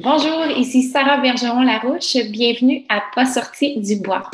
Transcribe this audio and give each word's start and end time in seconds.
Bonjour, 0.00 0.46
ici 0.56 0.84
Sarah 0.84 1.16
Bergeron-Larouche. 1.16 2.18
Bienvenue 2.30 2.84
à 2.88 3.02
Pas 3.16 3.26
sorti 3.26 3.80
du 3.80 3.96
bois. 3.96 4.30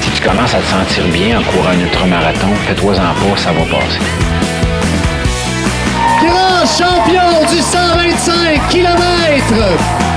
Si 0.00 0.10
tu 0.10 0.22
commences 0.22 0.54
à 0.54 0.60
te 0.60 0.64
sentir 0.64 1.06
bien 1.12 1.38
en 1.38 1.42
courant 1.42 1.68
un 1.68 1.80
ultramarathon, 1.80 2.54
fais-toi 2.66 2.94
en 2.94 2.96
pas, 2.96 3.36
ça 3.36 3.52
va 3.52 3.60
passer. 3.64 4.00
Grand 6.22 6.64
champion 6.64 7.46
du 7.50 7.60
125 7.60 8.68
km! 8.70 10.13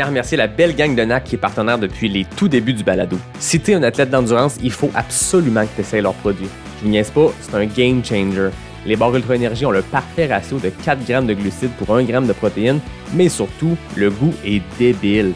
À 0.00 0.06
remercier 0.06 0.36
la 0.36 0.46
belle 0.46 0.74
gang 0.74 0.94
de 0.94 1.02
NAC 1.02 1.24
qui 1.24 1.34
est 1.34 1.38
partenaire 1.38 1.78
depuis 1.78 2.08
les 2.08 2.24
tout 2.36 2.48
débuts 2.48 2.72
du 2.72 2.84
balado. 2.84 3.18
Si 3.38 3.60
tu 3.60 3.72
es 3.72 3.74
un 3.74 3.82
athlète 3.82 4.10
d'endurance, 4.10 4.56
il 4.62 4.72
faut 4.72 4.90
absolument 4.94 5.62
que 5.62 5.74
tu 5.74 5.80
essayes 5.80 6.02
leurs 6.02 6.14
produits. 6.14 6.48
Je 6.78 6.84
vous 6.84 6.90
niaise 6.90 7.10
pas, 7.10 7.32
c'est 7.40 7.54
un 7.54 7.66
game 7.66 8.04
changer. 8.04 8.50
Les 8.86 8.96
barres 8.96 9.14
Ultra 9.14 9.36
Énergie 9.36 9.66
ont 9.66 9.70
le 9.70 9.82
parfait 9.82 10.26
ratio 10.26 10.58
de 10.58 10.70
4 10.70 11.04
grammes 11.04 11.26
de 11.26 11.34
glucides 11.34 11.72
pour 11.78 11.94
1 11.94 12.04
gramme 12.04 12.26
de 12.26 12.32
protéines, 12.32 12.80
mais 13.14 13.28
surtout, 13.28 13.76
le 13.96 14.10
goût 14.10 14.34
est 14.44 14.62
débile. 14.78 15.32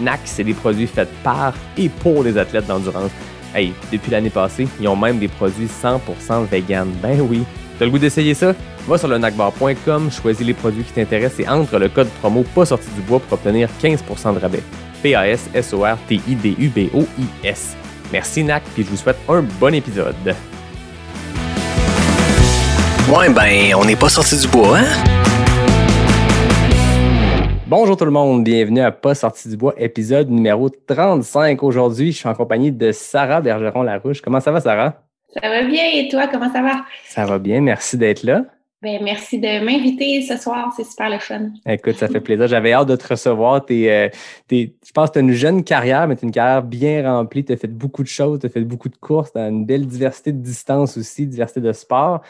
NAC, 0.00 0.20
c'est 0.24 0.44
des 0.44 0.54
produits 0.54 0.86
faits 0.86 1.08
par 1.22 1.54
et 1.76 1.88
pour 1.88 2.22
les 2.22 2.36
athlètes 2.38 2.66
d'endurance. 2.66 3.10
Hey, 3.54 3.72
depuis 3.90 4.10
l'année 4.10 4.30
passée, 4.30 4.66
ils 4.80 4.88
ont 4.88 4.96
même 4.96 5.18
des 5.18 5.28
produits 5.28 5.66
100% 5.66 6.46
vegan. 6.50 6.88
Ben 7.02 7.20
oui. 7.20 7.42
T'as 7.82 7.86
le 7.86 7.90
goût 7.90 7.98
d'essayer 7.98 8.32
ça? 8.32 8.54
Va 8.86 8.96
sur 8.96 9.08
le 9.08 9.18
nacbar.com, 9.18 10.08
choisis 10.08 10.46
les 10.46 10.54
produits 10.54 10.84
qui 10.84 10.92
t'intéressent 10.92 11.40
et 11.40 11.48
entre 11.48 11.80
le 11.80 11.88
code 11.88 12.06
promo 12.20 12.44
pas 12.54 12.64
sorti 12.64 12.86
du 12.94 13.00
bois 13.00 13.18
pour 13.18 13.32
obtenir 13.32 13.68
15% 13.82 14.34
de 14.34 14.38
rabais. 14.38 14.62
P-A-S-S-O-R-T-I-D-U-B-O-I-S. 15.02 17.76
Merci 18.12 18.44
NAC, 18.44 18.62
puis 18.72 18.84
je 18.84 18.88
vous 18.88 18.96
souhaite 18.96 19.16
un 19.28 19.42
bon 19.58 19.74
épisode. 19.74 20.14
Ouais, 23.12 23.28
ben, 23.30 23.74
on 23.74 23.84
n'est 23.84 23.96
pas 23.96 24.10
sorti 24.10 24.38
du 24.38 24.46
bois, 24.46 24.78
hein? 24.78 24.86
Bonjour 27.66 27.96
tout 27.96 28.04
le 28.04 28.12
monde, 28.12 28.44
bienvenue 28.44 28.82
à 28.82 28.92
Pas 28.92 29.16
sorti 29.16 29.48
du 29.48 29.56
bois, 29.56 29.74
épisode 29.76 30.30
numéro 30.30 30.68
35. 30.68 31.60
Aujourd'hui, 31.64 32.12
je 32.12 32.18
suis 32.18 32.28
en 32.28 32.34
compagnie 32.34 32.70
de 32.70 32.92
Sarah 32.92 33.40
Bergeron-Larouche. 33.40 34.20
Comment 34.20 34.38
ça 34.38 34.52
va, 34.52 34.60
Sarah? 34.60 35.02
Ça 35.40 35.48
va 35.48 35.62
bien 35.62 35.84
et 35.94 36.08
toi, 36.08 36.28
comment 36.28 36.52
ça 36.52 36.62
va? 36.62 36.84
Ça 37.04 37.24
va 37.24 37.38
bien, 37.38 37.60
merci 37.60 37.96
d'être 37.96 38.22
là. 38.22 38.44
Ben, 38.82 39.00
merci 39.00 39.38
de 39.38 39.64
m'inviter 39.64 40.22
ce 40.22 40.36
soir, 40.36 40.72
c'est 40.76 40.82
super 40.82 41.08
le 41.08 41.20
fun. 41.20 41.50
Écoute, 41.66 41.94
ça 41.94 42.08
fait 42.08 42.20
plaisir. 42.20 42.48
J'avais 42.48 42.72
hâte 42.72 42.88
de 42.88 42.96
te 42.96 43.06
recevoir. 43.06 43.64
Euh, 43.70 44.08
je 44.50 44.66
pense 44.92 45.10
que 45.10 45.12
tu 45.12 45.18
as 45.20 45.22
une 45.22 45.32
jeune 45.34 45.62
carrière, 45.62 46.08
mais 46.08 46.16
tu 46.16 46.24
as 46.24 46.26
une 46.26 46.32
carrière 46.32 46.64
bien 46.64 47.08
remplie. 47.08 47.44
Tu 47.44 47.52
as 47.52 47.56
fait 47.56 47.68
beaucoup 47.68 48.02
de 48.02 48.08
choses, 48.08 48.40
tu 48.40 48.46
as 48.46 48.48
fait 48.48 48.62
beaucoup 48.62 48.88
de 48.88 48.96
courses, 48.96 49.30
tu 49.30 49.38
as 49.38 49.46
une 49.46 49.64
belle 49.64 49.86
diversité 49.86 50.32
de 50.32 50.42
distance 50.42 50.96
aussi, 50.96 51.28
diversité 51.28 51.60
de 51.60 51.72
sport. 51.72 52.22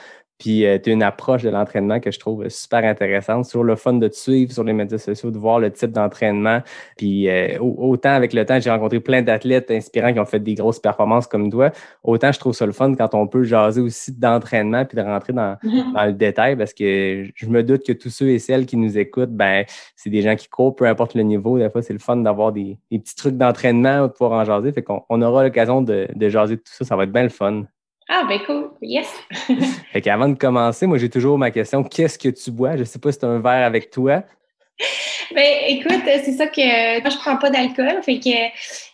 Puis 0.43 0.65
tu 0.83 0.91
as 0.91 0.93
une 0.93 1.05
approche 1.05 1.45
de 1.45 1.51
l'entraînement 1.51 2.01
que 2.01 2.11
je 2.11 2.19
trouve 2.19 2.49
super 2.49 2.85
intéressante. 2.85 3.45
Sur 3.45 3.63
le 3.63 3.77
fun 3.77 3.93
de 3.95 4.09
te 4.09 4.17
suivre 4.17 4.51
sur 4.51 4.65
les 4.65 4.73
médias 4.73 4.99
sociaux, 4.99 5.31
de 5.31 5.39
voir 5.39 5.61
le 5.61 5.71
type 5.71 5.93
d'entraînement. 5.93 6.63
Puis 6.97 7.29
euh, 7.29 7.59
au- 7.61 7.77
autant 7.93 8.11
avec 8.11 8.33
le 8.33 8.45
temps, 8.45 8.59
j'ai 8.59 8.69
rencontré 8.71 8.99
plein 8.99 9.23
d'athlètes 9.23 9.71
inspirants 9.71 10.13
qui 10.13 10.19
ont 10.19 10.25
fait 10.25 10.41
des 10.41 10.55
grosses 10.55 10.81
performances 10.81 11.29
comme 11.29 11.49
toi. 11.49 11.71
Autant 12.03 12.33
je 12.33 12.41
trouve 12.41 12.55
ça 12.55 12.67
le 12.67 12.73
fun 12.73 12.93
quand 12.97 13.15
on 13.15 13.29
peut 13.29 13.45
jaser 13.45 13.81
aussi 13.81 14.11
d'entraînement 14.19 14.85
puis 14.85 14.97
de 14.97 15.03
rentrer 15.03 15.33
dans, 15.33 15.57
dans 15.95 16.05
le 16.07 16.13
détail 16.13 16.57
parce 16.57 16.75
que 16.75 17.25
je 17.37 17.47
me 17.47 17.63
doute 17.63 17.87
que 17.87 17.93
tous 17.93 18.11
ceux 18.11 18.31
et 18.31 18.41
celles 18.41 18.67
qui 18.67 18.77
nous 18.77 18.99
écoutent, 18.99 19.31
ben, 19.31 19.65
c'est 19.95 20.11
des 20.11 20.23
gens 20.23 20.35
qui 20.35 20.49
courent, 20.49 20.75
peu 20.75 20.87
importe 20.87 21.15
le 21.15 21.23
niveau. 21.23 21.57
Des 21.57 21.71
fois, 21.71 21.83
c'est 21.83 21.93
le 21.93 22.01
fun 22.01 22.17
d'avoir 22.17 22.51
des, 22.51 22.79
des 22.91 22.99
petits 22.99 23.15
trucs 23.15 23.37
d'entraînement 23.37 24.03
de 24.03 24.07
pouvoir 24.09 24.41
en 24.41 24.45
jaser. 24.45 24.73
Fait 24.73 24.83
qu'on 24.83 25.03
on 25.09 25.23
aura 25.23 25.45
l'occasion 25.45 25.83
de, 25.83 26.09
de 26.13 26.29
jaser 26.29 26.57
de 26.57 26.61
tout 26.61 26.73
ça. 26.73 26.85
Ça 26.85 26.97
va 26.97 27.05
être 27.05 27.13
bien 27.13 27.23
le 27.23 27.29
fun. 27.29 27.63
Ah, 28.09 28.25
ben 28.29 28.41
cool, 28.47 28.71
yes. 28.83 29.09
Fait 29.93 30.01
qu'avant 30.01 30.29
de 30.29 30.35
commencer, 30.37 30.87
moi, 30.87 30.99
j'ai 30.99 31.09
toujours 31.09 31.39
ma 31.39 31.51
question 31.51 31.83
qu'est-ce 31.83 32.19
que 32.19 32.29
tu 32.29 32.51
bois? 32.51 32.77
Je 32.77 32.85
sais 32.85 32.99
pas 32.99 33.13
si 33.13 33.19
c'est 33.21 33.27
un 33.27 33.39
verre 33.39 33.67
avec 33.67 33.91
toi. 33.91 34.23
Ben 35.35 35.47
écoute, 35.69 36.03
c'est 36.05 36.33
ça 36.33 36.47
que 36.47 37.01
moi 37.01 37.11
je 37.11 37.17
prends 37.17 37.37
pas 37.37 37.49
d'alcool, 37.49 38.03
fait 38.03 38.19
que 38.19 38.31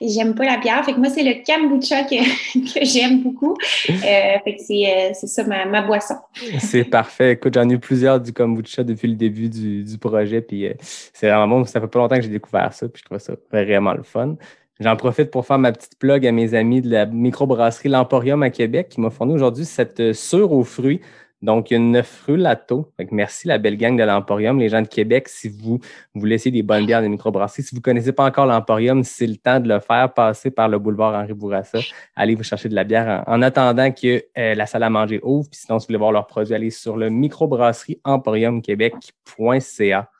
j'aime 0.00 0.34
pas 0.34 0.44
la 0.44 0.56
bière, 0.58 0.84
fait 0.84 0.92
que 0.92 0.98
moi 0.98 1.08
c'est 1.08 1.24
le 1.24 1.42
kombucha 1.44 2.04
que, 2.04 2.74
que 2.74 2.84
j'aime 2.84 3.22
beaucoup. 3.22 3.56
Euh, 3.88 4.38
fait 4.44 4.56
que 4.56 4.62
c'est 4.62 4.86
euh, 4.86 5.10
c'est 5.14 5.26
ça 5.26 5.44
ma, 5.44 5.64
ma 5.64 5.82
boisson. 5.82 6.14
C'est 6.58 6.84
parfait. 6.84 7.32
Écoute, 7.32 7.54
j'en 7.54 7.68
ai 7.68 7.72
eu 7.72 7.78
plusieurs 7.78 8.20
du 8.20 8.32
kombucha 8.32 8.84
depuis 8.84 9.08
le 9.08 9.14
début 9.14 9.48
du, 9.48 9.82
du 9.82 9.98
projet. 9.98 10.40
Puis 10.40 10.66
euh, 10.66 10.74
c'est 10.80 11.28
vraiment 11.28 11.48
bon. 11.48 11.64
Ça 11.64 11.80
fait 11.80 11.88
pas 11.88 11.98
longtemps 11.98 12.16
que 12.16 12.22
j'ai 12.22 12.28
découvert 12.28 12.72
ça. 12.72 12.88
Puis 12.88 13.00
je 13.00 13.04
trouve 13.06 13.18
ça 13.18 13.32
vraiment 13.50 13.94
le 13.94 14.02
fun. 14.02 14.36
J'en 14.80 14.96
profite 14.96 15.32
pour 15.32 15.44
faire 15.44 15.58
ma 15.58 15.72
petite 15.72 15.98
plug 15.98 16.24
à 16.24 16.30
mes 16.30 16.54
amis 16.54 16.80
de 16.80 16.90
la 16.90 17.06
microbrasserie 17.06 17.88
L'Emporium 17.88 18.44
à 18.44 18.50
Québec 18.50 18.90
qui 18.90 19.00
m'a 19.00 19.10
fourni 19.10 19.34
aujourd'hui 19.34 19.64
cette 19.64 19.98
euh, 19.98 20.12
sure 20.12 20.52
aux 20.52 20.62
fruits. 20.62 21.00
Donc, 21.42 21.70
il 21.70 21.76
y 21.76 21.80
neuf. 21.80 22.24
Fait 22.26 23.06
que 23.06 23.14
merci 23.14 23.46
la 23.46 23.58
belle 23.58 23.76
gang 23.76 23.96
de 23.96 24.02
l'Emporium. 24.02 24.58
Les 24.58 24.68
gens 24.68 24.82
de 24.82 24.88
Québec, 24.88 25.28
si 25.28 25.48
vous 25.48 25.78
voulez 26.14 26.34
essayer 26.36 26.50
des 26.50 26.62
bonnes 26.62 26.86
bières 26.86 27.02
de 27.02 27.08
microbrasserie, 27.08 27.62
si 27.62 27.74
vous 27.74 27.78
ne 27.78 27.82
connaissez 27.82 28.12
pas 28.12 28.24
encore 28.24 28.46
l'Emporium, 28.46 29.04
c'est 29.04 29.26
le 29.26 29.36
temps 29.36 29.60
de 29.60 29.68
le 29.68 29.80
faire. 29.80 30.12
Passer 30.14 30.50
par 30.50 30.68
le 30.68 30.78
boulevard 30.78 31.14
Henri 31.14 31.34
Bourassa. 31.34 31.80
Allez 32.16 32.34
vous 32.34 32.42
chercher 32.42 32.68
de 32.68 32.74
la 32.74 32.84
bière 32.84 33.24
en, 33.26 33.36
en 33.36 33.42
attendant 33.42 33.92
que 33.92 34.24
euh, 34.36 34.54
la 34.54 34.66
salle 34.66 34.82
à 34.82 34.90
manger 34.90 35.20
ouvre. 35.22 35.48
Puis 35.48 35.60
sinon, 35.60 35.78
si 35.78 35.84
vous 35.84 35.88
voulez 35.88 35.98
voir 35.98 36.12
leurs 36.12 36.26
produits, 36.26 36.54
allez 36.54 36.70
sur 36.70 36.96
le 36.96 37.08
microbrasserie 37.08 38.00
emporiumquebec.ca. 38.04 40.10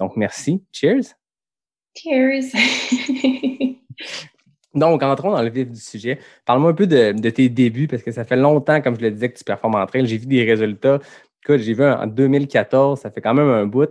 Donc, 0.00 0.16
merci. 0.16 0.64
Cheers. 0.72 1.14
Cheers! 1.94 2.52
Donc, 4.74 5.02
entrons 5.02 5.32
dans 5.32 5.42
le 5.42 5.50
vif 5.50 5.70
du 5.70 5.80
sujet. 5.80 6.18
Parle-moi 6.46 6.70
un 6.70 6.74
peu 6.74 6.86
de, 6.86 7.12
de 7.12 7.30
tes 7.30 7.48
débuts, 7.48 7.88
parce 7.88 8.02
que 8.02 8.10
ça 8.10 8.24
fait 8.24 8.36
longtemps, 8.36 8.80
comme 8.80 8.96
je 8.96 9.02
le 9.02 9.10
disais, 9.10 9.30
que 9.30 9.38
tu 9.38 9.44
performes 9.44 9.74
en 9.74 9.84
trail. 9.86 10.06
J'ai 10.06 10.16
vu 10.16 10.26
des 10.26 10.44
résultats. 10.44 10.98
Écoute, 11.42 11.60
j'ai 11.60 11.74
vu 11.74 11.84
en 11.84 12.06
2014, 12.06 13.00
ça 13.00 13.10
fait 13.10 13.20
quand 13.20 13.34
même 13.34 13.48
un 13.48 13.66
bout. 13.66 13.90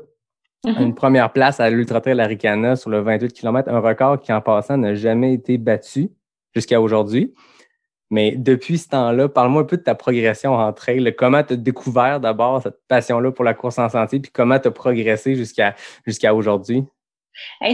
Une 0.63 0.93
première 0.93 1.33
place 1.33 1.59
à 1.59 1.69
l'Ultra 1.69 2.01
Trail 2.01 2.19
Aricana 2.19 2.75
sur 2.75 2.91
le 2.91 3.01
28 3.01 3.33
km, 3.33 3.69
un 3.69 3.79
record 3.79 4.19
qui, 4.19 4.31
en 4.31 4.41
passant, 4.41 4.77
n'a 4.77 4.93
jamais 4.93 5.33
été 5.33 5.57
battu 5.57 6.09
jusqu'à 6.53 6.79
aujourd'hui. 6.79 7.33
Mais 8.11 8.35
depuis 8.35 8.77
ce 8.77 8.89
temps-là, 8.89 9.27
parle-moi 9.29 9.63
un 9.63 9.65
peu 9.65 9.77
de 9.77 9.81
ta 9.81 9.95
progression 9.95 10.53
en 10.53 10.71
trail. 10.73 11.15
Comment 11.17 11.43
tu 11.43 11.53
as 11.53 11.55
découvert 11.55 12.19
d'abord 12.19 12.61
cette 12.61 12.77
passion-là 12.87 13.31
pour 13.31 13.43
la 13.43 13.53
course 13.53 13.79
en 13.79 13.89
sentier, 13.89 14.19
puis 14.19 14.31
comment 14.31 14.59
tu 14.59 14.67
as 14.67 14.71
progressé 14.71 15.35
jusqu'à 15.35 15.75
jusqu'à 16.05 16.35
aujourd'hui? 16.35 16.83
Euh, 17.63 17.73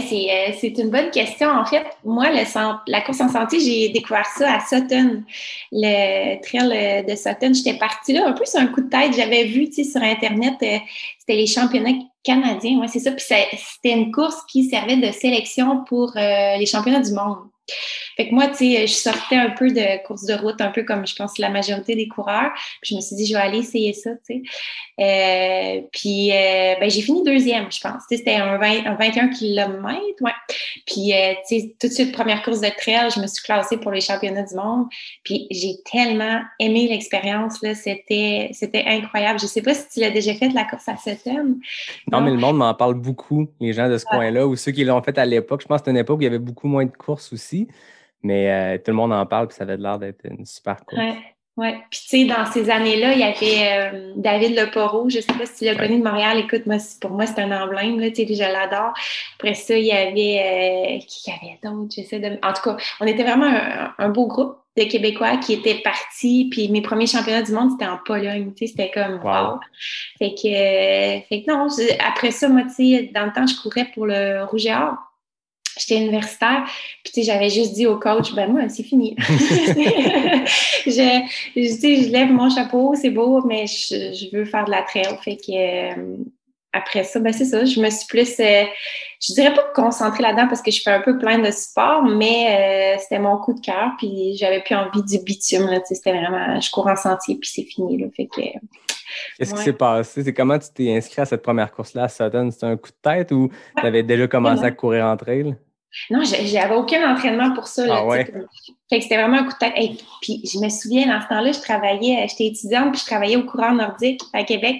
c'est 0.59 0.77
une 0.77 0.89
bonne 0.89 1.09
question. 1.11 1.49
En 1.49 1.65
fait, 1.65 1.85
moi, 2.03 2.27
la 2.87 3.01
course 3.01 3.21
en 3.21 3.29
santé, 3.29 3.59
j'ai 3.59 3.89
découvert 3.89 4.25
ça 4.25 4.55
à 4.55 4.59
Sutton, 4.65 5.23
le 5.71 6.41
trail 6.41 6.71
euh, 6.73 7.03
de 7.03 7.15
Sutton. 7.15 7.53
J'étais 7.53 7.77
partie 7.77 8.13
là 8.13 8.27
un 8.27 8.33
peu 8.33 8.45
sur 8.45 8.59
un 8.59 8.67
coup 8.67 8.81
de 8.81 8.89
tête. 8.89 9.13
J'avais 9.15 9.45
vu, 9.45 9.71
sur 9.71 10.01
Internet, 10.01 10.55
euh, 10.61 10.77
c'était 11.19 11.35
les 11.35 11.47
championnats 11.47 11.97
canadiens. 12.23 12.79
Ouais, 12.79 12.87
c'est 12.87 12.99
ça. 12.99 13.11
Puis 13.11 13.25
c'était 13.27 13.95
une 13.95 14.11
course 14.11 14.43
qui 14.49 14.65
servait 14.69 14.97
de 14.97 15.11
sélection 15.11 15.83
pour 15.85 16.13
les 16.15 16.65
championnats 16.65 17.01
du 17.01 17.13
monde. 17.13 17.49
Fait 18.15 18.29
que 18.29 18.33
moi, 18.33 18.47
tu 18.47 18.57
sais, 18.57 18.87
je 18.87 18.93
sortais 18.93 19.35
un 19.35 19.51
peu 19.51 19.69
de 19.69 20.03
course 20.05 20.23
de 20.23 20.33
route, 20.33 20.59
un 20.61 20.71
peu 20.71 20.83
comme 20.83 21.05
je 21.05 21.15
pense 21.15 21.37
la 21.37 21.49
majorité 21.49 21.95
des 21.95 22.07
coureurs. 22.07 22.51
Puis 22.81 22.91
je 22.91 22.95
me 22.95 23.01
suis 23.01 23.15
dit, 23.15 23.25
je 23.25 23.33
vais 23.33 23.39
aller 23.39 23.59
essayer 23.59 23.93
ça, 23.93 24.11
tu 24.27 24.41
sais. 24.41 24.41
Euh, 24.99 25.81
puis 25.91 26.31
euh, 26.31 26.73
ben, 26.79 26.89
j'ai 26.89 27.01
fini 27.01 27.23
deuxième, 27.23 27.71
je 27.71 27.79
pense. 27.79 28.03
Tu 28.09 28.15
sais, 28.15 28.17
C'était 28.17 28.35
un, 28.35 28.57
20 28.57 28.87
un 28.87 28.95
21 28.95 29.29
km, 29.29 30.01
ouais. 30.21 30.31
Puis 30.85 31.13
euh, 31.13 31.33
tu 31.47 31.59
sais, 31.59 31.75
tout 31.79 31.87
de 31.87 31.93
suite, 31.93 32.11
première 32.11 32.41
course 32.41 32.61
de 32.61 32.69
trail, 32.77 33.09
je 33.13 33.19
me 33.19 33.27
suis 33.27 33.43
classée 33.43 33.77
pour 33.77 33.91
les 33.91 34.01
championnats 34.01 34.43
du 34.43 34.55
monde. 34.55 34.87
Puis 35.23 35.47
j'ai 35.51 35.75
tellement 35.91 36.41
aimé 36.59 36.87
l'expérience, 36.89 37.61
là. 37.61 37.75
C'était, 37.75 38.49
c'était 38.53 38.85
incroyable. 38.87 39.39
Je 39.39 39.45
sais 39.45 39.61
pas 39.61 39.73
si 39.73 39.87
tu 39.89 39.99
l'as 39.99 40.09
déjà 40.09 40.33
fait, 40.33 40.49
la 40.49 40.65
course 40.65 40.87
à 40.87 40.97
Sutton. 40.97 41.57
Non, 42.11 42.21
mais 42.21 42.31
le 42.31 42.37
monde 42.37 42.57
m'en 42.57 42.73
parle 42.73 42.95
beaucoup, 42.95 43.47
les 43.59 43.73
gens 43.73 43.89
de 43.89 43.97
ce 43.97 44.05
coin-là, 44.05 44.47
ou 44.47 44.55
ceux 44.55 44.71
qui 44.71 44.83
l'ont 44.83 45.01
fait 45.01 45.17
à 45.17 45.25
l'époque. 45.25 45.61
Je 45.61 45.67
pense 45.67 45.77
que 45.77 45.85
c'était 45.85 45.91
une 45.91 45.97
époque 45.97 46.17
où 46.17 46.21
il 46.21 46.25
y 46.25 46.27
avait 46.27 46.39
beaucoup 46.39 46.67
moins 46.67 46.85
de 46.85 46.91
courses 46.91 47.31
aussi, 47.33 47.56
mais 48.23 48.51
euh, 48.51 48.77
tout 48.77 48.91
le 48.91 48.97
monde 48.97 49.13
en 49.13 49.25
parle, 49.25 49.47
puis 49.47 49.55
ça 49.57 49.63
avait 49.63 49.77
l'air 49.77 49.97
d'être 49.99 50.25
une 50.25 50.45
super 50.45 50.77
course. 50.85 51.01
Ouais. 51.01 51.15
Ouais. 51.55 51.75
Puis 51.89 52.01
tu 52.03 52.07
sais, 52.09 52.25
dans 52.25 52.45
ces 52.45 52.69
années-là, 52.69 53.13
il 53.13 53.19
y 53.19 53.23
avait 53.23 53.95
euh, 53.95 54.13
David 54.15 54.55
Leporo, 54.55 55.09
je 55.09 55.21
sais 55.21 55.33
pas 55.33 55.47
si 55.47 55.55
tu 55.55 55.65
l'as 55.65 55.71
Ouais. 55.71 55.87
connu 55.87 55.97
de 55.97 56.03
Montréal. 56.03 56.37
Écoute, 56.37 56.67
moi, 56.67 56.77
pour 57.01 57.09
moi, 57.09 57.25
c'est 57.25 57.41
un 57.41 57.51
emblème, 57.63 57.99
là, 57.99 58.11
tu 58.11 58.27
sais, 58.27 58.35
je 58.35 58.39
l'adore. 58.43 58.93
Après 59.39 59.55
ça, 59.55 59.75
il 59.75 59.85
y 59.85 59.91
avait 59.91 60.99
euh, 60.99 60.99
qui 61.07 61.31
y 61.31 61.33
avait 61.33 61.57
d'autres, 61.63 61.91
j'essaie 61.95 62.19
de. 62.19 62.37
En 62.43 62.53
tout 62.53 62.61
cas, 62.61 62.77
on 62.99 63.07
était 63.07 63.23
vraiment 63.23 63.47
un, 63.47 63.91
un 63.97 64.09
beau 64.09 64.27
groupe 64.27 64.55
de 64.77 64.83
Québécois 64.83 65.37
qui 65.37 65.53
étaient 65.53 65.81
partis. 65.83 66.47
Puis 66.51 66.69
mes 66.69 66.83
premiers 66.83 67.07
championnats 67.07 67.41
du 67.41 67.53
monde, 67.53 67.71
c'était 67.71 67.89
en 67.89 67.97
Pologne. 68.05 68.53
Tu 68.55 68.67
sais, 68.67 68.73
c'était 68.77 68.91
comme 68.91 69.19
wow. 69.23 69.53
Wow. 69.53 69.59
Fait 70.19 70.35
que, 70.35 70.47
euh, 70.47 71.21
fait 71.27 71.41
que 71.41 71.51
non, 71.51 71.67
après 72.07 72.29
ça, 72.29 72.49
moi, 72.49 72.65
tu 72.65 72.69
sais, 72.97 73.09
dans 73.15 73.25
le 73.25 73.33
temps, 73.33 73.47
je 73.47 73.59
courais 73.59 73.87
pour 73.95 74.05
le 74.05 74.43
Rouge 74.43 74.67
et 74.67 74.75
Or. 74.75 74.93
J'étais 75.77 76.01
universitaire, 76.01 76.63
puis 77.03 77.13
tu 77.13 77.21
sais, 77.21 77.23
j'avais 77.23 77.49
juste 77.49 77.73
dit 77.73 77.85
au 77.85 77.97
coach, 77.99 78.33
ben 78.33 78.51
moi, 78.51 78.67
c'est 78.69 78.83
fini. 78.83 79.15
je, 79.19 80.45
je, 80.85 81.51
tu 81.55 81.67
sais, 81.67 82.03
je 82.03 82.09
lève 82.09 82.31
mon 82.31 82.49
chapeau, 82.49 82.93
c'est 82.95 83.09
beau, 83.09 83.41
mais 83.45 83.67
je, 83.67 84.13
je 84.13 84.35
veux 84.35 84.45
faire 84.45 84.65
de 84.65 84.71
la 84.71 84.81
trail. 84.83 85.17
Fait 85.23 85.37
que 85.37 85.51
euh, 85.51 86.17
après 86.73 87.03
ça, 87.03 87.19
ben 87.19 87.33
c'est 87.33 87.45
ça, 87.45 87.65
je 87.65 87.79
me 87.79 87.89
suis 87.89 88.07
plus, 88.07 88.39
euh, 88.39 88.63
je 89.21 89.33
dirais 89.33 89.53
pas 89.53 89.65
concentrée 89.73 90.21
là-dedans 90.21 90.47
parce 90.47 90.61
que 90.61 90.71
je 90.71 90.81
fais 90.81 90.91
un 90.91 91.01
peu 91.01 91.17
plein 91.17 91.39
de 91.39 91.51
sport, 91.51 92.03
mais 92.03 92.95
euh, 92.95 92.99
c'était 93.01 93.19
mon 93.19 93.37
coup 93.37 93.53
de 93.53 93.61
cœur, 93.61 93.91
puis 93.97 94.35
j'avais 94.37 94.61
plus 94.61 94.75
envie 94.75 95.03
du 95.03 95.19
bitume, 95.23 95.67
là, 95.67 95.79
c'était 95.83 96.11
vraiment, 96.11 96.59
je 96.59 96.69
cours 96.69 96.87
en 96.87 96.95
sentier, 96.95 97.37
puis 97.39 97.49
c'est 97.51 97.63
fini, 97.63 97.97
là, 97.97 98.07
fait 98.15 98.27
que... 98.27 98.41
Qu'est-ce 99.37 99.53
qui 99.53 99.63
s'est 99.63 99.73
passé? 99.73 100.23
C'est 100.23 100.33
comment 100.33 100.59
tu 100.59 100.67
t'es 100.73 100.95
inscrit 100.95 101.21
à 101.21 101.25
cette 101.25 101.41
première 101.41 101.71
course-là 101.71 102.03
à 102.03 102.09
Sutton? 102.09 102.49
C'était 102.51 102.65
un 102.65 102.75
coup 102.75 102.89
de 102.89 103.01
tête 103.01 103.31
ou 103.31 103.49
tu 103.77 103.85
avais 103.85 104.03
déjà 104.03 104.27
commencé 104.27 104.63
à 104.63 104.71
courir 104.71 105.05
en 105.05 105.15
trail? 105.15 105.55
Non, 106.09 106.21
j'avais 106.23 106.75
aucun 106.75 107.11
entraînement 107.11 107.53
pour 107.53 107.67
ça. 107.67 107.85
Là, 107.85 107.95
ah 107.99 108.05
ouais? 108.05 108.25
Fait 108.89 108.99
que 108.99 109.03
c'était 109.03 109.17
vraiment 109.17 109.39
un 109.39 109.43
coup 109.43 109.53
de 109.53 109.57
tête. 109.57 110.03
Puis 110.21 110.41
je 110.45 110.59
me 110.59 110.69
souviens, 110.69 111.07
dans 111.07 111.21
ce 111.21 111.27
temps-là, 111.27 111.51
je 111.51 111.59
travaillais, 111.59 112.25
j'étais 112.29 112.45
étudiante, 112.45 112.93
puis 112.93 113.01
je 113.01 113.05
travaillais 113.05 113.35
au 113.35 113.43
courant 113.43 113.73
nordique 113.73 114.21
à 114.31 114.43
Québec. 114.43 114.77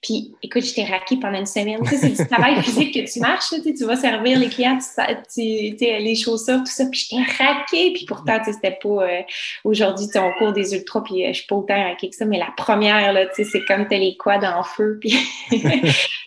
Puis 0.00 0.32
écoute, 0.42 0.62
j'étais 0.62 0.84
raquée 0.84 1.16
pendant 1.16 1.38
une 1.38 1.46
semaine. 1.46 1.80
Tu 1.82 1.90
sais, 1.90 1.96
c'est 1.96 2.22
du 2.22 2.28
travail 2.28 2.56
physique 2.62 2.94
que 2.94 3.12
tu 3.12 3.18
marches, 3.18 3.48
tu, 3.48 3.62
sais, 3.62 3.74
tu 3.74 3.84
vas 3.84 3.96
servir 3.96 4.38
les 4.38 4.48
clients, 4.48 4.78
tu, 4.78 4.84
tu 4.84 5.78
sais, 5.78 5.98
les 5.98 6.14
chaussures, 6.14 6.58
tout 6.58 6.66
ça. 6.66 6.84
Puis 6.86 7.08
j'étais 7.08 7.22
raquée. 7.42 7.92
Puis 7.92 8.04
pourtant, 8.06 8.38
tu 8.38 8.44
sais, 8.44 8.52
c'était 8.52 8.78
pas 8.80 8.88
euh, 8.88 9.22
aujourd'hui, 9.64 10.06
on 10.14 10.32
court 10.38 10.52
des 10.52 10.74
ultras, 10.74 11.00
puis 11.00 11.24
euh, 11.24 11.28
je 11.28 11.38
suis 11.38 11.46
pas 11.46 11.56
autant 11.56 11.82
raquée 11.82 12.10
que 12.10 12.16
ça. 12.16 12.26
Mais 12.26 12.38
la 12.38 12.52
première, 12.56 13.12
là, 13.12 13.26
c'est 13.32 13.64
comme 13.64 13.88
t'as 13.88 13.98
les 13.98 14.16
quads 14.16 14.44
en 14.44 14.62
feu. 14.62 14.98
Puis, 15.00 15.18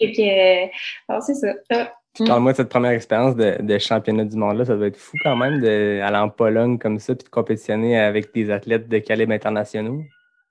et 0.01 0.11
puis, 0.11 0.29
euh, 0.29 1.19
c'est 1.21 1.35
ça. 1.35 1.93
Puis 2.13 2.25
parle-moi 2.25 2.51
de 2.51 2.57
cette 2.57 2.69
première 2.69 2.91
expérience 2.91 3.35
de, 3.35 3.77
championnat 3.79 4.25
du 4.25 4.35
monde-là. 4.35 4.65
Ça 4.65 4.75
doit 4.75 4.87
être 4.87 4.97
fou 4.97 5.15
quand 5.23 5.35
même 5.35 5.61
d'aller 5.61 6.17
en 6.17 6.29
Pologne 6.29 6.77
comme 6.77 6.99
ça 6.99 7.15
puis 7.15 7.23
de 7.23 7.29
compétitionner 7.29 7.97
avec 7.97 8.33
des 8.33 8.51
athlètes 8.51 8.89
de 8.89 8.97
calibre 8.97 9.31
internationaux. 9.33 10.03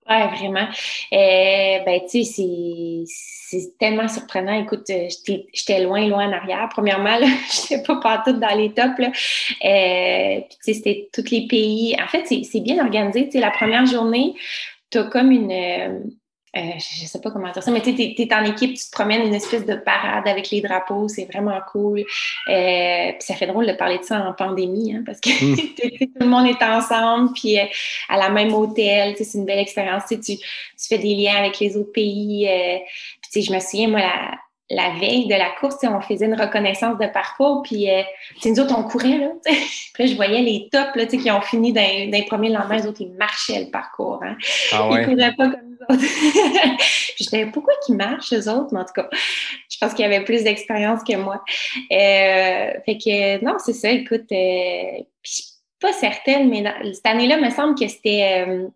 Oui, 0.09 0.17
vraiment. 0.37 0.67
Euh, 1.13 1.85
ben, 1.85 2.01
tu 2.11 2.25
sais, 2.25 3.05
c'est 3.07 3.79
tellement 3.79 4.09
surprenant. 4.09 4.61
Écoute, 4.61 4.89
euh, 4.91 5.09
j'étais 5.53 5.85
loin, 5.85 6.09
loin 6.09 6.29
en 6.29 6.33
arrière. 6.33 6.69
Premièrement, 6.71 7.17
je 7.21 7.75
n'étais 7.75 7.83
pas 7.87 8.01
partout 8.01 8.33
dans 8.33 8.57
les 8.57 8.73
tops. 8.73 8.99
Là. 8.99 9.09
Euh, 9.09 10.41
puis, 10.41 10.59
tu 10.65 10.73
sais, 10.73 10.75
c'était 10.75 11.09
tous 11.13 11.31
les 11.31 11.47
pays. 11.47 11.97
En 12.03 12.09
fait, 12.09 12.25
c'est 12.27 12.61
bien 12.61 12.83
organisé. 12.83 13.27
Tu 13.27 13.33
sais, 13.33 13.41
la 13.41 13.51
première 13.53 13.87
journée, 13.87 14.35
tu 14.91 14.99
as 14.99 15.05
comme 15.05 15.31
une 15.31 16.11
euh, 16.57 16.61
je 16.79 17.07
sais 17.07 17.21
pas 17.21 17.31
comment 17.31 17.51
dire 17.53 17.63
ça, 17.63 17.71
mais 17.71 17.81
tu 17.81 17.91
es, 17.91 18.35
en 18.35 18.45
équipe, 18.45 18.75
tu 18.75 18.85
te 18.85 18.91
promènes 18.91 19.23
une 19.27 19.35
espèce 19.35 19.65
de 19.65 19.77
parade 19.77 20.27
avec 20.27 20.51
les 20.51 20.61
drapeaux, 20.61 21.07
c'est 21.07 21.27
vraiment 21.27 21.59
cool. 21.71 22.01
Euh, 22.01 23.13
puis 23.13 23.21
ça 23.21 23.35
fait 23.35 23.47
drôle 23.47 23.69
de 23.69 23.73
parler 23.73 23.99
de 23.99 24.03
ça 24.05 24.21
en 24.21 24.33
pandémie, 24.33 24.95
hein, 24.95 25.03
parce 25.07 25.21
que 25.21 25.31
hmm. 25.31 25.57
tout 25.99 26.09
le 26.21 26.27
monde 26.27 26.49
est 26.49 26.63
ensemble, 26.63 27.33
puis 27.35 27.59
euh, 27.59 27.65
à 28.09 28.17
la 28.17 28.31
même 28.31 28.53
hôtel, 28.53 29.15
c'est 29.17 29.39
une 29.39 29.45
belle 29.45 29.61
expérience. 29.61 30.05
Tu, 30.09 30.19
tu 30.19 30.39
fais 30.77 30.99
des 30.99 31.15
liens 31.15 31.37
avec 31.37 31.61
les 31.61 31.77
autres 31.77 31.93
pays. 31.93 32.49
puis 33.31 33.43
je 33.43 33.53
me 33.53 33.61
souviens, 33.61 33.89
moi, 33.89 34.01
la, 34.01 34.39
la 34.71 34.91
veille 34.91 35.27
de 35.27 35.35
la 35.35 35.51
course, 35.61 35.77
on 35.83 36.01
faisait 36.01 36.27
une 36.27 36.41
reconnaissance 36.41 36.97
de 36.99 37.07
parcours, 37.07 37.63
puis 37.63 37.91
euh, 37.91 38.03
nous 38.45 38.61
autres, 38.61 38.75
on 38.79 38.85
courait, 38.85 39.19
là, 39.19 39.31
puis 39.95 40.07
je 40.07 40.15
voyais 40.15 40.43
les 40.43 40.69
tops 40.71 40.95
là, 40.95 41.07
qui 41.07 41.31
ont 41.31 41.41
fini 41.41 41.73
dans, 41.73 41.83
les 41.83 42.25
premiers 42.29 42.51
lendemains, 42.51 42.77
les 42.77 42.87
autres, 42.87 43.01
ils 43.01 43.13
marchaient 43.13 43.65
le 43.65 43.71
parcours. 43.71 44.21
Hein. 44.25 44.37
Ah 44.73 44.89
ouais. 44.89 45.03
Ils 45.03 45.09
couraient 45.09 45.35
pas 45.35 45.49
comme 45.51 45.71
nous 45.71 45.95
autres. 45.95 46.03
je 47.19 47.25
disais, 47.25 47.47
pourquoi 47.47 47.75
ils 47.89 47.97
marchent, 47.97 48.33
eux 48.33 48.49
autres? 48.49 48.69
Mais 48.73 48.81
en 48.81 48.85
tout 48.85 48.95
cas, 48.95 49.09
je 49.69 49.77
pense 49.81 49.93
qu'ils 49.93 50.05
avaient 50.05 50.25
plus 50.25 50.45
d'expérience 50.45 51.03
que 51.03 51.17
moi. 51.17 51.43
Euh, 51.91 52.73
fait 52.87 52.99
que, 52.99 53.45
non, 53.45 53.57
c'est 53.59 53.73
ça, 53.73 53.91
écoute, 53.91 54.31
euh, 54.31 55.03
je 55.23 55.33
suis 55.33 55.45
pas 55.81 55.93
certaine, 55.93 56.49
mais 56.49 56.63
cette 56.93 57.07
année-là, 57.07 57.39
il 57.39 57.45
me 57.45 57.51
semble 57.51 57.75
que 57.75 57.89
c'était 57.89 58.45
euh, 58.47 58.69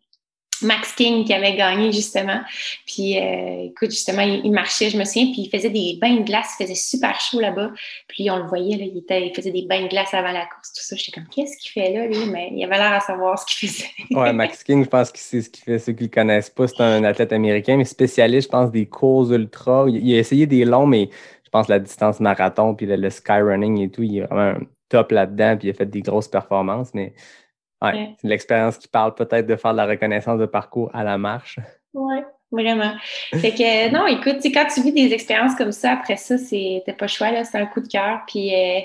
Max 0.62 0.92
King 0.92 1.24
qui 1.24 1.32
avait 1.32 1.56
gagné 1.56 1.92
justement. 1.92 2.40
Puis 2.86 3.18
euh, 3.18 3.66
écoute, 3.66 3.90
justement, 3.90 4.22
il, 4.22 4.50
marchait, 4.52 4.90
je 4.90 4.96
me 4.96 5.04
souviens, 5.04 5.26
puis 5.32 5.42
il 5.42 5.50
faisait 5.50 5.70
des 5.70 5.98
bains 6.00 6.16
de 6.16 6.22
glace, 6.22 6.54
il 6.58 6.64
faisait 6.64 6.74
super 6.74 7.18
chaud 7.20 7.40
là-bas. 7.40 7.70
Puis 8.08 8.30
on 8.30 8.36
le 8.36 8.44
voyait, 8.44 8.76
là, 8.76 8.84
il, 8.84 9.34
faisait 9.34 9.50
des 9.50 9.62
bains 9.62 9.82
de 9.82 9.88
glace 9.88 10.14
avant 10.14 10.32
la 10.32 10.46
course, 10.46 10.72
tout 10.72 10.82
ça. 10.82 10.96
J'étais 10.96 11.12
comme, 11.12 11.28
qu'est-ce 11.28 11.56
qu'il 11.58 11.72
fait 11.72 11.92
là, 11.92 12.06
lui? 12.06 12.26
Mais 12.30 12.50
il 12.52 12.64
avait 12.64 12.76
l'air 12.76 12.92
à 12.92 13.00
savoir 13.00 13.38
ce 13.38 13.46
qu'il 13.46 13.68
faisait. 13.68 13.88
ouais, 14.10 14.32
Max 14.32 14.62
King, 14.62 14.84
je 14.84 14.88
pense 14.88 15.10
que 15.10 15.18
c'est 15.18 15.42
ce 15.42 15.50
qu'il 15.50 15.64
fait. 15.64 15.78
Ceux 15.78 15.92
qui 15.92 16.04
ne 16.04 16.08
le 16.08 16.14
connaissent 16.14 16.50
pas, 16.50 16.66
c'est 16.68 16.80
un 16.80 17.04
athlète 17.04 17.32
américain, 17.32 17.76
mais 17.76 17.84
spécialiste, 17.84 18.48
je 18.48 18.52
pense, 18.52 18.70
des 18.70 18.86
courses 18.86 19.30
ultra. 19.30 19.86
Il, 19.88 20.14
a 20.14 20.18
essayé 20.18 20.46
des 20.46 20.64
longs, 20.64 20.86
mais 20.86 21.08
je 21.44 21.50
pense 21.50 21.68
la 21.68 21.78
distance 21.78 22.20
marathon, 22.20 22.74
puis 22.74 22.86
le, 22.86 22.96
le 22.96 23.10
skyrunning 23.10 23.80
et 23.80 23.90
tout, 23.90 24.02
il 24.02 24.18
est 24.18 24.20
vraiment 24.22 24.58
top 24.88 25.10
là-dedans, 25.12 25.56
puis 25.58 25.68
il 25.68 25.70
a 25.70 25.74
fait 25.74 25.86
des 25.86 26.02
grosses 26.02 26.28
performances, 26.28 26.92
mais 26.94 27.14
Ouais, 27.82 28.14
c'est 28.20 28.28
l'expérience 28.28 28.78
qui 28.78 28.88
parle 28.88 29.14
peut-être 29.14 29.46
de 29.46 29.56
faire 29.56 29.72
de 29.72 29.76
la 29.76 29.86
reconnaissance 29.86 30.38
de 30.38 30.46
parcours 30.46 30.90
à 30.94 31.04
la 31.04 31.18
marche. 31.18 31.58
Oui, 31.92 32.16
vraiment. 32.50 32.94
Fait 33.32 33.52
que 33.52 33.92
non, 33.92 34.06
écoute, 34.06 34.36
quand 34.44 34.66
tu 34.72 34.82
vis 34.82 34.92
des 34.92 35.12
expériences 35.12 35.54
comme 35.54 35.72
ça, 35.72 35.92
après 35.92 36.16
ça, 36.16 36.38
c'était 36.38 36.94
pas 36.96 37.06
choix, 37.06 37.44
c'est 37.44 37.58
un 37.58 37.66
coup 37.66 37.80
de 37.80 37.88
cœur. 37.88 38.22
Puis 38.26 38.54
euh, 38.54 38.80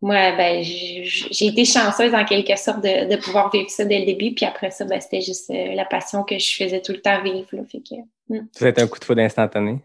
moi, 0.00 0.32
ben, 0.32 0.62
j'ai 0.62 1.46
été 1.46 1.64
chanceuse 1.64 2.14
en 2.14 2.24
quelque 2.24 2.56
sorte 2.56 2.82
de, 2.82 3.16
pouvoir 3.16 3.50
vivre 3.50 3.70
ça 3.70 3.84
dès 3.84 4.00
le 4.00 4.06
début. 4.06 4.34
Puis 4.34 4.44
après 4.44 4.70
ça, 4.70 4.84
ben, 4.84 5.00
c'était 5.00 5.20
juste 5.20 5.50
euh, 5.50 5.74
la 5.74 5.84
passion 5.84 6.24
que 6.24 6.38
je 6.38 6.54
faisais 6.54 6.80
tout 6.80 6.92
le 6.92 7.00
temps 7.00 7.22
vivre. 7.22 7.46
Là, 7.52 7.62
fait 7.70 7.78
que, 7.78 7.94
hmm. 8.28 8.46
Ça 8.52 8.66
a 8.66 8.68
été 8.68 8.82
un 8.82 8.88
coup 8.88 8.98
de 8.98 9.04
foudre 9.04 9.22
instantané? 9.22 9.78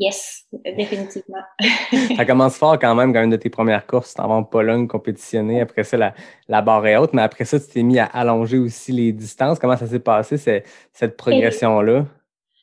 Yes, 0.00 0.46
définitivement. 0.64 1.42
ça 2.16 2.24
commence 2.24 2.56
fort 2.56 2.78
quand 2.78 2.94
même, 2.94 3.12
quand 3.12 3.22
une 3.22 3.30
de 3.30 3.36
tes 3.36 3.50
premières 3.50 3.86
courses, 3.86 4.10
tu 4.10 4.14
t'en 4.14 4.28
vas 4.28 4.34
en 4.34 4.44
Pologne 4.44 4.88
compétitionner. 4.88 5.60
Après 5.60 5.84
ça, 5.84 5.98
la, 5.98 6.14
la, 6.48 6.62
barre 6.62 6.86
est 6.86 6.96
haute, 6.96 7.12
mais 7.12 7.20
après 7.20 7.44
ça, 7.44 7.60
tu 7.60 7.66
t'es 7.66 7.82
mis 7.82 7.98
à 7.98 8.06
allonger 8.06 8.56
aussi 8.56 8.92
les 8.92 9.12
distances. 9.12 9.58
Comment 9.58 9.76
ça 9.76 9.86
s'est 9.86 10.00
passé, 10.00 10.38
cette 10.92 11.16
progression-là? 11.18 12.06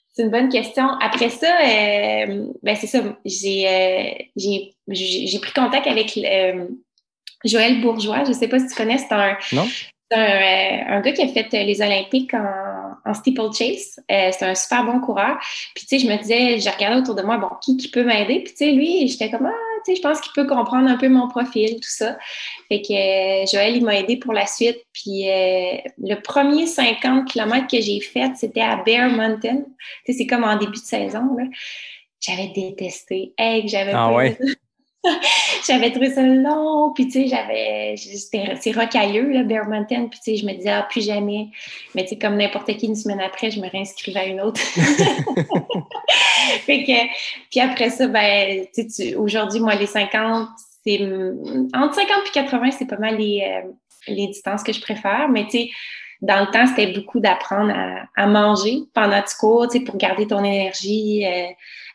C'est 0.09 0.23
une 0.23 0.31
bonne 0.31 0.49
question. 0.49 0.87
Après 0.99 1.29
ça, 1.29 1.45
euh, 1.61 2.47
ben 2.63 2.75
c'est 2.75 2.87
ça, 2.87 3.03
j'ai 3.23 3.67
euh, 3.67 5.39
pris 5.39 5.53
contact 5.53 5.85
avec 5.85 6.17
euh, 6.17 6.65
Joël 7.45 7.81
Bourgeois. 7.81 8.23
Je 8.23 8.29
ne 8.29 8.33
sais 8.33 8.47
pas 8.47 8.57
si 8.57 8.67
tu 8.67 8.73
connais, 8.73 8.97
c'est 8.97 9.11
un, 9.11 9.37
non? 9.53 9.67
C'est 10.09 10.17
un, 10.17 10.97
un, 10.97 11.01
gars 11.01 11.11
qui 11.11 11.21
a 11.21 11.27
fait 11.27 11.51
les 11.51 11.83
Olympiques 11.83 12.33
en, 12.33 12.41
en 13.07 13.13
steeplechase. 13.13 13.99
Euh, 14.11 14.29
c'est 14.31 14.43
un 14.43 14.55
super 14.55 14.85
bon 14.85 14.99
coureur. 14.99 15.37
Puis, 15.73 15.85
tu 15.85 15.97
sais, 15.97 16.05
je 16.05 16.11
me 16.11 16.17
disais, 16.17 16.59
j'ai 16.59 16.69
regardé 16.69 16.99
autour 17.01 17.15
de 17.15 17.21
moi, 17.21 17.37
bon, 17.37 17.49
qui, 17.61 17.77
qui 17.77 17.89
peut 17.89 18.03
m'aider? 18.03 18.41
Puis, 18.41 18.53
tu 18.53 18.57
sais, 18.57 18.71
lui, 18.71 19.07
j'étais 19.07 19.31
comme, 19.31 19.45
ah, 19.45 19.81
tu 19.85 19.91
sais, 19.91 19.95
je 19.95 20.01
pense 20.01 20.19
qu'il 20.21 20.31
peut 20.33 20.45
comprendre 20.45 20.89
un 20.89 20.97
peu 20.97 21.09
mon 21.09 21.27
profil, 21.27 21.75
tout 21.75 21.89
ça. 21.89 22.17
Fait 22.67 22.81
que 22.81 22.93
euh, 22.93 23.45
Joël, 23.45 23.77
il 23.77 23.83
m'a 23.83 23.95
aidé 23.97 24.17
pour 24.17 24.33
la 24.33 24.45
suite. 24.45 24.79
Puis, 24.93 25.29
euh, 25.29 25.77
le 25.97 26.15
premier 26.21 26.67
50 26.67 27.27
km 27.27 27.67
que 27.67 27.81
j'ai 27.81 27.99
fait, 27.99 28.31
c'était 28.35 28.61
à 28.61 28.77
Bear 28.77 29.09
Mountain. 29.09 29.63
Tu 30.05 30.11
sais, 30.11 30.19
c'est 30.19 30.27
comme 30.27 30.43
en 30.43 30.57
début 30.57 30.73
de 30.73 30.77
saison, 30.77 31.35
là. 31.37 31.45
J'avais 32.19 32.47
détesté. 32.47 33.33
Hey, 33.37 33.67
j'avais 33.67 33.91
ah, 33.93 34.11
ouais? 34.11 34.37
j'avais 35.67 35.91
trouvé 35.91 36.09
ça 36.09 36.21
long, 36.21 36.91
puis 36.93 37.07
tu 37.07 37.23
sais, 37.23 37.27
j'avais, 37.27 37.95
c'est 37.97 38.71
rocailleux, 38.71 39.31
là, 39.31 39.43
Bear 39.43 39.67
Mountain, 39.67 40.07
puis 40.07 40.19
tu 40.23 40.31
sais, 40.31 40.37
je 40.37 40.45
me 40.45 40.53
disais, 40.53 40.69
ah, 40.69 40.87
plus 40.89 41.05
jamais. 41.05 41.47
Mais 41.95 42.03
tu 42.03 42.09
sais, 42.09 42.17
comme 42.17 42.37
n'importe 42.37 42.75
qui, 42.77 42.87
une 42.87 42.95
semaine 42.95 43.21
après, 43.21 43.51
je 43.51 43.59
me 43.59 43.69
réinscrivais 43.69 44.19
à 44.19 44.25
une 44.25 44.41
autre. 44.41 44.61
fait 46.65 46.83
que, 46.83 47.07
puis 47.49 47.59
après 47.59 47.89
ça, 47.89 48.07
ben, 48.07 48.65
tu 48.73 48.89
sais, 48.89 49.15
aujourd'hui, 49.15 49.59
moi, 49.59 49.75
les 49.75 49.87
50, 49.87 50.47
c'est, 50.83 51.01
entre 51.73 51.95
50 51.95 52.09
et 52.27 52.31
80, 52.33 52.71
c'est 52.71 52.87
pas 52.87 52.97
mal 52.97 53.17
les, 53.17 53.43
euh, 53.43 53.69
les 54.07 54.27
distances 54.27 54.63
que 54.63 54.73
je 54.73 54.81
préfère, 54.81 55.29
mais 55.29 55.45
tu 55.45 55.51
sais, 55.51 55.69
dans 56.21 56.39
le 56.39 56.51
temps, 56.51 56.65
c'était 56.65 56.93
beaucoup 56.93 57.19
d'apprendre 57.19 57.73
à, 58.15 58.27
manger 58.27 58.79
pendant 58.93 59.21
tu 59.21 59.35
cours, 59.37 59.67
tu 59.67 59.79
sais, 59.79 59.83
pour 59.83 59.97
garder 59.97 60.27
ton 60.27 60.43
énergie, 60.43 61.25
euh, 61.25 61.47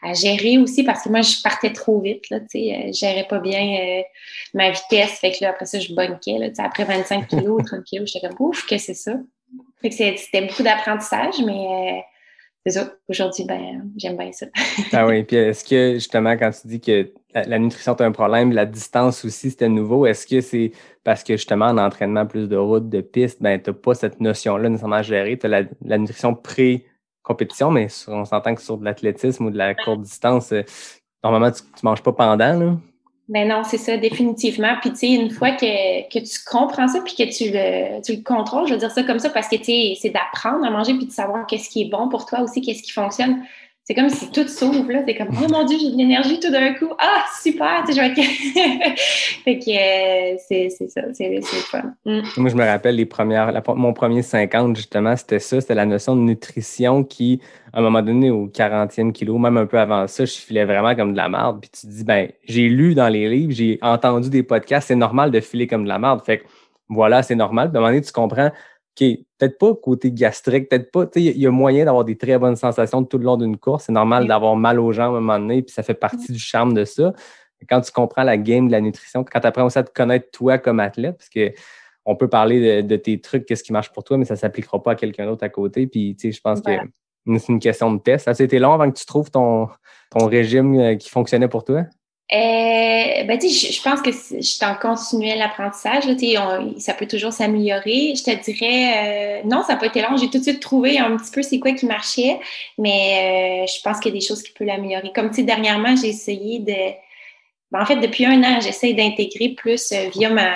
à 0.03 0.15
gérer 0.15 0.59
aussi, 0.59 0.85
parce 0.85 1.03
que 1.03 1.09
moi, 1.09 1.23
je 1.23 1.43
partais 1.43 1.73
trop 1.73 2.01
vite, 2.01 2.31
là, 2.31 2.41
tu 2.41 2.47
sais, 2.51 2.75
euh, 2.75 2.87
je 2.89 2.99
gérais 2.99 3.27
pas 3.29 3.39
bien 3.39 3.61
euh, 3.61 4.03
ma 4.55 4.71
vitesse, 4.71 5.19
fait 5.19 5.33
que 5.33 5.39
là, 5.43 5.51
après 5.51 5.67
ça, 5.67 5.79
je 5.79 5.93
bunkais, 5.95 6.39
là, 6.39 6.49
tu 6.49 6.57
sais, 6.57 6.63
après 6.63 6.85
25 6.85 7.29
kilos, 7.29 7.63
30 7.67 7.85
kilos, 7.85 8.11
j'étais 8.13 8.29
comme, 8.29 8.37
ouf, 8.49 8.67
que 8.67 8.79
c'est 8.79 8.95
ça. 8.95 9.15
Fait 9.81 9.89
que 9.89 9.95
c'était 9.95 10.43
beaucoup 10.47 10.63
d'apprentissage, 10.63 11.35
mais 11.45 12.05
c'est 12.65 12.79
ça. 12.79 12.93
Aujourd'hui, 13.09 13.45
ben, 13.45 13.91
j'aime 13.97 14.17
bien 14.17 14.31
ça. 14.33 14.47
ah 14.93 15.07
oui. 15.07 15.25
Puis 15.25 15.37
est-ce 15.37 15.65
que 15.65 15.95
justement, 15.95 16.37
quand 16.37 16.51
tu 16.51 16.69
dis 16.69 16.81
que 16.81 17.13
la, 17.35 17.59
nutrition 17.59 17.97
est 17.97 18.03
un 18.03 18.13
problème, 18.13 18.53
la 18.53 18.67
distance 18.67 19.25
aussi, 19.25 19.51
c'était 19.51 19.69
nouveau, 19.69 20.07
est-ce 20.07 20.27
que 20.27 20.41
c'est 20.41 20.73
parce 21.05 21.25
que 21.25 21.37
justement, 21.37 21.67
en 21.67 21.79
entraînement 21.79 22.27
plus 22.27 22.49
de 22.49 22.57
route, 22.57 22.89
de 22.89 23.01
piste, 23.01 23.43
ben, 23.43 23.61
tu 23.61 23.71
n'as 23.71 23.75
pas 23.75 23.95
cette 23.95 24.21
notion-là 24.21 24.69
nécessairement 24.69 24.97
à 24.97 25.03
gérer. 25.03 25.39
Tu 25.39 25.47
as 25.47 25.65
la, 25.85 25.99
nutrition 25.99 26.35
pré-compétition, 26.35 27.71
mais 27.71 27.89
on 28.09 28.25
s'entend 28.25 28.55
que 28.55 28.63
sur 28.63 28.79
de 28.79 28.85
l'athlétisme 28.85 29.47
ou 29.47 29.51
de 29.51 29.59
la 29.59 29.75
courte 29.75 30.03
distance, 30.03 30.53
euh, 30.53 30.63
normalement, 31.25 31.51
tu 31.51 31.63
ne 31.63 31.89
manges 31.89 32.03
pas 32.03 32.13
pendant, 32.13 32.59
là. 32.59 32.77
Ben 33.29 33.49
non, 33.49 33.63
c'est 33.65 33.79
ça, 33.79 33.97
définitivement. 33.97 34.75
Puis, 34.81 34.91
tu 34.91 34.97
sais, 34.97 35.11
une 35.13 35.31
fois 35.31 35.53
que, 35.53 36.09
que, 36.09 36.19
tu 36.19 36.39
comprends 36.45 36.89
ça 36.89 37.01
puis 37.01 37.15
que 37.15 37.35
tu 37.35 37.51
le, 37.51 38.03
tu 38.03 38.17
le 38.17 38.23
contrôles, 38.23 38.67
je 38.67 38.75
veux 38.75 38.79
dire 38.79 38.91
ça 38.91 39.05
comme 39.05 39.21
ça 39.21 39.31
parce 39.31 39.49
que, 39.49 39.57
tu 39.57 39.65
sais, 39.65 39.95
c'est 39.99 40.11
d'apprendre 40.11 40.65
à 40.67 40.71
manger 40.71 40.95
puis 40.95 41.07
de 41.07 41.13
savoir 41.13 41.47
qu'est-ce 41.47 41.71
qui 41.71 41.83
est 41.83 41.89
bon 41.89 42.09
pour 42.09 42.27
toi 42.27 42.41
aussi, 42.41 42.61
qu'est-ce 42.61 42.83
qui 42.83 42.93
fonctionne. 42.93 43.43
C'est 43.85 43.95
comme 43.95 44.09
si 44.09 44.31
tout 44.31 44.47
s'ouvre, 44.47 44.93
là. 44.93 45.01
C'est 45.07 45.17
comme, 45.17 45.31
oh 45.31 45.49
mon 45.51 45.65
Dieu, 45.65 45.77
j'ai 45.81 45.91
de 45.91 45.97
l'énergie 45.97 46.39
tout 46.39 46.53
d'un 46.53 46.73
coup. 46.75 46.91
Ah, 47.01 47.25
super, 47.43 47.83
tu 47.85 47.93
sais, 47.93 48.01
je 48.01 48.15
vais... 48.15 48.97
fait 48.97 49.59
que 49.59 50.35
euh, 50.35 50.37
c'est 50.47 50.69
ça, 50.71 51.01
c'est 51.13 51.41
fun. 51.43 51.93
Mm. 52.05 52.21
Moi, 52.37 52.51
je 52.51 52.55
me 52.55 52.65
rappelle 52.65 52.95
les 52.95 53.07
premières, 53.07 53.61
mon 53.75 53.93
premier 53.93 54.23
50, 54.23 54.77
justement, 54.77 55.17
c'était 55.17 55.41
ça, 55.41 55.61
c'était 55.61 55.75
la 55.75 55.85
notion 55.85 56.15
de 56.15 56.21
nutrition 56.21 57.03
qui, 57.03 57.41
à 57.73 57.81
un 57.81 57.83
moment 57.83 58.03
donné, 58.03 58.31
au 58.31 58.47
40e 58.47 59.11
kilo, 59.11 59.37
même 59.39 59.57
un 59.57 59.67
peu 59.67 59.81
avant 59.81 60.07
ça, 60.07 60.25
je 60.27 60.33
filais 60.33 60.65
vraiment 60.65 60.95
comme 60.95 61.13
de 61.13 61.17
la 61.17 61.29
merde. 61.29 61.61
Puis 61.61 61.71
tu 61.71 61.87
te 61.89 61.93
dis, 61.93 62.05
ben, 62.05 62.29
j'ai 62.45 62.69
lu 62.69 62.95
dans 62.95 63.09
les 63.09 63.29
livres, 63.29 63.53
j'ai 63.53 63.81
entendu 63.83 64.31
des 64.31 64.45
podcasts, 64.45 64.89
c'est 64.89 64.95
normal 64.95 65.33
de 65.33 65.41
filer 65.41 65.67
comme 65.67 65.83
de 65.83 65.89
la 65.89 65.99
merde. 65.99 66.23
Fait 66.25 66.39
que, 66.39 66.45
voilà, 66.89 67.25
c'est 67.25 67.35
normal. 67.35 67.71
Puis 67.71 67.77
à 67.77 67.81
un 67.81 67.83
moment 67.83 67.93
donné, 67.93 68.03
tu 68.03 68.13
comprends, 68.13 68.53
OK, 69.01 69.07
peut-être 69.39 69.59
pas 69.59 69.75
côté 69.75 70.13
gastrique, 70.13 70.69
peut-être 70.69 70.91
pas, 70.91 71.07
tu 71.07 71.21
sais, 71.21 71.27
il 71.27 71.39
y 71.39 71.47
a 71.47 71.51
moyen 71.51 71.87
d'avoir 71.87 72.05
des 72.05 72.17
très 72.17 72.39
bonnes 72.39 72.57
sensations 72.57 73.03
tout 73.05 73.19
le 73.19 73.25
long 73.25 73.37
d'une 73.37 73.57
course. 73.57 73.85
C'est 73.85 73.93
normal 73.93 74.27
d'avoir 74.27 74.55
mal 74.55 74.79
aux 74.79 74.93
jambes 74.93 75.15
à 75.15 75.19
un 75.19 75.21
moment 75.21 75.39
donné, 75.39 75.63
puis 75.63 75.73
ça 75.73 75.83
fait 75.83 75.95
partie 75.95 76.31
du 76.31 76.39
charme 76.39 76.75
de 76.75 76.85
ça. 76.85 77.13
Quand 77.69 77.81
tu 77.81 77.93
comprends 77.93 78.25
la 78.25 78.37
game 78.37 78.67
de 78.67 78.73
la 78.73 78.81
nutrition, 78.81 79.25
quand 79.25 79.41
tu 79.41 79.47
apprends 79.47 79.65
aussi 79.65 79.79
à 79.79 79.85
te 79.85 79.93
connaître 79.93 80.31
toi 80.31 80.59
comme 80.59 80.81
athlète, 80.81 81.17
parce 81.17 81.29
que 81.29 81.53
on 82.05 82.17
peut 82.17 82.29
parler 82.29 82.83
de, 82.83 82.97
tes 82.97 83.21
trucs, 83.21 83.47
qu'est-ce 83.47 83.63
qui 83.63 83.73
marche 83.73 83.93
pour 83.93 84.05
toi, 84.05 84.19
mais 84.19 84.25
ça 84.25 84.35
ne 84.35 84.39
s'appliquera 84.39 84.83
pas 84.83 84.93
à 84.93 84.95
quelqu'un 84.95 85.27
d'autre 85.27 85.45
à 85.45 85.49
côté. 85.49 85.87
Puis, 85.87 86.17
tu 86.17 86.29
sais, 86.29 86.37
je 86.37 86.41
pense 86.41 86.61
que 86.61 86.73
c'est 87.39 87.49
une 87.53 87.61
question 87.61 87.93
de 87.93 88.01
test. 88.01 88.25
Ça 88.25 88.33
a 88.33 88.45
été 88.45 88.59
long 88.59 88.73
avant 88.73 88.91
que 88.91 88.99
tu 88.99 89.07
trouves 89.07 89.31
ton, 89.31 89.69
ton 90.11 90.27
régime 90.27 90.79
euh, 90.81 90.95
qui 90.97 91.09
fonctionnait 91.09 91.49
pour 91.49 91.65
toi? 91.65 91.85
Euh, 92.33 93.25
ben, 93.25 93.39
je, 93.39 93.83
pense 93.83 94.01
que 94.01 94.11
je 94.11 94.41
suis 94.41 94.65
en 94.65 94.75
continuel 94.75 95.43
apprentissage. 95.43 96.05
ça 96.79 96.95
peut 96.95 97.07
toujours 97.07 97.33
s'améliorer. 97.33 98.15
Je 98.17 98.23
te 98.23 98.31
dirais, 98.31 99.43
euh, 99.43 99.47
non, 99.47 99.63
ça 99.63 99.75
n'a 99.75 99.79
pas 99.79 99.87
été 99.87 100.01
long. 100.01 100.17
J'ai 100.17 100.31
tout 100.31 100.39
de 100.39 100.43
suite 100.43 100.61
trouvé 100.61 100.99
un 100.99 101.15
petit 101.19 101.31
peu 101.31 101.43
c'est 101.43 101.59
quoi 101.59 101.73
qui 101.73 101.85
marchait, 101.85 102.39
mais 102.79 103.65
euh, 103.65 103.67
je 103.67 103.83
pense 103.83 104.01
qu'il 104.01 104.15
y 104.15 104.17
a 104.17 104.19
des 104.19 104.25
choses 104.25 104.43
qui 104.43 104.53
peuvent 104.53 104.67
l'améliorer. 104.67 105.13
Comme, 105.15 105.31
dernièrement, 105.31 105.95
j'ai 105.95 106.09
essayé 106.09 106.61
de... 106.61 106.95
Ben, 107.71 107.83
en 107.83 107.85
fait, 107.85 107.97
depuis 107.97 108.25
un 108.25 108.43
an, 108.45 108.61
j'essaie 108.63 108.95
d'intégrer 108.95 109.51
plus 109.51 109.93
via 110.15 110.31
ma, 110.31 110.55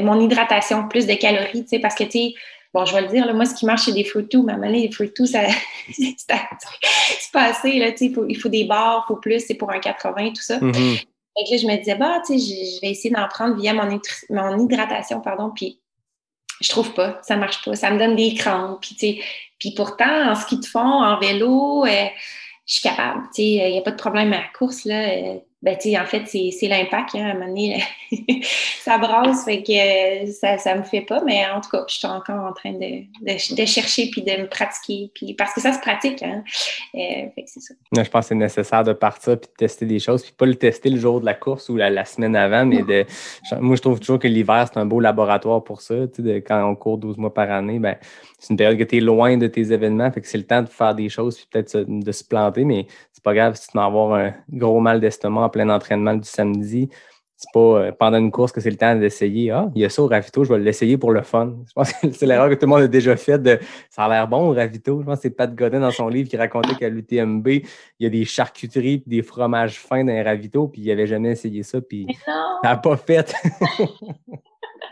mon 0.00 0.18
hydratation, 0.18 0.88
plus 0.88 1.06
de 1.06 1.14
calories, 1.14 1.66
parce 1.82 1.94
que, 1.94 2.04
tu 2.04 2.10
sais, 2.10 2.34
Bon, 2.72 2.84
je 2.84 2.94
vais 2.94 3.02
le 3.02 3.08
dire, 3.08 3.34
moi, 3.34 3.46
ce 3.46 3.54
qui 3.54 3.66
marche, 3.66 3.82
c'est 3.82 3.92
des 3.92 4.04
fruitous. 4.04 4.42
Mais 4.44 4.52
à 4.52 4.70
les 4.70 4.90
fruitous, 4.90 5.26
ça, 5.26 5.40
c'est 5.92 7.32
pas 7.32 7.44
assez. 7.44 7.78
Là, 7.78 7.90
il, 8.00 8.14
faut, 8.14 8.26
il 8.28 8.36
faut 8.36 8.48
des 8.48 8.64
barres, 8.64 9.04
il 9.06 9.08
faut 9.08 9.20
plus, 9.20 9.44
c'est 9.44 9.54
pour 9.54 9.70
un 9.70 9.80
80, 9.80 10.28
tout 10.30 10.42
ça. 10.42 10.58
Mm-hmm. 10.58 11.04
là, 11.36 11.56
je 11.56 11.66
me 11.66 11.76
disais, 11.76 11.96
bah, 11.96 12.20
tu 12.24 12.38
sais, 12.38 12.54
je 12.76 12.80
vais 12.80 12.90
essayer 12.92 13.12
d'en 13.12 13.26
prendre 13.28 13.56
via 13.56 13.74
mon, 13.74 14.00
mon 14.30 14.58
hydratation, 14.58 15.20
pardon, 15.20 15.50
puis 15.54 15.80
je 16.60 16.68
trouve 16.68 16.92
pas, 16.92 17.18
ça 17.22 17.36
marche 17.36 17.64
pas, 17.64 17.74
ça 17.74 17.90
me 17.90 17.98
donne 17.98 18.16
des 18.16 18.34
crampes. 18.34 18.80
Puis, 18.80 19.22
puis 19.58 19.72
pourtant, 19.74 20.30
en 20.30 20.34
ski 20.34 20.58
de 20.58 20.66
fond, 20.66 20.80
en 20.80 21.18
vélo, 21.18 21.84
euh, 21.84 22.06
je 22.66 22.74
suis 22.74 22.82
capable. 22.82 23.22
Il 23.36 23.72
n'y 23.72 23.78
a 23.78 23.82
pas 23.82 23.90
de 23.90 23.96
problème 23.96 24.32
à 24.32 24.38
la 24.38 24.48
course. 24.56 24.84
Là, 24.84 25.10
euh, 25.10 25.38
ben, 25.62 25.76
en 26.00 26.06
fait, 26.06 26.24
c'est 26.26 26.68
l'impact. 26.68 27.14
Hein, 27.14 27.26
à 27.26 27.30
un 27.30 27.34
moment 27.34 27.48
donné, 27.48 27.82
ça 28.80 28.96
brasse, 28.96 29.44
fait 29.44 29.62
que 29.62 30.24
euh, 30.24 30.26
ça, 30.32 30.56
ça 30.56 30.74
me 30.74 30.82
fait 30.82 31.02
pas. 31.02 31.22
Mais 31.24 31.44
en 31.54 31.60
tout 31.60 31.68
cas, 31.68 31.84
je 31.86 31.96
suis 31.96 32.06
encore 32.06 32.46
en 32.46 32.52
train 32.54 32.72
de, 32.72 33.04
de, 33.20 33.64
chercher 33.66 34.08
puis 34.10 34.22
de 34.22 34.42
me 34.42 34.48
pratiquer. 34.48 35.10
Puis, 35.14 35.34
parce 35.34 35.52
que 35.52 35.60
ça 35.60 35.74
se 35.74 35.80
pratique. 35.80 36.22
Hein. 36.22 36.42
Euh, 36.94 37.26
c'est 37.44 37.60
ça. 37.60 37.74
je 37.94 38.08
pense 38.08 38.24
que 38.24 38.28
c'est 38.28 38.34
nécessaire 38.36 38.84
de 38.84 38.94
partir 38.94 39.38
puis 39.38 39.50
de 39.50 39.56
tester 39.56 39.84
des 39.84 39.98
choses. 39.98 40.22
Puis 40.22 40.32
pas 40.32 40.46
le 40.46 40.54
tester 40.54 40.88
le 40.88 40.98
jour 40.98 41.20
de 41.20 41.26
la 41.26 41.34
course 41.34 41.68
ou 41.68 41.76
la, 41.76 42.04
semaine 42.06 42.36
avant, 42.36 42.64
mais 42.64 42.82
de. 42.82 43.04
Moi, 43.60 43.76
je 43.76 43.82
trouve 43.82 44.00
toujours 44.00 44.18
que 44.18 44.28
l'hiver, 44.28 44.66
c'est 44.72 44.80
un 44.80 44.86
beau 44.86 45.00
laboratoire 45.00 45.62
pour 45.62 45.82
ça. 45.82 45.94
De, 45.94 46.38
quand 46.38 46.64
on 46.64 46.74
court 46.74 46.96
12 46.96 47.18
mois 47.18 47.34
par 47.34 47.50
année, 47.50 47.78
ben, 47.78 47.96
c'est 48.40 48.50
une 48.50 48.56
période 48.56 48.78
que 48.78 48.84
tu 48.84 48.96
es 48.96 49.00
loin 49.00 49.36
de 49.36 49.46
tes 49.46 49.72
événements. 49.72 50.10
Fait 50.10 50.20
que 50.20 50.26
c'est 50.26 50.38
le 50.38 50.46
temps 50.46 50.62
de 50.62 50.68
faire 50.68 50.94
des 50.94 51.08
choses 51.08 51.36
puis 51.36 51.46
peut-être 51.50 51.84
de 51.86 52.12
se 52.12 52.24
planter, 52.24 52.64
mais 52.64 52.86
c'est 53.12 53.22
pas 53.22 53.34
grave 53.34 53.54
si 53.54 53.68
tu 53.68 53.76
vas 53.76 53.84
avoir 53.84 54.14
un 54.14 54.32
gros 54.50 54.80
mal 54.80 54.98
d'estomac 54.98 55.50
plein 55.50 55.68
entraînement 55.68 56.14
du 56.14 56.28
samedi, 56.28 56.88
c'est 57.40 57.52
pas 57.54 57.60
euh, 57.60 57.92
pendant 57.92 58.18
une 58.18 58.30
course 58.30 58.52
que 58.52 58.60
c'est 58.60 58.70
le 58.70 58.76
temps 58.76 58.94
d'essayer. 58.96 59.50
Ah, 59.50 59.70
il 59.74 59.80
y 59.80 59.84
a 59.86 59.88
ça 59.88 60.02
au 60.02 60.08
ravito, 60.08 60.44
je 60.44 60.52
vais 60.52 60.58
l'essayer 60.58 60.98
pour 60.98 61.10
le 61.10 61.22
fun. 61.22 61.54
Je 61.66 61.72
pense 61.72 61.92
que 61.92 62.10
c'est 62.12 62.26
l'erreur 62.26 62.50
que 62.50 62.54
tout 62.54 62.66
le 62.66 62.68
monde 62.68 62.82
a 62.82 62.88
déjà 62.88 63.16
faite 63.16 63.42
de 63.42 63.58
ça 63.88 64.04
a 64.04 64.08
l'air 64.10 64.28
bon 64.28 64.50
au 64.50 64.54
ravito. 64.54 65.00
Je 65.00 65.06
pense 65.06 65.16
que 65.16 65.22
c'est 65.22 65.30
Pat 65.30 65.54
Godin 65.54 65.80
dans 65.80 65.90
son 65.90 66.08
livre 66.08 66.28
qui 66.28 66.36
racontait 66.36 66.74
qu'à 66.74 66.90
l'UTMB, 66.90 67.48
il 67.48 67.64
y 68.00 68.06
a 68.06 68.10
des 68.10 68.26
charcuteries 68.26 69.02
et 69.06 69.10
des 69.10 69.22
fromages 69.22 69.78
fins 69.78 70.04
dans 70.04 70.12
les 70.12 70.22
ravito, 70.22 70.68
puis 70.68 70.82
il 70.82 70.90
avait 70.90 71.06
jamais 71.06 71.30
essayé 71.30 71.62
ça, 71.62 71.80
puis 71.80 72.06
ça 72.26 72.60
n'a 72.62 72.76
pas 72.76 72.96
fait. 72.98 73.34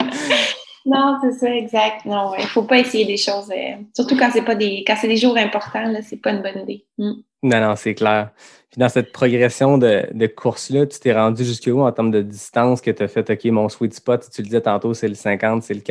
non, 0.89 1.19
c'est 1.21 1.33
ça, 1.33 1.55
exact. 1.55 2.05
Non, 2.05 2.33
il 2.39 2.43
ne 2.43 2.49
faut 2.49 2.63
pas 2.63 2.79
essayer 2.79 3.05
des 3.05 3.17
choses, 3.17 3.51
euh, 3.51 3.77
surtout 3.95 4.17
quand 4.17 4.31
c'est 4.33 4.45
pas 4.45 4.55
des 4.55 4.85
quand 4.87 4.97
c'est 4.97 5.09
des 5.09 5.17
jours 5.17 5.37
importants, 5.37 5.85
là, 5.85 6.01
c'est 6.03 6.17
pas 6.17 6.31
une 6.31 6.43
bonne 6.43 6.61
idée. 6.63 6.87
Mm. 6.97 7.13
Non, 7.43 7.61
non, 7.61 7.77
c'est 7.77 7.95
clair. 7.95 8.31
Puis 8.71 8.81
dans 8.81 8.89
cette 8.89 9.13
progression 9.13 9.79
de, 9.79 10.07
de 10.13 10.27
course-là, 10.27 10.87
tu 10.87 10.99
t'es 10.99 11.13
rendu 11.13 11.45
jusqu'où 11.45 11.81
en 11.81 11.93
termes 11.93 12.11
de 12.11 12.23
distance 12.23 12.81
que 12.81 12.91
tu 12.91 13.03
as 13.03 13.09
fait, 13.09 13.31
OK, 13.31 13.45
mon 13.47 13.69
sweet 13.69 13.95
spot, 13.95 14.29
tu 14.31 14.43
le 14.43 14.47
disais 14.47 14.61
tantôt, 14.61 14.93
c'est 14.93 15.09
le 15.09 15.15
50, 15.15 15.63
c'est 15.63 15.75
le 15.75 15.83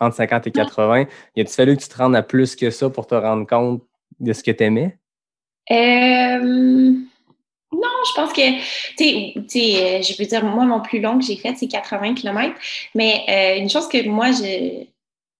entre 0.00 0.16
50 0.16 0.46
et 0.46 0.50
80. 0.50 1.06
Il 1.34 1.42
a-tu 1.42 1.52
fallu 1.52 1.76
que 1.76 1.82
tu 1.82 1.88
te 1.88 1.96
rendes 1.96 2.14
à 2.14 2.22
plus 2.22 2.54
que 2.54 2.70
ça 2.70 2.88
pour 2.88 3.06
te 3.06 3.14
rendre 3.14 3.46
compte 3.46 3.82
de 4.20 4.32
ce 4.32 4.42
que 4.42 4.50
tu 4.50 4.64
aimais? 4.64 4.98
Euh, 5.70 6.94
non, 7.72 7.88
je 8.06 8.14
pense 8.14 8.32
que, 8.32 8.58
tu 8.96 9.48
sais, 9.48 9.98
euh, 9.98 10.02
je 10.02 10.16
veux 10.18 10.26
dire, 10.26 10.44
moi, 10.44 10.64
mon 10.64 10.80
plus 10.80 11.00
long 11.00 11.18
que 11.18 11.24
j'ai 11.24 11.36
fait, 11.36 11.54
c'est 11.56 11.68
80 11.68 12.14
km. 12.14 12.54
Mais 12.94 13.24
euh, 13.28 13.60
une 13.60 13.70
chose 13.70 13.88
que 13.88 14.06
moi, 14.06 14.30
je, 14.30 14.84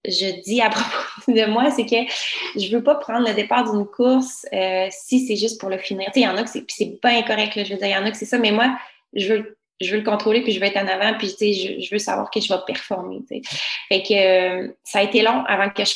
je 0.06 0.40
dis 0.42 0.60
à 0.60 0.70
propos 0.70 1.32
de 1.32 1.44
moi, 1.46 1.70
c'est 1.70 1.84
que 1.84 2.10
je 2.56 2.74
veux 2.74 2.82
pas 2.82 2.94
prendre 2.94 3.28
le 3.28 3.34
départ 3.34 3.70
d'une 3.70 3.86
course 3.86 4.46
euh, 4.52 4.88
si 4.90 5.26
c'est 5.26 5.36
juste 5.36 5.60
pour 5.60 5.68
le 5.68 5.78
finir. 5.78 6.06
Tu 6.06 6.14
sais, 6.14 6.20
il 6.20 6.24
y 6.24 6.28
en 6.28 6.36
a 6.36 6.42
que 6.42 6.50
c'est, 6.50 6.64
c'est 6.68 7.00
pas 7.00 7.10
incorrect, 7.10 7.54
là, 7.54 7.64
je 7.64 7.72
veux 7.72 7.78
dire, 7.78 7.88
il 7.88 7.92
y 7.92 7.96
en 7.96 8.06
a 8.06 8.10
que 8.10 8.16
c'est 8.16 8.26
ça, 8.26 8.38
mais 8.38 8.50
moi, 8.50 8.78
je 9.12 9.34
veux, 9.34 9.58
je 9.80 9.90
veux 9.90 9.98
le 9.98 10.04
contrôler, 10.04 10.42
puis 10.42 10.52
je 10.52 10.60
veux 10.60 10.66
être 10.66 10.78
en 10.78 10.86
avant, 10.86 11.14
puis 11.18 11.28
je, 11.28 11.84
je 11.84 11.90
veux 11.90 11.98
savoir 11.98 12.30
que 12.30 12.40
je 12.40 12.48
vais 12.48 12.60
performer. 12.66 13.18
Tu 13.28 13.42
sais. 13.42 13.56
Fait 13.88 14.02
que 14.02 14.74
ça 14.84 15.00
a 15.00 15.02
été 15.02 15.22
long 15.22 15.44
avant 15.46 15.68
que 15.68 15.84
je, 15.84 15.94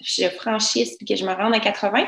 je 0.00 0.28
franchisse 0.30 0.96
puis 0.96 1.06
que 1.06 1.14
je 1.14 1.24
me 1.24 1.32
rende 1.32 1.54
à 1.54 1.60
80. 1.60 2.06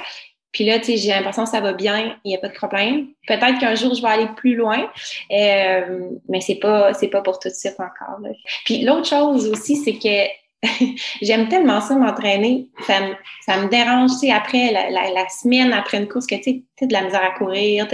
Puis 0.53 0.65
là, 0.65 0.79
j'ai 0.83 1.09
l'impression 1.09 1.45
que 1.45 1.51
ça 1.51 1.61
va 1.61 1.73
bien, 1.73 2.17
il 2.25 2.29
n'y 2.29 2.35
a 2.35 2.39
pas 2.39 2.49
de 2.49 2.55
problème. 2.55 3.09
Peut-être 3.27 3.59
qu'un 3.59 3.75
jour, 3.75 3.95
je 3.95 4.03
vais 4.03 4.09
aller 4.09 4.29
plus 4.37 4.57
loin, 4.57 4.91
euh, 5.31 6.11
mais 6.29 6.41
c'est 6.41 6.57
pas, 6.57 6.95
c'est 6.95 7.09
pas 7.09 7.21
pour 7.21 7.39
tout 7.39 7.49
de 7.49 7.55
suite 7.55 7.79
encore. 7.79 8.19
Puis 8.65 8.83
l'autre 8.83 9.09
chose 9.09 9.47
aussi, 9.49 9.77
c'est 9.77 9.99
que 9.99 10.29
j'aime 11.23 11.49
tellement 11.49 11.81
ça 11.81 11.95
m'entraîner. 11.97 12.69
Ça 12.87 13.01
me, 13.01 13.15
ça 13.45 13.59
me 13.59 13.69
dérange, 13.69 14.13
tu 14.21 14.31
après 14.31 14.73
la, 14.73 14.91
la, 14.91 15.29
semaine, 15.29 15.73
après 15.73 15.99
une 15.99 16.09
course, 16.09 16.27
que 16.27 16.35
tu 16.37 16.65
sais, 16.79 16.87
de 16.87 16.93
la 16.93 17.03
misère 17.03 17.23
à 17.23 17.37
courir. 17.39 17.87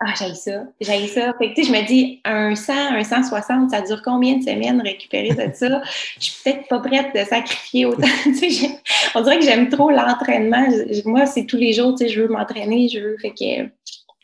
Ah, 0.00 0.14
j'ai 0.16 0.32
ça, 0.34 0.62
j'ai 0.80 1.08
ça. 1.08 1.34
Fait 1.38 1.50
que, 1.50 1.54
tu 1.54 1.64
sais, 1.64 1.72
je 1.72 1.76
me 1.76 1.84
dis, 1.84 2.20
un 2.24 2.54
100, 2.54 2.72
un 2.72 3.02
160, 3.02 3.70
ça 3.70 3.80
dure 3.82 4.00
combien 4.04 4.36
de 4.36 4.44
semaines 4.44 4.80
récupérer 4.80 5.30
de 5.30 5.52
ça? 5.52 5.82
Je 6.20 6.24
suis 6.24 6.42
peut-être 6.44 6.68
pas 6.68 6.78
prête 6.78 7.12
de 7.16 7.24
sacrifier 7.24 7.84
autant. 7.84 8.06
on 9.16 9.20
dirait 9.22 9.38
que 9.38 9.44
j'aime 9.44 9.68
trop 9.68 9.90
l'entraînement. 9.90 10.68
Moi, 11.04 11.26
c'est 11.26 11.46
tous 11.46 11.56
les 11.56 11.72
jours, 11.72 11.96
tu 11.98 12.06
sais, 12.06 12.12
je 12.12 12.22
veux 12.22 12.28
m'entraîner, 12.28 12.88
je 12.88 13.00
veux. 13.00 13.16
Fait 13.18 13.30
que. 13.30 13.68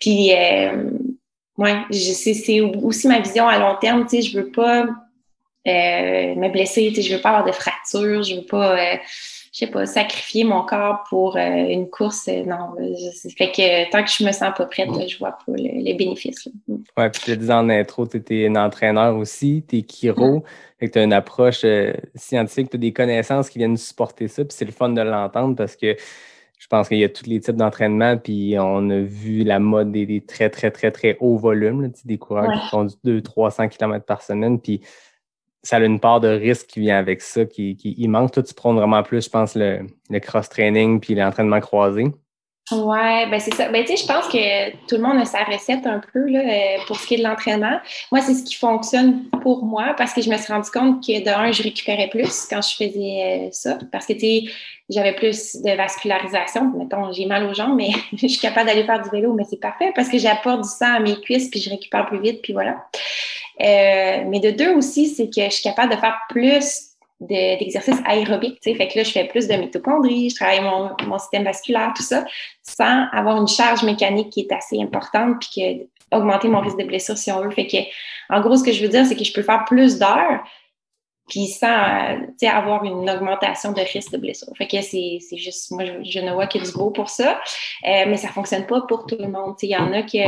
Puis, 0.01 0.33
euh, 0.33 0.91
ouais, 1.59 1.77
c'est 1.91 2.61
aussi 2.61 3.09
ma 3.09 3.19
vision 3.19 3.49
à 3.49 3.59
long 3.59 3.77
terme, 3.81 4.07
tu 4.07 4.23
sais, 4.23 4.23
je 4.23 4.39
veux 4.39 4.53
pas 4.53 4.87
euh, 5.67 6.35
me 6.37 6.51
blesser, 6.51 6.89
tu 6.91 6.97
sais, 6.97 7.03
je 7.03 7.17
veux 7.17 7.21
pas 7.21 7.31
avoir 7.31 7.45
de 7.47 7.53
fractures, 7.53 8.23
je 8.23 8.37
veux 8.37 8.47
pas, 8.47 8.79
euh, 8.79 8.97
je 9.55 9.61
sais 9.61 9.67
pas, 9.69 9.87
sacrifier 9.87 10.43
mon 10.43 10.65
corps 10.65 11.05
pour 11.09 11.37
euh, 11.37 11.41
une 11.41 11.89
course. 11.89 12.27
non, 12.27 12.75
je, 12.77 13.29
fait 13.39 13.53
que 13.53 13.89
tant 13.93 14.03
que 14.03 14.11
je 14.11 14.25
me 14.25 14.33
sens 14.33 14.53
pas 14.57 14.67
prête, 14.67 14.89
je 15.09 15.17
vois 15.17 15.39
pas 15.47 15.53
les 15.55 15.95
bénéfices. 15.95 16.49
Mm. 16.67 16.75
Ouais, 16.97 17.11
puis 17.11 17.23
tu 17.23 17.31
l'as 17.31 17.37
dit 17.37 17.53
en 17.53 17.71
intro, 17.71 18.05
tu 18.05 18.17
étais 18.17 18.49
un 18.49 18.57
entraîneur 18.57 19.17
aussi, 19.17 19.65
tu 19.69 19.79
es 19.79 19.87
chiro, 19.89 20.39
mm. 20.39 20.43
fait 20.81 20.89
que 20.89 20.93
tu 20.95 20.99
as 20.99 21.05
une 21.05 21.13
approche 21.13 21.65
scientifique, 22.17 22.71
tu 22.71 22.77
as 22.77 22.81
des 22.81 22.93
connaissances 22.93 23.49
qui 23.49 23.59
viennent 23.59 23.77
supporter 23.77 24.27
ça, 24.27 24.45
puis 24.45 24.53
c'est 24.57 24.65
le 24.65 24.73
fun 24.73 24.89
de 24.89 25.01
l'entendre 25.01 25.55
parce 25.55 25.77
que 25.77 25.95
je 26.59 26.67
pense 26.67 26.89
qu'il 26.89 26.99
y 26.99 27.05
a 27.05 27.09
tous 27.09 27.27
les 27.27 27.39
types 27.39 27.57
d'entraînement, 27.57 28.17
puis 28.17 28.57
on 28.59 28.91
a 28.91 28.99
vu 28.99 29.45
la 29.45 29.61
mode 29.61 29.93
des, 29.93 30.21
très, 30.27 30.51
très, 30.51 30.73
très, 30.73 30.91
très 30.91 31.17
hauts 31.21 31.37
volumes, 31.37 31.93
des 32.05 32.19
coureurs 32.19 32.51
qui 32.51 32.69
font 32.71 32.85
du 32.85 33.21
200-300 33.21 33.69
km 33.69 34.05
par 34.05 34.23
semaine, 34.23 34.59
puis 34.59 34.81
ça 35.65 35.77
a 35.77 35.81
une 35.81 35.99
part 35.99 36.21
de 36.21 36.29
risque 36.29 36.67
qui 36.69 36.81
vient 36.81 36.99
avec 36.99 37.23
ça, 37.23 37.45
qui, 37.45 37.77
qui 37.77 37.93
immense. 37.99 38.31
Toi, 38.33 38.43
tu 38.43 38.55
prends 38.55 38.75
vraiment 38.75 39.03
plus, 39.03 39.25
je 39.25 39.31
pense, 39.31 39.57
le, 39.57 39.87
le 40.11 40.21
cross-training 40.21 41.01
puis 41.01 41.15
l'entraînement 41.15 41.61
croisé. 41.61 42.05
Ouais, 42.71 43.29
ben 43.31 43.39
c'est 43.41 43.53
ça. 43.53 43.69
Ben, 43.69 43.85
tu 43.85 43.95
sais, 43.95 44.03
je 44.03 44.07
pense 44.07 44.27
que 44.27 44.71
tout 44.89 44.97
le 44.97 45.03
monde 45.03 45.19
a 45.21 45.27
sa 45.27 45.45
recette 45.45 45.87
un 45.87 46.01
peu 46.13 46.27
là, 46.31 46.41
euh, 46.41 46.79
pour 46.87 46.99
ce 46.99 47.07
qui 47.07 47.15
est 47.15 47.19
de 47.19 47.23
l'entraînement. 47.23 47.79
Moi, 48.11 48.23
c'est 48.23 48.33
ce 48.33 48.43
qui 48.43 48.55
fonctionne 48.55 49.29
pour 49.43 49.67
moi 49.67 49.95
parce 49.99 50.15
que 50.15 50.23
je 50.23 50.31
me 50.31 50.37
suis 50.39 50.51
rendu 50.51 50.71
compte 50.71 51.07
que 51.07 51.23
de 51.23 51.29
un, 51.29 51.53
je 51.53 51.63
récupérais 51.63 52.09
plus 52.09 52.47
quand 52.49 52.63
je 52.63 52.75
faisais 52.75 53.49
euh, 53.49 53.49
ça. 53.53 53.79
Parce 53.93 54.07
que 54.07 54.15
j'avais 54.89 55.15
plus 55.15 55.57
de 55.57 55.77
vascularisation. 55.77 56.73
Mettons, 56.79 57.13
j'ai 57.13 57.27
mal 57.27 57.45
aux 57.45 57.53
jambes, 57.53 57.77
mais 57.77 57.91
je 58.17 58.27
suis 58.29 58.41
capable 58.41 58.69
d'aller 58.69 58.85
faire 58.85 59.03
du 59.03 59.11
vélo, 59.11 59.35
mais 59.35 59.45
c'est 59.45 59.61
parfait 59.61 59.93
parce 59.95 60.09
que 60.09 60.17
j'apporte 60.17 60.63
du 60.63 60.69
sang 60.69 60.95
à 60.95 61.01
mes 61.01 61.21
cuisses 61.21 61.51
puis 61.51 61.61
je 61.61 61.69
récupère 61.69 62.07
plus 62.07 62.21
vite, 62.21 62.41
puis 62.41 62.55
voilà. 62.55 62.77
Euh, 63.61 64.25
mais 64.27 64.41
de 64.41 64.51
deux 64.51 64.75
aussi, 64.75 65.09
c'est 65.09 65.29
que 65.29 65.45
je 65.45 65.51
suis 65.51 65.63
capable 65.63 65.93
de 65.95 65.99
faire 65.99 66.19
plus 66.29 66.91
d'exercices 67.21 68.01
aérobiques, 68.05 68.61
tu 68.61 68.71
sais. 68.71 68.77
Fait 68.77 68.89
que 68.89 68.99
là, 68.99 69.05
je 69.05 69.11
fais 69.11 69.25
plus 69.25 69.47
de 69.47 69.55
mitochondrie, 69.55 70.31
je 70.31 70.35
travaille 70.35 70.61
mon, 70.61 71.19
système 71.19 71.45
vasculaire, 71.45 71.93
tout 71.97 72.03
ça, 72.03 72.25
sans 72.63 73.07
avoir 73.13 73.41
une 73.41 73.49
charge 73.49 73.83
mécanique 73.83 74.31
qui 74.31 74.41
est 74.41 74.53
assez 74.53 74.81
importante 74.81 75.37
puis 75.41 75.49
que 76.11 76.17
augmenter 76.17 76.49
mon 76.49 76.61
risque 76.61 76.79
de 76.79 76.85
blessure 76.85 77.17
si 77.17 77.33
on 77.33 77.41
veut. 77.41 77.51
Fait 77.51 77.67
que, 77.67 77.79
en 78.29 78.41
gros, 78.41 78.57
ce 78.57 78.65
que 78.65 78.73
je 78.73 78.83
veux 78.83 78.89
dire, 78.89 79.07
c'est 79.07 79.17
que 79.17 79.25
je 79.25 79.33
peux 79.33 79.43
faire 79.43 79.65
plus 79.65 79.99
d'heures 79.99 80.45
puis 81.29 81.47
sans 81.47 82.19
sais, 82.37 82.49
avoir 82.49 82.85
une 82.85 83.09
augmentation 83.09 83.73
de 83.73 83.81
risque 83.81 84.13
de 84.13 84.19
blessure. 84.19 84.53
Fait 84.57 84.67
que 84.67 84.81
c'est 84.83 85.21
juste, 85.37 85.71
moi, 85.71 85.85
je, 86.03 86.19
ne 86.21 86.33
vois 86.33 86.47
que 86.47 86.59
du 86.59 86.71
beau 86.73 86.91
pour 86.91 87.09
ça, 87.09 87.41
euh, 87.87 88.05
mais 88.07 88.17
ça 88.17 88.29
fonctionne 88.29 88.67
pas 88.67 88.83
pour 88.83 89.07
tout 89.07 89.17
le 89.19 89.29
monde. 89.29 89.55
Il 89.63 89.71
y 89.71 89.77
en 89.77 89.93
a 89.93 90.03
qui, 90.03 90.23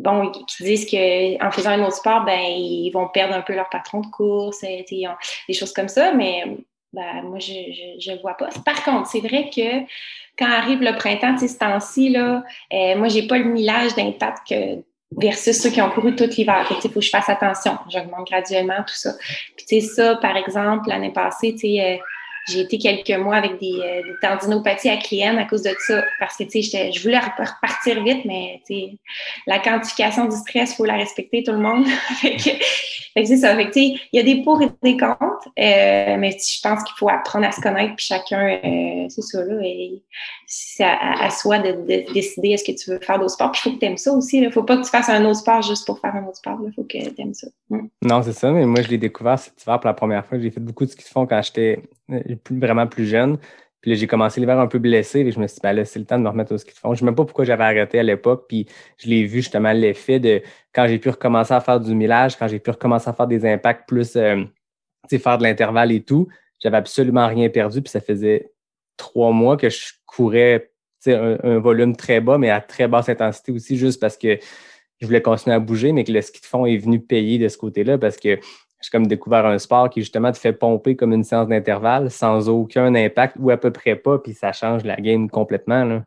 bon, 0.00 0.30
qui 0.30 0.62
disent 0.64 0.90
qu'en 0.90 1.50
faisant 1.50 1.70
un 1.70 1.82
autre 1.82 1.96
sport, 1.96 2.24
ben, 2.24 2.40
ils 2.40 2.90
vont 2.90 3.08
perdre 3.08 3.34
un 3.34 3.42
peu 3.42 3.54
leur 3.54 3.68
patron 3.68 4.00
de 4.00 4.06
course, 4.08 4.60
des 4.62 5.54
choses 5.54 5.72
comme 5.72 5.88
ça, 5.88 6.12
mais 6.12 6.44
ben, 6.92 7.22
moi, 7.22 7.38
je 7.38 8.10
ne 8.10 8.20
vois 8.20 8.34
pas. 8.34 8.48
Par 8.64 8.82
contre, 8.82 9.08
c'est 9.08 9.20
vrai 9.20 9.50
que 9.54 9.80
quand 10.36 10.50
arrive 10.50 10.80
le 10.80 10.96
printemps, 10.96 11.36
ce 11.38 11.58
temps-ci, 11.58 12.08
là, 12.08 12.42
euh, 12.72 12.96
moi, 12.96 13.08
j'ai 13.08 13.26
pas 13.26 13.38
le 13.38 13.44
millage 13.44 13.94
d'impact 13.94 14.48
que 14.48 14.82
versus 15.16 15.60
ceux 15.60 15.70
qui 15.70 15.82
ont 15.82 15.90
couru 15.90 16.14
tout 16.14 16.28
l'hiver. 16.36 16.66
Il 16.70 16.90
faut 16.90 17.00
que 17.00 17.04
je 17.04 17.10
fasse 17.10 17.28
attention. 17.28 17.78
J'augmente 17.88 18.26
graduellement 18.28 18.82
tout 18.86 18.94
ça. 18.94 19.12
Puis 19.56 19.66
tu 19.66 19.80
sais, 19.80 19.86
ça, 19.86 20.16
par 20.16 20.36
exemple, 20.36 20.88
l'année 20.88 21.12
passée, 21.12 21.52
tu 21.52 21.60
sais, 21.60 21.80
euh, 21.80 21.96
j'ai 22.50 22.60
été 22.60 22.78
quelques 22.78 23.18
mois 23.18 23.36
avec 23.36 23.58
des, 23.58 23.72
euh, 23.72 24.02
des 24.02 24.14
tendinopathies 24.20 24.90
à 24.90 25.44
cause 25.44 25.62
de 25.62 25.74
ça. 25.78 26.02
Parce 26.18 26.36
que, 26.36 26.44
je 26.44 27.02
voulais 27.02 27.18
repartir 27.18 28.02
vite, 28.02 28.24
mais, 28.24 28.60
la 29.46 29.58
quantification 29.58 30.26
du 30.26 30.36
stress, 30.36 30.72
il 30.72 30.76
faut 30.76 30.84
la 30.84 30.96
respecter, 30.96 31.42
tout 31.42 31.52
le 31.52 31.58
monde. 31.58 31.86
fait 32.20 32.36
que, 32.36 33.24
c'est 33.24 33.36
ça. 33.36 33.56
Que, 33.56 33.62
tu 33.64 33.72
sais, 33.72 34.00
il 34.12 34.16
y 34.16 34.18
a 34.18 34.22
des 34.22 34.42
pour 34.42 34.60
et 34.62 34.68
des 34.82 34.96
contre, 34.96 35.48
euh, 35.58 36.16
mais 36.18 36.30
je 36.30 36.60
pense 36.62 36.82
qu'il 36.84 36.94
faut 36.96 37.08
apprendre 37.08 37.46
à 37.46 37.52
se 37.52 37.60
connaître, 37.60 37.94
puis 37.96 38.06
chacun, 38.06 38.58
euh, 38.64 39.06
c'est 39.08 39.22
ça, 39.22 39.44
là, 39.44 39.56
c'est 40.46 40.84
à, 40.84 41.30
soi 41.30 41.60
de, 41.60 41.72
de 41.72 42.12
décider 42.12 42.50
est-ce 42.50 42.64
que 42.64 42.76
tu 42.76 42.90
veux 42.90 42.98
faire 42.98 43.18
d'autres 43.18 43.34
sports. 43.34 43.52
Il 43.54 43.58
faut 43.58 43.70
que 43.72 43.78
tu 43.78 43.86
aimes 43.86 43.96
ça 43.96 44.12
aussi. 44.12 44.38
Il 44.38 44.44
ne 44.44 44.50
faut 44.50 44.64
pas 44.64 44.76
que 44.76 44.82
tu 44.82 44.90
fasses 44.90 45.08
un 45.08 45.24
autre 45.24 45.38
sport 45.38 45.62
juste 45.62 45.86
pour 45.86 46.00
faire 46.00 46.14
un 46.16 46.24
autre 46.24 46.38
sport. 46.38 46.58
Il 46.66 46.72
faut 46.72 46.82
que 46.82 46.98
tu 46.98 47.20
aimes 47.20 47.34
ça. 47.34 47.46
Mm. 47.68 47.86
Non, 48.02 48.22
c'est 48.22 48.32
ça, 48.32 48.50
mais 48.50 48.66
moi, 48.66 48.82
je 48.82 48.88
l'ai 48.88 48.98
découvert 48.98 49.38
cet 49.38 49.62
hiver 49.62 49.78
pour 49.78 49.86
la 49.86 49.94
première 49.94 50.26
fois. 50.26 50.40
J'ai 50.40 50.50
fait 50.50 50.60
beaucoup 50.60 50.84
de 50.84 50.90
ski 50.90 51.04
de 51.04 51.08
fond 51.08 51.24
quand 51.24 51.40
j'étais 51.40 51.82
vraiment 52.50 52.86
plus 52.86 53.06
jeune. 53.06 53.38
Puis 53.80 53.90
là, 53.90 53.96
j'ai 53.96 54.06
commencé 54.06 54.40
l'hiver 54.40 54.58
un 54.58 54.66
peu 54.66 54.78
blessé 54.78 55.20
et 55.20 55.30
je 55.30 55.40
me 55.40 55.46
suis 55.46 55.54
dit, 55.54 55.60
ben 55.62 55.72
là, 55.72 55.84
c'est 55.84 55.98
le 55.98 56.04
temps 56.04 56.18
de 56.18 56.22
me 56.24 56.28
remettre 56.28 56.52
au 56.52 56.58
ski 56.58 56.72
de 56.72 56.76
fond. 56.76 56.88
Je 56.88 56.92
ne 56.92 56.98
sais 56.98 57.04
même 57.06 57.14
pas 57.14 57.24
pourquoi 57.24 57.44
j'avais 57.44 57.64
arrêté 57.64 57.98
à 57.98 58.02
l'époque. 58.02 58.44
Puis 58.46 58.66
je 58.98 59.08
l'ai 59.08 59.24
vu 59.24 59.38
justement 59.38 59.72
l'effet 59.72 60.20
de 60.20 60.42
quand 60.74 60.86
j'ai 60.86 60.98
pu 60.98 61.08
recommencer 61.08 61.54
à 61.54 61.60
faire 61.60 61.80
du 61.80 61.94
millage, 61.94 62.36
quand 62.36 62.46
j'ai 62.46 62.58
pu 62.58 62.70
recommencer 62.70 63.08
à 63.08 63.14
faire 63.14 63.26
des 63.26 63.46
impacts 63.46 63.88
plus, 63.88 64.16
euh, 64.16 64.36
tu 65.08 65.16
sais, 65.16 65.18
faire 65.18 65.38
de 65.38 65.44
l'intervalle 65.44 65.92
et 65.92 66.02
tout. 66.02 66.28
J'avais 66.62 66.76
absolument 66.76 67.26
rien 67.26 67.48
perdu. 67.48 67.80
Puis 67.80 67.90
ça 67.90 68.02
faisait 68.02 68.52
trois 68.98 69.32
mois 69.32 69.56
que 69.56 69.70
je 69.70 69.92
courais 70.04 70.70
un, 71.06 71.38
un 71.42 71.58
volume 71.58 71.96
très 71.96 72.20
bas, 72.20 72.36
mais 72.36 72.50
à 72.50 72.60
très 72.60 72.86
basse 72.86 73.08
intensité 73.08 73.50
aussi, 73.50 73.78
juste 73.78 73.98
parce 73.98 74.18
que 74.18 74.38
je 75.00 75.06
voulais 75.06 75.22
continuer 75.22 75.56
à 75.56 75.60
bouger, 75.60 75.92
mais 75.92 76.04
que 76.04 76.12
le 76.12 76.20
ski 76.20 76.40
de 76.40 76.46
fond 76.46 76.66
est 76.66 76.76
venu 76.76 77.00
payer 77.00 77.38
de 77.38 77.48
ce 77.48 77.56
côté-là 77.56 77.96
parce 77.96 78.18
que 78.18 78.38
j'ai 78.80 78.90
comme 78.90 79.06
découvert 79.06 79.46
un 79.46 79.58
sport 79.58 79.90
qui 79.90 80.00
justement 80.00 80.32
te 80.32 80.38
fait 80.38 80.52
pomper 80.52 80.96
comme 80.96 81.12
une 81.12 81.24
séance 81.24 81.48
d'intervalle 81.48 82.10
sans 82.10 82.48
aucun 82.48 82.94
impact 82.94 83.36
ou 83.38 83.50
à 83.50 83.56
peu 83.56 83.70
près 83.70 83.96
pas, 83.96 84.18
puis 84.18 84.32
ça 84.32 84.52
change 84.52 84.84
la 84.84 84.96
game 84.96 85.28
complètement. 85.28 85.84
Là. 85.84 86.02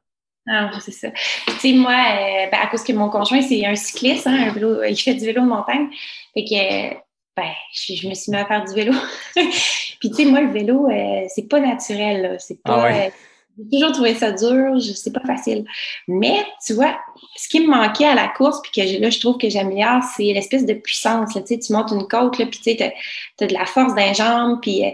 Ah, 0.48 0.72
c'est 0.82 0.92
ça. 0.92 1.10
Tu 1.12 1.54
sais, 1.60 1.74
moi, 1.74 1.94
euh, 1.94 2.50
ben, 2.52 2.60
à 2.62 2.68
cause 2.68 2.84
que 2.84 2.92
mon 2.92 3.10
conjoint, 3.10 3.42
c'est 3.42 3.66
un 3.66 3.76
cycliste, 3.76 4.28
hein, 4.28 4.48
un 4.50 4.52
vélo, 4.52 4.84
il 4.84 4.96
fait 4.98 5.14
du 5.14 5.26
vélo 5.26 5.42
de 5.42 5.48
montagne. 5.48 5.88
Fait 6.34 6.44
que, 6.44 6.94
ben, 7.38 7.52
je, 7.72 8.08
me 8.08 8.14
suis 8.14 8.32
mis 8.32 8.38
à 8.38 8.46
faire 8.46 8.66
du 8.66 8.74
vélo. 8.74 8.94
puis, 9.36 10.10
tu 10.10 10.14
sais, 10.14 10.26
moi, 10.26 10.42
le 10.42 10.52
vélo, 10.52 10.90
euh, 10.90 11.26
c'est 11.30 11.48
pas 11.48 11.62
naturel, 11.62 12.36
C'est 12.40 12.60
ah 12.66 12.70
pas. 12.70 12.92
Euh, 12.92 13.10
j'ai 13.58 13.80
toujours 13.80 13.92
trouvé 13.92 14.16
ça 14.16 14.32
dur, 14.32 14.82
c'est 14.82 15.14
pas 15.14 15.26
facile. 15.26 15.66
Mais 16.08 16.44
tu 16.66 16.74
vois, 16.74 16.98
ce 17.36 17.48
qui 17.48 17.60
me 17.60 17.68
manquait 17.68 18.06
à 18.06 18.16
la 18.16 18.28
course, 18.28 18.60
puis 18.62 18.72
que 18.72 19.02
là, 19.02 19.10
je 19.10 19.20
trouve 19.20 19.38
que 19.38 19.50
j'améliore, 19.50 20.02
c'est 20.16 20.34
l'espèce 20.34 20.66
de 20.66 20.74
puissance. 20.74 21.34
tu, 21.34 21.42
sais, 21.46 21.60
tu 21.60 21.74
montes 21.74 21.92
une 21.92 22.08
côte, 22.08 22.40
là, 22.40 22.46
puis 22.46 22.60
tu 22.60 22.76
sais, 22.76 22.94
as, 23.40 23.46
de 23.46 23.54
la 23.54 23.66
force 23.66 23.94
d'un 23.96 24.14
jambe, 24.14 24.60
puis 24.62 24.84
euh, 24.84 24.90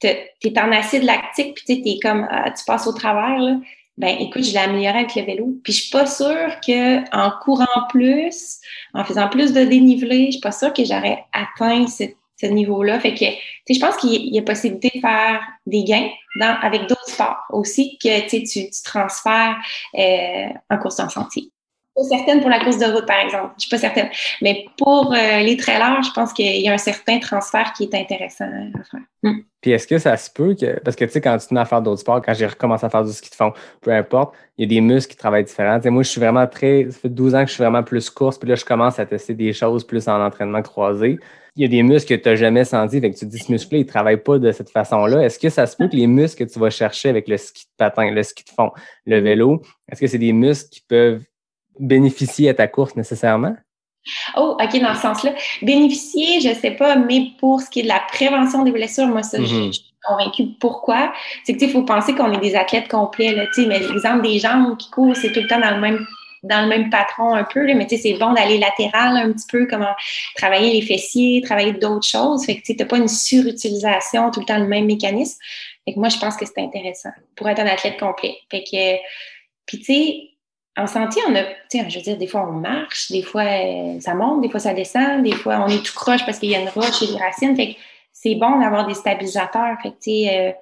tu 0.00 0.08
es 0.48 0.58
en 0.58 0.72
acide 0.72 1.02
lactique, 1.02 1.54
puis 1.54 1.82
tu 1.82 1.88
es 1.88 1.98
comme, 2.00 2.26
ah, 2.30 2.50
tu 2.50 2.64
passes 2.64 2.86
au 2.86 2.92
travers. 2.92 3.38
Là. 3.38 3.56
Ben, 3.98 4.16
écoute, 4.20 4.44
je 4.44 4.52
l'ai 4.52 4.58
amélioré 4.58 5.00
avec 5.00 5.16
le 5.16 5.22
vélo. 5.22 5.58
Puis 5.64 5.72
je 5.72 5.82
suis 5.82 5.90
pas 5.90 6.06
sûre 6.06 6.60
qu'en 6.64 7.32
courant 7.42 7.86
plus, 7.90 8.58
en 8.94 9.04
faisant 9.04 9.28
plus 9.28 9.52
de 9.52 9.64
dénivelé, 9.64 10.26
je 10.26 10.32
suis 10.32 10.40
pas 10.40 10.52
sûre 10.52 10.72
que 10.72 10.84
j'aurais 10.84 11.24
atteint 11.32 11.86
cette 11.88 12.16
ce 12.40 12.46
niveau-là. 12.46 13.00
Fait 13.00 13.14
que, 13.14 13.24
je 13.72 13.78
pense 13.78 13.96
qu'il 13.96 14.34
y 14.34 14.38
a 14.38 14.42
possibilité 14.42 14.90
de 14.94 15.00
faire 15.00 15.40
des 15.66 15.84
gains 15.84 16.08
avec 16.62 16.82
d'autres 16.82 17.08
sports 17.08 17.44
aussi 17.50 17.98
que 17.98 18.28
tu, 18.28 18.70
transfères 18.84 19.56
euh, 19.98 20.46
en 20.70 20.78
course 20.78 21.00
en 21.00 21.08
sentier. 21.08 21.50
Pas 21.96 22.04
certaine 22.04 22.40
pour 22.40 22.48
la 22.48 22.60
course 22.60 22.78
de 22.78 22.84
route, 22.84 23.06
par 23.06 23.18
exemple. 23.18 23.54
Je 23.56 23.62
suis 23.62 23.70
pas 23.70 23.78
certaine. 23.78 24.08
Mais 24.40 24.66
pour 24.76 25.12
euh, 25.12 25.40
les 25.40 25.56
trailers, 25.56 26.00
je 26.04 26.12
pense 26.12 26.32
qu'il 26.32 26.60
y 26.60 26.68
a 26.68 26.72
un 26.72 26.78
certain 26.78 27.18
transfert 27.18 27.72
qui 27.72 27.84
est 27.84 27.94
intéressant 27.94 28.44
à 28.44 28.84
faire. 28.84 29.00
Hmm. 29.24 29.40
Puis 29.60 29.72
est-ce 29.72 29.88
que 29.88 29.98
ça 29.98 30.16
se 30.16 30.30
peut 30.30 30.54
que. 30.54 30.78
Parce 30.78 30.94
que 30.94 31.04
tu 31.06 31.10
sais, 31.10 31.20
quand 31.20 31.36
tu 31.38 31.48
te 31.48 31.54
à 31.56 31.64
faire 31.64 31.82
d'autres 31.82 32.02
sports, 32.02 32.22
quand 32.24 32.34
j'ai 32.34 32.46
recommencé 32.46 32.86
à 32.86 32.90
faire 32.90 33.02
du 33.02 33.12
ski 33.12 33.30
de 33.30 33.34
fond, 33.34 33.52
peu 33.80 33.90
importe, 33.90 34.36
il 34.56 34.62
y 34.62 34.64
a 34.66 34.68
des 34.68 34.80
muscles 34.80 35.10
qui 35.10 35.16
travaillent 35.16 35.42
différents. 35.42 35.80
moi, 35.86 36.04
je 36.04 36.08
suis 36.08 36.20
vraiment 36.20 36.46
très. 36.46 36.86
Ça 36.88 37.00
fait 37.00 37.08
12 37.08 37.34
ans 37.34 37.42
que 37.42 37.48
je 37.48 37.54
suis 37.54 37.64
vraiment 37.64 37.82
plus 37.82 38.10
course, 38.10 38.38
puis 38.38 38.48
là, 38.48 38.54
je 38.54 38.64
commence 38.64 39.00
à 39.00 39.06
tester 39.06 39.34
des 39.34 39.52
choses 39.52 39.84
plus 39.84 40.06
en 40.06 40.24
entraînement 40.24 40.62
croisé 40.62 41.18
il 41.56 41.62
y 41.62 41.64
a 41.64 41.68
des 41.68 41.82
muscles 41.82 42.16
que 42.16 42.22
tu 42.22 42.28
n'as 42.28 42.36
jamais 42.36 42.64
sentis, 42.64 43.00
fait 43.00 43.10
que 43.10 43.18
tu 43.18 43.26
te 43.26 43.30
dis 43.30 43.38
ce 43.38 43.50
muscle-là, 43.50 43.78
il 43.78 43.84
ne 43.84 43.88
travaille 43.88 44.16
pas 44.16 44.38
de 44.38 44.52
cette 44.52 44.70
façon-là. 44.70 45.24
Est-ce 45.24 45.38
que 45.38 45.48
ça 45.48 45.66
se 45.66 45.76
peut 45.76 45.88
que 45.88 45.96
les 45.96 46.06
muscles 46.06 46.44
que 46.46 46.52
tu 46.52 46.58
vas 46.58 46.70
chercher 46.70 47.08
avec 47.08 47.28
le 47.28 47.36
ski 47.36 47.64
de 47.64 47.70
patin, 47.76 48.10
le 48.10 48.22
ski 48.22 48.44
de 48.44 48.50
fond, 48.50 48.70
le 49.06 49.20
vélo, 49.20 49.62
est-ce 49.90 50.00
que 50.00 50.06
c'est 50.06 50.18
des 50.18 50.32
muscles 50.32 50.70
qui 50.70 50.80
peuvent 50.80 51.22
bénéficier 51.78 52.48
à 52.48 52.54
ta 52.54 52.68
course 52.68 52.96
nécessairement? 52.96 53.56
Oh, 54.36 54.56
OK, 54.60 54.80
dans 54.80 54.94
ce 54.94 55.02
sens-là. 55.02 55.34
Bénéficier, 55.62 56.40
je 56.40 56.48
ne 56.48 56.54
sais 56.54 56.70
pas, 56.70 56.96
mais 56.96 57.32
pour 57.38 57.60
ce 57.60 57.68
qui 57.68 57.80
est 57.80 57.82
de 57.82 57.88
la 57.88 58.00
prévention 58.12 58.62
des 58.62 58.72
blessures, 58.72 59.06
moi, 59.06 59.22
ça, 59.22 59.38
je, 59.38 59.42
mm-hmm. 59.44 59.72
suis 59.72 59.94
convaincue. 60.06 60.46
Pourquoi? 60.60 61.12
C'est 61.44 61.56
que, 61.56 61.64
il 61.64 61.70
faut 61.70 61.82
penser 61.82 62.14
qu'on 62.14 62.32
est 62.32 62.40
des 62.40 62.54
athlètes 62.54 62.88
complets, 62.88 63.32
là, 63.32 63.44
mais 63.58 63.80
l'exemple 63.80 64.22
des 64.22 64.38
jambes 64.38 64.76
qui 64.76 64.90
courent, 64.90 65.16
c'est 65.16 65.32
tout 65.32 65.40
le 65.40 65.48
temps 65.48 65.60
dans 65.60 65.74
le 65.74 65.80
même 65.80 66.06
dans 66.42 66.62
le 66.62 66.68
même 66.68 66.90
patron 66.90 67.34
un 67.34 67.44
peu, 67.44 67.64
mais 67.74 67.86
tu 67.86 67.96
sais, 67.96 68.02
c'est 68.02 68.18
bon 68.18 68.32
d'aller 68.32 68.58
latéral 68.58 69.16
un 69.16 69.32
petit 69.32 69.46
peu, 69.50 69.66
comment 69.66 69.94
travailler 70.36 70.72
les 70.72 70.82
fessiers, 70.82 71.42
travailler 71.42 71.72
d'autres 71.72 72.06
choses. 72.06 72.44
Fait 72.44 72.56
que 72.56 72.62
tu 72.62 72.74
n'as 72.74 72.84
pas 72.84 72.96
une 72.96 73.08
surutilisation, 73.08 74.30
tout 74.30 74.40
le 74.40 74.46
temps 74.46 74.58
le 74.58 74.66
même 74.68 74.86
mécanisme. 74.86 75.38
Fait 75.84 75.94
que 75.94 75.98
moi, 75.98 76.08
je 76.08 76.18
pense 76.18 76.36
que 76.36 76.46
c'est 76.46 76.60
intéressant 76.60 77.10
pour 77.34 77.48
être 77.48 77.60
un 77.60 77.66
athlète 77.66 77.98
complet. 77.98 78.36
Fait 78.50 78.62
que, 78.62 78.96
puis 79.66 79.78
tu 79.78 79.84
sais, 79.84 80.28
en 80.78 80.86
santé, 80.86 81.20
on 81.28 81.34
a, 81.34 81.42
je 81.72 81.96
veux 81.96 82.02
dire, 82.02 82.16
des 82.16 82.28
fois 82.28 82.48
on 82.48 82.52
marche, 82.52 83.10
des 83.10 83.22
fois 83.22 83.42
euh, 83.42 84.00
ça 84.00 84.14
monte, 84.14 84.42
des 84.42 84.48
fois 84.48 84.60
ça 84.60 84.72
descend, 84.74 85.24
des 85.24 85.32
fois 85.32 85.64
on 85.66 85.68
est 85.68 85.84
tout 85.84 85.94
croche 85.94 86.24
parce 86.24 86.38
qu'il 86.38 86.50
y 86.50 86.54
a 86.54 86.60
une 86.60 86.68
roche 86.68 87.02
et 87.02 87.08
des 87.08 87.16
racines. 87.16 87.56
Fait 87.56 87.74
que 87.74 87.78
c'est 88.12 88.36
bon 88.36 88.60
d'avoir 88.60 88.86
des 88.86 88.94
stabilisateurs. 88.94 89.76
Fait 89.82 89.90
que 89.90 89.94
tu 89.94 90.10
sais, 90.10 90.28
euh, 90.30 90.52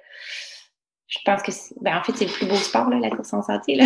je 1.07 1.19
pense 1.23 1.41
que, 1.41 1.51
ben, 1.81 1.97
en 1.97 2.03
fait, 2.03 2.13
c'est 2.15 2.25
le 2.25 2.31
plus 2.31 2.45
beau 2.45 2.55
sport, 2.55 2.89
là, 2.89 2.97
la 2.99 3.09
course 3.09 3.33
en 3.33 3.41
sentier. 3.41 3.81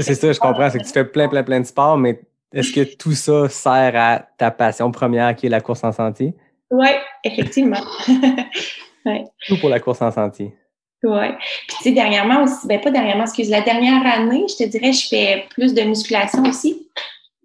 c'est 0.00 0.14
ça, 0.14 0.32
je 0.32 0.38
comprends. 0.38 0.70
C'est 0.70 0.78
que 0.78 0.84
tu 0.84 0.92
fais 0.92 1.04
plein, 1.04 1.28
plein, 1.28 1.42
plein 1.42 1.60
de 1.60 1.66
sports, 1.66 1.98
mais 1.98 2.20
est-ce 2.52 2.72
que 2.72 2.94
tout 2.96 3.12
ça 3.12 3.48
sert 3.48 3.96
à 3.96 4.20
ta 4.38 4.50
passion 4.50 4.90
première 4.92 5.34
qui 5.34 5.46
est 5.46 5.50
la 5.50 5.60
course 5.60 5.82
en 5.82 5.92
sentier? 5.92 6.34
Oui, 6.70 6.88
effectivement. 7.24 7.80
ouais. 9.06 9.24
Tout 9.46 9.58
pour 9.58 9.68
la 9.68 9.80
course 9.80 10.00
en 10.00 10.12
sentier. 10.12 10.54
Oui. 11.02 11.28
Puis, 11.66 11.76
tu 11.78 11.82
sais, 11.84 11.92
dernièrement 11.92 12.44
aussi, 12.44 12.66
ben, 12.66 12.80
pas 12.80 12.90
dernièrement, 12.90 13.24
excuse, 13.24 13.50
la 13.50 13.62
dernière 13.62 14.06
année, 14.06 14.44
je 14.48 14.64
te 14.64 14.68
dirais, 14.68 14.92
je 14.92 15.08
fais 15.08 15.46
plus 15.50 15.74
de 15.74 15.82
musculation 15.82 16.42
aussi. 16.44 16.88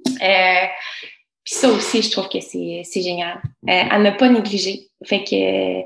Euh, 0.08 0.66
puis 1.44 1.56
ça 1.56 1.70
aussi, 1.70 2.02
je 2.02 2.12
trouve 2.12 2.30
que 2.30 2.40
c'est 2.40 3.02
génial. 3.02 3.42
Euh, 3.68 3.84
à 3.90 4.00
ne 4.00 4.12
pas 4.12 4.30
négliger. 4.30 4.88
Fait 5.04 5.24
que 5.24 5.82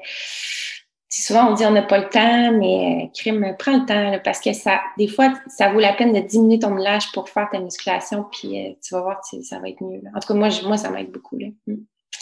souvent 1.10 1.50
on 1.50 1.54
dit 1.54 1.66
on 1.66 1.72
n'a 1.72 1.84
pas 1.84 2.00
le 2.00 2.10
temps, 2.10 2.52
mais 2.58 3.06
euh, 3.06 3.08
crime, 3.14 3.56
prends 3.58 3.78
le 3.78 3.86
temps 3.86 4.20
parce 4.24 4.40
que 4.40 4.54
ça, 4.54 4.82
des 4.98 5.08
fois, 5.08 5.34
ça 5.48 5.72
vaut 5.72 5.80
la 5.80 5.94
peine 5.94 6.14
de 6.14 6.20
diminuer 6.20 6.60
ton 6.60 6.72
moulage 6.72 7.12
pour 7.12 7.30
faire 7.30 7.50
ta 7.52 7.60
musculation, 7.60 8.26
puis 8.32 8.60
euh, 8.60 8.74
tu 8.84 8.94
vas 8.94 9.02
voir, 9.02 9.22
ça 9.24 9.60
va 9.60 9.70
être 9.70 9.82
mieux. 9.82 10.02
En 10.16 10.20
tout 10.20 10.28
cas, 10.28 10.34
moi, 10.34 10.50
moi 10.64 10.78
ça 10.78 10.90
m'aide 10.90 11.12
beaucoup. 11.12 11.38
Là. 11.38 11.48
Mm. 11.68 11.76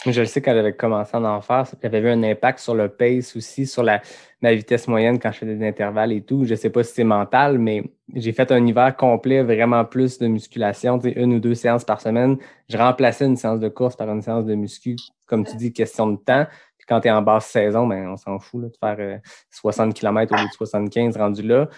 Je 0.04 0.20
le 0.20 0.26
sais 0.26 0.40
quand 0.40 0.52
j'avais 0.52 0.74
commencé 0.74 1.16
à 1.16 1.20
en 1.20 1.40
faire, 1.40 1.66
ça 1.66 1.76
avait 1.82 1.98
eu 1.98 2.08
un 2.08 2.22
impact 2.22 2.60
sur 2.60 2.74
le 2.74 2.88
pace 2.88 3.34
aussi, 3.34 3.66
sur 3.66 3.82
la, 3.82 4.02
ma 4.40 4.54
vitesse 4.54 4.86
moyenne 4.86 5.18
quand 5.18 5.32
je 5.32 5.38
faisais 5.38 5.56
des 5.56 5.66
intervalles 5.66 6.12
et 6.12 6.20
tout. 6.20 6.44
Je 6.44 6.50
ne 6.50 6.56
sais 6.56 6.70
pas 6.70 6.84
si 6.84 6.94
c'est 6.94 7.04
mental, 7.04 7.58
mais 7.58 7.82
j'ai 8.14 8.32
fait 8.32 8.52
un 8.52 8.64
hiver 8.64 8.94
complet, 8.96 9.42
vraiment 9.42 9.84
plus 9.84 10.18
de 10.18 10.28
musculation, 10.28 11.00
une 11.00 11.34
ou 11.34 11.40
deux 11.40 11.54
séances 11.54 11.84
par 11.84 12.00
semaine. 12.00 12.36
Je 12.68 12.76
remplaçais 12.76 13.24
une 13.24 13.36
séance 13.36 13.58
de 13.58 13.68
course 13.68 13.96
par 13.96 14.08
une 14.10 14.22
séance 14.22 14.44
de 14.44 14.54
muscu, 14.54 14.96
comme 15.26 15.44
tu 15.44 15.56
dis, 15.56 15.72
question 15.72 16.08
de 16.08 16.16
temps 16.16 16.46
quand 16.88 17.00
tu 17.00 17.08
es 17.08 17.10
en 17.10 17.22
basse 17.22 17.46
saison, 17.46 17.86
ben, 17.86 18.08
on 18.08 18.16
s'en 18.16 18.38
fout 18.38 18.62
de 18.62 18.72
faire 18.78 19.20
60 19.50 19.88
euh, 19.88 19.92
km 19.92 20.32
au 20.32 20.36
lieu 20.36 20.46
de 20.46 20.52
75 20.52 21.16
rendu 21.16 21.42
là. 21.42 21.68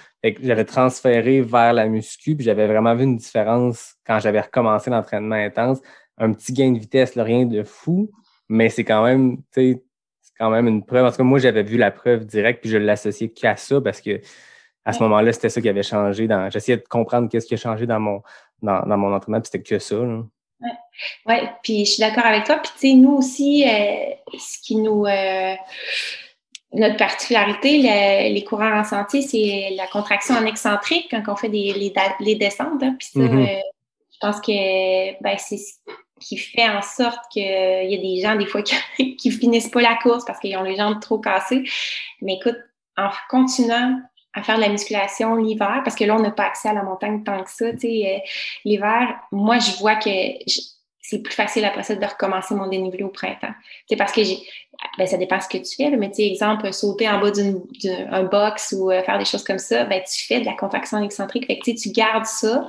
j'avais 0.41 0.65
transféré 0.65 1.41
vers 1.41 1.73
la 1.73 1.89
muscu, 1.89 2.37
puis 2.37 2.45
j'avais 2.45 2.67
vraiment 2.67 2.95
vu 2.95 3.05
une 3.05 3.17
différence 3.17 3.95
quand 4.07 4.21
j'avais 4.21 4.41
recommencé 4.41 4.91
l'entraînement 4.91 5.37
intense. 5.37 5.81
Un 6.19 6.33
petit 6.33 6.53
gain 6.53 6.73
de 6.73 6.79
vitesse, 6.79 7.17
rien 7.17 7.47
de 7.47 7.63
fou, 7.63 8.11
mais 8.49 8.69
c'est 8.69 8.85
quand 8.85 9.05
même, 9.05 9.39
quand 10.39 10.51
même 10.51 10.67
une 10.67 10.85
preuve. 10.85 11.07
En 11.07 11.11
tout 11.11 11.19
cas, 11.19 11.23
moi, 11.23 11.39
j'avais 11.39 11.63
vu 11.63 11.77
la 11.77 11.91
preuve 11.91 12.27
directe, 12.27 12.61
puis 12.61 12.71
je 12.71 12.79
l'associais 12.79 13.29
qu'à 13.31 13.57
ça 13.57 13.81
parce 13.81 14.01
que 14.01 14.21
à 14.85 14.93
ce 14.95 15.03
moment-là, 15.03 15.33
c'était 15.33 15.51
ça 15.51 15.61
qui 15.61 15.69
avait 15.69 15.83
changé. 15.83 16.27
Dans... 16.27 16.49
J'essayais 16.51 16.79
de 16.79 16.89
comprendre 16.89 17.29
qu'est-ce 17.29 17.47
qui 17.47 17.55
a 17.55 17.59
changé 17.59 17.87
dans 17.87 18.01
mon, 18.01 18.23
dans, 18.63 18.81
dans 18.87 18.97
mon 18.97 19.15
entraînement, 19.15 19.41
puis 19.41 19.51
c'était 19.53 19.63
que 19.63 19.79
ça. 19.79 19.97
Là. 19.97 20.23
Ouais. 20.61 20.71
ouais, 21.27 21.51
puis 21.63 21.85
je 21.85 21.93
suis 21.93 22.01
d'accord 22.01 22.27
avec 22.27 22.45
toi. 22.45 22.57
Puis, 22.57 22.73
tu 22.75 22.79
sais, 22.89 22.95
nous 22.95 23.13
aussi, 23.17 23.65
euh, 23.69 24.11
ce 24.39 24.59
qui 24.63 24.77
nous. 24.77 25.07
Euh, 25.07 25.55
notre 26.75 26.97
particularité, 26.99 27.79
le, 27.79 28.35
les 28.35 28.45
coureurs 28.45 28.75
en 28.75 28.85
sentier, 28.85 29.23
c'est 29.23 29.71
la 29.75 29.87
contraction 29.87 30.35
en 30.35 30.45
excentrique 30.45 31.07
quand 31.11 31.23
on 31.29 31.37
fait 31.37 31.49
des, 31.49 31.73
les, 31.73 31.93
les 32.21 32.35
descentes. 32.35 32.83
Hein. 32.83 32.95
Puis 32.99 33.09
ça, 33.15 33.21
Mhm. 33.21 33.43
euh, 33.43 33.61
je 34.13 34.19
pense 34.21 34.41
que 34.41 35.23
ben, 35.23 35.37
c'est 35.39 35.57
ce 35.57 35.75
qui 36.21 36.37
fait 36.37 36.69
en 36.69 36.83
sorte 36.83 37.21
qu'il 37.31 37.43
y 37.43 37.95
a 37.95 37.99
des 37.99 38.21
gens, 38.21 38.37
des 38.37 38.45
fois, 38.47 38.63
qui, 38.97 39.17
qui 39.17 39.31
finissent 39.31 39.71
pas 39.71 39.81
la 39.81 39.95
course 40.03 40.25
parce 40.27 40.41
qu'ils 40.41 40.57
ont 40.59 40.63
les 40.63 40.77
jambes 40.77 41.01
trop 41.01 41.19
cassées. 41.19 41.63
Mais 42.21 42.35
écoute, 42.35 42.59
en 42.99 43.09
continuant 43.31 44.01
à 44.35 44.43
faire 44.43 44.57
de 44.57 44.63
la 44.63 44.69
musculation 44.69 45.37
l'hiver, 45.37 45.81
parce 45.85 45.97
que 45.97 46.05
là, 46.05 46.17
on 46.17 46.21
n'a 46.21 46.31
pas 46.31 46.45
accès 46.45 46.69
à 46.69 46.73
la 46.73 46.83
montagne 46.83 47.23
tant 47.25 47.43
que 47.43 47.51
ça, 47.51 47.67
euh, 47.67 48.19
l'hiver, 48.65 49.21
moi, 49.33 49.59
je 49.59 49.79
vois 49.79 49.97
que 49.97 50.11
c'est 51.09 51.23
plus 51.23 51.33
facile 51.33 51.65
après 51.65 51.83
ça 51.83 51.95
de 51.95 52.05
recommencer 52.05 52.55
mon 52.55 52.67
dénivelé 52.69 53.03
au 53.03 53.09
printemps. 53.09 53.55
C'est 53.89 53.97
parce 53.97 54.13
que 54.13 54.23
j'ai, 54.23 54.39
ben, 54.99 55.07
ça 55.07 55.17
dépend 55.17 55.41
ce 55.41 55.49
que 55.49 55.57
tu 55.57 55.75
fais, 55.75 55.91
mais 55.97 56.11
exemple, 56.19 56.71
sauter 56.75 57.09
en 57.09 57.19
bas 57.19 57.31
d'une, 57.31 57.63
d'un 57.83 58.25
box 58.25 58.75
ou 58.77 58.91
euh, 58.91 59.03
faire 59.03 59.19
des 59.19 59.25
choses 59.25 59.43
comme 59.43 59.59
ça, 59.59 59.85
ben, 59.85 60.03
tu 60.03 60.27
fais 60.27 60.41
de 60.41 60.45
la 60.45 60.53
contraction 60.53 61.03
excentrique. 61.03 61.47
Fait 61.47 61.59
que, 61.59 61.71
tu 61.71 61.91
gardes 61.93 62.27
ça. 62.27 62.67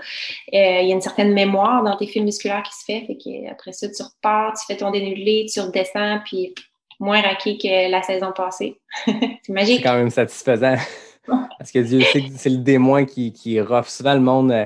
Euh, 0.54 0.82
Il 0.82 0.88
y 0.88 0.91
a 0.91 0.95
une 0.95 1.02
certaine 1.02 1.34
mémoire 1.34 1.84
dans 1.84 1.98
tes 1.98 2.08
fils 2.08 2.24
musculaires 2.24 2.63
qui 2.63 2.74
se 2.74 2.86
fait. 2.86 3.06
Fait 3.06 3.48
après 3.52 3.74
ça, 3.74 3.88
tu 3.89 4.02
repars, 4.02 4.54
tu 4.54 4.65
fais 4.67 4.78
ton 4.78 4.91
dénivelé, 4.91 5.45
tu 5.52 5.60
redescends, 5.60 6.19
puis 6.24 6.54
moins 7.00 7.22
raqué 7.22 7.58
que 7.58 7.91
la 7.91 8.02
saison 8.04 8.32
passée. 8.32 8.80
c'est 9.06 9.13
C'est 9.43 9.54
magique. 9.54 9.84
quand 9.84 9.95
même 9.95 10.10
satisfaisant. 10.10 10.76
Parce 11.58 11.72
que 11.72 11.80
Dieu 11.80 12.02
sait 12.02 12.22
que 12.22 12.28
c'est 12.36 12.50
le 12.50 12.58
démoin 12.58 13.06
qui, 13.06 13.32
qui 13.34 13.60
rough. 13.62 13.86
Souvent, 13.88 14.13
le 14.13 14.20
monde 14.20 14.52
euh, 14.52 14.65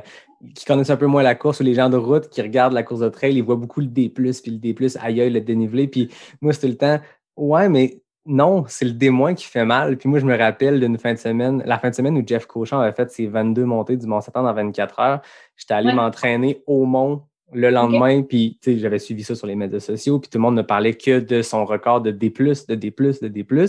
qui 0.56 0.66
connaissent 0.66 0.90
un 0.90 0.98
peu 0.98 1.06
moins 1.08 1.24
la 1.24 1.36
course 1.36 1.60
ou 1.60 1.64
les 1.64 1.74
gens 1.74 1.90
de 1.90 1.98
route 1.98 2.30
qui 2.30 2.42
regardent 2.42 2.74
la 2.74 2.84
course 2.84 3.02
de 3.02 3.10
trail, 3.10 3.36
ils 3.36 3.44
voient 3.44 3.56
beaucoup 3.56 3.80
le 3.80 3.88
D, 3.88 4.10
puis 4.10 4.26
le 4.26 4.58
D, 4.58 4.76
aïe, 5.02 5.30
le 5.30 5.42
dénivelé. 5.42 5.88
Puis 5.88 6.10
moi, 6.42 6.54
c'était 6.54 6.68
le 6.68 6.78
temps, 6.78 7.00
ouais, 7.38 7.70
mais 7.70 8.02
non, 8.26 8.64
c'est 8.68 8.86
le 8.86 8.92
démoin 8.92 9.34
qui 9.34 9.46
fait 9.46 9.66
mal. 9.66 9.98
Puis 9.98 10.08
moi, 10.08 10.20
je 10.20 10.26
me 10.26 10.38
rappelle 10.38 10.80
d'une 10.80 10.98
fin 10.98 11.14
de 11.14 11.20
semaine, 11.20 11.62
la 11.66 11.78
fin 11.80 11.90
de 11.90 11.96
semaine 11.96 12.18
où 12.18 12.24
Jeff 12.26 12.46
Cochon 12.46 12.80
avait 12.80 12.94
fait 12.94 13.10
ses 13.12 13.28
22 13.28 13.66
montées 13.66 13.98
du 13.98 14.08
Mont-Saturne 14.08 14.46
en 14.48 14.54
24 14.54 15.00
heures. 15.00 15.22
J'étais 15.58 15.74
allé 15.74 15.90
Ouais. 15.90 15.96
m'entraîner 15.96 16.64
au 16.68 16.86
Mont 16.86 17.24
le 17.54 17.70
lendemain, 17.70 18.22
puis 18.24 18.58
tu 18.62 18.74
sais, 18.74 18.80
j'avais 18.80 19.00
suivi 19.00 19.24
ça 19.24 19.36
sur 19.36 19.48
les 19.48 19.56
médias 19.56 19.80
sociaux, 19.80 20.20
puis 20.20 20.30
tout 20.30 20.38
le 20.38 20.42
monde 20.42 20.56
ne 20.56 20.62
parlait 20.62 20.94
que 20.94 21.20
de 21.20 21.42
son 21.42 21.66
record 21.66 22.02
de 22.02 22.12
D+, 22.12 22.30
de 22.30 22.76
D+, 22.76 22.92
de 22.92 23.28
D+. 23.28 23.44
Puis 23.44 23.58
là, 23.58 23.68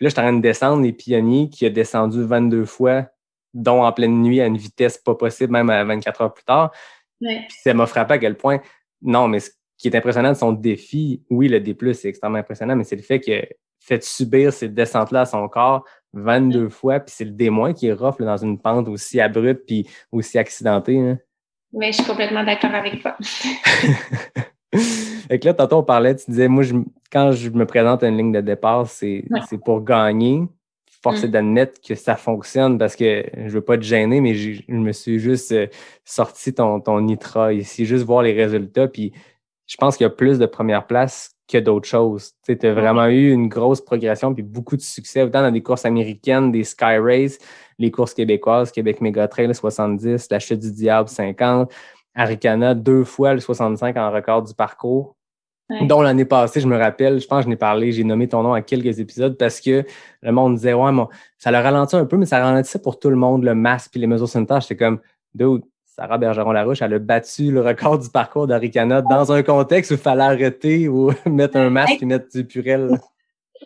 j'étais 0.00 0.18
en 0.18 0.22
train 0.22 0.32
de 0.32 0.42
descendre 0.42 0.82
les 0.82 0.92
pionniers 0.92 1.48
qui 1.48 1.66
a 1.66 1.70
descendu 1.70 2.22
22 2.22 2.64
fois, 2.64 3.06
dont 3.52 3.84
en 3.84 3.92
pleine 3.92 4.22
nuit 4.22 4.40
à 4.40 4.46
une 4.46 4.56
vitesse 4.56 4.98
pas 4.98 5.14
possible, 5.14 5.52
même 5.52 5.70
à 5.70 5.84
24 5.84 6.20
heures 6.20 6.34
plus 6.34 6.44
tard. 6.44 6.72
Ouais. 7.20 7.44
Puis 7.48 7.58
ça 7.62 7.74
m'a 7.74 7.86
frappé 7.86 8.14
à 8.14 8.18
quel 8.18 8.36
point, 8.36 8.60
non, 9.02 9.28
mais 9.28 9.40
ce 9.40 9.50
qui 9.78 9.88
est 9.88 9.96
impressionnant 9.96 10.32
de 10.32 10.36
son 10.36 10.52
défi, 10.52 11.22
oui, 11.30 11.48
le 11.48 11.60
D+, 11.60 11.76
c'est 11.94 12.08
extrêmement 12.08 12.38
impressionnant, 12.38 12.76
mais 12.76 12.84
c'est 12.84 12.96
le 12.96 13.02
fait 13.02 13.20
a 13.28 13.46
fait 13.80 14.02
subir 14.02 14.52
ces 14.52 14.68
descentes-là 14.68 15.22
à 15.22 15.26
son 15.26 15.46
corps 15.48 15.84
22 16.14 16.68
fois, 16.68 17.00
puis 17.00 17.14
c'est 17.14 17.24
le 17.24 17.32
démoin 17.32 17.74
qui 17.74 17.88
est 17.88 17.92
rough 17.92 18.18
là, 18.18 18.26
dans 18.26 18.36
une 18.36 18.58
pente 18.58 18.88
aussi 18.88 19.20
abrupte 19.20 19.66
puis 19.66 19.86
aussi 20.12 20.38
accidentée. 20.38 20.98
hein. 20.98 21.18
Mais 21.76 21.92
je 21.92 21.96
suis 21.98 22.04
complètement 22.06 22.44
d'accord 22.44 22.74
avec 22.74 23.02
toi. 23.02 23.16
fait 25.28 25.38
que 25.38 25.46
là, 25.46 25.54
tantôt, 25.54 25.76
on 25.78 25.82
parlait, 25.82 26.14
tu 26.16 26.24
disais, 26.30 26.48
moi, 26.48 26.62
je, 26.62 26.74
quand 27.12 27.32
je 27.32 27.50
me 27.50 27.66
présente 27.66 28.02
à 28.02 28.08
une 28.08 28.16
ligne 28.16 28.32
de 28.32 28.40
départ, 28.40 28.86
c'est 28.88 29.24
Ouais. 29.30 29.58
pour 29.64 29.82
gagner. 29.84 30.42
Force 31.02 31.22
est 31.22 31.28
Mm. 31.28 31.30
d'admettre 31.32 31.80
que 31.86 31.94
ça 31.94 32.16
fonctionne 32.16 32.78
parce 32.78 32.96
que 32.96 33.24
je 33.36 33.50
veux 33.50 33.60
pas 33.60 33.76
te 33.76 33.82
gêner, 33.82 34.20
mais 34.22 34.34
je 34.34 34.62
me 34.68 34.90
suis 34.92 35.18
juste 35.18 35.52
euh, 35.52 35.66
sorti 36.02 36.54
ton, 36.54 36.80
ton 36.80 36.98
Nitra 37.02 37.52
ici, 37.52 37.84
juste 37.84 38.06
voir 38.06 38.22
les 38.22 38.32
résultats. 38.32 38.88
Puis 38.88 39.12
je 39.66 39.76
pense 39.76 39.96
qu'il 39.98 40.04
y 40.04 40.06
a 40.06 40.10
plus 40.10 40.38
de 40.38 40.46
première 40.46 40.86
place 40.86 41.32
que 41.46 41.58
d'autres 41.58 41.86
choses. 41.86 42.32
Tu 42.46 42.56
as 42.62 42.72
vraiment 42.72 43.06
eu 43.08 43.30
une 43.32 43.48
grosse 43.48 43.82
progression 43.82 44.32
puis 44.32 44.42
beaucoup 44.42 44.76
de 44.76 44.80
succès, 44.82 45.20
autant 45.22 45.42
dans 45.42 45.50
des 45.52 45.62
courses 45.62 45.84
américaines, 45.84 46.50
des 46.50 46.64
Sky 46.64 46.96
Race, 46.98 47.36
les 47.78 47.90
courses 47.90 48.14
québécoises, 48.14 48.72
Québec 48.72 49.00
Méga 49.00 49.28
Trail 49.28 49.54
70, 49.54 50.28
la 50.30 50.38
Chute 50.38 50.60
du 50.60 50.72
Diable 50.72 51.08
50, 51.08 51.72
Aricana 52.14 52.74
deux 52.74 53.04
fois 53.04 53.34
le 53.34 53.40
65 53.40 53.96
en 53.96 54.10
record 54.10 54.42
du 54.42 54.54
parcours. 54.54 55.16
Ouais. 55.70 55.86
Dont 55.86 56.02
l'année 56.02 56.26
passée, 56.26 56.60
je 56.60 56.66
me 56.66 56.76
rappelle, 56.76 57.20
je 57.20 57.26
pense 57.26 57.38
que 57.38 57.44
je 57.44 57.48
n'ai 57.48 57.56
parlé, 57.56 57.90
j'ai 57.90 58.04
nommé 58.04 58.28
ton 58.28 58.42
nom 58.42 58.52
à 58.52 58.60
quelques 58.60 59.00
épisodes 59.00 59.38
parce 59.38 59.60
que 59.60 59.84
le 60.20 60.32
monde 60.32 60.56
disait 60.56 60.74
Ouais, 60.74 60.90
ça 61.38 61.50
le 61.50 61.56
ralentit 61.56 61.96
un 61.96 62.04
peu, 62.04 62.18
mais 62.18 62.26
ça 62.26 62.38
ralentissait 62.38 62.80
pour 62.80 62.98
tout 62.98 63.08
le 63.08 63.16
monde, 63.16 63.44
le 63.44 63.54
masque 63.54 63.90
puis 63.92 64.00
les 64.00 64.06
mesures 64.06 64.28
sanitaires. 64.28 64.60
J'étais 64.60 64.76
comme 64.76 65.00
Dude, 65.34 65.62
Sarah 65.86 66.18
Bergeron-Larouche, 66.18 66.82
elle 66.82 66.94
a 66.94 66.98
battu 66.98 67.50
le 67.50 67.62
record 67.62 67.98
du 67.98 68.10
parcours 68.10 68.46
d'Aricana 68.46 69.00
dans 69.00 69.32
un 69.32 69.42
contexte 69.42 69.90
où 69.90 69.94
il 69.94 70.00
fallait 70.00 70.24
arrêter 70.24 70.88
ou 70.88 71.12
mettre 71.26 71.56
un 71.56 71.70
masque 71.70 72.02
et 72.02 72.06
mettre 72.06 72.28
du 72.28 72.44
purel. 72.44 73.00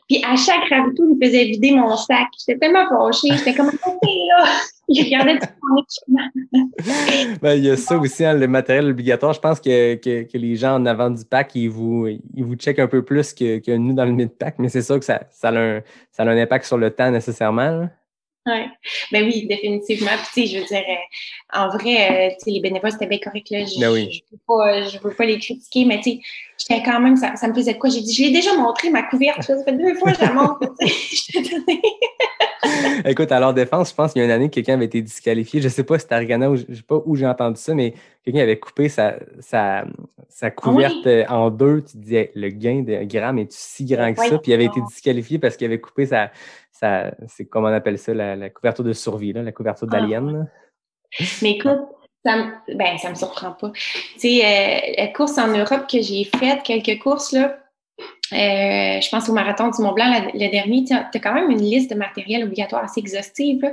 Puis 0.08 0.22
à 0.24 0.36
chaque 0.36 0.68
ravito, 0.70 1.04
il 1.04 1.16
me 1.16 1.26
faisait 1.26 1.44
vider 1.44 1.72
mon 1.72 1.96
sac. 1.96 2.28
J'étais 2.38 2.58
tellement 2.58 2.88
fâchée. 2.88 3.28
J'étais 3.36 3.54
comme, 3.54 3.68
OK, 3.68 4.02
là. 4.02 4.44
Il 4.90 5.04
regardait 5.04 5.38
tout 5.38 5.48
mon 5.62 5.82
équipement. 5.82 7.38
Ben, 7.42 7.54
il 7.56 7.64
y 7.64 7.70
a 7.70 7.76
ça 7.76 7.98
aussi, 7.98 8.24
hein, 8.24 8.32
le 8.32 8.48
matériel 8.48 8.88
obligatoire. 8.88 9.34
Je 9.34 9.40
pense 9.40 9.60
que, 9.60 9.96
que, 9.96 10.22
que 10.22 10.38
les 10.38 10.56
gens 10.56 10.76
en 10.76 10.86
avant 10.86 11.10
du 11.10 11.26
pack, 11.26 11.54
ils 11.54 11.68
vous, 11.68 12.06
ils 12.06 12.42
vous 12.42 12.54
checkent 12.54 12.78
un 12.78 12.86
peu 12.86 13.04
plus 13.04 13.34
que, 13.34 13.58
que 13.58 13.76
nous 13.76 13.92
dans 13.92 14.06
le 14.06 14.12
mid-pack, 14.12 14.54
mais 14.58 14.70
c'est 14.70 14.80
sûr 14.80 14.98
que 14.98 15.04
ça, 15.04 15.24
ça, 15.30 15.50
a 15.50 15.58
un, 15.58 15.82
ça 16.10 16.22
a 16.22 16.26
un 16.26 16.38
impact 16.38 16.64
sur 16.64 16.78
le 16.78 16.90
temps 16.90 17.10
nécessairement. 17.10 17.70
là. 17.70 17.90
Ouais. 18.48 18.66
Ben 19.12 19.24
oui, 19.24 19.46
définitivement. 19.46 20.10
Puis, 20.32 20.46
je 20.46 20.58
veux 20.58 20.64
dire, 20.64 20.84
euh, 20.88 21.60
en 21.60 21.68
vrai, 21.68 22.30
euh, 22.30 22.34
les 22.46 22.60
bénévoles, 22.60 22.92
c'était 22.92 23.06
bien 23.06 23.18
correct, 23.18 23.50
là. 23.50 23.64
Je, 23.64 23.78
Ben 23.78 23.92
oui. 23.92 24.10
je, 24.10 24.20
veux 24.32 24.40
pas, 24.46 24.88
je 24.88 24.98
veux 24.98 25.14
pas 25.14 25.24
les 25.24 25.38
critiquer, 25.38 25.84
mais 25.84 26.00
tu 26.00 26.10
sais, 26.10 26.20
j'étais 26.58 26.82
quand 26.82 27.00
même, 27.00 27.16
ça, 27.16 27.36
ça 27.36 27.48
me 27.48 27.54
faisait 27.54 27.74
de 27.74 27.78
quoi? 27.78 27.90
J'ai 27.90 28.00
dit, 28.00 28.14
je 28.14 28.22
l'ai 28.22 28.30
déjà 28.30 28.54
montré, 28.54 28.90
ma 28.90 29.02
couverture. 29.02 29.44
Ça 29.44 29.64
fait 29.64 29.72
deux 29.72 29.94
fois 29.96 30.12
que 30.12 30.18
je 30.18 30.22
la 30.22 30.32
montre. 30.32 30.60
Écoute, 33.04 33.30
à 33.32 33.40
leur 33.40 33.54
défense, 33.54 33.90
je 33.90 33.94
pense 33.94 34.12
qu'il 34.12 34.20
y 34.20 34.22
a 34.22 34.26
une 34.26 34.32
année, 34.32 34.50
quelqu'un 34.50 34.74
avait 34.74 34.86
été 34.86 35.02
disqualifié. 35.02 35.60
Je 35.60 35.66
ne 35.66 35.72
sais 35.72 35.84
pas 35.84 35.98
si 35.98 36.02
c'était 36.02 36.14
Argana 36.14 36.50
ou 36.50 36.56
je 36.56 36.64
ne 36.68 36.74
sais 36.74 36.82
pas 36.82 37.00
où 37.04 37.16
j'ai 37.16 37.26
entendu 37.26 37.60
ça, 37.60 37.74
mais 37.74 37.94
quelqu'un 38.32 38.42
avait 38.42 38.58
coupé 38.58 38.88
sa, 38.88 39.16
sa, 39.40 39.84
sa 40.28 40.50
couverte 40.50 41.06
euh, 41.06 41.24
en 41.28 41.50
deux. 41.50 41.82
Tu 41.82 41.96
disais, 41.96 42.30
le 42.34 42.48
gain 42.50 42.82
de 42.82 43.04
grammes 43.04 43.38
est 43.38 43.52
si 43.52 43.84
grand 43.84 44.12
que 44.12 44.20
ça? 44.20 44.38
Puis 44.38 44.50
il 44.50 44.54
avait 44.54 44.66
été 44.66 44.80
disqualifié 44.88 45.38
parce 45.38 45.56
qu'il 45.56 45.66
avait 45.66 45.80
coupé 45.80 46.06
sa, 46.06 46.30
sa 46.72 47.12
c'est 47.26 47.46
comment 47.46 47.68
on 47.68 47.72
appelle 47.72 47.98
ça, 47.98 48.12
la, 48.14 48.36
la 48.36 48.50
couverture 48.50 48.84
de 48.84 48.92
survie, 48.92 49.32
là, 49.32 49.42
la 49.42 49.52
couverture 49.52 49.88
Ah. 49.90 49.96
d'alien. 49.98 50.48
Mais 51.42 51.52
écoute, 51.52 51.80
ça 52.24 52.36
me, 52.36 52.76
ben, 52.76 52.98
ça 52.98 53.10
me 53.10 53.14
surprend 53.14 53.52
pas. 53.52 53.70
Tu 53.70 53.80
sais, 54.18 54.44
euh, 54.44 54.94
la 54.98 55.06
course 55.08 55.38
en 55.38 55.48
Europe 55.48 55.86
que 55.90 56.02
j'ai 56.02 56.24
faite, 56.24 56.62
quelques 56.64 57.00
courses, 57.02 57.32
là, 57.32 57.58
euh, 58.32 59.00
je 59.00 59.08
pense 59.10 59.28
au 59.28 59.32
marathon 59.32 59.70
du 59.70 59.80
Mont 59.82 59.92
Blanc, 59.92 60.10
la- 60.10 60.30
le 60.34 60.50
dernier, 60.50 60.84
tu 60.84 60.92
as 60.92 61.08
quand 61.14 61.32
même 61.32 61.50
une 61.50 61.62
liste 61.62 61.90
de 61.90 61.96
matériel 61.96 62.44
obligatoire 62.44 62.84
assez 62.84 63.00
exhaustive, 63.00 63.62
là. 63.62 63.72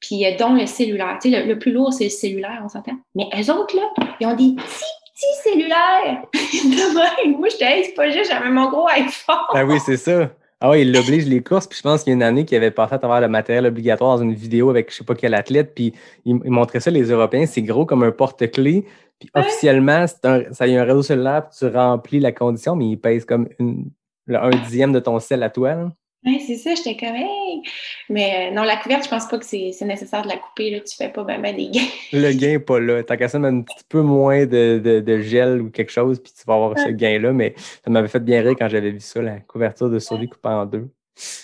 Puis, 0.00 0.24
euh, 0.26 0.36
dont 0.38 0.52
le 0.54 0.66
cellulaire. 0.66 1.18
Tu 1.22 1.30
sais, 1.30 1.40
le, 1.42 1.48
le 1.48 1.58
plus 1.58 1.72
lourd, 1.72 1.92
c'est 1.92 2.04
le 2.04 2.10
cellulaire, 2.10 2.60
on 2.64 2.68
s'entend. 2.68 2.92
Mais 3.14 3.24
eux 3.34 3.50
autres, 3.52 3.74
là, 3.76 3.82
ils 4.20 4.26
ont 4.26 4.34
des 4.36 4.54
petits, 4.54 4.84
petits 5.14 5.42
cellulaires. 5.42 6.22
De 6.34 7.26
même. 7.30 7.38
Moi, 7.38 7.48
j'étais, 7.50 7.64
hey, 7.78 7.84
c'est 7.84 7.94
pas 7.94 8.10
juste, 8.10 8.30
j'avais 8.30 8.50
mon 8.50 8.68
gros 8.70 8.86
iPhone. 8.88 9.36
Ah 9.54 9.64
oui, 9.64 9.78
c'est 9.84 9.96
ça. 9.96 10.30
Ah 10.60 10.70
oui, 10.70 10.82
il 10.82 10.92
l'oblige 10.92 11.26
les 11.26 11.42
courses. 11.42 11.66
Puis 11.66 11.78
je 11.78 11.82
pense 11.82 12.02
qu'il 12.02 12.10
y 12.10 12.14
a 12.14 12.16
une 12.16 12.22
année 12.22 12.44
qui 12.46 12.56
avait 12.56 12.70
passé 12.70 12.94
à 12.94 12.98
travers 12.98 13.20
le 13.20 13.28
matériel 13.28 13.66
obligatoire 13.66 14.16
dans 14.16 14.22
une 14.22 14.32
vidéo 14.34 14.70
avec 14.70 14.90
je 14.90 14.96
sais 14.96 15.04
pas 15.04 15.14
quel 15.14 15.34
athlète. 15.34 15.74
Puis 15.74 15.92
il, 16.24 16.38
il 16.44 16.50
montrait 16.50 16.80
ça, 16.80 16.90
les 16.90 17.10
Européens, 17.10 17.44
c'est 17.46 17.60
gros 17.62 17.84
comme 17.84 18.02
un 18.02 18.10
porte-clés. 18.12 18.84
Puis 19.18 19.28
Ouais. 19.34 19.42
officiellement, 19.42 20.06
c'est 20.06 20.24
un, 20.26 20.52
ça 20.52 20.66
y 20.66 20.76
a 20.76 20.80
un 20.82 20.84
réseau 20.84 21.02
cellulaire, 21.02 21.48
puis 21.48 21.58
tu 21.58 21.66
remplis 21.74 22.20
la 22.20 22.32
condition, 22.32 22.74
mais 22.76 22.86
il 22.86 22.96
pèse 22.98 23.24
comme 23.26 23.48
une, 23.58 23.90
le 24.26 24.38
un 24.38 24.50
dixième 24.50 24.92
de 24.92 24.98
ton 25.00 25.18
sel 25.20 25.42
à 25.42 25.50
toi. 25.50 25.74
là. 25.74 25.88
Ouais, 26.26 26.40
c'est 26.44 26.56
ça, 26.56 26.74
j'étais 26.74 26.96
comme, 26.96 27.14
hey. 27.14 27.62
Mais 28.08 28.50
euh, 28.50 28.54
non, 28.54 28.64
la 28.64 28.76
couverte, 28.76 29.04
je 29.04 29.08
pense 29.08 29.28
pas 29.28 29.38
que 29.38 29.44
c'est 29.44 29.80
nécessaire 29.82 30.22
de 30.22 30.28
la 30.28 30.36
couper, 30.36 30.70
là. 30.70 30.80
Tu 30.80 30.96
fais 30.96 31.08
pas 31.08 31.22
ben, 31.22 31.40
ben 31.40 31.54
des 31.54 31.68
gains. 31.68 31.86
Le 32.12 32.32
gain 32.32 32.48
n'est 32.48 32.58
pas 32.58 32.80
là. 32.80 33.02
Tant 33.04 33.16
qu'à 33.16 33.28
ça, 33.28 33.38
mettre 33.38 33.54
un 33.54 33.62
petit 33.62 33.84
peu 33.88 34.02
moins 34.02 34.44
de, 34.44 34.80
de, 34.82 35.00
de 35.00 35.20
gel 35.20 35.62
ou 35.62 35.70
quelque 35.70 35.92
chose, 35.92 36.20
puis 36.20 36.32
tu 36.36 36.42
vas 36.44 36.54
avoir 36.54 36.76
ce 36.78 36.88
gain-là. 36.88 37.32
Mais 37.32 37.54
ça 37.56 37.90
m'avait 37.90 38.08
fait 38.08 38.18
bien 38.18 38.42
rire 38.42 38.56
quand 38.58 38.68
j'avais 38.68 38.90
vu 38.90 39.00
ça, 39.00 39.22
la 39.22 39.38
couverture 39.38 39.88
de 39.88 40.00
survie 40.00 40.28
coupée 40.28 40.48
en 40.48 40.66
deux. 40.66 40.88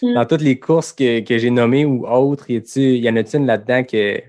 Mm. 0.03 0.15
Dans 0.15 0.27
toutes 0.27 0.43
les 0.43 0.59
courses 0.59 0.93
que, 0.93 1.21
que 1.21 1.39
j'ai 1.39 1.51
nommées 1.51 1.85
ou 1.85 2.07
autres, 2.07 2.51
y, 2.51 2.55
y 2.55 3.09
en 3.09 3.17
a-t-il 3.17 3.41
une 3.41 3.47
là-dedans 3.47 3.85
que, 3.85 4.21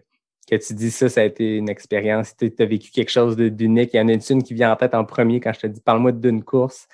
que 0.49 0.55
tu 0.55 0.73
dis 0.73 0.91
ça, 0.91 1.09
ça 1.09 1.21
a 1.21 1.23
été 1.23 1.57
une 1.57 1.69
expérience, 1.69 2.35
tu 2.37 2.53
as 2.59 2.65
vécu 2.65 2.91
quelque 2.91 3.11
chose 3.11 3.35
d'unique? 3.35 3.93
Y 3.93 3.99
en 3.99 4.07
a-t-il 4.07 4.33
une 4.33 4.43
qui 4.43 4.53
vient 4.53 4.71
en 4.71 4.75
tête 4.75 4.93
en 4.93 5.03
premier 5.03 5.39
quand 5.39 5.53
je 5.53 5.61
te 5.61 5.67
dis 5.67 5.81
parle-moi 5.81 6.11
d'une 6.11 6.43
course? 6.43 6.87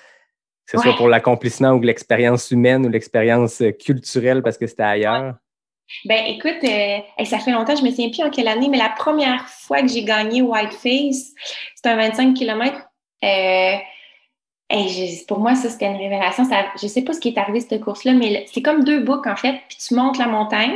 Que 0.71 0.77
ce 0.77 0.83
soit 0.83 0.97
pour 0.97 1.07
l'accomplissement 1.07 1.71
ou 1.71 1.81
l'expérience 1.81 2.51
humaine 2.51 2.85
ou 2.85 2.89
l'expérience 2.89 3.61
euh, 3.61 3.71
culturelle 3.71 4.43
parce 4.43 4.57
que 4.57 4.67
c'était 4.67 4.83
ailleurs. 4.83 5.35
Ben, 6.05 6.23
écoute, 6.27 6.63
euh, 6.63 7.25
ça 7.25 7.39
fait 7.39 7.51
longtemps, 7.51 7.75
je 7.75 7.83
me 7.83 7.89
souviens 7.89 8.09
plus 8.09 8.21
en 8.23 8.29
quelle 8.29 8.47
année, 8.47 8.67
mais 8.69 8.77
la 8.77 8.89
première 8.89 9.47
fois 9.47 9.81
que 9.81 9.87
j'ai 9.87 10.03
gagné 10.03 10.43
Whiteface, 10.43 11.33
c'était 11.75 11.89
un 11.89 11.95
25 11.95 12.35
km. 12.35 12.77
Euh, 13.23 13.75
je- 14.71 15.25
pour 15.25 15.39
moi, 15.39 15.55
ça, 15.55 15.69
c'était 15.69 15.87
une 15.87 15.97
révélation. 15.97 16.45
Ça, 16.45 16.65
je 16.79 16.85
sais 16.85 17.01
pas 17.01 17.13
ce 17.13 17.19
qui 17.19 17.29
est 17.29 17.37
arrivé 17.39 17.59
cette 17.61 17.81
course-là, 17.81 18.13
mais 18.13 18.45
c'est 18.53 18.61
comme 18.61 18.83
deux 18.83 18.99
boucles, 19.03 19.29
en 19.29 19.35
fait. 19.35 19.59
Puis 19.67 19.77
tu 19.87 19.95
montes 19.95 20.19
la 20.19 20.27
montagne, 20.27 20.75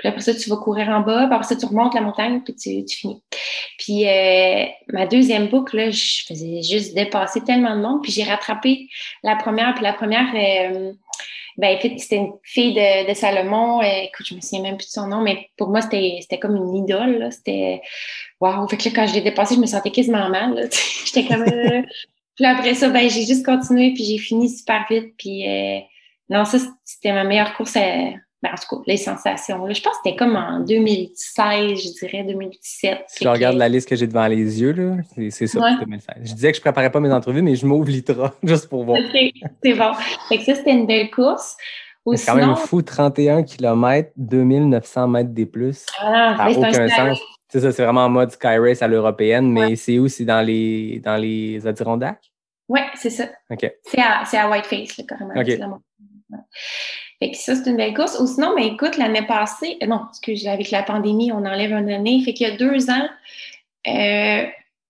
puis 0.00 0.08
après 0.08 0.22
ça, 0.22 0.34
tu 0.34 0.48
vas 0.50 0.56
courir 0.56 0.88
en 0.88 1.00
bas, 1.00 1.26
puis 1.26 1.34
après 1.34 1.46
ça, 1.46 1.56
tu 1.56 1.66
remontes 1.66 1.94
la 1.94 2.00
montagne, 2.00 2.40
puis 2.42 2.54
tu, 2.54 2.84
tu 2.84 2.96
finis. 2.96 3.22
Puis 3.78 4.08
euh, 4.08 4.64
ma 4.92 5.06
deuxième 5.06 5.46
boucle, 5.48 5.76
là, 5.76 5.90
je 5.90 6.24
faisais 6.26 6.62
juste 6.62 6.94
dépasser 6.94 7.42
tellement 7.42 7.76
de 7.76 7.82
monde, 7.82 8.02
puis 8.02 8.10
j'ai 8.10 8.24
rattrapé 8.24 8.88
la 9.22 9.36
première, 9.36 9.74
puis 9.74 9.84
la 9.84 9.92
première, 9.92 10.26
euh, 10.34 10.92
ben, 11.58 11.76
c'était 11.98 12.16
une 12.16 12.32
fille 12.42 12.72
de, 12.72 13.08
de 13.10 13.14
Salomon. 13.14 13.82
Euh, 13.82 14.04
écoute, 14.04 14.24
je 14.26 14.34
me 14.34 14.40
souviens 14.40 14.62
même 14.62 14.76
plus 14.78 14.86
de 14.86 14.92
son 14.92 15.06
nom, 15.08 15.20
mais 15.20 15.50
pour 15.58 15.68
moi, 15.68 15.82
c'était 15.82 16.38
comme 16.40 16.56
une 16.56 16.74
idole. 16.76 17.28
C'était 17.30 17.82
waouh. 18.40 18.66
Fait 18.68 18.78
que 18.78 18.88
là, 18.88 18.92
quand 18.94 19.06
je 19.06 19.14
l'ai 19.14 19.20
dépassée, 19.20 19.56
je 19.56 19.60
me 19.60 19.66
sentais 19.66 19.90
quasiment 19.90 20.30
mal. 20.30 20.70
J'étais 21.04 21.26
comme. 21.26 21.42
euh, 21.42 21.82
Puis 22.36 22.46
après 22.46 22.74
ça, 22.74 22.88
ben, 22.88 23.10
j'ai 23.10 23.26
juste 23.26 23.44
continué, 23.44 23.92
puis 23.92 24.04
j'ai 24.04 24.16
fini 24.18 24.48
super 24.48 24.86
vite. 24.88 25.12
Puis 25.18 25.46
euh, 25.46 25.80
non, 26.30 26.46
ça, 26.46 26.58
c'était 26.84 27.12
ma 27.12 27.24
meilleure 27.24 27.54
course. 27.54 27.76
à- 27.76 28.12
ben, 28.42 28.50
en 28.52 28.54
tout 28.56 28.76
cas, 28.76 28.82
les 28.86 28.96
sensations. 28.96 29.66
là. 29.66 29.72
Je 29.74 29.82
pense 29.82 29.92
que 29.94 29.98
c'était 30.04 30.16
comme 30.16 30.34
en 30.36 30.60
2016, 30.60 31.78
je 31.78 31.98
dirais, 32.06 32.24
2017. 32.24 32.98
Si 33.08 33.24
je 33.24 33.28
regarde 33.28 33.56
la 33.56 33.68
liste 33.68 33.88
que 33.88 33.96
j'ai 33.96 34.06
devant 34.06 34.26
les 34.26 34.60
yeux, 34.60 34.72
là, 34.72 34.96
c'est 35.14 35.30
c'est 35.30 35.46
ça, 35.46 35.60
Ouais. 35.60 35.76
2016. 35.80 36.14
Je 36.22 36.32
disais 36.34 36.50
que 36.52 36.56
je 36.56 36.62
préparais 36.62 36.90
pas 36.90 37.00
mes 37.00 37.12
entrevues, 37.12 37.42
mais 37.42 37.54
je 37.56 37.66
m'ouvre 37.66 37.88
l'ITRA 37.90 38.34
juste 38.42 38.68
pour 38.68 38.84
voir. 38.84 38.98
OK, 38.98 39.32
c'est 39.62 39.74
bon. 39.74 39.92
Fait 40.28 40.38
que 40.38 40.44
ça, 40.44 40.54
c'était 40.54 40.72
une 40.72 40.86
belle 40.86 41.10
course. 41.10 41.56
Ou 42.06 42.16
C'est 42.16 42.26
quand 42.26 42.36
même 42.36 42.56
fou, 42.56 42.80
31 42.80 43.42
km, 43.42 44.10
2900 44.16 45.06
mètres 45.08 45.30
des 45.34 45.44
plus. 45.44 45.84
ah, 46.00 46.34
Ça 46.38 46.44
n'a 46.48 46.68
aucun 46.68 46.88
sens. 46.88 47.18
C'est 47.52 47.60
ça, 47.60 47.72
c'est 47.72 47.84
vraiment 47.84 48.04
en 48.04 48.08
mode 48.08 48.30
Sky 48.30 48.56
Race 48.58 48.80
à 48.80 48.88
l'européenne, 48.88 49.50
mais 49.52 49.76
c'est 49.76 49.98
où? 49.98 50.08
C'est 50.08 50.24
dans 50.24 50.40
les, 50.40 51.00
dans 51.04 51.16
les 51.16 51.66
Adirondacks? 51.66 52.32
Ouais, 52.68 52.84
c'est 52.94 53.10
ça. 53.10 53.24
OK. 53.50 53.70
C'est 53.84 54.00
à, 54.00 54.22
c'est 54.24 54.38
à 54.38 54.48
Whiteface, 54.48 54.96
là, 54.96 55.04
carrément. 55.06 55.80
Fait 57.22 57.30
que 57.32 57.36
ça, 57.36 57.54
c'est 57.54 57.68
une 57.68 57.76
belle 57.76 57.94
course. 57.94 58.18
Ou 58.18 58.26
sinon, 58.26 58.54
mais 58.56 58.68
écoute, 58.68 58.96
l'année 58.96 59.22
passée, 59.26 59.76
euh, 59.82 59.86
non, 59.86 60.00
excuse, 60.10 60.46
avec 60.48 60.70
la 60.70 60.82
pandémie, 60.82 61.32
on 61.32 61.44
enlève 61.44 61.72
une 61.72 61.90
année. 61.90 62.22
Fait 62.24 62.32
qu'il 62.32 62.48
y 62.48 62.50
a 62.50 62.56
deux 62.56 62.88
ans, 62.90 63.08
euh, 63.86 64.44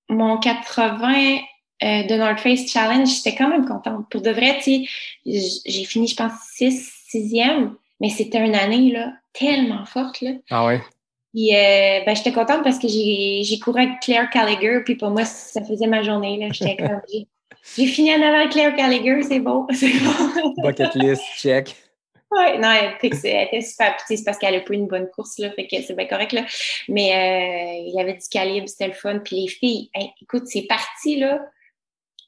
mon 0.08 0.38
80 0.38 1.38
euh, 1.82 2.02
de 2.04 2.14
North 2.16 2.40
Face 2.40 2.70
Challenge, 2.70 3.08
j'étais 3.08 3.34
quand 3.34 3.48
même 3.48 3.66
contente. 3.66 4.08
Pour 4.10 4.20
de 4.20 4.30
vrai, 4.30 4.58
tu 4.62 4.86
sais, 5.24 5.60
j'ai 5.66 5.84
fini, 5.84 6.06
je 6.06 6.16
pense, 6.16 6.32
6, 6.54 6.92
6e, 7.12 7.74
mais 8.00 8.10
c'était 8.10 8.44
une 8.44 8.54
année, 8.54 8.92
là, 8.92 9.12
tellement 9.32 9.84
forte, 9.84 10.20
là. 10.20 10.30
Ah 10.50 10.66
ouais? 10.66 10.80
Puis, 11.32 11.54
euh, 11.54 12.00
ben, 12.04 12.14
j'étais 12.16 12.32
contente 12.32 12.62
parce 12.64 12.78
que 12.78 12.88
j'ai 12.88 13.58
couru 13.62 13.82
avec 13.82 14.00
Claire 14.00 14.28
Gallagher, 14.32 14.80
puis 14.84 14.96
pour 14.96 15.10
moi, 15.10 15.24
ça 15.24 15.62
faisait 15.64 15.86
ma 15.86 16.02
journée, 16.02 16.38
là. 16.38 16.48
J'étais 16.52 16.76
comme, 16.76 17.00
j'ai- 17.12 17.26
j'ai 17.76 17.86
fini 17.86 18.12
en 18.14 18.22
avant 18.22 18.48
Claire 18.48 18.74
Gallagher, 18.76 19.22
c'est 19.22 19.40
beau, 19.40 19.66
c'est 19.72 19.92
bon. 20.00 20.54
Bucket 20.58 20.94
list, 20.96 21.22
check. 21.36 21.74
Ouais, 22.30 22.58
non, 22.58 22.70
elle, 22.70 22.94
était 23.02 23.60
super. 23.60 23.96
Puis, 23.96 24.16
c'est 24.16 24.24
parce 24.24 24.38
qu'elle 24.38 24.54
a 24.54 24.60
pas 24.60 24.72
eu 24.72 24.76
une 24.76 24.86
bonne 24.86 25.08
course, 25.10 25.38
là, 25.38 25.50
fait 25.50 25.66
que 25.66 25.82
c'est 25.82 25.96
bien 25.96 26.06
correct, 26.06 26.32
là. 26.32 26.44
Mais 26.88 27.10
euh, 27.12 27.88
il 27.88 27.94
y 27.94 28.00
avait 28.00 28.14
du 28.14 28.28
calibre, 28.30 28.68
c'était 28.68 28.86
le 28.86 28.92
fun. 28.92 29.18
Puis 29.18 29.42
les 29.42 29.48
filles, 29.48 29.90
hey, 29.94 30.12
écoute, 30.22 30.44
c'est 30.46 30.66
parti, 30.68 31.16
là. 31.16 31.40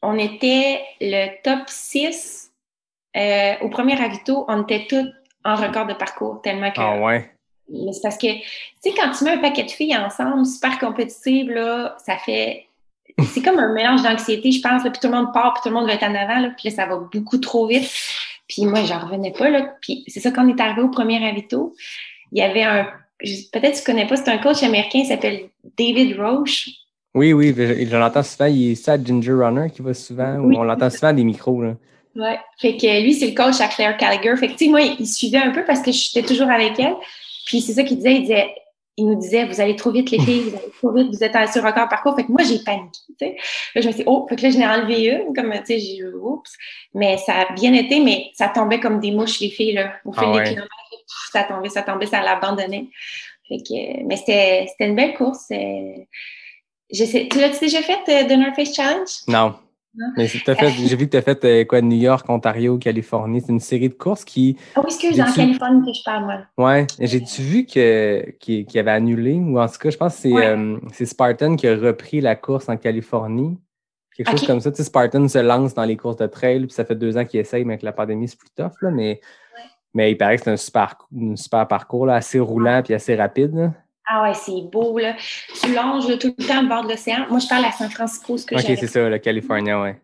On 0.03 0.19
était 0.19 0.81
le 1.01 1.29
top 1.45 1.69
6 1.69 2.51
euh, 3.17 3.55
au 3.61 3.69
premier 3.69 3.95
ravito. 3.95 4.45
On 4.49 4.63
était 4.63 4.87
toutes 4.89 5.13
en 5.45 5.55
record 5.55 5.87
de 5.87 5.95
parcours, 5.95 6.41
tellement 6.43 6.73
que... 6.73 6.81
Ah 6.81 6.99
ouais? 6.99 7.31
Mais 7.69 7.93
c'est 7.93 8.03
parce 8.03 8.19
que, 8.19 8.27
tu 8.27 8.43
sais, 8.81 8.93
quand 8.97 9.11
tu 9.13 9.25
mets 9.25 9.33
un 9.33 9.39
paquet 9.39 9.63
de 9.63 9.71
filles 9.71 9.97
ensemble, 9.97 10.45
super 10.45 10.79
compétitives, 10.79 11.51
là, 11.51 11.97
ça 12.05 12.17
fait... 12.17 12.67
C'est 13.33 13.43
comme 13.43 13.59
un 13.59 13.73
mélange 13.73 14.03
d'anxiété, 14.03 14.51
je 14.51 14.61
pense, 14.61 14.83
là, 14.83 14.91
puis 14.91 14.99
tout 15.01 15.09
le 15.09 15.15
monde 15.15 15.33
part, 15.33 15.55
puis 15.55 15.63
tout 15.63 15.69
le 15.69 15.75
monde 15.75 15.87
va 15.87 15.95
être 15.95 16.03
en 16.03 16.15
avant, 16.15 16.41
là, 16.41 16.51
puis 16.57 16.71
là, 16.71 16.75
ça 16.75 16.87
va 16.87 16.97
beaucoup 16.97 17.39
trop 17.39 17.67
vite. 17.67 17.89
Puis 18.53 18.67
moi, 18.67 18.85
j'en 18.85 18.99
revenais 18.99 19.33
pas, 19.33 19.49
là. 19.49 19.75
Puis 19.81 20.05
c'est 20.09 20.21
ça, 20.21 20.31
quand 20.31 20.45
on 20.45 20.55
est 20.55 20.61
arrivé 20.61 20.83
au 20.83 20.91
premier 20.91 21.19
ravito, 21.19 21.75
il 22.33 22.39
y 22.39 22.43
avait 22.43 22.63
un... 22.63 22.87
Peut-être 23.19 23.73
que 23.73 23.79
tu 23.79 23.85
connais 23.85 24.07
pas, 24.07 24.17
c'est 24.17 24.29
un 24.29 24.39
coach 24.39 24.63
américain, 24.63 24.99
il 24.99 25.07
s'appelle 25.07 25.49
David 25.79 26.19
Roche. 26.19 26.69
Oui, 27.15 27.33
oui, 27.33 27.55
je, 27.57 27.97
l'entends 27.97 28.23
souvent. 28.23 28.47
Il 28.47 28.73
est 28.73 28.75
ça 28.75 29.03
Ginger 29.03 29.33
Runner 29.33 29.71
qui 29.71 29.81
va 29.81 29.95
souvent, 29.95 30.37
ou 30.37 30.49
Oui. 30.49 30.57
on 30.59 30.65
l'entend 30.65 30.91
souvent 30.91 31.09
à 31.09 31.13
des 31.13 31.25
micros. 31.25 31.63
Là. 31.63 31.77
Ouais. 32.17 32.39
Fait 32.59 32.77
que 32.77 33.03
lui, 33.03 33.15
c'est 33.15 33.29
le 33.29 33.35
coach 33.35 33.61
à 33.61 33.69
Claire 33.69 33.97
Gallagher. 33.97 34.37
Fait 34.37 34.49
que, 34.49 34.53
tu 34.53 34.65
sais, 34.65 34.71
moi, 34.71 34.81
il 34.83 35.07
suivait 35.07 35.39
un 35.39 35.51
peu 35.51 35.65
parce 35.65 35.81
que 35.81 35.93
j'étais 35.93 36.23
toujours 36.23 36.51
avec 36.51 36.79
elle. 36.79 36.95
Puis 37.47 37.61
c'est 37.61 37.73
ça 37.75 37.85
qu'il 37.85 37.99
disait. 37.99 38.15
Il 38.17 38.23
disait, 38.23 38.49
il 38.97 39.07
nous 39.07 39.15
disait, 39.15 39.47
vous 39.47 39.61
allez 39.61 39.75
trop 39.77 39.91
vite, 39.91 40.11
les 40.11 40.19
filles, 40.21 40.41
vous 40.51 40.57
allez 40.57 40.71
trop 40.77 40.93
vite, 40.93 41.09
vous 41.09 41.25
êtes 41.25 41.53
sur 41.53 41.63
record 41.65 41.89
parcours. 41.89 42.15
Fait 42.15 42.25
que 42.25 42.31
moi, 42.33 42.43
j'ai 42.43 42.59
paniqué, 42.59 42.91
tu 43.09 43.15
sais. 43.19 43.37
Là, 43.75 43.81
je 43.81 43.87
me 43.87 43.93
suis 43.93 44.03
dit, 44.05 44.05
oh, 44.07 44.27
fait 44.29 44.37
que 44.37 44.43
là, 44.43 44.51
j'en 44.51 44.61
ai 44.61 44.67
enlevé 44.67 45.07
une, 45.09 45.35
comme, 45.35 45.51
tu 45.53 45.67
sais, 45.67 45.79
j'ai 45.79 46.05
oups. 46.05 46.53
Mais 46.95 47.17
ça 47.17 47.41
a 47.41 47.53
bien 47.55 47.73
été, 47.73 48.01
mais 48.01 48.31
ça 48.35 48.49
tombait 48.49 48.81
comme 48.81 49.01
des 49.01 49.11
mouches, 49.11 49.41
les 49.41 49.49
filles, 49.51 49.73
là. 49.73 49.95
Au 50.05 50.13
fil 50.13 50.25
Ah 50.27 50.33
des 50.33 50.39
ouais. 50.39 50.45
kilomètres, 50.45 50.71
ça 51.33 51.45
tombait, 51.45 51.69
ça 51.71 51.83
tombait, 51.83 52.07
ça 52.07 52.23
l'abandonnait. 52.23 52.89
Fait 53.49 53.59
que, 53.59 54.05
mais 54.05 54.17
c'était, 54.17 54.67
c'était 54.69 54.89
une 54.89 54.97
belle 54.97 55.15
course. 55.15 55.47
euh. 55.51 55.95
Je 56.93 57.05
sais, 57.05 57.29
tu 57.31 57.41
l'as-tu 57.41 57.61
déjà 57.61 57.81
fait, 57.81 58.27
The 58.29 58.33
North 58.33 58.55
Face 58.55 58.75
Challenge? 58.75 59.09
Non. 59.27 59.55
Mais 60.17 60.27
j'ai 60.27 60.39
vu 60.97 61.05
que 61.07 61.11
tu 61.11 61.17
as 61.17 61.23
fait 61.23 61.45
euh, 61.45 61.65
quoi, 61.65 61.83
New 61.83 61.97
York, 61.99 62.25
Ontario, 62.29 62.79
Californie. 62.79 63.41
C'est 63.43 63.53
une 63.53 63.61
série 63.61 63.89
de 63.91 63.95
courses 63.95 64.25
qui. 64.25 64.57
Ah 64.75 64.81
oui, 64.81 64.87
excuse, 64.87 65.21
en 65.21 65.31
Californie 65.31 65.85
que 65.85 65.97
je 65.97 66.03
parle, 66.03 66.25
moi. 66.25 66.39
Ouais. 66.71 66.87
J'ai-tu 66.99 67.43
vu 67.43 67.65
qu'il, 67.67 68.35
qu'il 68.39 68.79
avait 68.79 68.91
annulé, 68.91 69.35
ou 69.35 69.59
en 69.61 69.67
tout 69.69 69.79
cas, 69.79 69.91
je 69.91 69.97
pense 69.99 70.15
que 70.17 70.21
c'est, 70.23 70.33
Ouais. 70.33 70.47
euh, 70.47 70.79
c'est 70.93 71.05
Spartan 71.07 71.57
qui 71.57 71.69
a 71.69 71.77
repris 71.77 72.21
la 72.21 72.37
course 72.37 72.69
en 72.69 72.77
Californie. 72.77 73.59
Quelque 74.17 74.31
chose 74.31 74.47
comme 74.47 74.61
ça. 74.61 74.71
Tu 74.71 74.77
sais, 74.79 74.85
Spartan 74.85 75.27
se 75.29 75.39
lance 75.39 75.75
dans 75.75 75.85
les 75.85 75.97
courses 75.97 76.17
de 76.19 76.27
trail, 76.27 76.61
puis 76.61 76.71
ça 76.73 76.85
fait 76.85 76.95
deux 76.97 77.17
ans 77.17 77.25
qu'il 77.25 77.41
essaye, 77.41 77.65
mais 77.65 77.75
avec 77.75 77.83
la 77.83 77.93
pandémie, 77.93 78.29
c'est 78.29 78.39
plus 78.39 78.51
tough, 78.57 78.73
là. 78.83 78.91
Mais, 78.91 79.21
mais 79.95 80.11
il 80.13 80.17
paraît 80.17 80.37
que 80.37 80.45
c'est 80.45 80.51
un 80.51 80.57
super, 80.57 80.97
un 81.19 81.37
super 81.37 81.67
parcours, 81.69 82.07
là, 82.07 82.15
assez 82.17 82.39
roulant 82.41 82.83
puis 82.83 82.95
assez 82.95 83.15
rapide. 83.15 83.55
là. 83.55 83.73
Ah 84.09 84.23
ouais, 84.23 84.35
c'est 84.35 84.63
beau, 84.71 84.99
là. 84.99 85.15
Tu 85.61 85.73
longes 85.75 86.09
là, 86.09 86.17
tout 86.17 86.35
le 86.37 86.45
temps 86.47 86.63
le 86.63 86.69
bord 86.69 86.85
de 86.85 86.91
l'océan. 86.91 87.27
Moi, 87.31 87.39
je 87.39 87.49
parle 87.49 87.65
à 87.65 87.73
San 87.73 87.91
Francisco, 87.91 88.37
ce 88.37 88.47
que 88.47 88.55
Ok, 88.55 88.63
j'avais. 88.63 88.77
c'est 88.77 88.87
ça, 88.89 89.09
le 89.09 89.19
Californien, 89.19 89.81
ouais. 89.81 89.97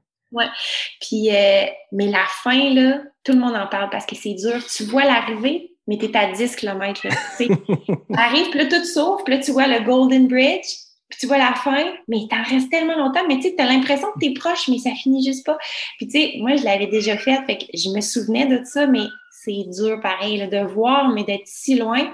Puis, 1.01 1.35
euh, 1.35 1.65
mais 1.93 2.07
la 2.07 2.25
fin, 2.43 2.75
là, 2.75 3.01
tout 3.25 3.33
le 3.33 3.39
monde 3.39 3.57
en 3.57 3.67
parle 3.67 3.91
parce 3.91 4.07
que 4.07 4.15
c'est 4.15 4.35
dur. 4.35 4.65
Tu 4.67 4.85
vois 4.85 5.05
l'arrivée, 5.05 5.73
mais 5.87 5.99
t'es 5.99 6.15
à 6.17 6.31
10 6.33 6.55
km, 6.57 7.07
là. 7.07 7.15
Tu 7.39 7.47
sais, 7.47 7.49
t'arrives, 8.15 8.51
puis 8.51 8.59
là, 8.59 8.67
tout 8.67 8.85
s'ouvre, 8.85 9.25
puis 9.25 9.35
là, 9.35 9.41
tu 9.41 9.53
vois 9.53 9.67
le 9.67 9.85
Golden 9.85 10.29
Bridge, 10.29 10.67
puis 11.09 11.19
tu 11.21 11.27
vois 11.27 11.39
la 11.39 11.55
fin, 11.55 11.83
mais 12.07 12.19
t'en 12.31 12.43
restes 12.43 12.71
tellement 12.71 12.97
longtemps, 12.97 13.27
mais 13.27 13.37
tu 13.37 13.43
sais, 13.43 13.55
t'as 13.57 13.65
l'impression 13.65 14.09
que 14.13 14.19
t'es 14.21 14.35
proche, 14.35 14.69
mais 14.69 14.79
ça 14.79 14.91
finit 14.91 15.25
juste 15.25 15.47
pas. 15.47 15.57
Puis, 15.97 16.07
tu 16.07 16.21
sais, 16.21 16.33
moi, 16.39 16.57
je 16.57 16.65
l'avais 16.65 16.89
déjà 16.89 17.17
fait, 17.17 17.39
fait 17.47 17.57
que 17.59 17.65
je 17.75 17.89
me 17.89 18.01
souvenais 18.03 18.47
de 18.47 18.63
ça, 18.65 18.87
mais 18.87 19.07
c'est 19.31 19.65
dur 19.71 19.99
pareil, 20.03 20.37
là, 20.37 20.47
de 20.47 20.67
voir, 20.67 21.09
mais 21.09 21.25
d'être 21.25 21.47
si 21.47 21.77
loin. 21.77 22.13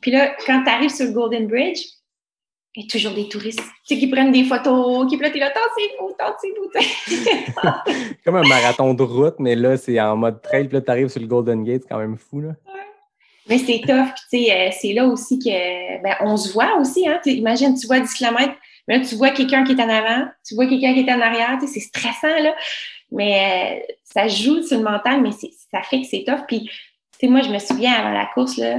Puis 0.00 0.10
là, 0.10 0.34
quand 0.46 0.64
t'arrives 0.64 0.94
sur 0.94 1.06
le 1.06 1.12
Golden 1.12 1.46
Bridge, 1.46 1.80
il 2.76 2.84
y 2.84 2.86
a 2.86 2.88
toujours 2.88 3.12
des 3.12 3.28
touristes, 3.28 3.58
tu 3.58 3.94
sais, 3.94 3.98
qui 3.98 4.06
prennent 4.06 4.30
des 4.30 4.44
photos, 4.44 5.08
qui, 5.08 5.16
là, 5.16 5.30
t'es 5.30 5.40
là, 5.40 5.50
tu 5.50 7.14
sais. 7.24 7.46
Comme 8.24 8.36
un 8.36 8.46
marathon 8.46 8.94
de 8.94 9.02
route, 9.02 9.34
mais 9.40 9.56
là, 9.56 9.76
c'est 9.76 10.00
en 10.00 10.16
mode 10.16 10.40
trail. 10.40 10.68
Puis 10.68 10.74
là, 10.74 10.80
tu 10.80 10.90
arrives 10.90 11.08
sur 11.08 11.20
le 11.20 11.26
Golden 11.26 11.64
Gate, 11.64 11.82
c'est 11.82 11.88
quand 11.88 11.98
même 11.98 12.16
fou, 12.16 12.40
là. 12.40 12.50
Mais 13.48 13.58
c'est 13.58 13.80
tough. 13.80 14.14
Puis, 14.14 14.44
tu 14.44 14.44
sais, 14.46 14.52
euh, 14.52 14.70
c'est 14.70 14.92
là 14.92 15.06
aussi 15.06 15.40
que, 15.40 16.02
ben, 16.02 16.14
on 16.20 16.36
se 16.36 16.52
voit 16.52 16.76
aussi, 16.78 17.08
hein. 17.08 17.18
Tu 17.24 17.30
imagine, 17.30 17.74
tu 17.76 17.88
vois 17.88 17.98
10 17.98 18.14
km, 18.14 18.54
mais 18.86 18.98
là, 18.98 19.04
tu 19.04 19.16
vois 19.16 19.30
quelqu'un 19.30 19.64
qui 19.64 19.72
est 19.72 19.82
en 19.82 19.88
avant, 19.88 20.28
tu 20.46 20.54
vois 20.54 20.66
quelqu'un 20.66 20.94
qui 20.94 21.00
est 21.00 21.12
en 21.12 21.20
arrière, 21.20 21.56
tu 21.60 21.66
sais, 21.66 21.74
c'est 21.74 21.80
stressant, 21.80 22.40
là. 22.40 22.54
Mais 23.10 23.80
euh, 23.82 23.92
ça 24.04 24.28
joue 24.28 24.62
sur 24.62 24.78
le 24.78 24.84
mental, 24.84 25.20
mais 25.20 25.32
ça 25.32 25.82
fait 25.82 26.02
que 26.02 26.06
c'est 26.06 26.22
tough. 26.24 26.46
Puis, 26.46 26.68
tu 26.68 26.70
sais, 27.18 27.26
moi, 27.26 27.40
je 27.40 27.48
me 27.48 27.58
souviens 27.58 27.94
avant 27.94 28.12
la 28.12 28.26
course, 28.26 28.56
là, 28.58 28.76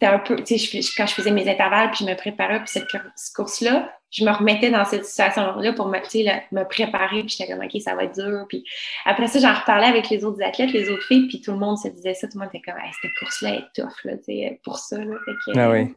c'était 0.00 0.12
un 0.12 0.18
peu, 0.20 0.36
tu 0.36 0.56
sais, 0.58 0.80
je- 0.82 0.90
quand 0.96 1.06
je 1.06 1.14
faisais 1.14 1.30
mes 1.30 1.48
intervalles, 1.50 1.90
puis 1.90 2.04
je 2.04 2.10
me 2.10 2.16
préparais 2.16 2.58
pour 2.60 2.68
cette 2.68 2.88
cour- 2.90 3.00
cette 3.16 3.34
course-là, 3.34 3.92
je 4.10 4.24
me 4.24 4.30
remettais 4.30 4.70
dans 4.70 4.84
cette 4.84 5.04
situation-là 5.04 5.72
pour 5.74 5.86
me, 5.86 5.98
là, 6.24 6.40
me 6.52 6.62
préparer, 6.64 7.20
puis 7.22 7.36
j'étais 7.36 7.52
comme, 7.52 7.62
OK, 7.64 7.80
ça 7.80 7.94
va 7.94 8.04
être 8.04 8.14
dur. 8.14 8.46
Puis 8.48 8.64
après 9.04 9.26
ça, 9.26 9.38
j'en 9.38 9.52
reparlais 9.58 9.86
avec 9.88 10.08
les 10.08 10.24
autres 10.24 10.42
athlètes, 10.42 10.72
les 10.72 10.88
autres 10.88 11.02
filles, 11.02 11.26
puis 11.28 11.40
tout 11.40 11.52
le 11.52 11.58
monde 11.58 11.76
se 11.76 11.88
disait 11.88 12.14
ça, 12.14 12.26
tout 12.28 12.38
le 12.38 12.44
monde 12.44 12.54
était 12.54 12.62
comme, 12.70 12.80
Hey, 12.80 12.90
cette 13.02 13.10
course-là 13.18 13.54
est 13.56 13.64
tough, 13.74 14.04
là, 14.04 14.16
tu 14.18 14.24
sais, 14.24 14.60
pour 14.64 14.78
ça, 14.78 14.96
là. 14.98 15.14
Fait 15.24 15.32
que, 15.52 15.58
Ah 15.58 15.70
oui. 15.70 15.94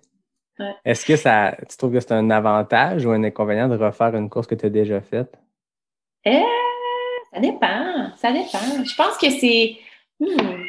Ouais. 0.59 0.73
Est-ce 0.83 1.05
que 1.05 1.15
ça, 1.15 1.55
tu 1.69 1.77
trouves 1.77 1.93
que 1.93 1.99
c'est 1.99 2.11
un 2.11 2.29
avantage 2.29 3.05
ou 3.05 3.11
un 3.11 3.23
inconvénient 3.23 3.69
de 3.69 3.77
refaire 3.77 4.13
une 4.15 4.29
course 4.29 4.47
que 4.47 4.55
tu 4.55 4.65
as 4.65 4.69
déjà 4.69 4.99
faite? 5.01 5.33
Euh, 6.27 6.39
ça 7.33 7.39
dépend, 7.39 8.11
ça 8.17 8.31
dépend. 8.31 8.83
Je 8.83 8.95
pense 8.95 9.17
que 9.17 9.29
c'est. 9.29 9.77
hmm, 10.19 10.63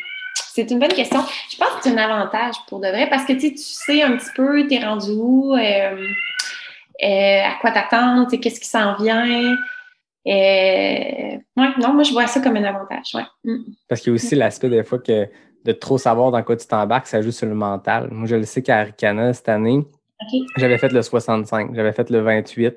c'est 0.54 0.70
une 0.70 0.78
bonne 0.78 0.92
question. 0.92 1.20
Je 1.50 1.56
pense 1.56 1.68
que 1.68 1.82
c'est 1.82 1.90
un 1.90 1.96
avantage 1.96 2.54
pour 2.68 2.80
de 2.80 2.88
vrai 2.88 3.08
parce 3.08 3.24
que 3.24 3.32
tu 3.32 3.56
sais, 3.56 4.02
un 4.02 4.16
petit 4.16 4.30
peu, 4.34 4.66
t'es 4.66 4.84
rendu 4.84 5.10
où, 5.12 5.54
euh, 5.54 5.58
euh, 7.02 7.42
à 7.42 7.54
quoi 7.60 7.70
t'attendre, 7.72 8.30
qu'est-ce 8.36 8.60
qui 8.60 8.68
s'en 8.68 8.94
vient. 8.96 9.56
Euh, 10.26 10.30
ouais, 11.56 11.68
non, 11.80 11.94
moi 11.94 12.02
je 12.02 12.12
vois 12.12 12.26
ça 12.26 12.40
comme 12.40 12.56
un 12.56 12.64
avantage. 12.64 13.14
Ouais. 13.14 13.24
Mm. 13.44 13.62
Parce 13.88 14.02
qu'il 14.02 14.10
y 14.10 14.12
a 14.12 14.14
aussi 14.14 14.34
l'aspect 14.34 14.68
des 14.68 14.84
fois 14.84 14.98
que 14.98 15.26
de 15.64 15.72
trop 15.72 15.96
savoir 15.96 16.30
dans 16.30 16.42
quoi 16.42 16.56
tu 16.56 16.66
t'embarques, 16.66 17.06
ça 17.06 17.22
joue 17.22 17.30
sur 17.32 17.46
le 17.46 17.54
mental. 17.54 18.08
Moi, 18.10 18.26
je 18.26 18.36
le 18.36 18.44
sais 18.44 18.62
qu'à 18.62 18.80
Aricana, 18.80 19.32
cette 19.32 19.48
année, 19.48 19.80
j'avais 20.56 20.76
fait 20.76 20.92
le 20.92 21.02
65, 21.02 21.74
j'avais 21.74 21.92
fait 21.92 22.10
le 22.10 22.20
28. 22.20 22.76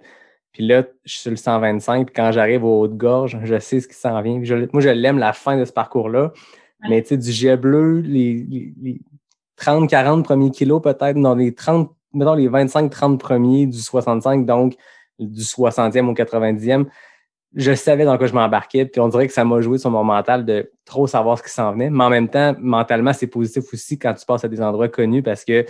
Puis 0.53 0.65
là, 0.65 0.83
je 1.03 1.11
suis 1.11 1.21
sur 1.21 1.31
le 1.31 1.37
125, 1.37 2.05
puis 2.05 2.15
quand 2.15 2.31
j'arrive 2.31 2.63
au 2.63 2.81
haut 2.81 2.87
de 2.87 2.95
gorge, 2.95 3.37
je 3.43 3.59
sais 3.59 3.81
ce 3.81 3.87
qui 3.87 3.95
s'en 3.95 4.21
vient. 4.21 4.39
moi, 4.71 4.81
je 4.81 4.89
l'aime 4.89 5.17
la 5.17 5.33
fin 5.33 5.57
de 5.57 5.65
ce 5.65 5.73
parcours-là. 5.73 6.31
Mais 6.89 7.01
tu 7.01 7.09
sais, 7.09 7.17
du 7.17 7.31
jet 7.31 7.57
bleu, 7.57 7.99
les, 7.99 9.01
30, 9.57 9.89
40 9.89 10.23
premiers 10.23 10.51
kilos 10.51 10.81
peut-être, 10.81 11.19
dans 11.19 11.35
les 11.35 11.53
30, 11.53 11.91
mettons 12.13 12.33
les 12.33 12.47
25, 12.47 12.89
30 12.89 13.19
premiers 13.19 13.65
du 13.65 13.77
65, 13.77 14.45
donc 14.45 14.75
du 15.19 15.41
60e 15.41 16.07
au 16.07 16.13
90e, 16.13 16.85
je 17.55 17.73
savais 17.73 18.03
dans 18.03 18.17
quoi 18.17 18.27
je 18.27 18.33
m'embarquais, 18.33 18.85
puis 18.85 18.99
on 18.99 19.07
dirait 19.07 19.27
que 19.27 19.33
ça 19.33 19.45
m'a 19.45 19.61
joué 19.61 19.77
sur 19.77 19.89
mon 19.89 20.03
mental 20.03 20.45
de 20.45 20.71
trop 20.83 21.07
savoir 21.07 21.37
ce 21.37 21.43
qui 21.43 21.49
s'en 21.49 21.71
venait. 21.71 21.89
Mais 21.89 22.03
en 22.03 22.09
même 22.09 22.27
temps, 22.27 22.53
mentalement, 22.59 23.13
c'est 23.13 23.27
positif 23.27 23.63
aussi 23.73 23.97
quand 23.97 24.13
tu 24.13 24.25
passes 24.25 24.43
à 24.43 24.49
des 24.49 24.61
endroits 24.61 24.89
connus 24.89 25.23
parce 25.23 25.45
que 25.45 25.63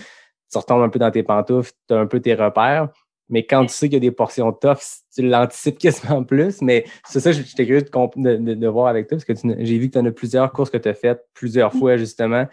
tu 0.52 0.58
retombes 0.58 0.82
un 0.82 0.90
peu 0.90 0.98
dans 0.98 1.12
tes 1.12 1.22
pantoufles, 1.22 1.72
tu 1.88 1.94
as 1.94 2.00
un 2.00 2.08
peu 2.08 2.20
tes 2.20 2.34
repères. 2.34 2.90
Mais 3.30 3.46
quand 3.46 3.66
tu 3.66 3.74
sais 3.74 3.88
qu'il 3.88 3.96
y 3.96 3.98
a 3.98 4.00
des 4.00 4.12
portions 4.12 4.52
tough, 4.52 5.02
tu 5.14 5.24
l'anticipes 5.24 5.80
quasiment 5.80 6.24
plus. 6.26 6.62
Mais 6.62 6.86
c'est 7.08 7.20
ça, 7.20 7.32
j'étais 7.32 7.66
curieux 7.66 7.82
de, 7.82 8.54
de, 8.54 8.68
voir 8.68 8.88
avec 8.88 9.08
toi 9.08 9.18
parce 9.18 9.26
que 9.26 9.34
j'ai 9.60 9.78
vu 9.78 9.88
que 9.88 9.94
tu 9.94 10.00
en 10.00 10.06
as 10.06 10.12
plusieurs 10.12 10.52
courses 10.52 10.70
que 10.70 10.78
tu 10.78 10.90
as 10.90 10.94
faites 10.94 11.26
plusieurs 11.34 11.74
mm. 11.74 11.80
fois, 11.80 11.98
justement. 11.98 12.46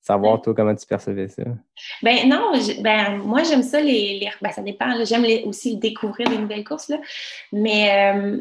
Savoir, 0.00 0.42
toi, 0.42 0.52
comment 0.54 0.74
tu 0.74 0.86
percevais 0.86 1.28
ça? 1.28 1.44
Ben 2.02 2.28
non, 2.28 2.52
ben, 2.82 3.16
moi, 3.24 3.42
j'aime 3.42 3.62
ça, 3.62 3.80
les, 3.80 4.18
les 4.18 4.30
ben, 4.42 4.50
ça 4.50 4.60
dépend. 4.60 5.02
J'aime 5.02 5.24
aussi 5.46 5.78
découvrir 5.78 6.28
des 6.28 6.36
nouvelles 6.36 6.64
courses. 6.64 6.90
Là. 6.90 6.98
Mais, 7.52 8.12
euh, 8.12 8.36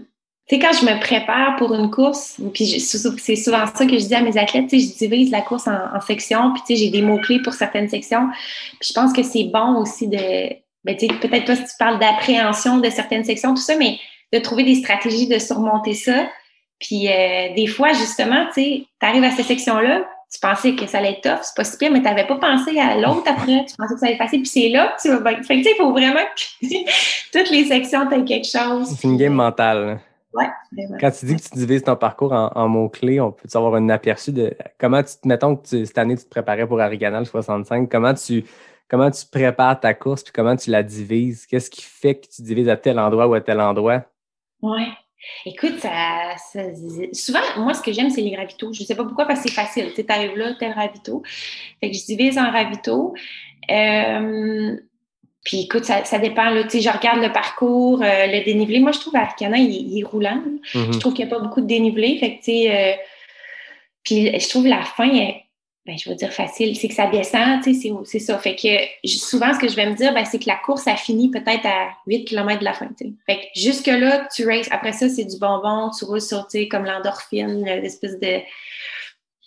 tu 0.50 0.56
sais, 0.56 0.62
quand 0.62 0.74
je 0.74 0.86
me 0.86 1.00
prépare 1.00 1.56
pour 1.56 1.74
une 1.74 1.90
course, 1.90 2.38
puis 2.54 2.66
c'est 2.66 3.36
souvent 3.38 3.66
ça 3.66 3.86
que 3.86 3.98
je 3.98 4.06
dis 4.06 4.14
à 4.14 4.22
mes 4.22 4.38
athlètes, 4.38 4.68
tu 4.68 4.78
sais, 4.78 4.88
je 4.90 4.98
divise 4.98 5.32
la 5.32 5.42
course 5.42 5.70
en, 5.70 6.02
sections, 6.02 6.52
puis 6.52 6.64
tu 6.68 6.76
sais, 6.76 6.84
j'ai 6.84 6.90
des 6.90 7.02
mots-clés 7.02 7.42
pour 7.42 7.54
certaines 7.54 7.88
sections. 7.88 8.28
Puis 8.82 8.90
je 8.90 8.94
pense 8.94 9.14
que 9.14 9.24
c'est 9.24 9.46
bon 9.46 9.78
aussi 9.78 10.10
de, 10.10 10.18
ben, 10.84 10.96
peut-être 10.96 11.46
pas 11.46 11.56
si 11.56 11.64
tu 11.64 11.74
parles 11.80 12.00
d'appréhension 12.00 12.78
de 12.78 12.90
certaines 12.90 13.24
sections, 13.24 13.54
tout 13.54 13.62
ça, 13.62 13.76
mais 13.78 14.00
de 14.34 14.40
trouver 14.40 14.64
des 14.64 14.76
stratégies 14.76 15.28
de 15.28 15.40
surmonter 15.40 15.94
ça. 15.94 16.28
Puis 16.80 17.08
euh, 17.08 17.54
des 17.56 17.68
fois, 17.68 17.94
justement, 17.94 18.48
tu 18.54 18.86
arrives 19.02 19.24
à 19.24 19.32
cette 19.32 19.46
section-là, 19.46 20.06
tu 20.34 20.40
pensais 20.40 20.76
que 20.76 20.88
ça 20.88 20.98
allait 20.98 21.12
être 21.12 21.22
tough, 21.22 21.44
c'est 21.44 21.56
pas 21.56 21.64
si 21.64 21.78
pire, 21.78 21.92
mais 21.92 22.00
tu 22.00 22.06
n'avais 22.06 22.26
pas 22.26 22.38
pensé 22.38 22.78
à 22.80 22.98
l'autre 22.98 23.24
après, 23.28 23.66
tu 23.66 23.76
pensais 23.78 23.94
que 23.94 24.00
ça 24.00 24.08
allait 24.08 24.18
passer, 24.18 24.38
puis 24.38 24.48
c'est 24.48 24.70
là 24.70 24.96
que 24.98 25.02
tu 25.02 25.10
vas 25.10 25.20
bien. 25.20 25.44
Fait 25.44 25.58
que 25.58 25.60
tu 25.60 25.64
sais, 25.66 25.76
il 25.78 25.82
faut 25.82 25.92
vraiment 25.92 26.20
que 26.36 26.68
toutes 27.32 27.52
les 27.52 27.66
sections 27.66 28.10
aient 28.10 28.24
quelque 28.26 28.48
chose. 28.48 28.96
C'est 28.98 29.08
une 29.08 29.18
game 29.18 29.34
mentale. 29.34 30.00
Ouais, 30.34 30.50
Quand 31.00 31.12
tu 31.12 31.28
dis 31.28 31.36
que 31.36 31.42
tu 31.44 31.60
divises 31.60 31.84
ton 31.84 31.96
parcours 31.96 32.34
en, 32.34 32.68
mots-clés, 32.68 33.22
on 33.22 33.32
peut 33.32 33.48
avoir 33.54 33.76
un 33.76 33.90
aperçu 33.90 34.32
de 34.32 34.52
comment 34.80 35.04
tu 35.04 35.14
te, 35.22 35.28
mettons 35.28 35.58
que 35.58 35.86
cette 35.86 35.98
année 36.00 36.18
tu 36.18 36.24
te 36.24 36.30
préparais 36.30 36.66
pour 36.66 36.82
Ariganal 36.82 37.28
65, 37.28 37.88
comment 37.88 38.16
tu, 38.16 38.44
comment 38.94 39.10
tu 39.10 39.26
prépares 39.26 39.80
ta 39.80 39.96
course 39.96 40.22
puis 40.22 40.32
comment 40.32 40.56
tu 40.56 40.70
la 40.70 40.84
divises? 40.84 41.48
Qu'est-ce 41.48 41.72
qui 41.72 41.82
fait 41.82 42.14
que 42.14 42.28
tu 42.28 42.44
divises 42.44 42.70
à 42.70 42.78
tel 42.78 43.00
endroit 43.00 43.26
ou 43.26 43.34
à 43.34 43.42
tel 43.42 43.60
endroit? 43.60 44.04
Oui. 44.62 44.84
Écoute, 45.48 45.80
ça, 45.80 46.36
souvent, 47.12 47.40
moi, 47.58 47.74
ce 47.74 47.82
que 47.82 47.92
j'aime, 47.92 48.12
c'est 48.12 48.22
les 48.22 48.36
ravitaux. 48.36 48.72
Je 48.72 48.82
ne 48.84 48.86
sais 48.86 48.94
pas 48.94 49.04
pourquoi, 49.04 49.26
parce 49.26 49.42
que 49.42 49.50
c'est 49.50 49.56
facile. 49.56 49.92
Tu 49.96 50.06
arrives 50.08 50.38
là, 50.38 50.54
tel 50.60 50.74
ravito. 50.74 51.24
Fait 51.80 51.90
que 51.90 51.98
je 51.98 52.06
divise 52.06 52.38
en 52.38 52.52
ravitaux. 52.52 53.16
Euh, 53.72 54.78
puis 55.44 55.62
écoute, 55.62 55.86
ça, 55.86 56.06
ça 56.06 56.20
dépend. 56.20 56.52
Là, 56.52 56.62
je 56.62 56.96
regarde 56.96 57.20
le 57.20 57.32
parcours, 57.32 58.04
euh, 58.04 58.28
le 58.28 58.46
dénivelé. 58.46 58.80
Moi, 58.80 58.92
je 58.92 59.00
trouve 59.00 59.16
Arcana, 59.16 59.58
il, 59.58 59.72
il 59.72 60.02
est 60.02 60.06
roulant. 60.06 60.40
Mm-hmm. 60.76 60.94
Je 60.94 61.00
trouve 61.00 61.16
qu'il 61.16 61.26
n'y 61.26 61.32
a 61.32 61.36
pas 61.36 61.42
beaucoup 61.42 61.62
de 61.62 61.68
dénivelé. 61.68 62.20
Fait 62.20 62.38
que, 62.38 62.70
euh, 62.70 62.96
puis 64.04 64.40
je 64.40 64.50
trouve 64.50 64.68
la 64.68 64.84
fin, 64.84 65.10
ben, 65.86 65.98
je 65.98 66.10
veux 66.10 66.16
dire 66.16 66.32
facile, 66.32 66.78
c'est 66.78 66.88
que 66.88 66.94
ça 66.94 67.08
descend, 67.08 67.62
c'est 68.06 68.20
ça. 68.20 68.38
Fait 68.38 68.56
que 68.56 69.08
souvent, 69.08 69.54
ce 69.54 69.60
que 69.60 69.68
je 69.68 69.76
vais 69.76 69.90
me 69.90 69.96
dire, 69.96 70.14
ben, 70.14 70.24
c'est 70.24 70.40
que 70.40 70.48
la 70.48 70.56
course 70.56 70.88
a 70.88 70.96
fini 70.96 71.30
peut-être 71.30 71.66
à 71.66 71.90
8 72.08 72.24
km 72.24 72.60
de 72.60 72.64
la 72.64 72.74
fin. 72.74 72.88
T'sais. 72.88 73.12
Fait 73.26 73.36
que 73.36 73.60
jusque-là, 73.60 74.28
tu 74.34 74.48
races. 74.48 74.70
Après 74.72 74.94
ça, 74.94 75.10
c'est 75.10 75.26
du 75.26 75.38
bonbon, 75.38 75.92
tu 75.98 76.06
roules 76.06 76.22
sur, 76.22 76.48
comme 76.72 76.86
l'endorphine, 76.86 77.66
l'espèce 77.66 78.18
de. 78.18 78.40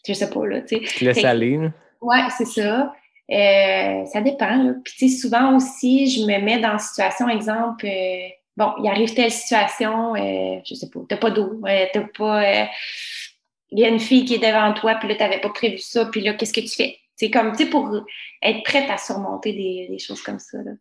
Je 0.07 0.12
sais 0.12 0.29
pas, 0.29 0.46
là. 0.46 0.61
Tu 0.61 1.05
laisses 1.05 1.25
aller, 1.25 1.59
Ouais, 2.03 2.20
c'est 2.37 2.44
ça. 2.44 2.92
Euh, 3.31 4.05
ça 4.05 4.20
dépend. 4.20 4.62
Là. 4.62 4.75
Puis, 4.85 4.94
tu 4.99 5.09
sais, 5.09 5.16
souvent 5.16 5.57
aussi, 5.57 6.11
je 6.11 6.20
me 6.27 6.38
mets 6.38 6.59
dans 6.59 6.72
une 6.72 6.79
situation, 6.79 7.29
exemple, 7.29 7.87
euh, 7.87 8.29
bon, 8.57 8.72
il 8.83 8.88
arrive 8.88 9.14
telle 9.14 9.31
situation, 9.31 10.14
euh, 10.14 10.59
je 10.64 10.75
sais 10.75 10.90
pas, 10.90 11.01
t'as 11.09 11.16
pas 11.16 11.31
d'eau, 11.31 11.61
euh, 11.66 11.87
t'as 11.92 12.05
pas. 12.16 12.68
Il 13.71 13.81
y 13.81 13.85
a 13.85 13.89
une 13.89 14.01
fille 14.01 14.25
qui 14.25 14.35
est 14.35 14.39
devant 14.39 14.73
toi, 14.75 14.95
puis 14.95 15.09
là, 15.09 15.17
t'avais 15.17 15.41
pas 15.41 15.51
prévu 15.51 15.79
ça, 15.79 16.07
puis 16.07 16.21
là, 16.21 16.35
qu'est-ce 16.35 16.53
que 16.53 16.61
tu 16.61 16.69
fais? 16.69 16.99
C'est 17.17 17.31
comme, 17.31 17.53
tu 17.53 17.65
sais, 17.65 17.71
pour 17.71 17.91
être 18.43 18.63
prête 18.63 18.91
à 18.91 18.99
surmonter 18.99 19.53
des, 19.53 19.89
des 19.91 19.99
choses 19.99 20.23
comme 20.23 20.39
ça. 20.39 20.59
Là. 20.59 20.73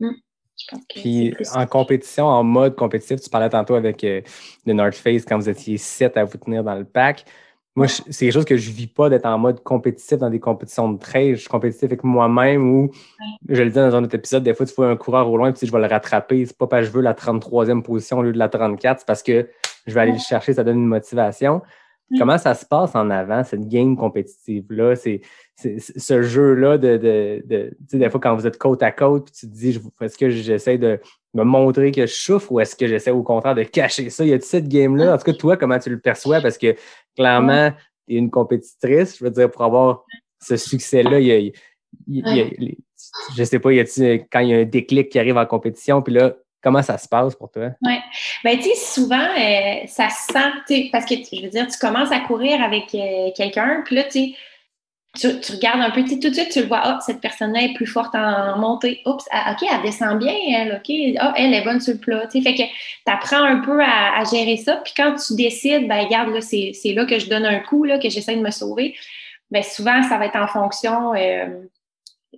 Hmm, 0.00 0.10
je 0.58 0.64
pense 0.70 0.80
que 0.88 1.00
puis, 1.00 1.34
en 1.54 1.66
compétition, 1.66 2.26
en 2.26 2.42
mode 2.42 2.74
compétitif, 2.74 3.20
tu 3.20 3.30
parlais 3.30 3.48
tantôt 3.48 3.74
avec 3.74 4.02
le 4.02 4.72
North 4.72 4.94
Face 4.94 5.24
quand 5.24 5.38
vous 5.38 5.48
étiez 5.48 5.78
sept 5.78 6.16
à 6.16 6.24
vous 6.24 6.38
tenir 6.38 6.64
dans 6.64 6.74
le 6.74 6.84
pack. 6.84 7.24
Moi, 7.76 7.88
c'est 7.88 8.26
quelque 8.26 8.32
chose 8.32 8.44
que 8.44 8.56
je 8.56 8.70
vis 8.70 8.86
pas 8.86 9.08
d'être 9.08 9.26
en 9.26 9.36
mode 9.36 9.60
compétitif 9.64 10.18
dans 10.18 10.30
des 10.30 10.38
compétitions 10.38 10.92
de 10.92 10.98
trail. 10.98 11.34
Je 11.34 11.40
suis 11.40 11.48
compétitif 11.48 11.84
avec 11.84 12.04
moi-même 12.04 12.70
ou, 12.72 12.90
je 13.48 13.60
le 13.60 13.68
dis 13.68 13.74
dans 13.74 13.96
un 13.96 14.04
autre 14.04 14.14
épisode, 14.14 14.44
des 14.44 14.54
fois, 14.54 14.64
tu 14.64 14.74
vois 14.74 14.88
un 14.88 14.96
coureur 14.96 15.28
au 15.28 15.36
loin 15.36 15.52
et 15.52 15.66
je 15.66 15.72
vais 15.72 15.80
le 15.80 15.86
rattraper. 15.86 16.46
C'est 16.46 16.56
pas 16.56 16.68
parce 16.68 16.82
que 16.82 16.86
je 16.86 16.92
veux 16.92 17.02
la 17.02 17.14
33e 17.14 17.82
position 17.82 18.18
au 18.18 18.22
lieu 18.22 18.32
de 18.32 18.38
la 18.38 18.48
34, 18.48 19.00
c'est 19.00 19.06
parce 19.06 19.24
que 19.24 19.48
je 19.88 19.94
vais 19.94 20.00
aller 20.00 20.12
le 20.12 20.18
chercher, 20.18 20.52
ça 20.52 20.62
donne 20.62 20.78
une 20.78 20.86
motivation. 20.86 21.62
Comment 22.18 22.38
ça 22.38 22.54
se 22.54 22.64
passe 22.66 22.94
en 22.94 23.10
avant, 23.10 23.44
cette 23.44 23.66
game 23.68 23.96
compétitive-là? 23.96 24.94
C'est, 24.94 25.20
ce 25.56 26.22
jeu-là 26.22 26.78
de, 26.78 26.96
de, 26.96 27.42
de 27.46 27.70
tu 27.70 27.76
sais, 27.88 27.98
des 27.98 28.10
fois, 28.10 28.20
quand 28.20 28.34
vous 28.34 28.46
êtes 28.46 28.58
côte 28.58 28.82
à 28.82 28.92
côte, 28.92 29.26
puis 29.26 29.34
tu 29.40 29.48
te 29.48 29.52
dis, 29.52 29.80
est-ce 30.00 30.18
que 30.18 30.28
j'essaie 30.28 30.78
de 30.78 31.00
me 31.32 31.44
montrer 31.44 31.92
que 31.92 32.06
je 32.06 32.14
souffre 32.14 32.52
ou 32.52 32.60
est-ce 32.60 32.76
que 32.76 32.86
j'essaie 32.86 33.10
au 33.10 33.22
contraire 33.22 33.54
de 33.54 33.62
cacher 33.62 34.10
ça? 34.10 34.24
Y 34.24 34.32
a-t-il 34.32 34.46
cette 34.46 34.68
game-là? 34.68 35.14
En 35.14 35.18
tout 35.18 35.24
cas, 35.24 35.32
toi, 35.32 35.56
comment 35.56 35.78
tu 35.78 35.90
le 35.90 35.98
perçois? 35.98 36.40
Parce 36.40 36.58
que 36.58 36.76
clairement, 37.16 37.72
tu 38.06 38.14
es 38.14 38.18
une 38.18 38.30
compétitrice. 38.30 39.18
Je 39.18 39.24
veux 39.24 39.30
dire, 39.30 39.50
pour 39.50 39.62
avoir 39.62 40.04
ce 40.40 40.56
succès-là, 40.56 41.20
il 41.20 41.52
y 42.08 42.40
a, 42.40 42.46
je 43.36 43.44
sais 43.44 43.58
pas, 43.58 43.72
y 43.72 43.80
a 43.80 43.84
quand 43.84 44.40
il 44.40 44.48
y 44.48 44.54
a 44.54 44.58
un 44.58 44.64
déclic 44.64 45.08
qui 45.08 45.18
arrive 45.18 45.36
en 45.36 45.46
compétition, 45.46 46.02
puis 46.02 46.14
là, 46.14 46.36
comment 46.64 46.82
ça 46.82 46.98
se 46.98 47.06
passe 47.06 47.36
pour 47.36 47.50
toi? 47.50 47.68
Oui. 47.82 47.94
Ben, 48.42 48.56
tu 48.56 48.64
sais, 48.64 48.74
souvent, 48.74 49.28
euh, 49.38 49.86
ça 49.86 50.08
se 50.08 50.32
sent, 50.32 50.88
parce 50.90 51.04
que, 51.04 51.14
je 51.14 51.42
veux 51.42 51.50
dire, 51.50 51.68
tu 51.68 51.78
commences 51.78 52.10
à 52.10 52.20
courir 52.20 52.62
avec 52.62 52.94
euh, 52.94 53.30
quelqu'un, 53.36 53.82
puis 53.84 53.94
là, 53.94 54.04
tu 54.04 54.10
sais, 54.10 54.34
tu, 55.16 55.52
regardes 55.52 55.80
un 55.80 55.90
peu, 55.90 56.02
tout 56.02 56.16
de 56.16 56.34
suite, 56.34 56.48
tu 56.50 56.60
le 56.60 56.66
vois, 56.66 56.82
oh, 56.86 56.98
cette 57.04 57.20
personne-là 57.20 57.62
est 57.62 57.74
plus 57.74 57.86
forte 57.86 58.16
en 58.16 58.58
montée. 58.58 59.00
Oups, 59.06 59.24
ah, 59.30 59.52
OK, 59.52 59.68
elle 59.70 59.82
descend 59.82 60.18
bien, 60.18 60.34
elle, 60.56 60.72
OK, 60.72 60.92
oh, 61.22 61.32
elle 61.36 61.54
est 61.54 61.62
bonne 61.62 61.80
sur 61.80 61.92
le 61.92 62.00
plat. 62.00 62.28
fait 62.28 62.42
que 62.42 62.62
tu 62.62 62.66
apprends 63.06 63.44
un 63.44 63.60
peu 63.60 63.80
à, 63.80 64.24
gérer 64.24 64.56
ça. 64.56 64.80
Puis 64.84 64.92
quand 64.96 65.14
tu 65.14 65.36
décides, 65.36 65.86
ben 65.86 66.04
regarde, 66.04 66.34
là, 66.34 66.40
c'est, 66.40 66.72
là 66.86 67.04
que 67.04 67.20
je 67.20 67.28
donne 67.28 67.44
un 67.44 67.60
coup, 67.60 67.84
là, 67.84 67.98
que 67.98 68.08
j'essaie 68.08 68.34
de 68.34 68.40
me 68.40 68.50
sauver. 68.50 68.96
Ben 69.52 69.62
souvent, 69.62 70.02
ça 70.02 70.18
va 70.18 70.26
être 70.26 70.36
en 70.36 70.48
fonction. 70.48 71.14
Euh, 71.14 71.46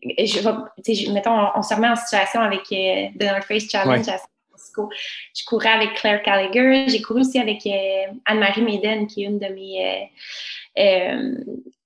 je 0.03 0.41
vais, 0.41 1.13
mettons, 1.13 1.49
on, 1.55 1.63
se 1.63 1.75
remet 1.75 1.89
en 1.89 1.97
situation 1.97 2.41
avec 2.41 2.61
euh, 2.73 3.09
The 3.19 3.25
North 3.25 3.45
Face 3.45 3.71
Challenge 3.71 4.09
à 4.09 4.19
San 4.19 4.29
Francisco. 4.51 4.91
Je 5.35 5.45
courais 5.45 5.71
avec 5.71 5.95
Claire 5.95 6.23
Gallagher. 6.25 6.89
J'ai 6.89 7.03
couru 7.03 7.21
aussi 7.21 7.39
avec 7.39 7.67
euh, 7.67 8.13
Anne-Marie 8.25 8.63
Maiden, 8.63 9.07
qui 9.07 9.25
est 9.25 9.27
une 9.27 9.39
de 9.39 9.49
mes 9.49 10.11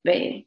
ben, 0.04 0.42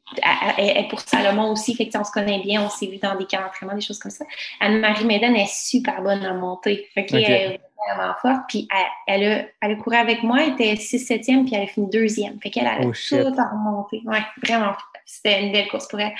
elle, 0.58 0.76
est 0.78 0.88
pour 0.88 1.00
Salomon 1.00 1.52
aussi, 1.52 1.76
fait 1.76 1.88
que, 1.88 1.96
on 1.96 2.04
se 2.04 2.10
connaît 2.10 2.40
bien, 2.40 2.62
on 2.62 2.68
s'est 2.68 2.86
vu 2.86 2.98
dans 2.98 3.14
des 3.14 3.24
camps 3.24 3.40
d'entraînement, 3.40 3.76
des 3.76 3.80
choses 3.80 4.00
comme 4.00 4.10
ça. 4.10 4.24
Anne-Marie 4.60 5.04
Méden 5.04 5.36
est 5.36 5.52
super 5.52 6.02
bonne 6.02 6.26
en 6.26 6.34
montée. 6.34 6.88
Fait 6.92 7.06
qu'elle 7.06 7.22
est 7.22 7.60
vraiment 7.86 8.14
forte. 8.20 8.42
Puis 8.48 8.66
elle, 9.06 9.22
elle, 9.22 9.32
a, 9.32 9.44
elle 9.62 9.72
a 9.72 9.74
couru 9.76 9.96
avec 9.96 10.22
moi, 10.24 10.42
elle 10.42 10.54
était 10.54 10.74
6-7e, 10.74 11.44
puis 11.44 11.54
elle 11.54 11.62
a 11.62 11.66
fini 11.66 11.88
deuxième. 11.88 12.40
Fait 12.40 12.50
qu'elle 12.50 12.66
a 12.66 12.78
oh, 12.80 12.90
tout 12.92 13.16
en 13.16 13.50
remontée. 13.50 14.02
Ouais, 14.04 14.22
vraiment. 14.42 14.72
C'était 15.06 15.40
une 15.44 15.52
belle 15.52 15.68
course 15.68 15.86
pour 15.86 16.00
elle. 16.00 16.14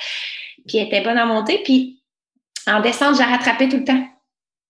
Puis 0.66 0.78
elle 0.78 0.86
était 0.86 1.02
bonne 1.02 1.18
en 1.18 1.26
montée, 1.26 1.60
puis 1.62 2.02
en 2.66 2.80
descente, 2.80 3.16
j'ai 3.16 3.24
rattrapé 3.24 3.68
tout 3.68 3.78
le 3.78 3.84
temps. 3.84 4.06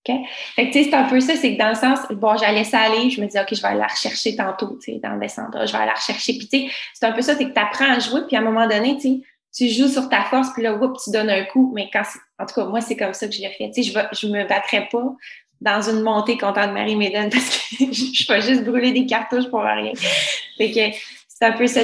Fait 0.06 0.68
que, 0.68 0.72
tu 0.72 0.84
sais, 0.84 0.90
c'est 0.90 0.94
un 0.94 1.04
peu 1.04 1.18
ça, 1.20 1.34
c'est 1.34 1.54
que 1.54 1.58
dans 1.58 1.70
le 1.70 1.74
sens, 1.74 2.00
bon, 2.10 2.36
j'allais 2.36 2.64
ça 2.64 2.80
aller, 2.80 3.08
je 3.08 3.20
me 3.20 3.26
disais, 3.26 3.40
OK, 3.40 3.54
je 3.54 3.62
vais 3.62 3.68
aller 3.68 3.78
la 3.78 3.86
rechercher 3.86 4.36
tantôt, 4.36 4.78
tu 4.82 4.92
sais, 4.92 5.00
dans 5.02 5.14
le 5.14 5.20
descendre, 5.20 5.66
je 5.66 5.72
vais 5.72 5.78
aller 5.78 5.86
la 5.86 5.94
rechercher. 5.94 6.34
Puis, 6.34 6.48
tu 6.48 6.58
sais, 6.58 6.74
c'est 6.92 7.06
un 7.06 7.12
peu 7.12 7.22
ça, 7.22 7.34
c'est 7.36 7.46
que 7.46 7.54
tu 7.54 7.60
apprends 7.60 7.90
à 7.90 7.98
jouer, 7.98 8.20
puis 8.26 8.36
à 8.36 8.40
un 8.40 8.42
moment 8.42 8.66
donné, 8.66 8.96
tu 8.96 9.00
sais, 9.00 9.20
tu 9.56 9.68
joues 9.68 9.88
sur 9.88 10.08
ta 10.08 10.24
force, 10.24 10.48
puis 10.52 10.62
là, 10.62 10.74
whoop, 10.74 10.98
tu 11.02 11.10
donnes 11.10 11.30
un 11.30 11.44
coup. 11.44 11.72
Mais 11.74 11.88
quand, 11.92 12.02
en 12.38 12.44
tout 12.44 12.54
cas, 12.54 12.66
moi, 12.66 12.80
c'est 12.80 12.96
comme 12.96 13.14
ça 13.14 13.28
que 13.28 13.32
je 13.32 13.40
l'ai 13.40 13.50
fait. 13.50 13.70
Tu 13.70 13.82
sais, 13.82 13.90
je, 13.90 13.94
vais, 13.94 14.06
je 14.12 14.26
me 14.26 14.46
battrais 14.46 14.88
pas 14.90 15.14
dans 15.60 15.80
une 15.80 16.02
montée 16.02 16.36
contre 16.36 16.66
Marie 16.72 16.96
Méden 16.96 17.30
parce 17.30 17.48
que 17.48 17.76
je 17.92 18.26
peux 18.26 18.40
juste 18.40 18.64
brûler 18.64 18.92
des 18.92 19.06
cartouches 19.06 19.48
pour 19.48 19.62
rien. 19.62 19.92
Fait 20.58 20.70
que 20.70 20.96
c'est 21.36 21.46
un 21.46 21.52
peu 21.52 21.66
ça, 21.66 21.80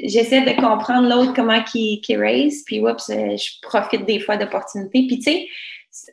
j'essaie 0.00 0.40
de 0.40 0.58
comprendre 0.58 1.08
l'autre, 1.08 1.34
comment 1.34 1.62
qui, 1.62 2.00
qui 2.00 2.16
race, 2.16 2.62
puis 2.64 2.80
whoops, 2.80 3.08
je 3.08 3.60
profite 3.60 4.06
des 4.06 4.18
fois 4.18 4.38
d'opportunités. 4.38 5.06
Puis, 5.06 5.18
tu 5.18 5.24
sais, 5.24 5.46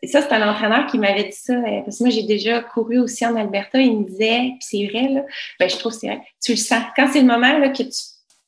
ça, 0.03 0.21
c'est 0.21 0.33
un 0.33 0.49
entraîneur 0.49 0.85
qui 0.87 0.99
m'avait 0.99 1.23
dit 1.23 1.31
ça, 1.31 1.53
euh, 1.53 1.81
parce 1.85 1.97
que 1.97 2.03
moi, 2.03 2.11
j'ai 2.11 2.23
déjà 2.23 2.61
couru 2.61 2.99
aussi 2.99 3.25
en 3.25 3.35
Alberta. 3.37 3.79
Il 3.79 3.99
me 3.99 4.03
disait, 4.03 4.51
puis 4.59 4.59
c'est 4.59 4.87
vrai, 4.87 5.07
là, 5.07 5.21
ben, 5.57 5.69
je 5.69 5.77
trouve 5.77 5.93
que 5.93 5.99
c'est 5.99 6.07
vrai, 6.07 6.21
tu 6.43 6.51
le 6.51 6.57
sens. 6.57 6.83
Quand 6.95 7.07
c'est 7.11 7.21
le 7.21 7.27
moment 7.27 7.57
là, 7.57 7.69
que 7.69 7.81
tu, 7.81 7.91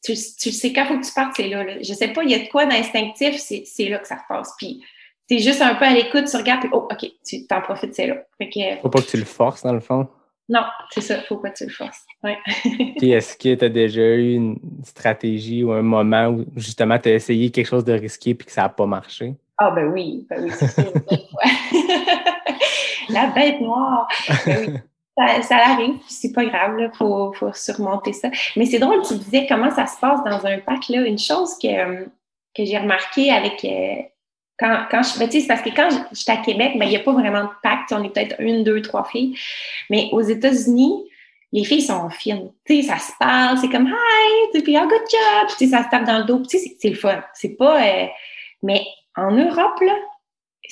tu, 0.04 0.14
tu 0.14 0.52
sais, 0.52 0.74
quand 0.74 0.84
il 0.84 0.88
faut 0.88 1.00
que 1.00 1.06
tu 1.06 1.14
partes, 1.14 1.34
c'est 1.38 1.48
là, 1.48 1.64
là. 1.64 1.82
Je 1.82 1.94
sais 1.94 2.10
pas, 2.10 2.24
il 2.24 2.32
y 2.32 2.36
a 2.36 2.40
de 2.40 2.50
quoi 2.50 2.66
d'instinctif, 2.66 3.38
c'est 3.38 3.90
là 3.90 4.00
que 4.00 4.08
ça 4.08 4.18
se 4.18 4.24
passe. 4.28 4.52
Puis 4.58 4.84
tu 5.30 5.36
es 5.36 5.40
juste 5.40 5.62
un 5.62 5.76
peu 5.76 5.86
à 5.86 5.94
l'écoute, 5.94 6.26
tu 6.30 6.36
regardes, 6.36 6.60
puis 6.60 6.70
oh, 6.74 6.88
OK, 6.92 7.10
tu 7.26 7.48
t'en 7.48 7.62
profites, 7.62 7.96
c'est 7.96 8.08
là. 8.08 8.18
Fait 8.38 8.80
Faut 8.82 8.90
pas 8.90 9.02
que 9.02 9.10
tu 9.10 9.18
le 9.18 9.26
forces, 9.26 9.64
dans 9.64 9.74
le 9.74 9.80
fond. 9.80 10.08
Non, 10.50 10.62
c'est 10.92 11.02
ça, 11.02 11.22
faut 11.22 11.38
pas 11.38 11.52
que 11.52 11.58
tu 11.58 11.66
le. 11.66 11.74
Ouais. 12.24 12.38
Puis 12.98 13.12
est-ce 13.12 13.38
que 13.38 13.56
tu 13.56 13.66
as 13.66 13.70
déjà 13.70 14.02
eu 14.02 14.34
une 14.34 14.60
stratégie 14.84 15.64
ou 15.64 15.72
un 15.72 15.82
moment 15.82 16.28
où 16.28 16.46
justement 16.58 17.00
tu 17.00 17.10
as 17.10 17.14
essayé 17.14 17.50
quelque 17.50 17.68
chose 17.68 17.86
de 17.86 17.94
risqué 17.94 18.36
puis 18.36 18.48
que 18.48 18.52
ça 18.52 18.64
n'a 18.64 18.70
pas 18.70 18.86
marché? 18.86 19.36
Ah, 19.58 19.72
ben 19.72 19.86
oui, 19.88 20.28
ben 20.30 20.44
oui, 20.44 20.52
c'est. 20.52 20.94
La 23.10 23.28
bête 23.28 23.62
noire. 23.62 24.08
Ben 24.46 24.66
oui. 24.68 24.74
Ça, 25.16 25.42
ça 25.44 25.58
arrive, 25.58 26.00
puis 26.00 26.10
c'est 26.10 26.34
pas 26.34 26.44
grave, 26.44 26.76
il 26.80 26.90
faut, 26.98 27.32
faut 27.34 27.54
surmonter 27.54 28.14
ça. 28.14 28.30
Mais 28.56 28.66
c'est 28.66 28.80
drôle, 28.80 29.04
tu 29.08 29.14
disais 29.16 29.46
comment 29.48 29.70
ça 29.70 29.86
se 29.86 30.00
passe 30.00 30.24
dans 30.24 30.44
un 30.48 30.58
pack. 30.58 30.90
Là. 30.90 31.06
Une 31.06 31.20
chose 31.20 31.56
que, 31.62 31.68
euh, 31.68 32.06
que 32.56 32.66
j'ai 32.66 32.80
remarqué 32.80 33.30
avec. 33.32 33.64
Quand, 34.64 34.86
quand 34.90 35.04
je. 35.04 35.20
Ben, 35.20 35.30
c'est 35.30 35.46
parce 35.48 35.62
que 35.62 35.70
quand 35.70 35.90
j'étais 36.14 36.32
à 36.32 36.38
Québec, 36.38 36.74
ben, 36.78 36.86
il 36.86 36.90
n'y 36.90 36.96
a 36.96 37.00
pas 37.00 37.12
vraiment 37.12 37.44
de 37.44 37.50
sais, 37.90 37.96
On 37.96 38.04
est 38.04 38.10
peut-être 38.10 38.36
une, 38.40 38.64
deux, 38.64 38.82
trois 38.82 39.04
filles. 39.04 39.36
Mais 39.90 40.10
aux 40.12 40.22
États-Unis, 40.22 41.04
les 41.52 41.64
filles 41.66 41.82
sont 41.82 42.10
fines. 42.10 42.52
Tu 42.66 42.82
sais, 42.82 42.88
ça 42.88 42.98
se 42.98 43.12
parle, 43.20 43.58
c'est 43.58 43.70
comme 43.70 43.88
hi, 43.88 44.62
puis 44.64 44.76
oh, 44.78 44.88
good 44.88 45.02
job, 45.12 45.50
tu 45.50 45.66
sais, 45.66 45.68
ça 45.68 45.84
se 45.84 45.90
tape 45.90 46.06
dans 46.06 46.20
le 46.20 46.24
dos. 46.24 46.40
Tu 46.50 46.58
sais, 46.58 46.60
c'est- 46.60 46.76
c'est 46.80 46.90
le 46.90 46.96
fun. 46.96 47.22
C'est 47.34 47.56
pas. 47.58 47.84
euh, 47.86 48.06
Mais 48.64 48.84
en 49.16 49.32
Europe, 49.32 49.80
là, 49.82 49.94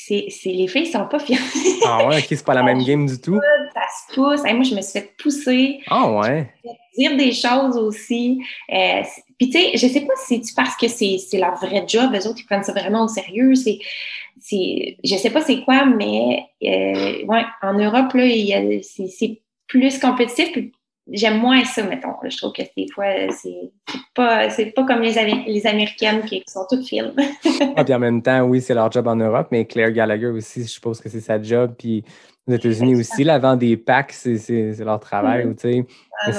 c'est, 0.08 0.26
c'est, 0.30 0.50
les 0.52 0.68
filles 0.68 0.88
sont 0.88 1.06
pas 1.08 1.20
fines. 1.20 1.38
Ah 1.86 2.08
ouais, 2.08 2.18
ok, 2.20 2.26
c'est 2.30 2.46
pas 2.46 2.54
la 2.54 2.64
même 2.64 2.84
game 2.84 3.06
du 3.06 3.20
tout. 3.20 3.40
ça 3.74 3.82
se 4.10 4.14
pousse. 4.16 4.46
Hey, 4.46 4.54
moi, 4.54 4.64
je 4.64 4.76
me 4.76 4.82
suis 4.82 4.94
fait 5.00 5.14
pousser, 5.22 5.80
Ah 5.88 6.12
ouais. 6.12 6.54
dire 6.98 7.16
des 7.18 7.32
choses 7.32 7.78
aussi. 7.78 8.40
Euh, 8.72 9.02
Puis, 9.38 9.50
tu 9.50 9.60
sais, 9.60 9.72
je 9.78 9.88
sais 9.88 10.02
pas 10.02 10.14
si 10.26 10.44
c'est 10.44 10.56
parce 10.56 10.76
que 10.76 10.88
c'est, 10.88 11.18
c'est 11.18 11.38
leur 11.40 11.56
vrai 11.56 11.84
job, 11.88 12.12
eux 12.14 12.28
autres, 12.28 12.40
ils 12.40 12.46
prennent 12.46 12.64
ça 12.64 12.74
vraiment 12.74 13.06
au 13.06 13.08
sérieux. 13.08 13.56
C'est, 13.56 13.80
c'est, 14.40 14.98
je 15.04 15.16
sais 15.16 15.30
pas 15.30 15.42
c'est 15.42 15.62
quoi, 15.64 15.86
mais 15.86 16.46
euh, 16.64 17.26
ouais, 17.26 17.44
en 17.62 17.74
Europe, 17.74 18.14
là, 18.14 18.24
c'est, 18.82 19.08
c'est 19.08 19.42
plus 19.68 20.00
compétitif. 20.00 20.52
Puis 20.52 20.72
j'aime 21.12 21.40
moins 21.40 21.64
ça, 21.66 21.84
mettons. 21.84 22.16
Je 22.24 22.36
trouve 22.38 22.54
que 22.54 22.62
des 22.76 22.88
fois, 22.94 23.06
c'est, 23.32 23.72
pas, 24.14 24.50
c'est 24.50 24.68
pas 24.68 24.86
comme 24.86 25.02
les, 25.02 25.14
les 25.48 25.68
Américaines 25.68 26.22
qui, 26.24 26.42
qui 26.42 26.52
sont 26.52 26.66
toutes 26.70 26.86
fines. 26.86 27.14
Ah, 27.76 27.84
puis 27.84 27.94
en 27.94 28.00
même 28.00 28.22
temps, 28.22 28.42
oui, 28.44 28.62
c'est 28.62 28.74
leur 28.74 28.92
job 28.92 29.08
en 29.08 29.16
Europe, 29.16 29.48
mais 29.52 29.66
Claire 29.66 29.92
Gallagher 29.92 30.28
aussi, 30.28 30.64
je 30.64 30.68
suppose 30.68 31.00
que 31.00 31.10
c'est 31.10 31.22
sa 31.22 31.42
job. 31.42 31.74
Puis 31.78 32.04
aux 32.48 32.54
États-Unis 32.54 32.96
aussi, 32.96 33.24
la 33.24 33.40
vente 33.40 33.60
des 33.60 33.78
packs, 33.78 34.12
c'est 34.12 34.76
leur 34.80 35.00
travail. 35.00 35.46
Mhm. 35.46 35.56
tu 35.56 35.62
sais. 35.62 35.86
Ah 36.22 36.32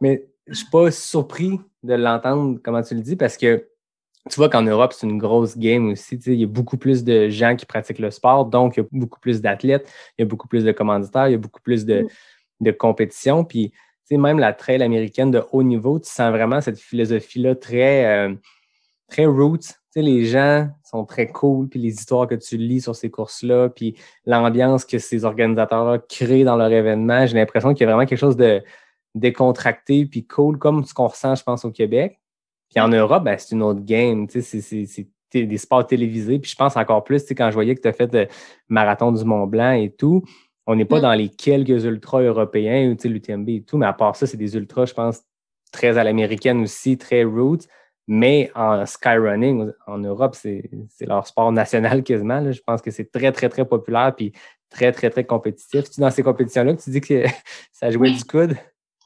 Mais, 0.00 0.24
je 0.46 0.54
suis 0.54 0.70
pas 0.70 0.90
surpris 0.90 1.60
de 1.82 1.94
l'entendre, 1.94 2.58
comment 2.62 2.80
tu 2.82 2.94
le 2.94 3.00
dis, 3.02 3.16
parce 3.16 3.36
que 3.36 3.68
tu 4.30 4.36
vois 4.36 4.48
qu'en 4.48 4.62
Europe, 4.62 4.92
c'est 4.94 5.06
une 5.06 5.18
grosse 5.18 5.58
game 5.58 5.90
aussi. 5.90 6.16
Il 6.26 6.34
y 6.34 6.44
a 6.44 6.46
beaucoup 6.46 6.76
plus 6.76 7.04
de 7.04 7.28
gens 7.28 7.56
qui 7.56 7.66
pratiquent 7.66 7.98
le 7.98 8.10
sport, 8.10 8.46
donc 8.46 8.76
il 8.76 8.80
y 8.80 8.82
a 8.82 8.86
beaucoup 8.90 9.20
plus 9.20 9.40
d'athlètes, 9.40 9.90
il 10.18 10.22
y 10.22 10.24
a 10.24 10.26
beaucoup 10.26 10.48
plus 10.48 10.64
de 10.64 10.72
commanditaires, 10.72 11.28
il 11.28 11.32
y 11.32 11.34
a 11.34 11.38
beaucoup 11.38 11.60
plus 11.60 11.84
de, 11.84 12.02
Mm. 12.02 12.08
de 12.60 12.70
compétition. 12.72 13.44
Puis, 13.44 13.72
même 14.16 14.38
la 14.38 14.52
trail 14.52 14.82
américaine 14.82 15.30
de 15.30 15.42
haut 15.52 15.62
niveau, 15.62 15.98
tu 15.98 16.10
sens 16.10 16.30
vraiment 16.30 16.60
cette 16.60 16.78
philosophie-là 16.78 17.54
très, 17.54 18.06
euh, 18.06 18.34
très 19.08 19.26
roots. 19.26 19.74
Les 19.96 20.26
gens 20.26 20.68
sont 20.84 21.04
très 21.04 21.26
cool, 21.26 21.68
puis 21.68 21.80
les 21.80 21.92
histoires 21.92 22.28
que 22.28 22.36
tu 22.36 22.56
lis 22.56 22.80
sur 22.80 22.94
ces 22.94 23.10
courses-là, 23.10 23.68
puis 23.68 23.96
l'ambiance 24.26 24.84
que 24.84 25.00
ces 25.00 25.24
organisateurs-là 25.24 25.98
créent 26.08 26.44
dans 26.44 26.54
leur 26.54 26.70
événement, 26.70 27.26
j'ai 27.26 27.34
l'impression 27.34 27.74
qu'il 27.74 27.80
y 27.80 27.90
a 27.90 27.92
vraiment 27.92 28.06
quelque 28.06 28.18
chose 28.18 28.36
de 28.36 28.62
décontracté 29.16 30.06
puis 30.06 30.24
cool, 30.24 30.56
comme 30.58 30.84
ce 30.84 30.94
qu'on 30.94 31.08
ressent, 31.08 31.34
je 31.34 31.42
pense, 31.42 31.64
au 31.64 31.72
Québec. 31.72 32.20
Puis 32.70 32.80
en 32.80 32.88
Europe, 32.88 33.24
ben, 33.24 33.36
c'est 33.38 33.54
une 33.54 33.62
autre 33.62 33.80
game. 33.80 34.28
tu 34.28 34.40
C'est 34.42 35.08
des 35.34 35.58
sports 35.58 35.86
télévisés. 35.86 36.38
Puis 36.38 36.50
je 36.50 36.56
pense 36.56 36.76
encore 36.76 37.04
plus, 37.04 37.24
quand 37.30 37.50
je 37.50 37.54
voyais 37.54 37.74
que 37.74 37.80
tu 37.80 37.88
as 37.88 37.92
fait 37.92 38.12
le 38.14 38.28
marathon 38.68 39.12
du 39.12 39.24
Mont 39.24 39.46
Blanc 39.46 39.72
et 39.72 39.90
tout, 39.90 40.22
on 40.68 40.76
n'est 40.76 40.84
pas 40.84 41.00
dans 41.00 41.14
les 41.14 41.30
quelques 41.30 41.84
ultras 41.84 42.20
européens, 42.20 42.94
l'UTMB 43.02 43.48
et 43.48 43.62
tout, 43.62 43.78
mais 43.78 43.86
à 43.86 43.94
part 43.94 44.14
ça, 44.16 44.26
c'est 44.26 44.36
des 44.36 44.54
ultras, 44.54 44.84
je 44.84 44.92
pense, 44.92 45.22
très 45.72 45.96
à 45.96 46.04
l'américaine 46.04 46.60
aussi, 46.60 46.98
très 46.98 47.24
roots. 47.24 47.66
Mais 48.06 48.50
en 48.54 48.84
skyrunning, 48.84 49.70
en 49.86 49.98
Europe, 49.98 50.34
c'est 50.34 50.70
c'est 50.90 51.06
leur 51.06 51.26
sport 51.26 51.52
national 51.52 52.02
quasiment. 52.02 52.40
là. 52.40 52.52
Je 52.52 52.60
pense 52.60 52.82
que 52.82 52.90
c'est 52.90 53.10
très, 53.10 53.32
très, 53.32 53.48
très 53.48 53.64
populaire 53.64 54.14
puis 54.14 54.32
très, 54.68 54.92
très, 54.92 55.08
très 55.08 55.24
compétitif. 55.24 55.84
C'est 55.90 56.00
dans 56.02 56.10
ces 56.10 56.22
compétitions-là 56.22 56.74
que 56.74 56.82
tu 56.82 56.90
dis 56.90 57.00
que 57.00 57.24
ça 57.72 57.90
jouait 57.90 58.10
Oui. 58.10 58.16
du 58.16 58.24
coude? 58.24 58.54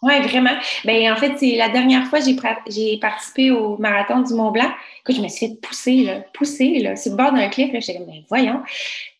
Oui, 0.02 0.20
vraiment. 0.22 0.56
Ben, 0.84 1.12
en 1.12 1.16
fait, 1.16 1.36
c'est 1.38 1.54
la 1.54 1.68
dernière 1.68 2.06
fois 2.08 2.18
que 2.20 2.24
j'ai 2.68 2.98
participé 2.98 3.52
au 3.52 3.76
marathon 3.78 4.20
du 4.22 4.34
Mont 4.34 4.50
Blanc. 4.50 4.70
Écoute, 5.00 5.14
je 5.16 5.22
me 5.22 5.28
suis 5.28 5.46
fait 5.46 5.60
pousser, 5.60 6.02
là, 6.02 6.24
pousser, 6.34 6.80
là, 6.80 6.96
sur 6.96 7.12
le 7.12 7.16
bord 7.16 7.32
d'un 7.32 7.48
cliff. 7.48 7.70
J'étais 7.72 7.98
comme, 7.98 8.06
ben, 8.06 8.22
voyons. 8.28 8.62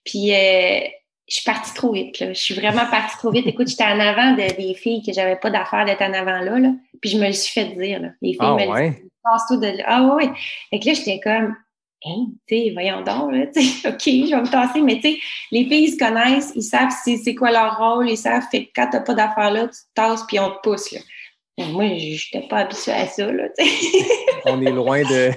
Puis, 0.05 0.33
euh, 0.35 0.81
je 1.29 1.37
suis 1.37 1.45
partie 1.45 1.73
trop 1.75 1.93
vite, 1.93 2.19
là. 2.21 2.33
Je 2.33 2.39
suis 2.41 2.55
vraiment 2.55 2.85
partie 2.91 3.17
trop 3.17 3.31
vite. 3.31 3.47
Écoute, 3.47 3.69
j'étais 3.69 3.85
en 3.85 3.99
avant 4.01 4.33
de- 4.33 4.57
des 4.57 4.75
filles 4.75 5.03
que 5.07 5.13
j'avais 5.13 5.37
pas 5.37 5.51
d'affaires 5.51 5.85
d'être 5.85 6.03
en 6.03 6.13
avant 6.13 6.41
là, 6.41 6.59
là. 6.59 6.71
Puis, 7.01 7.11
je 7.11 7.19
me 7.19 7.27
le 7.27 7.33
suis 7.33 7.53
fait 7.53 7.75
dire, 7.77 8.01
là. 8.01 8.09
Les 8.21 8.31
filles 8.33 8.39
Ah 8.41 8.55
me 8.55 8.65
le 8.65 8.71
ouais? 8.71 9.03
Passe-toi 9.23 9.57
de 9.59 9.79
là. 9.79 9.85
Ah, 9.87 10.03
ouais, 10.03 10.27
ouais. 10.27 10.33
Fait 10.71 10.81
que 10.81 10.87
là, 10.89 10.95
j'étais 10.95 11.21
comme, 11.21 11.57
hein, 12.05 12.27
tu 12.49 12.57
sais, 12.57 12.71
voyons 12.73 13.03
donc, 13.03 13.33
là, 13.33 13.45
OK, 13.91 14.03
je 14.05 14.35
vais 14.35 14.41
me 14.43 14.51
tasser. 14.51 14.81
Mais, 14.81 14.97
tu 14.97 15.13
sais, 15.13 15.19
les 15.53 15.65
filles, 15.65 15.85
ils 15.85 15.93
se 15.93 15.99
connaissent, 15.99 16.53
ils 16.57 16.63
savent 16.63 16.93
c'est 17.05 17.17
c'est 17.19 17.35
quoi 17.35 17.53
leur 17.53 17.79
rôle, 17.79 18.11
ils 18.11 18.17
savent, 18.17 18.45
fait 18.51 18.67
que 18.67 18.71
quand 18.75 18.89
t'as 18.91 19.01
pas 19.01 19.15
d'affaires 19.15 19.53
là, 19.53 19.69
tu 19.69 19.75
te 19.75 19.95
tasses 19.95 20.25
puis 20.27 20.39
on 20.41 20.51
te 20.51 20.61
pousse, 20.63 20.91
là. 20.93 21.01
Et 21.59 21.65
Moi, 21.67 21.85
je 21.99 22.37
n'étais 22.37 22.49
pas 22.49 22.59
habituée 22.59 22.93
à 22.93 23.07
ça, 23.07 23.31
là. 23.31 23.45
On 24.47 24.61
est 24.61 24.71
loin 24.73 25.03
de, 25.03 25.31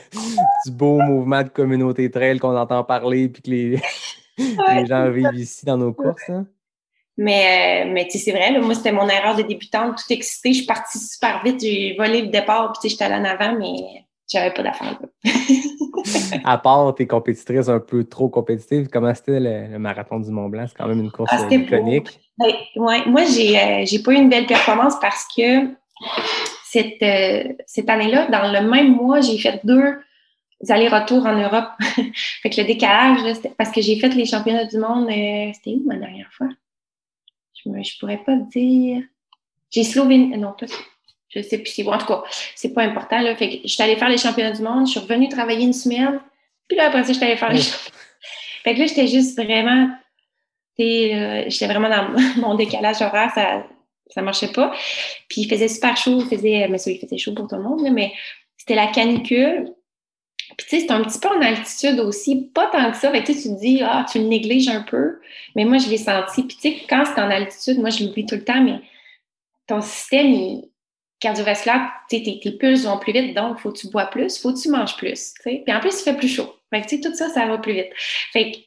du 0.66 0.72
beau 0.72 1.00
mouvement 1.02 1.44
de 1.44 1.50
communauté 1.50 2.10
trail 2.10 2.40
qu'on 2.40 2.58
entend 2.58 2.84
parler 2.84 3.28
puis 3.30 3.42
que 3.44 3.50
les, 3.52 3.80
les 4.38 4.86
gens 4.86 5.10
vivent 5.12 5.30
ici 5.36 5.66
dans 5.66 5.78
nos 5.78 5.94
courses. 5.94 6.30
hein. 6.30 6.46
Mais, 7.18 7.86
euh, 7.86 7.92
mais 7.94 8.06
tu 8.06 8.12
sais, 8.12 8.26
c'est 8.26 8.32
vrai, 8.32 8.52
là, 8.52 8.60
moi, 8.60 8.76
c'était 8.76 8.92
mon 8.92 9.08
erreur 9.08 9.36
de 9.38 9.44
débutante, 9.44 9.98
tout 9.98 10.14
excitée. 10.14 10.52
Je 10.52 10.58
suis 10.58 10.66
partie 10.66 11.00
super 11.00 11.42
vite, 11.44 11.62
j'ai 11.62 11.96
volé 11.98 12.22
le 12.24 12.28
départ, 12.28 12.74
puis 12.74 12.90
j'étais 12.90 13.06
allée 13.06 13.16
en 13.16 13.24
avant, 13.24 13.58
mais 13.58 14.04
j'avais 14.28 14.54
pas 14.54 14.64
d'affaires. 14.64 15.00
À 16.44 16.58
part 16.60 16.94
tes 16.94 17.08
compétitrices 17.08 17.68
un 17.68 17.80
peu 17.80 18.04
trop 18.04 18.30
compétitives, 18.30 18.90
comment 18.90 19.14
c'était 19.16 19.40
le, 19.40 19.72
le 19.74 19.80
marathon 19.80 20.20
du 20.20 20.30
Mont 20.30 20.50
Blanc? 20.50 20.66
C'est 20.68 20.76
quand 20.78 20.88
même 20.88 21.00
une 21.00 21.10
course 21.12 21.32
Ah, 21.34 21.42
euh, 21.44 21.56
iconique. 21.56 22.20
Ben, 22.38 22.52
ouais, 22.76 23.06
moi, 23.08 23.24
j'ai 23.24 23.58
euh, 23.58 24.04
pas 24.04 24.12
eu 24.12 24.16
une 24.16 24.30
belle 24.30 24.46
performance 24.46 24.96
parce 25.02 25.26
que 25.36 25.70
cette, 26.66 27.02
euh, 27.02 27.54
cette 27.66 27.90
année-là, 27.90 28.28
dans 28.28 28.52
le 28.52 28.70
même 28.70 28.96
mois, 28.96 29.22
j'ai 29.22 29.38
fait 29.40 29.62
deux 29.64 29.96
allers-retours 30.70 31.26
en 31.26 31.36
Europe. 31.36 31.70
fait 32.42 32.50
que 32.50 32.62
le 32.62 32.68
décalage, 32.68 33.22
là, 33.24 33.50
parce 33.58 33.72
que 33.72 33.82
j'ai 33.82 34.00
fait 34.00 34.10
les 34.10 34.26
championnats 34.26 34.66
du 34.66 34.78
monde. 34.78 35.08
euh, 35.10 35.52
c'était 35.54 35.72
où 35.72 35.84
ma 35.86 35.96
dernière 35.96 36.32
fois? 36.32 36.48
Je, 37.54 37.70
je 37.84 38.00
pourrais 38.00 38.24
pas 38.24 38.36
dire. 38.36 39.04
J'ai 39.72 39.84
Slovénie. 39.84 40.38
Non, 40.38 40.54
pas. 40.54 40.68
Je 41.30 41.42
sais 41.42 41.58
plus. 41.58 41.72
c'est- 41.72 41.88
En 41.88 41.98
tout 41.98 42.06
cas, 42.06 42.24
c'est 42.56 42.74
pas 42.74 42.84
important. 42.84 43.20
Là. 43.20 43.36
Fait 43.36 43.50
que 43.50 43.56
je 43.68 43.74
suis 43.74 43.84
allée 43.84 43.96
faire 43.98 44.10
les 44.10 44.18
championnats 44.18 44.52
du 44.52 44.62
monde. 44.62 44.86
Je 44.88 44.92
suis 44.92 45.00
revenue 45.00 45.28
travailler 45.30 45.66
une 45.66 45.74
semaine. 45.74 46.20
Puis 46.68 46.78
là, 46.78 46.88
après 46.88 47.04
ça, 47.04 47.10
je 47.14 47.18
suis 47.18 47.26
allée 47.26 47.38
faire 47.38 47.52
les 47.52 47.62
championnats. 47.62 47.98
Fait 48.64 48.74
que 48.74 48.80
là, 48.80 48.86
j'étais 48.88 49.08
juste 49.08 49.36
vraiment 49.42 49.90
euh, 50.80 51.44
j'étais 51.48 51.68
vraiment 51.68 51.90
dans 51.90 52.10
mon 52.42 52.56
décalage 52.56 53.02
horaire, 53.02 53.32
ça 53.34 53.66
ça 54.08 54.22
marchait 54.22 54.52
pas. 54.52 54.72
Puis 55.28 55.42
il 55.42 55.50
faisait 55.50 55.68
super 55.68 55.98
chaud, 55.98 56.20
il 56.22 56.28
faisait, 56.28 56.68
mais 56.68 56.78
ça, 56.78 56.92
il 56.92 57.00
faisait 57.00 57.18
chaud 57.18 57.34
pour 57.34 57.48
tout 57.48 57.56
le 57.56 57.64
monde, 57.64 57.82
là, 57.82 57.90
mais 57.90 58.14
c'était 58.56 58.76
la 58.76 58.88
canicule. 58.88 59.74
Puis 60.58 60.68
tu 60.70 60.80
sais, 60.80 60.86
c'est 60.88 60.92
un 60.92 61.02
petit 61.04 61.20
peu 61.20 61.30
en 61.30 61.42
altitude 61.42 62.00
aussi, 62.00 62.50
pas 62.54 62.68
tant 62.68 62.92
que 62.92 62.98
ça. 62.98 63.12
Tu 63.12 63.24
te 63.34 63.60
dis, 63.60 63.82
ah, 63.84 64.06
tu 64.10 64.20
le 64.20 64.26
négliges 64.26 64.68
un 64.68 64.82
peu, 64.82 65.20
mais 65.56 65.66
moi, 65.66 65.78
je 65.78 65.90
l'ai 65.90 65.98
senti. 65.98 66.44
Puis 66.44 66.58
tu 66.58 66.62
sais, 66.62 66.78
quand 66.90 67.04
c'est 67.06 67.20
en 67.22 67.30
altitude, 67.30 67.80
moi, 67.80 67.90
je 67.90 68.04
l'oublie 68.06 68.26
tout 68.26 68.36
le 68.36 68.44
temps, 68.44 68.62
mais 68.62 68.80
ton 69.68 69.82
système 69.82 70.28
il- 70.28 70.70
cardiovasculaire, 71.20 71.90
tes, 72.10 72.22
tes 72.22 72.52
pulses 72.52 72.86
vont 72.86 73.00
plus 73.00 73.14
vite, 73.14 73.34
donc 73.36 73.58
faut 73.60 73.72
que 73.72 73.78
tu 73.80 73.88
bois 73.90 74.06
plus, 74.06 74.38
faut 74.38 74.54
que 74.54 74.62
tu 74.62 74.70
manges 74.70 74.96
plus. 74.98 75.34
Puis 75.44 75.64
en 75.70 75.80
plus, 75.80 76.00
il 76.00 76.04
fait 76.04 76.16
plus 76.18 76.28
chaud. 76.28 76.54
Fait 76.72 76.82
que 76.82 76.88
tu 76.88 76.96
sais, 76.98 77.02
tout 77.02 77.16
ça, 77.16 77.30
ça 77.30 77.46
va 77.48 77.58
plus 77.58 77.74
vite. 77.74 77.90
Fait 78.32 78.52
que 78.52 78.58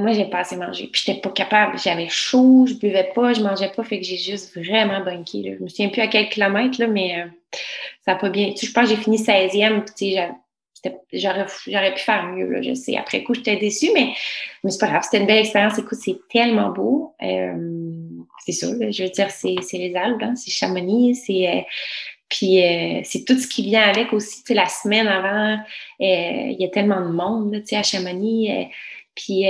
moi, 0.00 0.12
j'ai 0.12 0.24
pas 0.26 0.38
assez 0.38 0.56
mangé. 0.56 0.86
Puis 0.86 1.02
j'étais 1.04 1.20
pas 1.20 1.30
capable. 1.30 1.78
J'avais 1.78 2.08
chaud, 2.08 2.64
je 2.66 2.74
buvais 2.74 3.10
pas, 3.14 3.32
je 3.32 3.42
mangeais 3.42 3.70
pas. 3.74 3.82
Fait 3.82 3.98
que 3.98 4.06
j'ai 4.06 4.16
juste 4.16 4.56
vraiment 4.56 5.00
bunké. 5.04 5.42
Là. 5.42 5.56
Je 5.58 5.62
me 5.64 5.68
souviens 5.68 5.88
plus 5.88 6.00
à 6.00 6.06
quel 6.06 6.28
kilomètre, 6.28 6.80
là, 6.80 6.86
mais 6.86 7.20
euh, 7.20 7.26
ça 8.04 8.12
a 8.12 8.14
pas 8.14 8.30
bien. 8.30 8.50
Tu 8.52 8.58
sais, 8.58 8.66
je 8.68 8.72
pense 8.72 8.88
que 8.88 8.94
j'ai 8.94 9.02
fini 9.02 9.18
16e. 9.18 9.82
Puis 9.84 9.94
tu 9.94 10.14
sais, 10.14 10.30
j'aurais, 11.12 11.46
pu 11.94 12.00
faire 12.00 12.24
mieux. 12.26 12.48
Là, 12.50 12.62
je 12.62 12.74
sais. 12.74 12.96
Après 12.96 13.22
coup, 13.22 13.34
j'étais 13.34 13.56
déçue, 13.56 13.90
mais, 13.94 14.12
mais 14.64 14.70
c'est 14.70 14.78
pas 14.80 14.88
grave. 14.88 15.02
C'était 15.04 15.18
une 15.18 15.26
belle 15.26 15.38
expérience. 15.38 15.78
Écoute, 15.78 15.98
c'est 16.02 16.18
tellement 16.30 16.70
beau. 16.70 17.14
Euh, 17.22 17.54
c'est 18.44 18.52
ça. 18.52 18.66
là. 18.74 18.90
je 18.90 19.02
veux 19.04 19.10
dire, 19.10 19.30
c'est, 19.30 19.56
les 19.72 19.94
Alpes, 19.96 20.22
hein, 20.22 20.34
c'est 20.36 20.50
Chamonix, 20.50 21.14
c'est. 21.14 21.48
euh, 21.48 21.60
puis 22.28 22.62
euh, 22.64 23.00
c'est 23.04 23.24
tout 23.24 23.36
ce 23.36 23.48
qui 23.48 23.62
vient 23.64 23.82
avec 23.82 24.12
aussi. 24.12 24.38
Tu 24.42 24.48
sais, 24.48 24.54
la 24.54 24.66
semaine 24.66 25.08
avant, 25.08 25.58
il 25.98 26.56
y 26.58 26.64
a 26.64 26.68
tellement 26.68 27.00
de 27.00 27.10
monde 27.12 27.52
tu 27.60 27.66
sais, 27.66 27.76
à 27.76 27.82
Chamonix. 27.82 28.68
puis 29.16 29.44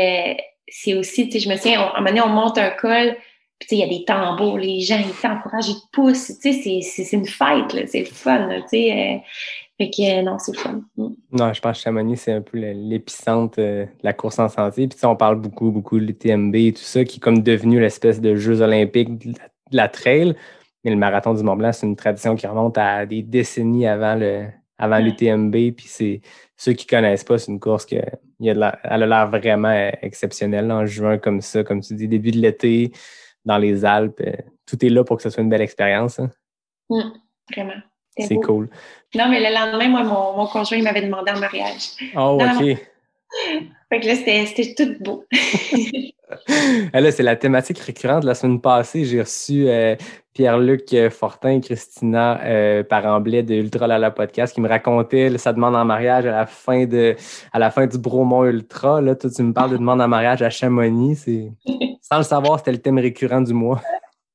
c'est 0.72 0.94
aussi, 0.94 1.26
tu 1.28 1.32
sais, 1.32 1.40
je 1.40 1.48
me 1.48 1.56
souviens, 1.56 1.82
on- 1.82 1.88
à 1.88 1.98
un 1.98 2.00
moment 2.00 2.08
donné, 2.10 2.20
on 2.22 2.28
monte 2.28 2.58
un 2.58 2.70
col, 2.70 3.16
puis 3.58 3.68
tu 3.68 3.76
sais, 3.76 3.76
il 3.76 3.78
y 3.80 3.82
a 3.82 3.98
des 3.98 4.04
tambours, 4.04 4.56
les 4.56 4.80
gens, 4.80 4.98
ils 4.98 5.12
t'encouragent, 5.20 5.68
ils 5.68 5.74
te 5.74 5.90
poussent. 5.92 6.32
Tu 6.42 6.52
sais, 6.54 6.80
c'est- 6.80 7.12
une 7.12 7.26
fête, 7.26 7.88
c'est 7.88 8.00
le 8.00 8.04
fun, 8.06 8.48
tu 8.62 8.68
sais. 8.78 9.20
Fait 9.80 9.88
que 9.88 10.18
euh, 10.18 10.22
non, 10.22 10.38
c'est 10.38 10.54
fun. 10.56 10.82
Mm. 10.98 11.08
Non, 11.32 11.52
je 11.54 11.60
pense 11.62 11.78
que 11.78 11.82
Chamonix, 11.84 12.18
c'est 12.18 12.32
un 12.32 12.42
peu 12.42 12.58
l'épicentre 12.58 13.54
euh, 13.60 13.86
de 13.86 13.90
la 14.02 14.12
course 14.12 14.38
en 14.38 14.50
santé. 14.50 14.86
Puis 14.88 14.98
on 15.06 15.16
parle 15.16 15.36
beaucoup, 15.40 15.70
beaucoup 15.70 15.98
de 15.98 16.04
l'UTMB 16.04 16.54
et 16.56 16.72
tout 16.74 16.82
ça, 16.82 17.02
qui 17.04 17.16
est 17.16 17.20
comme 17.20 17.42
devenu 17.42 17.80
l'espèce 17.80 18.20
de 18.20 18.36
Jeux 18.36 18.60
olympiques 18.60 19.16
de 19.26 19.28
la, 19.38 19.44
de 19.70 19.76
la 19.76 19.88
trail. 19.88 20.34
Mais 20.84 20.90
le 20.90 20.98
marathon 20.98 21.32
du 21.32 21.42
Mont-Blanc, 21.42 21.72
c'est 21.72 21.86
une 21.86 21.96
tradition 21.96 22.36
qui 22.36 22.46
remonte 22.46 22.76
à 22.76 23.06
des 23.06 23.22
décennies 23.22 23.86
avant 23.86 24.16
le 24.16 24.46
avant 24.76 24.96
Ouais. 24.96 25.02
l'UTMB. 25.02 25.52
Puis 25.74 25.86
c'est 25.88 26.20
ceux 26.58 26.72
qui 26.74 26.86
connaissent 26.86 27.24
pas, 27.24 27.38
c'est 27.38 27.50
une 27.50 27.60
course 27.60 27.86
que 27.86 27.96
il 28.38 28.46
y 28.46 28.50
a 28.50 28.54
de 28.54 28.58
la- 28.60 28.78
elle 28.84 29.02
a 29.02 29.06
l'air 29.06 29.28
vraiment 29.30 29.68
euh, 29.68 29.90
exceptionnelle 30.02 30.66
là, 30.66 30.76
en 30.76 30.86
juin 30.86 31.16
comme 31.16 31.40
ça, 31.40 31.64
comme 31.64 31.80
tu 31.80 31.94
dis, 31.94 32.06
début 32.08 32.30
de 32.32 32.38
l'été, 32.38 32.92
dans 33.46 33.56
les 33.58 33.84
Alpes. 33.86 34.22
Tout 34.66 34.84
est 34.84 34.88
là 34.90 35.04
pour 35.04 35.16
que 35.16 35.22
ce 35.22 35.30
soit 35.30 35.42
une 35.42 35.48
belle 35.50 35.60
expérience. 35.62 36.18
hein. 36.20 36.30
Vraiment. 37.52 37.72
C'est 38.20 38.36
cool. 38.36 38.68
Non, 39.14 39.28
mais 39.28 39.40
le 39.40 39.54
lendemain, 39.54 39.88
moi, 39.88 40.02
mon, 40.02 40.36
mon 40.36 40.46
conjoint 40.46 40.78
il 40.78 40.84
m'avait 40.84 41.02
demandé 41.02 41.32
en 41.32 41.38
mariage. 41.38 41.90
Oh, 42.16 42.38
Non, 42.40 42.56
OK. 42.58 42.78
Fait 43.88 44.00
que 44.00 44.06
là, 44.06 44.14
c'était 44.14 44.74
tout 44.74 44.96
beau. 45.00 45.24
Là, 46.92 47.10
c'est 47.10 47.22
la 47.22 47.36
thématique 47.36 47.78
récurrente. 47.78 48.24
La 48.24 48.34
semaine 48.34 48.60
passée, 48.60 49.04
j'ai 49.04 49.20
reçu 49.20 49.68
euh, 49.68 49.96
Pierre-Luc 50.32 50.94
Fortin 51.10 51.50
et 51.50 51.60
Christina 51.60 52.40
euh, 52.44 52.82
Paremblay 52.82 53.42
de 53.42 53.54
Ultra 53.54 53.86
Lala 53.86 54.10
Podcast 54.10 54.54
qui 54.54 54.60
me 54.60 54.68
racontaient 54.68 55.28
là, 55.28 55.38
sa 55.38 55.52
demande 55.52 55.74
en 55.74 55.84
mariage 55.84 56.26
à 56.26 56.30
la 56.30 56.46
fin 56.46 56.86
de 56.86 57.16
à 57.52 57.58
la 57.58 57.70
fin 57.70 57.86
du 57.86 57.98
Bromont 57.98 58.44
Ultra. 58.44 59.00
Là, 59.00 59.14
toi, 59.14 59.30
tu 59.30 59.42
me 59.42 59.52
parles 59.52 59.72
de 59.72 59.76
demande 59.76 60.00
en 60.00 60.08
mariage 60.08 60.42
à 60.42 60.50
Chamonix. 60.50 61.16
Sans 62.02 62.18
le 62.18 62.24
savoir, 62.24 62.58
c'était 62.58 62.72
le 62.72 62.78
thème 62.78 62.98
récurrent 62.98 63.40
du 63.40 63.52
mois. 63.52 63.80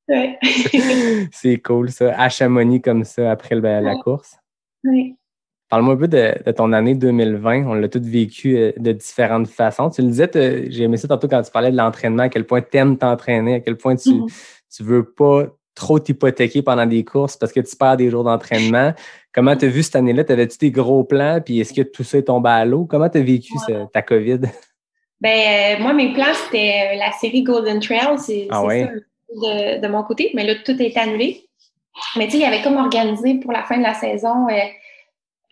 Ouais. 0.07 0.37
c'est 1.31 1.57
cool, 1.57 1.89
ça. 1.91 2.13
À 2.19 2.29
Chamonix 2.29 2.81
comme 2.81 3.03
ça, 3.03 3.31
après 3.31 3.55
le- 3.55 3.61
la 3.61 3.95
course. 3.95 4.37
Parle-moi 5.67 5.95
un 5.95 5.97
peu 5.97 6.07
de, 6.07 6.33
de 6.45 6.51
ton 6.51 6.71
année 6.73 6.93
2020. 6.93 7.65
On 7.65 7.73
l'a 7.73 7.89
tous 7.89 7.99
vécu 8.05 8.55
euh, 8.55 8.71
de 8.77 8.91
différentes 8.91 9.47
façons. 9.47 9.89
Tu 9.89 10.01
le 10.03 10.09
disais, 10.09 10.29
j'ai 10.69 10.83
aimé 10.83 10.95
ça 10.97 11.07
tantôt 11.07 11.27
quand 11.27 11.41
tu 11.41 11.51
parlais 11.51 11.71
de 11.71 11.77
l'entraînement, 11.77 12.23
à 12.23 12.29
quel 12.29 12.45
point 12.45 12.61
tu 12.61 12.77
aimes 12.77 12.97
t'entraîner, 12.97 13.55
à 13.55 13.59
quel 13.61 13.75
point 13.77 13.95
tu 13.95 14.09
Mhm. 14.13 14.27
tu 14.75 14.83
veux 14.83 15.03
pas 15.11 15.47
trop 15.73 15.99
t'hypothéquer 15.99 16.61
pendant 16.61 16.85
des 16.85 17.03
courses 17.03 17.35
parce 17.35 17.51
que 17.51 17.59
tu 17.59 17.75
perds 17.75 17.97
des 17.97 18.09
jours 18.11 18.23
d'entraînement. 18.23 18.93
Comment 19.33 19.55
tu 19.57 19.65
as 19.65 19.69
vu 19.69 19.81
cette 19.83 19.95
année-là? 19.95 20.23
T'avais-tu 20.23 20.57
des 20.59 20.71
gros 20.71 21.03
plans? 21.03 21.41
Puis 21.43 21.59
est-ce 21.59 21.73
que 21.73 21.81
tout 21.81 22.03
ça 22.03 22.19
est 22.19 22.23
tombé 22.23 22.49
à 22.49 22.63
l'eau? 22.63 22.85
Comment 22.85 23.09
tu 23.09 23.17
as 23.17 23.21
vécu 23.21 23.53
ce- 23.67 23.87
ta 23.91 24.01
COVID? 24.03 24.41
Ben, 25.19 25.77
euh, 25.79 25.81
moi, 25.81 25.93
mes 25.93 26.13
plans, 26.13 26.33
c'était 26.45 26.93
euh, 26.93 26.97
la 26.99 27.11
série 27.13 27.41
Golden 27.43 27.79
Trail. 27.79 28.17
C'est 28.19 28.47
Ah 28.51 28.63
ouais? 28.63 28.83
ça 28.83 28.91
de, 29.29 29.87
mon 29.87 30.03
côté. 30.03 30.31
Mais 30.33 30.43
là, 30.43 30.55
tout 30.55 30.79
été 30.81 30.99
annulé. 30.99 31.47
Mais 32.15 32.25
tu 32.25 32.31
sais, 32.31 32.37
il 32.37 32.43
y 32.43 32.45
avait 32.45 32.61
comme 32.61 32.77
organisé 32.77 33.35
pour 33.35 33.51
la 33.51 33.63
fin 33.63 33.77
de 33.77 33.83
la 33.83 33.93
saison 33.93 34.47
euh, 34.49 34.57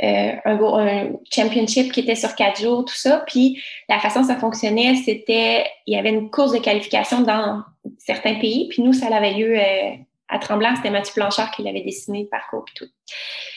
euh, 0.03 0.35
un, 0.45 1.11
championship 1.31 1.91
qui 1.91 2.01
était 2.01 2.15
sur 2.15 2.35
quatre 2.35 2.61
jours, 2.61 2.85
tout 2.85 2.95
ça. 2.95 3.23
Puis 3.27 3.61
la 3.87 3.99
façon 3.99 4.21
dont 4.21 4.27
ça 4.27 4.35
fonctionnait, 4.35 4.95
c'était 4.95 5.65
il 5.87 5.95
y 5.95 5.97
avait 5.97 6.09
une 6.09 6.29
course 6.29 6.51
de 6.51 6.59
qualification 6.59 7.21
dans 7.21 7.63
certains 7.97 8.35
pays. 8.35 8.67
Puis 8.69 8.81
nous, 8.81 8.93
ça 8.93 9.15
avait 9.15 9.33
lieu 9.33 9.57
euh, 9.57 9.91
à 10.27 10.39
Tremblant. 10.39 10.75
C'était 10.75 10.89
Mathieu 10.89 11.13
Blanchard 11.15 11.51
qui 11.51 11.63
l'avait 11.63 11.81
dessiné, 11.81 12.23
le 12.23 12.29
parcours 12.29 12.65
et 12.67 12.77
tout. 12.77 12.91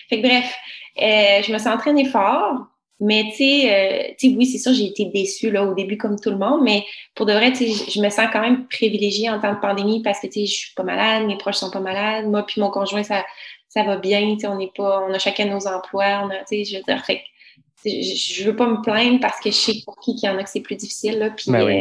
Fait 0.08 0.20
que 0.20 0.26
bref, 0.26 0.56
je 0.96 1.52
me 1.52 1.58
suis 1.58 1.68
entraînée 1.68 2.04
fort. 2.04 2.66
Mais 2.98 3.24
tu 3.30 3.36
sais, 3.36 3.70
euh, 3.70 4.14
tu 4.18 4.30
sais, 4.30 4.36
oui, 4.36 4.46
c'est 4.46 4.58
sûr, 4.58 4.72
j'ai 4.72 4.86
été 4.86 5.04
déçue 5.06 5.50
là, 5.50 5.64
au 5.64 5.74
début 5.74 5.98
comme 5.98 6.18
tout 6.18 6.30
le 6.30 6.38
monde, 6.38 6.62
mais 6.62 6.82
pour 7.14 7.26
de 7.26 7.32
vrai, 7.32 7.52
je 7.54 8.00
me 8.00 8.08
sens 8.08 8.28
quand 8.32 8.40
même 8.40 8.66
privilégiée 8.68 9.28
en 9.28 9.38
temps 9.38 9.52
de 9.52 9.60
pandémie 9.60 10.02
parce 10.02 10.18
que 10.20 10.28
je 10.34 10.46
suis 10.46 10.74
pas 10.74 10.82
malade, 10.82 11.26
mes 11.26 11.36
proches 11.36 11.56
sont 11.56 11.70
pas 11.70 11.80
malades, 11.80 12.26
moi 12.26 12.44
puis 12.46 12.60
mon 12.60 12.70
conjoint, 12.70 13.02
ça, 13.02 13.24
ça 13.68 13.82
va 13.82 13.98
bien, 13.98 14.36
on 14.44 14.56
n'est 14.56 14.72
pas, 14.74 15.06
on 15.06 15.12
a 15.12 15.18
chacun 15.18 15.44
nos 15.44 15.66
emplois, 15.66 16.22
on 16.24 16.30
a, 16.30 16.44
je 16.50 16.76
veux 16.76 16.82
dire, 16.82 17.04
fait 17.04 17.20
je, 17.84 18.44
veux 18.44 18.56
pas 18.56 18.66
me 18.66 18.82
plaindre 18.82 19.20
parce 19.20 19.38
que 19.40 19.50
je 19.50 19.56
sais 19.56 19.72
pour 19.84 19.96
qui 19.98 20.14
qu'il 20.16 20.28
y 20.28 20.32
en 20.32 20.38
a 20.38 20.42
que 20.42 20.50
c'est 20.50 20.60
plus 20.60 20.76
difficile 20.76 21.18
là, 21.18 21.30
puis 21.30 21.50
Ben 21.50 21.64
oui. 21.64 21.78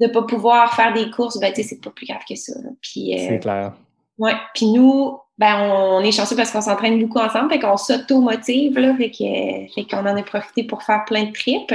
euh, 0.00 0.06
de 0.06 0.12
pas 0.12 0.22
pouvoir 0.22 0.74
faire 0.74 0.92
des 0.92 1.10
courses, 1.10 1.38
ben 1.38 1.52
c'est 1.54 1.80
pas 1.82 1.90
plus 1.90 2.06
grave 2.06 2.22
que 2.28 2.36
ça. 2.36 2.52
Puis 2.80 3.14
euh, 3.14 3.26
C'est 3.28 3.38
clair. 3.40 3.72
Ouais, 4.18 4.34
puis 4.54 4.66
nous, 4.66 5.18
ben 5.38 5.68
on, 5.68 6.00
est 6.00 6.12
chanceux 6.12 6.36
parce 6.36 6.50
qu'on 6.52 6.60
s'entraîne 6.60 7.00
beaucoup 7.00 7.18
ensemble, 7.18 7.50
fait 7.50 7.58
qu'on 7.58 7.76
s'auto-motive, 7.76 8.78
là, 8.78 8.92
que- 8.92 9.90
qu'on 9.90 10.06
en 10.06 10.16
a 10.16 10.22
profité 10.22 10.64
pour 10.64 10.82
faire 10.82 11.04
plein 11.04 11.24
de 11.24 11.32
trips. 11.32 11.74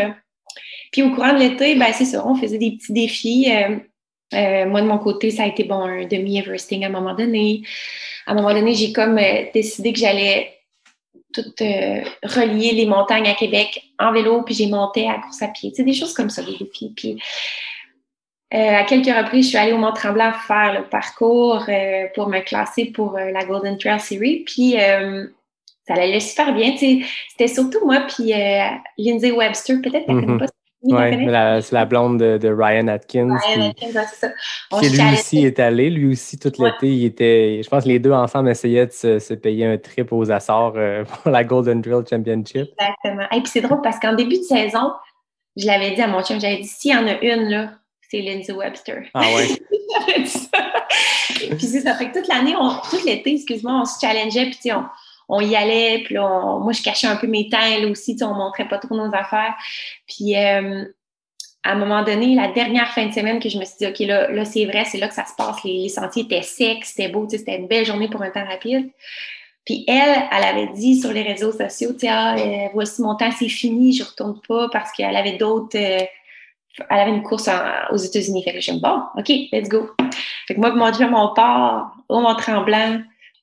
Puis 0.91 1.03
au 1.03 1.11
courant 1.11 1.33
de 1.33 1.39
l'été, 1.39 1.75
ben 1.75 1.91
c'est 1.93 2.05
ça, 2.05 2.25
on 2.25 2.35
faisait 2.35 2.57
des 2.57 2.71
petits 2.71 2.93
défis. 2.93 3.47
Euh, 3.51 3.77
euh, 4.33 4.65
moi, 4.67 4.81
de 4.81 4.87
mon 4.87 4.97
côté, 4.97 5.31
ça 5.31 5.43
a 5.43 5.47
été 5.47 5.63
bon 5.63 5.81
un 5.81 6.05
demi-everesting 6.05 6.83
à 6.83 6.87
un 6.87 6.91
moment 6.91 7.13
donné. 7.15 7.63
À 8.25 8.31
un 8.31 8.35
moment 8.35 8.53
donné, 8.53 8.73
j'ai 8.73 8.93
comme 8.93 9.17
euh, 9.17 9.43
décidé 9.53 9.91
que 9.91 9.99
j'allais 9.99 10.55
tout 11.33 11.43
relier 12.23 12.71
les 12.71 12.87
montagnes 12.87 13.27
à 13.27 13.35
Québec 13.35 13.83
en 13.99 14.11
vélo, 14.11 14.41
puis 14.41 14.55
j'ai 14.55 14.65
monté 14.65 15.07
à 15.07 15.19
course 15.19 15.43
à 15.43 15.47
pied. 15.49 15.71
Sais, 15.75 15.83
des 15.83 15.93
choses 15.93 16.13
comme 16.13 16.29
ça, 16.31 16.41
des 16.41 16.57
défis. 16.57 16.91
Puis 16.95 17.21
euh, 18.53 18.75
à 18.79 18.83
quelques 18.83 19.05
reprises, 19.15 19.45
je 19.45 19.49
suis 19.49 19.57
allée 19.57 19.73
au 19.73 19.77
Mont-Tremblant 19.77 20.31
faire 20.33 20.73
le 20.81 20.89
parcours 20.89 21.63
euh, 21.69 22.05
pour 22.15 22.27
me 22.29 22.39
classer 22.39 22.85
pour 22.85 23.15
euh, 23.17 23.31
la 23.31 23.45
Golden 23.45 23.77
Trail 23.77 23.99
Series. 23.99 24.43
Puis 24.45 24.75
ça 25.87 25.93
allait 25.93 26.19
super 26.19 26.53
bien. 26.53 26.75
C'était 26.77 27.47
surtout 27.47 27.85
moi 27.85 28.01
puis 28.07 28.33
Lindsay 28.97 29.31
Webster. 29.31 29.77
Peut-être 29.81 30.05
que 30.07 30.11
Mhm. 30.11 30.25
connais 30.25 30.37
pas. 30.39 30.45
Oui, 30.81 31.61
c'est 31.61 31.73
la 31.73 31.83
blonde 31.85 32.19
de, 32.21 32.37
de 32.37 32.47
Ryan 32.47 32.87
Atkins. 32.87 33.37
Qui- 33.37 33.61
Atkins, 33.61 33.87
ouais, 33.87 34.05
c'est 34.09 34.27
ça. 34.27 34.29
On 34.71 34.79
qui 34.79 34.87
lui 34.89 35.01
aussi 35.11 35.45
est 35.45 35.59
allé. 35.59 35.89
Lui 35.89 36.13
aussi, 36.13 36.39
tout 36.39 36.53
Ouais. 36.61 36.69
l'été, 36.71 36.87
il 36.87 37.05
était. 37.05 37.59
Je 37.61 37.69
pense 37.69 37.83
que 37.83 37.89
les 37.89 37.99
deux 37.99 38.13
ensemble 38.13 38.49
essayaient 38.49 38.85
de 38.85 38.91
se, 38.93 39.19
se 39.19 39.33
payer 39.33 39.65
un 39.65 39.77
trip 39.77 40.13
aux 40.13 40.31
Açores 40.31 40.77
pour 41.23 41.31
la 41.31 41.43
Golden 41.43 41.81
Drill 41.81 42.05
Championship. 42.09 42.69
Exactement. 42.79 43.27
Et 43.33 43.41
puis 43.41 43.47
c'est 43.51 43.59
drôle 43.61 43.81
parce 43.81 43.99
qu'en 43.99 44.13
début 44.13 44.37
de 44.37 44.43
saison, 44.43 44.93
je 45.57 45.67
l'avais 45.67 45.91
dit 45.91 46.01
à 46.01 46.07
mon 46.07 46.23
chum, 46.23 46.39
j'avais 46.39 46.57
dit 46.59 46.67
s'il 46.67 46.91
y 46.91 46.95
en 46.95 47.07
a 47.07 47.19
une, 47.21 47.49
là, 47.49 47.71
c'est 48.09 48.21
Lindsay 48.21 48.53
Webster. 48.53 49.03
Ah 49.13 49.21
ouais. 49.35 49.47
Puis 51.57 51.67
c'est 51.67 51.81
ça. 51.81 51.95
Fait 51.95 52.09
que 52.09 52.19
toute 52.19 52.27
l'année, 52.27 52.55
on- 52.59 52.79
tout 52.89 53.05
l'été, 53.05 53.35
excuse-moi, 53.35 53.81
on 53.81 53.85
se 53.85 53.99
challengeait, 53.99 54.49
puis 54.49 54.71
on, 54.73 54.83
on 55.29 55.41
y 55.41 55.55
allait, 55.55 56.03
puis 56.05 56.17
on- 56.17 56.59
moi, 56.59 56.73
je 56.73 56.81
cachais 56.81 57.07
un 57.07 57.15
peu 57.15 57.27
mes 57.27 57.49
elle 57.53 57.85
aussi, 57.85 58.17
on 58.21 58.33
montrait 58.33 58.67
pas 58.67 58.77
trop 58.77 58.95
nos 58.95 59.13
affaires. 59.15 59.53
Puis 60.07 60.35
euh, 60.35 60.85
à 61.63 61.71
un 61.73 61.75
moment 61.75 62.03
donné, 62.03 62.35
la 62.35 62.47
dernière 62.51 62.89
fin 62.93 63.05
de 63.05 63.13
semaine 63.13 63.39
que 63.39 63.49
je 63.49 63.57
me 63.57 63.65
suis 63.65 63.75
dit, 63.79 63.87
OK, 63.87 63.99
là, 63.99 64.29
là 64.31 64.45
c'est 64.45 64.65
vrai, 64.65 64.85
c'est 64.85 64.97
là 64.97 65.07
que 65.07 65.13
ça 65.13 65.25
se 65.25 65.35
passe. 65.37 65.63
Les, 65.63 65.83
les 65.83 65.89
sentiers 65.89 66.23
étaient 66.23 66.41
secs, 66.41 66.83
c'était 66.83 67.09
beau, 67.09 67.27
c'était 67.29 67.57
une 67.57 67.67
belle 67.67 67.85
journée 67.85 68.07
pour 68.09 68.21
un 68.21 68.29
temps 68.31 68.45
rapide. 68.45 68.89
Puis 69.65 69.83
elle, 69.87 70.23
elle 70.31 70.43
avait 70.43 70.67
dit 70.73 70.99
sur 70.99 71.11
les 71.11 71.21
réseaux 71.21 71.51
sociaux, 71.51 71.91
ah, 72.07 72.35
euh, 72.37 72.67
voici 72.73 73.01
mon 73.01 73.15
temps, 73.15 73.29
c'est 73.37 73.49
fini, 73.49 73.93
je 73.93 74.03
retourne 74.03 74.39
pas 74.47 74.67
parce 74.71 74.91
qu'elle 74.93 75.15
avait 75.15 75.37
d'autres. 75.37 75.77
euh, 75.77 76.03
elle 76.89 76.99
avait 76.99 77.11
une 77.11 77.23
course 77.23 77.47
en- 77.47 77.93
aux 77.93 77.97
États-Unis. 77.97 78.43
Fait 78.43 78.53
que 78.53 78.61
je 78.61 78.71
me 78.71 78.79
bon, 78.79 79.01
OK, 79.17 79.29
let's 79.51 79.69
go. 79.69 79.89
Fait 80.47 80.55
que 80.55 80.59
moi, 80.59 80.71
mon 80.73 80.91
chum, 80.93 81.13
on 81.13 81.33
part 81.33 81.93
au 82.07 82.19
Mont-Tremblant. 82.21 83.01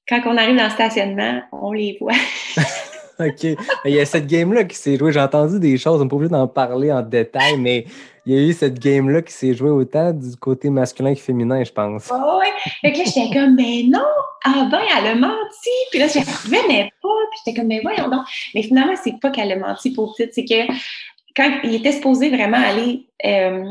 Quand 0.08 0.20
on 0.26 0.36
arrive 0.36 0.56
dans 0.56 0.64
le 0.64 0.70
stationnement, 0.70 1.42
on 1.52 1.72
les 1.72 1.96
voit. 2.00 2.12
OK. 3.18 3.44
Il 3.84 3.90
y 3.94 4.00
a 4.00 4.04
cette 4.04 4.26
game-là 4.26 4.64
qui 4.64 4.76
s'est 4.76 4.96
jouée. 4.96 5.12
J'ai 5.12 5.20
entendu 5.20 5.58
des 5.58 5.78
choses, 5.78 6.00
on 6.00 6.04
n'est 6.04 6.08
pas 6.08 6.16
obligé 6.16 6.30
d'en 6.30 6.46
parler 6.46 6.92
en 6.92 7.02
détail, 7.02 7.56
mais 7.56 7.86
il 8.24 8.34
y 8.34 8.38
a 8.38 8.48
eu 8.48 8.52
cette 8.52 8.78
game-là 8.78 9.22
qui 9.22 9.32
s'est 9.32 9.54
jouée 9.54 9.70
autant 9.70 10.12
du 10.12 10.36
côté 10.36 10.68
masculin 10.68 11.14
que 11.14 11.20
féminin, 11.20 11.64
je 11.64 11.72
pense. 11.72 12.10
Ouais. 12.10 12.46
Fait 12.82 12.92
que 12.92 12.98
là, 12.98 13.04
j'étais 13.04 13.32
comme, 13.32 13.54
mais 13.54 13.84
non, 13.88 14.04
ah 14.44 14.68
ben, 14.70 14.80
elle 14.98 15.06
a 15.06 15.14
menti. 15.14 15.70
Puis 15.90 15.98
là, 15.98 16.08
je 16.08 16.18
revenais 16.18 16.90
pas. 17.02 17.08
Puis 17.30 17.40
j'étais 17.44 17.58
comme, 17.58 17.68
mais 17.68 17.80
voyons 17.80 18.08
donc. 18.08 18.26
Mais 18.54 18.62
finalement, 18.62 18.94
c'est 19.02 19.18
pas 19.20 19.30
qu'elle 19.30 19.52
a 19.52 19.56
menti 19.56 19.92
pour 19.92 20.14
titre, 20.14 20.32
c'est 20.34 20.44
que 20.44 20.72
quand 21.36 21.60
il 21.64 21.74
était 21.74 21.92
supposé 21.92 22.30
vraiment 22.30 22.58
aller 22.58 23.08
euh, 23.24 23.64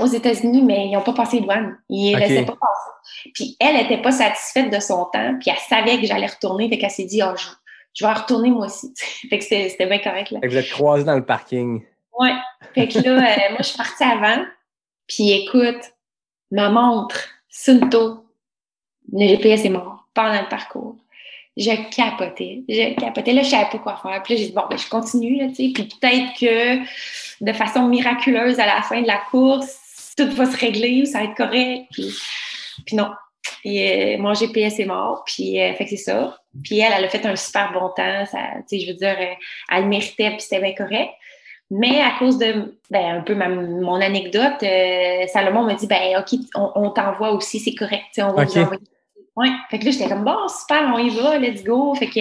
aux 0.00 0.06
États-Unis, 0.06 0.62
mais 0.62 0.86
ils 0.86 0.92
n'ont 0.92 1.02
pas 1.02 1.12
passé 1.12 1.40
douane. 1.40 1.78
Ils 1.88 2.12
ne 2.12 2.16
Ok. 2.16 2.20
laissaient 2.20 2.44
pas 2.44 2.56
passer. 2.60 3.30
Puis 3.34 3.56
elle 3.60 3.76
n'était 3.76 4.02
pas 4.02 4.12
satisfaite 4.12 4.72
de 4.72 4.80
son 4.80 5.04
temps, 5.06 5.36
puis 5.40 5.50
elle 5.50 5.58
savait 5.68 6.00
que 6.00 6.06
j'allais 6.06 6.26
retourner, 6.26 6.68
fait 6.68 6.78
qu'elle 6.78 6.90
s'est 6.90 7.04
dit, 7.04 7.22
oh, 7.22 7.34
je, 7.36 7.46
je 7.94 8.04
vais 8.04 8.10
en 8.10 8.14
retourner 8.14 8.50
moi 8.50 8.66
aussi. 8.66 8.92
fait 9.30 9.38
que 9.38 9.44
c'était 9.44 9.68
c'était 9.68 9.86
bien 9.86 9.98
correct. 9.98 10.30
Là. 10.30 10.40
Fait 10.40 10.48
que 10.48 10.52
vous 10.52 10.58
êtes 10.58 10.70
croisés 10.70 11.04
dans 11.04 11.16
le 11.16 11.24
parking. 11.24 11.82
Ouais. 12.18 12.34
Fait 12.74 12.88
que 12.88 12.98
là, 12.98 13.12
euh, 13.12 13.50
moi, 13.50 13.58
je 13.58 13.64
suis 13.64 13.78
partie 13.78 14.04
avant. 14.04 14.44
Puis 15.06 15.30
écoute, 15.30 15.92
ma 16.50 16.68
montre, 16.68 17.28
Sunto, 17.48 18.24
le 19.12 19.26
GPS 19.26 19.64
est 19.64 19.70
mort 19.70 20.06
pendant 20.14 20.40
le 20.40 20.48
parcours. 20.48 20.96
Je 21.58 21.72
capotais. 21.94 22.62
Je 22.68 22.94
capotais. 22.94 23.32
Là, 23.32 23.42
je 23.42 23.50
savais 23.50 23.68
pas 23.70 23.78
quoi 23.78 24.00
faire. 24.00 24.22
Puis 24.22 24.34
là, 24.34 24.40
j'ai 24.40 24.46
dit, 24.46 24.52
bon, 24.52 24.62
ben, 24.70 24.78
je 24.78 24.88
continue, 24.88 25.38
là, 25.38 25.48
tu 25.48 25.54
sais. 25.56 25.70
Puis 25.74 25.88
peut-être 26.00 26.38
que 26.38 27.44
de 27.44 27.52
façon 27.52 27.88
miraculeuse, 27.88 28.60
à 28.60 28.66
la 28.66 28.80
fin 28.82 29.02
de 29.02 29.06
la 29.08 29.20
course, 29.30 30.14
tout 30.16 30.30
va 30.30 30.46
se 30.46 30.56
régler, 30.56 31.04
ça 31.04 31.18
va 31.18 31.24
être 31.24 31.34
correct. 31.34 31.86
Puis, 31.90 32.14
puis 32.86 32.96
non. 32.96 33.10
Puis, 33.60 33.82
euh, 33.82 34.18
mon 34.18 34.34
GPS 34.34 34.78
est 34.78 34.84
mort. 34.84 35.24
Puis, 35.26 35.60
euh, 35.60 35.74
fait 35.74 35.84
que 35.84 35.90
c'est 35.90 35.96
ça. 35.96 36.38
Puis 36.62 36.78
elle, 36.78 36.92
elle 36.96 37.04
a 37.04 37.08
fait 37.08 37.26
un 37.26 37.34
super 37.34 37.72
bon 37.72 37.88
temps. 37.88 38.24
Ça, 38.26 38.38
tu 38.68 38.78
sais, 38.78 38.86
je 38.86 38.92
veux 38.92 38.96
dire, 38.96 39.16
euh, 39.18 39.34
elle 39.72 39.82
le 39.82 39.88
méritait, 39.88 40.30
puis 40.30 40.40
c'était 40.40 40.60
bien 40.60 40.74
correct. 40.74 41.10
Mais 41.70 42.00
à 42.00 42.12
cause 42.18 42.38
de 42.38 42.78
ben, 42.90 43.16
un 43.18 43.20
peu 43.20 43.34
ma- 43.34 43.48
mon 43.48 44.00
anecdote, 44.00 44.62
euh, 44.62 45.26
Salomon 45.26 45.64
m'a 45.64 45.74
dit 45.74 45.86
ben 45.86 46.18
OK, 46.18 46.38
on, 46.54 46.70
on 46.76 46.90
t'envoie 46.90 47.32
aussi, 47.32 47.58
c'est 47.60 47.74
correct, 47.74 48.04
tu 48.14 48.14
sais, 48.14 48.22
on 48.22 48.32
va 48.32 48.44
vous 48.44 48.58
envoyer. 48.58 48.80
Ouais. 49.38 49.50
Fait 49.70 49.78
que 49.78 49.84
là, 49.84 49.90
j'étais 49.92 50.08
comme 50.08 50.24
bon, 50.24 50.48
super, 50.48 50.92
on 50.92 50.98
y 50.98 51.10
va, 51.10 51.38
let's 51.38 51.62
go. 51.62 51.94
Fait 51.94 52.08
que 52.08 52.20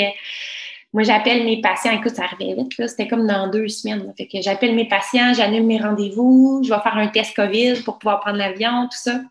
moi, 0.94 1.02
j'appelle 1.02 1.44
mes 1.46 1.62
patients. 1.62 1.92
Écoute, 1.92 2.16
ça 2.16 2.26
arrivait 2.26 2.54
vite, 2.54 2.78
là. 2.78 2.88
C'était 2.88 3.08
comme 3.08 3.26
dans 3.26 3.50
deux 3.50 3.68
semaines. 3.70 4.06
là. 4.06 4.14
Fait 4.16 4.28
que 4.28 4.40
j'appelle 4.40 4.76
mes 4.76 4.88
patients, 4.88 5.34
j'annule 5.34 5.64
mes 5.64 5.80
rendez-vous, 5.80 6.62
je 6.64 6.70
vais 6.70 6.80
faire 6.80 6.96
un 6.96 7.08
test 7.08 7.36
COVID 7.36 7.82
pour 7.84 7.98
pouvoir 7.98 8.20
prendre 8.20 8.38
l'avion, 8.38 8.84
tout 8.84 8.98
ça. 8.98 9.22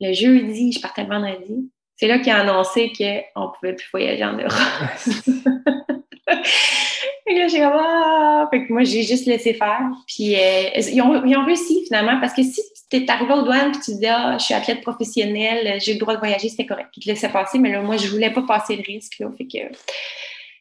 Le 0.00 0.12
jeudi, 0.12 0.70
je 0.72 0.80
partais 0.80 1.02
le 1.02 1.08
vendredi. 1.08 1.70
C'est 1.96 2.06
là 2.06 2.20
qu'il 2.20 2.30
a 2.30 2.40
annoncé 2.40 2.92
qu'on 2.96 3.42
ne 3.42 3.48
pouvait 3.48 3.72
plus 3.74 3.88
voyager 3.90 4.24
en 4.24 4.34
Europe. 4.34 4.52
Fait 6.28 7.34
que 7.34 7.38
là, 7.40 7.48
j'ai 7.48 7.58
comme, 7.58 7.72
ah! 7.74 8.48
Fait 8.50 8.66
que 8.66 8.72
moi, 8.72 8.84
j'ai 8.84 9.02
juste 9.02 9.26
laissé 9.26 9.54
faire. 9.54 9.90
Puis, 10.06 10.36
euh, 10.36 10.68
ils, 10.76 11.02
ont, 11.02 11.24
ils 11.24 11.36
ont 11.36 11.44
réussi 11.44 11.84
finalement 11.84 12.20
parce 12.20 12.32
que 12.32 12.42
si 12.42 12.62
tu 12.90 12.98
es 12.98 13.10
arrivé 13.10 13.32
aux 13.32 13.42
douanes 13.42 13.72
puis 13.72 13.80
tu 13.80 13.90
disais, 13.92 14.08
ah, 14.08 14.36
je 14.38 14.44
suis 14.44 14.54
athlète 14.54 14.82
professionnel, 14.82 15.80
j'ai 15.80 15.94
le 15.94 15.98
droit 15.98 16.14
de 16.14 16.18
voyager, 16.18 16.48
c'était 16.48 16.66
correct. 16.66 16.88
Ils 16.96 17.04
te 17.04 17.08
laissaient 17.08 17.28
passer, 17.28 17.58
mais 17.58 17.72
là, 17.72 17.82
moi, 17.82 17.96
je 17.96 18.08
voulais 18.08 18.30
pas 18.30 18.42
passer 18.42 18.76
le 18.76 18.82
risque. 18.82 19.18
Là, 19.18 19.30
fait 19.36 19.46
que, 19.46 19.58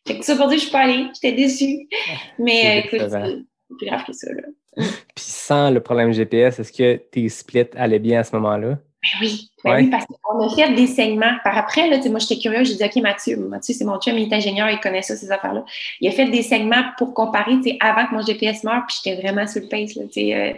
fait 0.08 0.20
que 0.20 0.26
ça 0.26 0.36
pour 0.36 0.48
dire, 0.48 0.58
je 0.58 0.64
suis 0.64 0.72
pas 0.72 0.82
allée, 0.82 1.08
j'étais 1.14 1.36
déçue. 1.36 1.88
Mais 2.40 2.66
euh, 2.66 2.88
écoute, 2.88 3.10
c'est 3.10 3.76
plus 3.78 3.88
grave 3.88 4.04
que 4.06 4.14
ça. 4.14 4.32
Là. 4.32 4.44
Puis 4.78 5.26
sans 5.26 5.70
le 5.70 5.80
problème 5.80 6.12
GPS, 6.12 6.60
est-ce 6.60 6.72
que 6.72 6.96
tes 6.96 7.30
splits 7.30 7.70
allaient 7.76 8.00
bien 8.00 8.20
à 8.20 8.24
ce 8.24 8.36
moment-là? 8.36 8.78
Ben 9.14 9.20
oui, 9.22 9.50
ben 9.64 9.72
Ouais. 9.72 9.82
oui, 9.84 9.90
parce 9.90 10.06
qu'on 10.06 10.48
a 10.48 10.56
fait 10.56 10.74
des 10.74 10.88
segments. 10.88 11.34
Par 11.44 11.58
après, 11.58 11.88
là, 11.90 11.98
moi, 12.10 12.20
j'étais 12.20 12.38
curieuse, 12.40 12.68
j'ai 12.70 12.76
dit, 12.76 12.84
OK, 12.84 12.96
Mathieu, 13.04 13.38
Mathieu, 13.38 13.76
c'est 13.78 13.86
mon 13.86 14.00
chum, 14.00 14.18
il 14.18 14.32
est 14.32 14.36
ingénieur, 14.36 14.70
il 14.70 14.80
connaît 14.80 15.02
ça, 15.04 15.16
ces 15.16 15.32
affaires-là. 15.32 15.64
Il 16.02 16.08
a 16.08 16.12
fait 16.12 16.26
des 16.30 16.42
segments 16.42 16.84
pour 16.98 17.14
comparer, 17.14 17.56
tu 17.58 17.64
sais, 17.70 17.78
avant 17.80 18.08
que 18.08 18.16
mon 18.16 18.22
GPS 18.22 18.64
meure, 18.64 18.84
puis 18.88 18.98
j'étais 19.04 19.22
vraiment 19.22 19.46
sur 19.46 19.62
le 19.62 19.68
pace, 19.68 19.96
là, 19.96 20.04
tu 20.06 20.14
sais, 20.14 20.34
euh, 20.34 20.54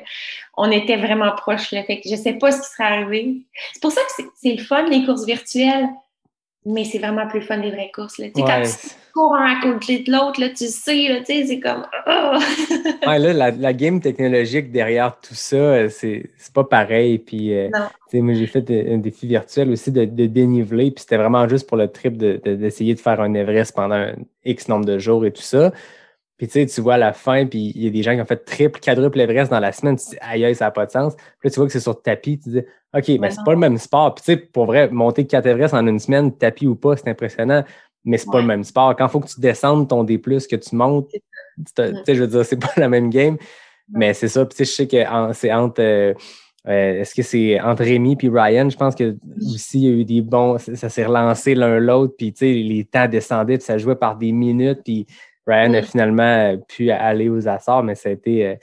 on 0.56 0.72
était 0.72 0.98
vraiment 0.98 1.32
proches, 1.36 1.72
là, 1.72 1.84
fait 1.84 2.00
que 2.00 2.10
je 2.10 2.16
sais 2.16 2.34
pas 2.34 2.52
ce 2.52 2.62
qui 2.62 2.68
serait 2.70 2.86
arrivé. 2.86 3.36
C'est 3.74 3.82
pour 3.82 3.92
ça 3.92 4.02
que 4.02 4.24
c'est 4.36 4.54
le 4.54 4.64
fun, 4.64 4.84
les 4.88 5.06
courses 5.06 5.26
virtuelles, 5.26 5.90
mais 6.68 6.84
c'est 6.84 7.00
vraiment 7.00 7.28
plus 7.28 7.42
fun 7.42 7.58
des 7.58 7.72
vraies 7.72 7.92
courses, 7.94 8.18
là. 8.18 8.28
Quand 8.36 8.62
tu 8.62 8.90
cours 9.14 9.36
un 9.36 9.58
à 9.58 9.62
côté 9.62 10.00
de 10.00 10.12
l'autre, 10.12 10.40
tu 10.56 10.68
sais, 10.68 11.24
c'est 11.26 11.60
comme, 11.60 11.86
ah! 12.06 12.38
Ouais, 13.08 13.20
là, 13.20 13.34
la, 13.34 13.52
la 13.52 13.74
game 13.74 14.02
technologique 14.02 14.72
derrière 14.72 15.18
tout 15.20 15.34
ça, 15.34 15.56
euh, 15.56 15.90
c'est 15.90 16.30
c'est 16.38 16.54
pas 16.54 16.64
pareil. 16.66 17.18
Puis, 17.20 17.54
euh, 17.58 17.70
moi, 18.14 18.34
j'ai 18.34 18.48
fait 18.48 18.70
euh, 18.70 18.96
un 18.96 18.98
défi 18.98 19.28
virtuel 19.28 19.72
aussi 19.72 19.92
de, 19.92 20.06
de 20.06 20.26
déniveler, 20.26 20.92
puis 20.92 21.02
c'était 21.02 21.18
vraiment 21.18 21.48
juste 21.48 21.68
pour 21.68 21.78
le 21.78 21.88
trip 21.88 22.18
de- 22.18 22.40
de- 22.44 22.56
d'essayer 22.56 22.94
de, 22.94 23.00
faire 23.00 23.22
un 23.22 23.34
Everest 23.34 23.74
pendant 23.76 23.96
un 23.96 24.14
X 24.46 24.68
nombre 24.68 24.86
de 24.86 25.00
jours 25.00 25.26
et 25.26 25.32
tout 25.32 25.42
ça. 25.42 25.72
Puis, 26.38 26.48
tu 26.48 26.54
sais, 26.54 26.66
tu 26.68 26.82
vois 26.82 26.96
à 26.96 26.98
la 26.98 27.14
fin, 27.14 27.46
puis 27.48 27.72
il 27.76 27.84
y 27.84 27.88
a 27.88 27.90
des 27.90 28.04
gens 28.04 28.14
qui 28.14 28.22
ont 28.22 28.26
fait 28.26 28.46
triple, 28.46 28.80
quadruple 28.80 29.20
Everest 29.20 29.50
dans 29.50 29.60
la 29.60 29.72
semaine. 29.72 29.96
Tu 29.98 30.12
dis, 30.12 30.18
aïe, 30.22 30.46
aïe, 30.46 30.54
ça 30.56 30.66
n'a 30.66 30.72
pas 30.72 30.86
de 30.86 30.92
sens. 30.92 31.16
Puis 31.16 31.26
là, 31.46 31.50
tu 31.50 31.56
vois 31.60 31.66
que 31.66 31.74
c'est 31.74 31.80
sur 31.80 32.00
tapis. 32.02 32.38
Tu 32.40 32.50
dis, 32.50 32.60
OK, 32.60 33.08
ben, 33.08 33.18
Mais 33.22 33.32
c'est 33.32 33.38
non. 33.38 33.44
pas 33.44 33.52
le 33.54 33.58
même 33.60 33.78
sport. 33.80 34.14
Puis, 34.14 34.24
tu 34.24 34.32
sais, 34.34 34.38
pour 34.38 34.66
vrai, 34.68 34.88
monter 34.90 35.26
4 35.26 35.46
Everest 35.48 35.74
en 35.74 35.86
une 35.88 36.00
semaine, 36.00 36.32
tapis 36.38 36.68
ou 36.68 36.76
pas, 36.76 36.96
c'est 36.96 37.08
impressionnant. 37.10 37.64
Mais 38.06 38.18
c'est 38.18 38.30
pas 38.32 38.40
le 38.40 38.46
même 38.48 38.64
sport. 38.64 38.96
Quand 38.96 39.08
il 39.08 39.10
faut 39.12 39.20
que 39.20 39.28
tu 39.28 39.42
descendes 39.42 39.90
ton 39.90 40.04
D, 40.04 40.20
que 40.22 40.56
tu 40.56 40.76
montes, 40.76 41.10
tu 41.10 41.20
sais, 41.76 42.16
je 42.16 42.22
veux 42.22 42.28
dire, 42.28 42.46
c'est 42.46 42.56
pas 42.60 42.72
la 42.78 42.88
même 42.88 43.10
game. 43.10 43.38
Mais 43.90 44.14
c'est 44.14 44.28
ça. 44.28 44.46
Puis, 44.46 44.56
tu 44.58 44.66
sais, 44.66 44.72
je 44.72 44.76
sais 44.76 44.88
que 44.88 45.10
en- 45.12 45.34
c'est 45.34 45.52
entre. 45.52 45.82
euh, 45.82 46.14
euh, 46.68 47.02
Est-ce 47.02 47.16
que 47.16 47.24
c'est 47.24 47.60
entre 47.62 47.84
Rémi 47.84 48.16
puis 48.16 48.30
Ryan? 48.30 48.70
Je 48.70 48.78
pense 48.78 48.94
que 48.96 49.16
aussi, 49.42 49.80
il 49.80 49.84
y 49.86 49.88
a 49.88 49.92
eu 49.92 50.06
des 50.06 50.22
bons. 50.22 50.58
Ça, 50.58 50.76
ça 50.76 50.90
s'est 50.90 51.06
relancé 51.06 51.56
l'un 51.56 51.80
l'autre. 51.80 52.14
Puis, 52.18 52.32
tu 52.34 52.40
sais, 52.40 52.54
les 52.54 52.86
temps 52.86 53.08
descendaient. 53.08 53.58
Puis, 53.58 53.66
ça 53.66 53.78
jouait 53.78 53.96
par 53.96 54.18
des 54.18 54.32
minutes. 54.32 54.82
Puis, 54.86 55.08
Ryan 55.48 55.74
a 55.74 55.82
Mm. 55.82 55.86
finalement 55.86 56.24
euh, 56.24 56.58
pu 56.58 56.92
aller 56.92 57.30
aux 57.30 57.48
Açores. 57.48 57.84
Mais 57.84 57.96
ça 57.96 58.10
a 58.10 58.12
été, 58.12 58.46
euh, 58.46 58.56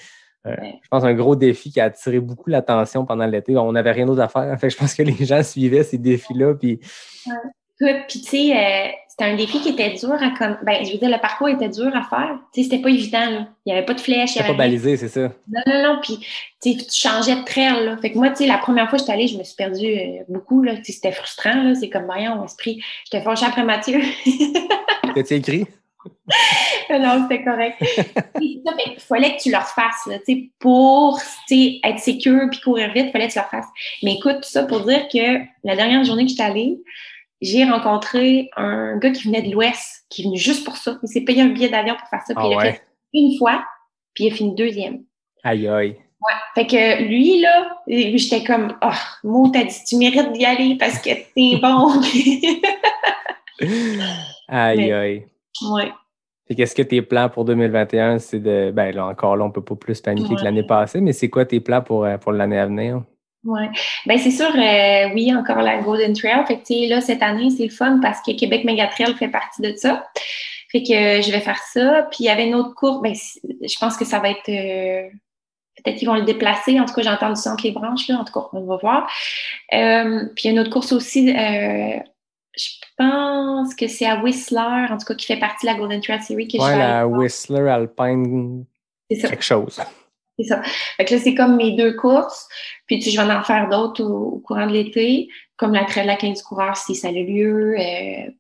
je 0.47 0.89
pense, 0.91 1.05
un 1.05 1.15
gros 1.15 1.37
défi 1.37 1.73
qui 1.73 1.81
a 1.81 1.85
attiré 1.85 2.21
beaucoup 2.21 2.51
l'attention 2.51 3.07
pendant 3.07 3.27
l'été. 3.27 3.57
On 3.57 3.73
n'avait 3.73 3.93
rien 3.93 4.07
d'autre 4.07 4.23
à 4.23 4.29
faire. 4.29 4.55
Fait 4.61 4.69
que 4.69 4.73
je 4.73 4.79
pense 4.79 4.95
que 4.95 5.03
les 5.03 5.25
gens 5.25 5.43
suivaient 5.43 5.85
ces 5.85 5.99
défis-là. 5.99 6.55
Puis, 6.55 6.81
puis 7.79 8.07
tu 8.09 8.19
sais, 8.21 8.57
euh, 8.57 8.89
c'était 9.09 9.25
un 9.25 9.37
défi 9.37 9.61
qui 9.61 9.71
était 9.71 9.95
dur 9.95 10.13
à 10.13 10.31
comme 10.37 10.59
ben 10.65 10.85
je 10.85 10.93
veux 10.93 10.99
dire 10.99 11.09
le 11.09 11.21
parcours 11.21 11.49
était 11.49 11.69
dur 11.69 11.91
à 11.95 12.03
faire. 12.03 12.39
Tu 12.53 12.63
sais, 12.63 12.69
c'était 12.69 12.83
pas 12.83 12.91
évident 12.91 13.31
là. 13.31 13.49
Il 13.65 13.73
y 13.73 13.77
avait 13.77 13.85
pas 13.85 13.95
de 13.95 14.01
flèche, 14.01 14.35
il 14.35 14.41
avait 14.41 14.49
pas 14.49 14.59
balisé, 14.59 14.97
c'est 14.97 15.09
ça. 15.09 15.33
Non 15.49 15.61
non 15.67 15.83
non, 15.83 15.99
puis 16.03 16.19
tu 16.63 16.73
sais, 16.73 16.77
tu 16.77 17.09
changeais 17.09 17.37
de 17.37 17.45
trail 17.45 17.85
là. 17.85 17.97
Fait 17.97 18.13
que 18.13 18.19
moi 18.19 18.31
tu 18.31 18.37
sais 18.37 18.47
la 18.47 18.59
première 18.59 18.89
fois 18.89 18.99
que 18.99 19.03
j'étais 19.03 19.13
allée, 19.13 19.29
je 19.29 19.39
me 19.39 19.45
suis 19.45 19.57
perdue 19.57 19.97
beaucoup 20.29 20.63
là, 20.63 20.77
tu 20.77 20.85
sais, 20.85 20.93
c'était 20.93 21.13
frustrant 21.13 21.63
là, 21.63 21.75
c'est 21.75 21.89
comme 21.89 22.05
voyons, 22.07 22.45
esprit, 22.45 22.81
j'étais 23.05 23.25
fâchée 23.25 23.47
après 23.47 23.65
Mathieu. 23.65 24.01
T'as-tu 25.15 25.35
écrit? 25.35 25.67
Non, 26.91 27.27
c'était 27.29 27.45
correct. 27.45 27.77
Fait 27.83 28.41
qu'il 28.41 28.63
fallait 28.99 29.37
que 29.37 29.43
tu 29.43 29.51
le 29.51 29.57
refasses, 29.57 30.07
là, 30.07 30.19
pour 30.59 31.21
tu 31.49 31.55
sais, 31.55 31.81
être 31.85 31.99
sécure 31.99 32.49
puis 32.51 32.61
courir 32.61 32.93
vite, 32.93 33.07
il 33.09 33.13
fallait 33.13 33.29
que 33.29 33.33
tu 33.33 33.39
le 33.39 33.45
refasses. 33.45 33.69
Mais 34.03 34.15
écoute, 34.15 34.37
tout 34.43 34.49
ça 34.49 34.65
pour 34.65 34.81
dire 34.81 35.07
que 35.09 35.41
la 35.65 35.77
dernière 35.77 36.05
journée 36.05 36.25
que 36.25 36.31
j'étais 36.31 36.43
allée, 36.43 36.79
j'ai 37.41 37.65
rencontré 37.65 38.51
un 38.57 38.97
gars 38.99 39.11
qui 39.11 39.25
venait 39.25 39.43
de 39.43 39.51
l'Ouest, 39.53 40.07
qui 40.09 40.23
est 40.23 40.25
venu 40.27 40.39
juste 40.39 40.65
pour 40.65 40.77
ça. 40.77 40.99
Il 41.03 41.09
s'est 41.09 41.23
payé 41.23 41.43
un 41.43 41.49
billet 41.49 41.69
d'avion 41.69 41.95
pour 41.97 42.09
faire 42.09 42.23
ça, 42.27 42.35
puis 42.35 42.45
Ah 42.47 42.49
il 42.51 42.57
ouais? 42.57 42.73
fait 42.73 42.83
une 43.13 43.37
fois, 43.39 43.65
puis 44.15 44.25
il 44.25 44.33
a 44.33 44.35
fini 44.35 44.55
deuxième. 44.55 45.05
Aïe, 45.43 45.69
aïe. 45.69 45.97
Fait 46.55 46.67
que 46.67 47.03
lui, 47.03 47.41
là, 47.41 47.77
j'étais 47.87 48.43
comme, 48.45 48.75
oh, 48.83 48.89
Mo, 49.25 49.49
t'as 49.53 49.65
dit, 49.65 49.77
tu 49.87 49.97
mérites 49.97 50.33
d'y 50.33 50.45
aller 50.47 50.77
parce 50.79 50.99
que 50.99 51.11
t'es 51.11 51.59
bon. 51.61 52.01
Aïe, 54.49 54.77
Mais- 54.79 54.93
aïe. 54.93 55.27
Ouais. 55.63 55.93
Fait 56.47 56.55
qu'est-ce 56.55 56.75
que 56.75 56.83
tes 56.83 57.01
plans 57.01 57.29
pour 57.31 57.45
2021, 57.47 58.19
c'est 58.19 58.39
de. 58.41 58.71
Ben 58.71 58.95
là, 58.95 59.07
encore 59.07 59.37
là, 59.37 59.45
on 59.45 59.51
peut 59.51 59.65
pas 59.65 59.77
plus 59.77 60.01
paniquer 60.03 60.29
que 60.35 60.35
Ouais. 60.35 60.45
l'année 60.45 60.63
passée, 60.67 61.01
mais 61.01 61.13
c'est 61.15 61.31
quoi 61.31 61.45
tes 61.47 61.61
plans 61.61 61.81
pour, 61.81 62.05
euh, 62.05 62.19
pour 62.19 62.33
l'année 62.33 62.59
à 62.59 62.67
venir? 62.67 63.03
Ouais. 63.45 63.69
Ben 64.07 64.19
c'est 64.19 64.31
sûr, 64.31 64.47
euh, 64.55 65.09
oui, 65.15 65.35
encore 65.35 65.59
la 65.63 65.79
Golden 65.83 66.13
Trail. 66.15 66.45
Fait 66.47 66.57
que, 66.59 66.65
tu 66.67 66.75
sais, 66.81 66.87
là, 66.87 67.01
cette 67.01 67.23
année, 67.23 67.51
c'est 67.51 67.65
le 67.65 67.71
fun 67.71 67.99
parce 68.03 68.21
que 68.23 68.33
Québec 68.37 68.65
Mega 68.65 68.87
Trail 68.89 69.15
fait 69.15 69.29
partie 69.29 69.63
de 69.63 69.75
ça. 69.77 70.07
Fait 70.71 70.83
que 70.83 70.93
euh, 70.93 71.23
je 71.23 71.31
vais 71.31 71.41
faire 71.41 71.59
ça. 71.59 72.07
Puis 72.11 72.25
il 72.25 72.27
y 72.27 72.29
avait 72.29 72.47
une 72.47 72.55
autre 72.55 72.75
course. 72.75 73.01
Ben, 73.03 73.15
je 73.15 73.79
pense 73.79 73.97
que 73.97 74.05
ça 74.05 74.19
va 74.19 74.31
être. 74.31 74.49
euh, 74.49 75.09
Peut-être 75.83 75.99
qu'ils 75.99 76.09
vont 76.09 76.15
le 76.15 76.23
déplacer. 76.23 76.79
En 76.79 76.85
tout 76.85 76.95
cas, 76.95 77.03
j'ai 77.03 77.09
entendu 77.11 77.35
ça 77.41 77.53
entre 77.53 77.65
les 77.65 77.73
branches. 77.73 78.07
Là. 78.09 78.19
En 78.19 78.25
tout 78.25 78.33
cas, 78.33 78.47
on 78.53 78.65
va 78.65 78.77
voir. 78.77 79.07
Puis 79.71 79.79
il 79.79 80.45
y 80.45 80.49
a 80.49 80.51
une 80.53 80.59
autre 80.61 80.71
course 80.71 80.93
aussi. 80.93 81.35
Je 82.57 82.69
pense 82.97 83.75
que 83.75 83.89
c'est 83.89 84.07
à 84.07 84.23
Whistler, 84.23 84.87
en 84.91 84.97
tout 84.99 85.07
cas, 85.07 85.15
qui 85.15 85.27
fait 85.27 85.39
partie 85.39 85.67
de 85.67 85.73
la 85.73 85.79
Golden 85.79 86.01
Trail 86.01 86.23
Series 86.23 86.49
que 86.49 86.59
je 86.59 86.63
Ouais, 86.63 86.73
vais 86.73 86.79
la. 86.79 87.07
Whistler 87.07 87.69
Alpine, 87.69 88.65
quelque 89.11 89.43
chose. 89.43 89.81
C'est 90.39 90.45
ça. 90.47 90.63
Fait 90.97 91.05
que 91.05 91.15
là, 91.15 91.21
c'est 91.21 91.35
comme 91.35 91.57
mes 91.57 91.73
deux 91.77 91.95
courses. 91.95 92.49
Puis 92.87 92.99
tu 92.99 93.05
sais, 93.05 93.11
je 93.13 93.21
vais 93.21 93.33
en 93.33 93.43
faire 93.45 93.69
d'autres 93.69 94.03
au, 94.05 94.35
au 94.35 94.39
courant 94.41 94.67
de 94.67 94.73
l'été, 94.73 95.29
comme 95.57 95.73
la 95.73 95.85
trail 95.85 96.03
de 96.05 96.09
la 96.09 96.17
15 96.17 96.39
du 96.39 96.43
coureur 96.45 96.77
si 96.77 96.95
ça 96.95 97.09
a 97.09 97.13
lieu, 97.13 97.77
euh, 97.79 98.31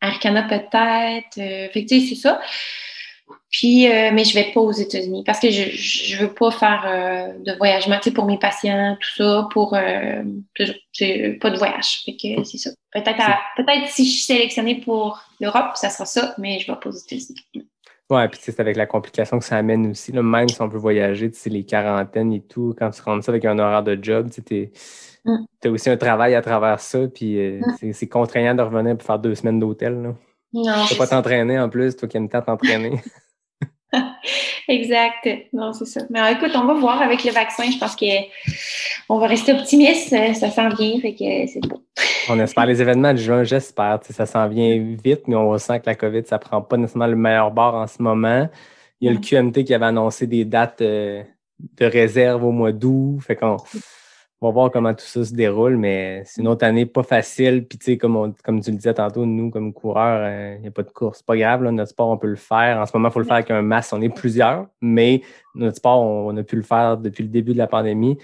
Arcana 0.00 0.42
peut-être. 0.44 1.38
Euh, 1.38 1.68
fait 1.70 1.84
que 1.84 1.88
tu 1.88 2.00
sais, 2.00 2.06
c'est 2.14 2.20
ça. 2.20 2.40
Puis, 3.56 3.86
euh, 3.86 4.10
mais 4.12 4.24
je 4.24 4.34
vais 4.34 4.50
pas 4.52 4.60
aux 4.60 4.72
États-Unis 4.72 5.22
parce 5.24 5.38
que 5.38 5.48
je, 5.48 5.70
je 5.70 6.16
veux 6.18 6.32
pas 6.34 6.50
faire 6.50 6.84
euh, 6.88 7.38
de 7.38 7.56
voyagement, 7.56 7.96
tu 7.98 8.04
sais, 8.04 8.10
pour 8.10 8.24
mes 8.24 8.36
patients, 8.36 8.96
tout 9.00 9.22
ça, 9.22 9.46
pour 9.52 9.74
euh, 9.74 10.24
pas 11.40 11.50
de 11.50 11.56
voyage. 11.56 12.00
Fait 12.04 12.16
que 12.16 12.42
c'est 12.42 12.58
ça. 12.58 12.70
Peut-être 12.92 13.16
peut-être 13.56 13.86
si 13.88 14.06
je 14.06 14.10
suis 14.10 14.22
sélectionnée 14.24 14.80
pour 14.80 15.20
l'Europe, 15.40 15.76
ça 15.76 15.88
sera 15.88 16.04
ça, 16.04 16.34
mais 16.38 16.58
je 16.58 16.66
vais 16.66 16.76
pas 16.78 16.88
aux 16.88 16.92
États-Unis. 16.92 17.68
Ouais, 18.10 18.28
puis 18.28 18.40
c'est 18.42 18.58
avec 18.58 18.76
la 18.76 18.86
complication 18.86 19.38
que 19.38 19.44
ça 19.44 19.56
amène 19.56 19.88
aussi. 19.90 20.10
Là, 20.10 20.22
même 20.22 20.48
si 20.48 20.60
on 20.60 20.68
peut 20.68 20.76
voyager, 20.76 21.30
tu 21.30 21.38
sais, 21.38 21.48
les 21.48 21.64
quarantaines 21.64 22.32
et 22.32 22.42
tout, 22.42 22.74
quand 22.76 22.90
tu 22.90 23.02
rentres 23.02 23.24
ça 23.24 23.30
avec 23.30 23.44
un 23.44 23.56
horaire 23.58 23.82
de 23.84 23.96
job, 24.02 24.30
tu 24.30 24.72
Mm. 25.26 25.44
as 25.64 25.68
aussi 25.70 25.88
un 25.88 25.96
travail 25.96 26.34
à 26.34 26.42
travers 26.42 26.80
ça, 26.80 26.98
puis 27.08 27.36
Mm. 27.60 27.92
c'est- 27.92 28.08
contraignant 28.08 28.54
de 28.54 28.62
revenir 28.62 28.96
pour 28.98 29.06
faire 29.06 29.18
deux 29.20 29.34
semaines 29.36 29.60
d'hôtel. 29.60 30.02
là. 30.02 30.14
Non, 30.52 30.84
Tu 30.86 30.96
pas 30.96 31.06
t'entraîner 31.06 31.58
en 31.58 31.68
plus, 31.68 31.96
toi 31.96 32.08
qui 32.08 32.16
aimes 32.16 32.28
tant 32.28 32.42
t'entraîner. 32.42 32.90
Exact. 34.68 35.28
Non, 35.52 35.72
c'est 35.72 35.84
ça. 35.86 36.00
Mais 36.10 36.18
alors, 36.20 36.36
écoute, 36.40 36.52
on 36.56 36.64
va 36.66 36.74
voir 36.74 37.02
avec 37.02 37.24
le 37.24 37.30
vaccin. 37.32 37.64
Je 37.70 37.78
pense 37.78 37.96
que 37.96 38.06
on 39.08 39.18
va 39.18 39.26
rester 39.26 39.52
optimiste. 39.52 40.12
euh, 40.12 40.32
Ça 40.34 40.50
s'en 40.50 40.68
vient, 40.68 40.98
fait 41.00 41.14
que 41.14 41.46
c'est 41.50 41.60
beau. 41.66 41.82
on 42.30 42.38
espère 42.40 42.66
les 42.66 42.80
événements 42.80 43.12
de 43.12 43.18
juin, 43.18 43.44
j'espère. 43.44 44.00
Tu 44.00 44.08
sais, 44.08 44.12
Ça 44.12 44.26
s'en 44.26 44.48
vient 44.48 44.96
vite, 45.04 45.28
mais 45.28 45.36
on 45.36 45.56
sent 45.58 45.80
que 45.80 45.86
la 45.86 45.94
COVID, 45.94 46.22
ça 46.26 46.38
prend 46.38 46.62
pas 46.62 46.76
nécessairement 46.76 47.06
le 47.06 47.16
meilleur 47.16 47.50
bord 47.50 47.74
en 47.74 47.86
ce 47.86 48.02
moment. 48.02 48.48
Il 49.00 49.08
y 49.08 49.10
a 49.10 49.12
le 49.12 49.18
QMT 49.20 49.64
qui 49.64 49.74
avait 49.74 49.86
annoncé 49.86 50.26
des 50.26 50.44
dates 50.44 50.80
euh, 50.80 51.22
de 51.78 51.84
réserve 51.86 52.44
au 52.44 52.50
mois 52.52 52.72
d'août. 52.72 53.18
Fait 53.26 53.36
qu'on 53.36 53.56
on 54.44 54.48
va 54.48 54.52
voir 54.52 54.70
comment 54.70 54.92
tout 54.92 55.06
ça 55.06 55.24
se 55.24 55.32
déroule, 55.32 55.78
mais 55.78 56.22
c'est 56.26 56.42
une 56.42 56.48
autre 56.48 56.66
année 56.66 56.84
pas 56.84 57.02
facile. 57.02 57.66
Puis, 57.66 57.78
tu 57.78 57.84
sais, 57.86 57.96
comme, 57.96 58.34
comme 58.44 58.60
tu 58.60 58.70
le 58.70 58.76
disais 58.76 58.92
tantôt, 58.92 59.24
nous, 59.24 59.50
comme 59.50 59.72
coureurs, 59.72 60.20
euh, 60.20 60.56
il 60.56 60.60
n'y 60.60 60.68
a 60.68 60.70
pas 60.70 60.82
de 60.82 60.90
course. 60.90 61.18
C'est 61.18 61.26
pas 61.26 61.36
grave, 61.36 61.62
notre 61.62 61.90
sport, 61.90 62.10
on 62.10 62.18
peut 62.18 62.26
le 62.26 62.36
faire. 62.36 62.78
En 62.78 62.84
ce 62.84 62.94
moment, 62.94 63.08
il 63.08 63.12
faut 63.12 63.20
le 63.20 63.24
faire 63.24 63.36
avec 63.36 63.50
un 63.50 63.62
masque. 63.62 63.94
On 63.94 64.02
est 64.02 64.14
plusieurs, 64.14 64.66
mais 64.82 65.22
notre 65.54 65.78
sport, 65.78 66.02
on, 66.02 66.36
a 66.36 66.42
pu 66.42 66.56
le 66.56 66.62
faire 66.62 66.98
depuis 66.98 67.22
le 67.22 67.30
début 67.30 67.54
de 67.54 67.58
la 67.58 67.66
pandémie. 67.66 68.18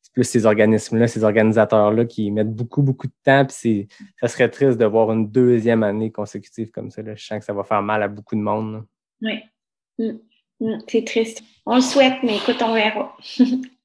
C'est 0.00 0.14
plus 0.14 0.24
ces 0.24 0.46
organismes-là, 0.46 1.08
ces 1.08 1.24
organisateurs-là 1.24 2.06
qui 2.06 2.30
mettent 2.30 2.54
beaucoup, 2.54 2.80
beaucoup 2.80 3.06
de 3.06 3.12
temps. 3.22 3.44
Puis, 3.44 3.86
ça 4.18 4.28
serait 4.28 4.48
triste 4.48 4.78
de 4.78 4.86
voir 4.86 5.12
une 5.12 5.30
deuxième 5.30 5.82
année 5.82 6.10
consécutive 6.10 6.70
comme 6.70 6.90
ça. 6.90 7.02
Je 7.04 7.22
sens 7.22 7.40
que 7.40 7.44
ça 7.44 7.52
va 7.52 7.64
faire 7.64 7.82
mal 7.82 8.02
à 8.02 8.08
beaucoup 8.08 8.34
de 8.34 8.40
monde. 8.40 8.86
Oui. 9.20 9.40
Mm. 9.98 10.12
Mm, 10.60 10.78
C'est 10.88 11.04
triste. 11.04 11.42
On 11.66 11.74
le 11.74 11.82
souhaite, 11.82 12.22
mais 12.22 12.36
écoute, 12.36 12.62
on 12.62 12.72
verra. 12.72 13.14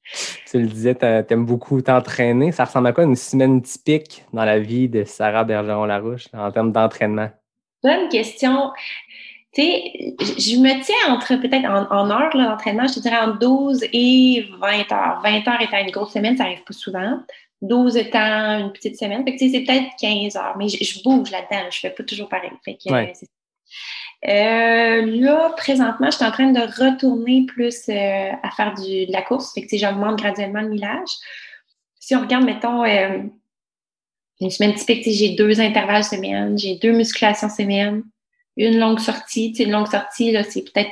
Tu 0.50 0.58
le 0.58 0.66
disais, 0.66 0.94
t'a- 0.94 1.22
t'aimes 1.22 1.46
beaucoup 1.46 1.80
t'entraîner. 1.80 2.52
Ça 2.52 2.64
ressemble 2.64 2.88
à 2.88 2.92
quoi 2.92 3.04
une 3.04 3.16
semaine 3.16 3.62
typique 3.62 4.24
dans 4.32 4.44
la 4.44 4.58
vie 4.58 4.88
de 4.88 5.04
Sarah 5.04 5.44
Bergeron-Larouche 5.44 6.28
en 6.32 6.50
termes 6.50 6.72
d'entraînement? 6.72 7.30
Bonne 7.82 8.08
question. 8.08 8.70
tu 9.54 9.62
sais, 9.62 10.14
je 10.20 10.56
me 10.58 10.82
tiens 10.84 11.14
entre 11.14 11.36
peut-être 11.36 11.64
en, 11.64 11.90
en 11.90 12.10
heures 12.10 12.30
d'entraînement, 12.34 12.86
je 12.86 12.94
te 12.94 13.00
dirais 13.00 13.18
entre 13.18 13.38
12 13.38 13.84
et 13.92 14.46
20 14.60 14.92
heures. 14.92 15.20
20 15.22 15.48
heures 15.48 15.60
étant 15.60 15.78
une 15.78 15.90
grosse 15.90 16.12
semaine, 16.12 16.36
ça 16.36 16.44
arrive 16.44 16.62
pas 16.64 16.72
souvent. 16.72 17.20
12 17.62 17.96
étant 17.96 18.58
une 18.58 18.72
petite 18.72 18.98
semaine. 18.98 19.24
Fait 19.24 19.36
que, 19.36 19.38
c'est 19.38 19.60
peut-être 19.60 19.90
15 20.00 20.36
heures, 20.36 20.56
mais 20.58 20.68
je, 20.68 21.02
bouge 21.02 21.30
là-dedans. 21.30 21.70
Je 21.70 21.78
fais 21.78 21.90
pas 21.90 22.02
toujours 22.02 22.28
pareil. 22.28 22.50
Fait 22.64 22.74
que, 22.74 22.92
euh, 22.92 23.06
là, 24.22 25.52
présentement, 25.56 26.10
je 26.10 26.16
suis 26.16 26.24
en 26.24 26.30
train 26.30 26.52
de 26.52 26.60
retourner 26.60 27.44
plus 27.46 27.88
euh, 27.88 28.30
à 28.42 28.50
faire 28.50 28.74
du, 28.74 29.06
de 29.06 29.12
la 29.12 29.22
course. 29.22 29.52
Fait 29.52 29.66
que, 29.66 29.76
j'augmente 29.76 30.18
graduellement 30.18 30.60
le 30.60 30.68
millage. 30.68 31.10
Si 31.98 32.14
on 32.14 32.20
regarde, 32.20 32.44
mettons, 32.44 32.84
euh, 32.84 33.22
une 34.40 34.50
semaine 34.50 34.74
typique, 34.74 35.04
j'ai 35.04 35.30
deux 35.30 35.60
intervalles 35.60 36.04
semaine, 36.04 36.58
j'ai 36.58 36.76
deux 36.76 36.92
musculations 36.92 37.48
semaine, 37.48 38.02
une 38.56 38.78
longue 38.78 38.98
sortie. 38.98 39.54
une 39.58 39.70
longue 39.70 39.88
sortie, 39.88 40.32
là, 40.32 40.42
c'est 40.42 40.62
peut-être 40.62 40.90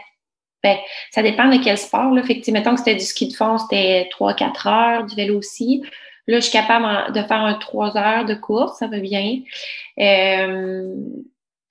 ben, 0.63 0.77
ça 1.11 1.23
dépend 1.23 1.49
de 1.49 1.63
quel 1.63 1.79
sport. 1.79 2.13
Là. 2.13 2.23
Fait 2.23 2.41
que, 2.41 2.51
mettons 2.51 2.73
que 2.73 2.79
c'était 2.79 2.95
du 2.95 3.05
ski 3.05 3.29
de 3.29 3.35
fond, 3.35 3.57
c'était 3.57 4.09
3-4 4.13 4.69
heures, 4.69 5.07
du 5.07 5.15
vélo 5.15 5.39
aussi. 5.39 5.83
Là, 6.27 6.37
je 6.37 6.45
suis 6.45 6.53
capable 6.53 7.13
de 7.13 7.23
faire 7.23 7.41
un 7.41 7.55
3 7.55 7.97
heures 7.97 8.25
de 8.25 8.35
course, 8.35 8.79
ça 8.79 8.87
va 8.87 8.99
bien. 8.99 9.41
Euh, 9.99 10.95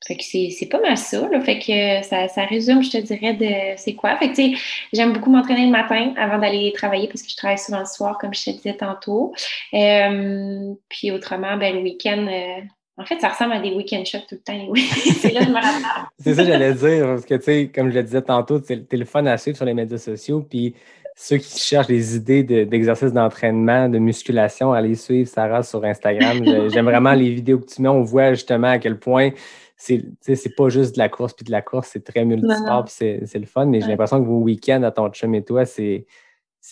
fait 0.05 0.15
que 0.15 0.23
c'est 0.23 0.65
pas 0.69 0.79
mal 0.79 0.97
ça. 0.97 1.27
Là. 1.27 1.41
Fait 1.41 1.59
que 1.59 2.07
ça, 2.07 2.27
ça, 2.29 2.45
résume, 2.45 2.81
je 2.81 2.91
te 2.91 2.97
dirais, 2.97 3.33
de 3.33 3.77
c'est 3.77 3.93
quoi. 3.93 4.15
Fait 4.17 4.31
que 4.31 4.57
j'aime 4.93 5.13
beaucoup 5.13 5.29
m'entraîner 5.29 5.65
le 5.65 5.71
matin 5.71 6.13
avant 6.17 6.39
d'aller 6.39 6.71
travailler 6.73 7.07
parce 7.07 7.21
que 7.21 7.29
je 7.29 7.35
travaille 7.35 7.57
souvent 7.57 7.79
le 7.79 7.85
soir, 7.85 8.17
comme 8.17 8.33
je 8.33 8.45
te 8.45 8.49
disais 8.51 8.75
tantôt. 8.75 9.33
Euh, 9.73 10.73
puis 10.87 11.11
autrement, 11.11 11.57
ben, 11.57 11.75
le 11.75 11.81
week-end, 11.81 12.25
euh, 12.27 12.61
en 12.97 13.05
fait, 13.05 13.19
ça 13.19 13.29
ressemble 13.29 13.53
à 13.53 13.59
des 13.59 13.71
week-end 13.71 14.03
shots 14.05 14.19
tout 14.27 14.35
le 14.35 14.39
temps. 14.39 14.73
C'est 15.19 15.33
là 15.33 15.41
que 15.41 15.45
je 15.45 15.51
me 15.51 15.55
rappelle. 15.55 15.83
c'est 16.19 16.33
ça, 16.33 16.43
j'allais 16.43 16.73
dire, 16.73 17.05
parce 17.05 17.25
que, 17.25 17.35
tu 17.35 17.43
sais, 17.43 17.71
comme 17.73 17.89
je 17.89 17.95
le 17.95 18.03
disais 18.03 18.21
tantôt, 18.21 18.61
c'est 18.63 18.91
le 18.91 19.05
fun 19.05 19.25
à 19.25 19.37
suivre 19.37 19.57
sur 19.57 19.65
les 19.65 19.73
médias 19.73 19.97
sociaux. 19.97 20.45
Puis 20.49 20.75
ceux 21.15 21.37
qui 21.37 21.59
cherchent 21.59 21.87
des 21.87 22.15
idées 22.15 22.43
d'exercices 22.43 23.11
d'entraînement, 23.11 23.89
de 23.89 23.99
musculation, 23.99 24.71
allez 24.71 24.95
suivre 24.95 25.29
Sarah 25.29 25.63
sur 25.63 25.83
Instagram. 25.83 26.69
J'aime 26.69 26.85
vraiment 26.85 27.13
les 27.13 27.29
vidéos 27.29 27.59
que 27.59 27.67
tu 27.67 27.81
mets. 27.81 27.89
On 27.89 28.01
voit 28.01 28.33
justement 28.33 28.69
à 28.69 28.79
quel 28.79 28.97
point 28.97 29.31
c'est 29.79 30.55
pas 30.55 30.69
juste 30.69 30.95
de 30.95 30.99
la 30.99 31.09
course 31.09 31.33
puis 31.33 31.45
de 31.45 31.51
la 31.51 31.61
course, 31.61 31.89
c'est 31.93 32.03
très 32.03 32.25
multisport 32.25 32.85
puis 32.85 32.93
c'est 32.93 33.39
le 33.39 33.45
fun. 33.45 33.65
Mais 33.65 33.81
j'ai 33.81 33.87
l'impression 33.87 34.21
que 34.21 34.27
vos 34.27 34.39
week-ends 34.39 34.83
à 34.83 34.91
ton 34.91 35.09
chum 35.09 35.33
et 35.35 35.43
toi, 35.43 35.65
c'est 35.65 36.05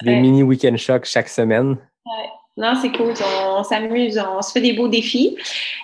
des 0.03 0.15
mini 0.17 0.43
week-end 0.43 0.75
shocks 0.77 1.05
chaque 1.05 1.29
semaine. 1.29 1.77
Ouais. 2.05 2.29
Non, 2.57 2.73
c'est 2.81 2.91
cool. 2.91 3.13
On, 3.55 3.63
s'amuse, 3.63 4.17
on 4.17 4.41
se 4.41 4.51
fait 4.51 4.61
des 4.61 4.73
beaux 4.73 4.87
défis. 4.87 5.37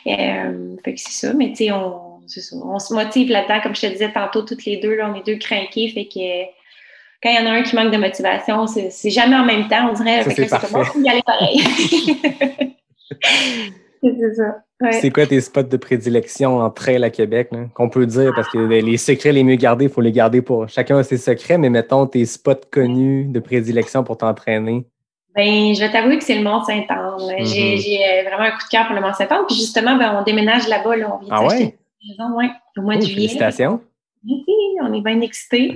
Euh, 0.07 0.75
fait 0.83 0.95
que 0.95 0.99
c'est 0.99 1.27
ça, 1.27 1.33
mais 1.33 1.49
tu 1.49 1.57
sais, 1.57 1.71
on, 1.71 2.19
on, 2.63 2.79
se 2.79 2.93
motive 2.93 3.29
là-dedans. 3.29 3.61
Comme 3.61 3.75
je 3.75 3.81
te 3.81 3.87
disais 3.87 4.11
tantôt, 4.11 4.41
toutes 4.41 4.65
les 4.65 4.77
deux, 4.77 4.95
là, 4.95 5.11
on 5.13 5.15
est 5.15 5.25
deux 5.25 5.37
craqués. 5.37 5.87
Fait 5.89 6.05
que 6.05 6.45
quand 7.21 7.29
il 7.29 7.35
y 7.35 7.37
en 7.37 7.45
a 7.45 7.51
un 7.51 7.61
qui 7.61 7.75
manque 7.75 7.93
de 7.93 7.97
motivation, 7.97 8.65
c'est 8.65 9.09
jamais 9.11 9.35
en 9.35 9.45
même 9.45 9.67
temps, 9.67 9.89
on 9.91 9.93
dirait. 9.93 10.23
c'est 10.23 10.49
parfait. 10.49 10.99
y 10.99 11.09
aller 11.09 11.21
pareil. 11.23 11.61
c'est 14.01 14.33
ça. 14.35 14.63
C'est 14.91 15.11
quoi 15.11 15.25
tes 15.25 15.41
spots 15.41 15.63
de 15.63 15.77
prédilection 15.77 16.59
en 16.59 16.69
trail 16.69 17.03
à 17.03 17.09
Québec, 17.09 17.49
qu'on 17.73 17.89
peut 17.89 18.05
dire, 18.05 18.31
parce 18.35 18.49
que 18.49 18.57
les 18.57 18.97
secrets 18.97 19.31
les 19.31 19.43
mieux 19.43 19.55
gardés, 19.55 19.85
il 19.85 19.91
faut 19.91 20.01
les 20.01 20.11
garder 20.11 20.41
pour 20.41 20.67
chacun 20.69 20.97
a 20.97 21.03
ses 21.03 21.17
secrets, 21.17 21.57
mais 21.57 21.69
mettons 21.69 22.05
tes 22.05 22.25
spots 22.25 22.67
connus 22.71 23.25
de 23.25 23.39
prédilection 23.39 24.03
pour 24.03 24.17
t'entraîner. 24.17 24.85
Ben, 25.35 25.73
je 25.73 25.79
vais 25.79 25.91
t'avouer 25.91 26.17
que 26.17 26.23
c'est 26.23 26.35
le 26.35 26.43
Mont-Saint-Anne. 26.43 27.45
J'ai 27.45 27.99
euh, 28.03 28.29
vraiment 28.29 28.43
un 28.43 28.51
coup 28.51 28.65
de 28.65 28.69
cœur 28.69 28.85
pour 28.85 28.95
le 28.95 29.01
Mont-Saint-Anne. 29.01 29.45
Puis 29.47 29.55
justement, 29.55 29.95
ben, 29.95 30.15
on 30.19 30.23
déménage 30.23 30.67
là-bas. 30.67 30.95
Là, 30.95 31.17
on 31.19 31.25
vient 31.25 31.35
ah 31.35 31.47
ouais? 31.47 31.75
ouais, 32.37 32.49
au 32.77 32.81
mois 32.81 32.95
de 32.97 33.01
oh, 33.01 33.05
juillet. 33.05 33.27
Félicitations. 33.29 33.81
Oui, 34.25 34.45
on 34.81 34.93
est 34.93 35.01
bien 35.01 35.21
excités. 35.21 35.75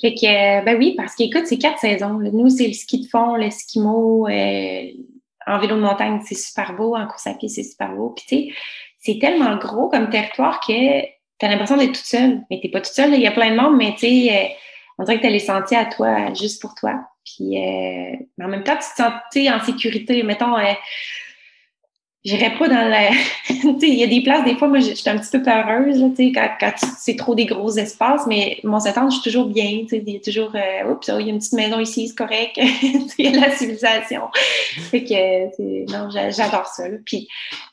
Fait 0.00 0.14
que, 0.14 0.64
ben 0.64 0.76
oui, 0.78 0.94
parce 0.96 1.14
qu'écoute, 1.14 1.42
c'est 1.44 1.58
quatre 1.58 1.78
saisons. 1.78 2.18
Nous, 2.18 2.48
c'est 2.48 2.66
le 2.66 2.72
ski 2.72 3.02
de 3.02 3.06
fond, 3.06 3.36
le 3.36 3.50
ski-mo, 3.50 4.28
euh, 4.28 4.80
en 5.46 5.58
vélo 5.58 5.76
de 5.76 5.80
montagne, 5.80 6.20
c'est 6.24 6.34
super 6.34 6.74
beau, 6.74 6.96
en 6.96 7.06
course 7.06 7.26
à 7.26 7.34
pied, 7.34 7.48
c'est 7.48 7.62
super 7.62 7.92
beau. 7.92 8.10
Puis 8.10 8.24
tu 8.28 8.36
sais, 8.36 8.54
c'est 8.98 9.18
tellement 9.20 9.56
gros 9.56 9.88
comme 9.88 10.10
territoire 10.10 10.60
que 10.60 11.02
tu 11.02 11.46
as 11.46 11.48
l'impression 11.48 11.76
d'être 11.76 11.92
toute 11.92 12.04
seule. 12.04 12.42
Mais 12.50 12.60
t'es 12.60 12.68
pas 12.68 12.80
toute 12.80 12.92
seule, 12.92 13.14
il 13.14 13.20
y 13.20 13.26
a 13.26 13.32
plein 13.32 13.50
de 13.50 13.56
monde, 13.56 13.76
mais 13.76 13.92
tu 13.92 14.00
sais, 14.00 14.30
euh, 14.30 14.48
on 14.98 15.04
dirait 15.04 15.16
que 15.18 15.22
tu 15.22 15.28
as 15.28 15.30
les 15.30 15.38
sentiers 15.38 15.76
à 15.76 15.84
toi, 15.84 16.32
juste 16.34 16.60
pour 16.60 16.74
toi. 16.74 16.94
Puis, 17.24 17.58
euh, 17.58 18.16
mais 18.38 18.44
en 18.44 18.48
même 18.48 18.62
temps, 18.62 18.76
tu 18.76 18.88
te 18.88 19.02
sens 19.02 19.12
en 19.52 19.64
sécurité. 19.64 20.22
Mettons, 20.22 20.56
j'irais 22.26 22.54
pas 22.58 22.68
dans 22.68 22.88
la. 22.88 23.10
il 23.48 23.94
y 23.94 24.02
a 24.02 24.06
des 24.06 24.22
places, 24.22 24.44
des 24.44 24.56
fois, 24.56 24.68
moi, 24.68 24.80
je 24.80 24.92
suis 24.92 25.08
un 25.08 25.16
petit 25.16 25.30
peu 25.30 25.42
peureuse, 25.42 26.00
là, 26.00 26.08
quand, 26.18 26.48
quand 26.60 26.72
c'est 26.98 27.16
trop 27.16 27.34
des 27.34 27.46
gros 27.46 27.70
espaces, 27.76 28.26
mais 28.26 28.58
mon 28.64 28.80
septembre, 28.80 29.10
je 29.10 29.16
suis 29.16 29.30
toujours 29.30 29.46
bien. 29.46 29.84
Il 29.90 30.08
y 30.08 30.16
a 30.16 30.20
toujours, 30.20 30.52
euh, 30.54 30.90
oups, 30.90 31.08
il 31.08 31.26
y 31.26 31.30
a 31.30 31.32
une 31.32 31.38
petite 31.38 31.52
maison 31.54 31.80
ici, 31.80 32.08
c'est 32.08 32.16
correct. 32.16 32.56
il 32.58 33.10
y 33.18 33.28
a 33.28 33.40
la 33.40 33.50
civilisation. 33.50 34.22
Fait 34.90 35.04
que, 35.04 35.90
non, 35.90 36.10
j'adore 36.10 36.66
ça. 36.66 36.88
Là. 36.88 36.96
Puis, 37.04 37.28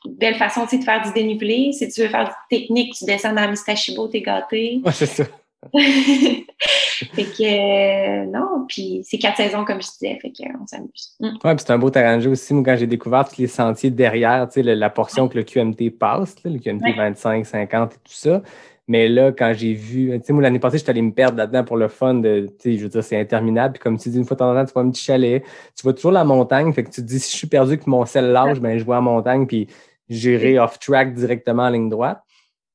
belle 0.05 0.35
façon, 0.35 0.65
de 0.65 0.83
faire 0.83 1.01
du 1.01 1.11
dénivelé. 1.13 1.71
Si 1.73 1.87
tu 1.89 2.01
veux 2.01 2.07
faire 2.07 2.25
du 2.25 2.57
technique, 2.57 2.93
tu 2.93 3.05
descends 3.05 3.33
dans 3.33 3.49
Mistachibo, 3.49 4.07
t'es 4.07 4.21
gâté. 4.21 4.79
Ouais, 4.85 4.91
c'est 4.91 5.05
ça. 5.05 5.23
fait 5.73 7.23
que 7.23 8.23
euh, 8.23 8.25
non, 8.25 8.65
puis 8.67 9.01
c'est 9.03 9.17
quatre 9.17 9.37
saisons 9.37 9.65
comme 9.65 9.81
je 9.81 9.87
disais, 9.87 10.19
fait 10.21 10.31
qu'on 10.31 10.65
s'amuse. 10.67 11.15
Mm. 11.19 11.27
Ouais, 11.43 11.55
puis 11.55 11.65
c'est 11.65 11.71
un 11.71 11.77
beau 11.77 11.89
terrain 11.89 12.17
de 12.17 12.21
jeu 12.21 12.31
aussi. 12.31 12.53
Moi, 12.53 12.63
quand 12.63 12.75
j'ai 12.77 12.87
découvert 12.87 13.27
tous 13.27 13.37
les 13.37 13.47
sentiers 13.47 13.89
derrière, 13.91 14.47
tu 14.47 14.63
sais, 14.63 14.75
la 14.75 14.89
portion 14.89 15.27
que 15.27 15.37
le 15.37 15.43
QMT 15.43 15.91
passe, 15.97 16.35
le 16.43 16.59
QMT 16.59 16.95
25, 16.95 17.45
50 17.45 17.93
et 17.93 17.95
tout 17.95 18.01
ça. 18.05 18.41
Mais 18.87 19.07
là, 19.07 19.31
quand 19.31 19.53
j'ai 19.55 19.73
vu, 19.73 20.11
tu 20.19 20.25
sais, 20.25 20.33
moi, 20.33 20.43
l'année 20.43 20.59
passée, 20.59 20.77
j'étais 20.77 20.89
allé 20.89 21.01
me 21.01 21.13
perdre 21.13 21.37
là-dedans 21.37 21.63
pour 21.63 21.77
le 21.77 21.87
fun 21.87 22.15
de, 22.15 22.47
tu 22.59 22.71
sais, 22.71 22.77
je 22.77 22.83
veux 22.83 22.89
dire, 22.89 23.03
c'est 23.03 23.19
interminable. 23.19 23.73
Puis 23.73 23.81
comme 23.81 23.97
tu 23.97 24.09
dis, 24.09 24.17
une 24.17 24.25
fois 24.25 24.35
de 24.35 24.39
temps 24.39 24.51
en 24.51 24.55
temps, 24.55 24.65
tu 24.65 24.73
vois 24.73 24.83
un 24.83 24.89
petit 24.89 25.03
chalet, 25.03 25.43
tu 25.75 25.83
vois 25.83 25.93
toujours 25.93 26.11
la 26.11 26.25
montagne. 26.25 26.73
Fait 26.73 26.83
que 26.83 26.89
tu 26.89 27.01
te 27.01 27.07
dis, 27.07 27.19
si 27.19 27.31
je 27.31 27.37
suis 27.37 27.47
perdu 27.47 27.77
que 27.77 27.89
mon 27.89 28.05
sel 28.05 28.31
lâche, 28.31 28.59
ben, 28.59 28.77
je 28.77 28.83
vois 28.83 28.95
la 28.95 29.01
montagne, 29.01 29.47
puis 29.47 29.67
j'irai 30.09 30.59
off-track 30.59 31.13
directement 31.13 31.63
en 31.63 31.69
ligne 31.69 31.89
droite. 31.89 32.22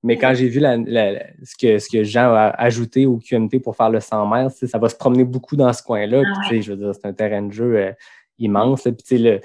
Mais 0.03 0.17
quand 0.17 0.33
j'ai 0.35 0.49
vu 0.49 0.61
ce, 0.61 1.57
que, 1.61 1.79
ce 1.79 1.89
que 1.89 2.05
Jean 2.05 2.33
a 2.33 2.55
ajouté 2.57 3.07
au 3.07 3.19
QMT 3.19 3.61
pour 3.63 3.75
faire 3.75 3.91
le 3.91 4.01
100 4.01 4.27
mètres, 4.27 4.55
ça 4.67 4.79
va 4.79 4.89
se 4.89 4.95
promener 4.95 5.25
beaucoup 5.25 5.57
dans 5.57 5.73
ce 5.73 5.83
coin-là. 5.83 6.23
Ah 6.25 6.49
je 6.51 6.73
veux 6.73 6.77
dire, 6.77 6.95
c'est 6.95 7.07
un 7.07 7.13
terrain 7.13 7.43
de 7.43 7.53
jeu 7.53 7.77
euh, 7.77 7.93
immense. 8.39 8.83
Puis 8.83 8.95
tu 8.97 9.19
sais, 9.19 9.41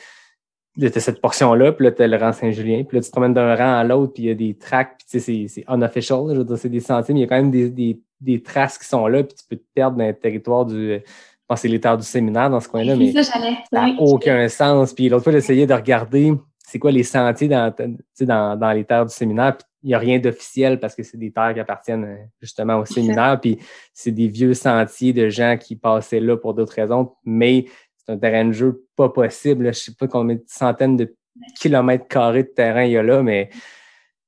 tu 0.80 0.86
as 0.86 0.99
cette 0.99 1.22
portion-là, 1.22 1.72
puis 1.72 1.86
là, 1.86 1.91
tu 1.91 2.04
as 2.04 2.08
le 2.08 2.18
rang 2.18 2.34
Saint-Julien, 2.34 2.84
puis 2.84 2.97
là, 2.97 3.01
tu 3.01 3.08
te 3.08 3.12
promènes 3.12 3.34
d'un 3.34 3.56
rang 3.56 3.74
à 3.76 3.84
l'autre, 3.84 4.14
puis 4.14 4.24
il 4.24 4.26
y 4.28 4.32
a 4.32 4.36
des 4.36 4.56
tracks, 4.56 4.95
puis 4.97 5.08
tu 5.10 5.20
sais, 5.20 5.47
c'est 5.47 5.66
unofficial, 5.68 6.26
je 6.30 6.38
veux 6.38 6.43
dire, 6.43 6.58
c'est 6.58 6.70
des 6.70 6.80
sentiers, 6.80 7.14
mais 7.14 7.22
il 7.22 7.24
y 7.24 7.26
a 7.26 7.30
quand 7.30 7.36
même 7.36 7.51
des, 7.51 7.70
des, 7.70 7.99
des, 8.22 8.41
traces 8.41 8.78
qui 8.78 8.88
sont 8.88 9.08
là, 9.08 9.24
puis 9.24 9.36
tu 9.36 9.43
peux 9.47 9.56
te 9.56 9.66
perdre 9.74 9.97
dans 9.97 10.08
le 10.08 10.14
territoire 10.14 10.66
du, 10.66 10.93
je 10.95 11.47
pense 11.47 11.62
c'est 11.62 11.68
l'état 11.68 11.95
du 11.97 12.04
séminaire 12.04 12.49
dans 12.49 12.60
ce 12.60 12.70
coin-là, 12.70 12.95
mais 12.95 13.12
ça, 13.12 13.24
ça 13.24 13.39
n'a 13.39 13.95
aucun 13.99 14.47
sens. 14.47 14.93
Puis 14.93 15.10
l'autre 15.10 15.26
fois, 15.26 15.34
j'essayais 15.34 15.68
de 15.68 15.74
regarder 15.74 16.34
c'est 16.66 16.80
quoi 16.80 16.91
les 16.91 17.03
sentiers 17.03 17.47
dans, 17.47 17.74
dans, 18.22 18.59
dans 18.59 18.72
les 18.72 18.86
terres 18.86 19.05
du 19.05 19.14
séminaire, 19.14 19.57
puis 19.57 19.68
il 19.84 19.88
n'y 19.88 19.93
a 19.93 19.99
rien 19.99 20.18
d'officiel 20.18 20.80
parce 20.80 20.95
que 20.95 21.03
c'est 21.03 21.18
des 21.18 21.32
terres 21.32 21.53
qui 21.53 21.59
appartiennent 21.59 22.05
euh, 22.05 22.18
justement 22.41 22.78
au 22.78 22.86
séminaire, 22.86 23.39
puis 23.39 23.59
c'est 23.93 24.11
des 24.11 24.28
vieux 24.28 24.53
sentiers 24.53 25.14
de 25.14 25.30
gens 25.30 25.57
qui 25.59 25.76
passaient 25.76 26.22
là 26.22 26.38
pour 26.38 26.53
d'autres 26.53 26.74
raisons, 26.74 27.14
mais 27.26 27.66
c'est 27.97 28.14
un 28.14 28.18
terrain 28.18 28.45
de 28.45 28.53
jeu 28.53 28.86
pas 28.95 29.09
possible. 29.09 29.66
Je 29.66 29.70
ne 29.70 29.74
sais 29.74 29.93
pas 29.93 30.07
combien 30.07 30.36
de 30.36 30.43
centaines 30.47 30.97
de 30.97 31.14
kilomètres 31.59 32.07
carrés 32.07 32.43
de 32.43 32.49
terrain 32.49 32.84
il 32.84 32.91
y 32.91 32.97
a 32.97 33.03
là, 33.03 33.22
mais 33.22 33.49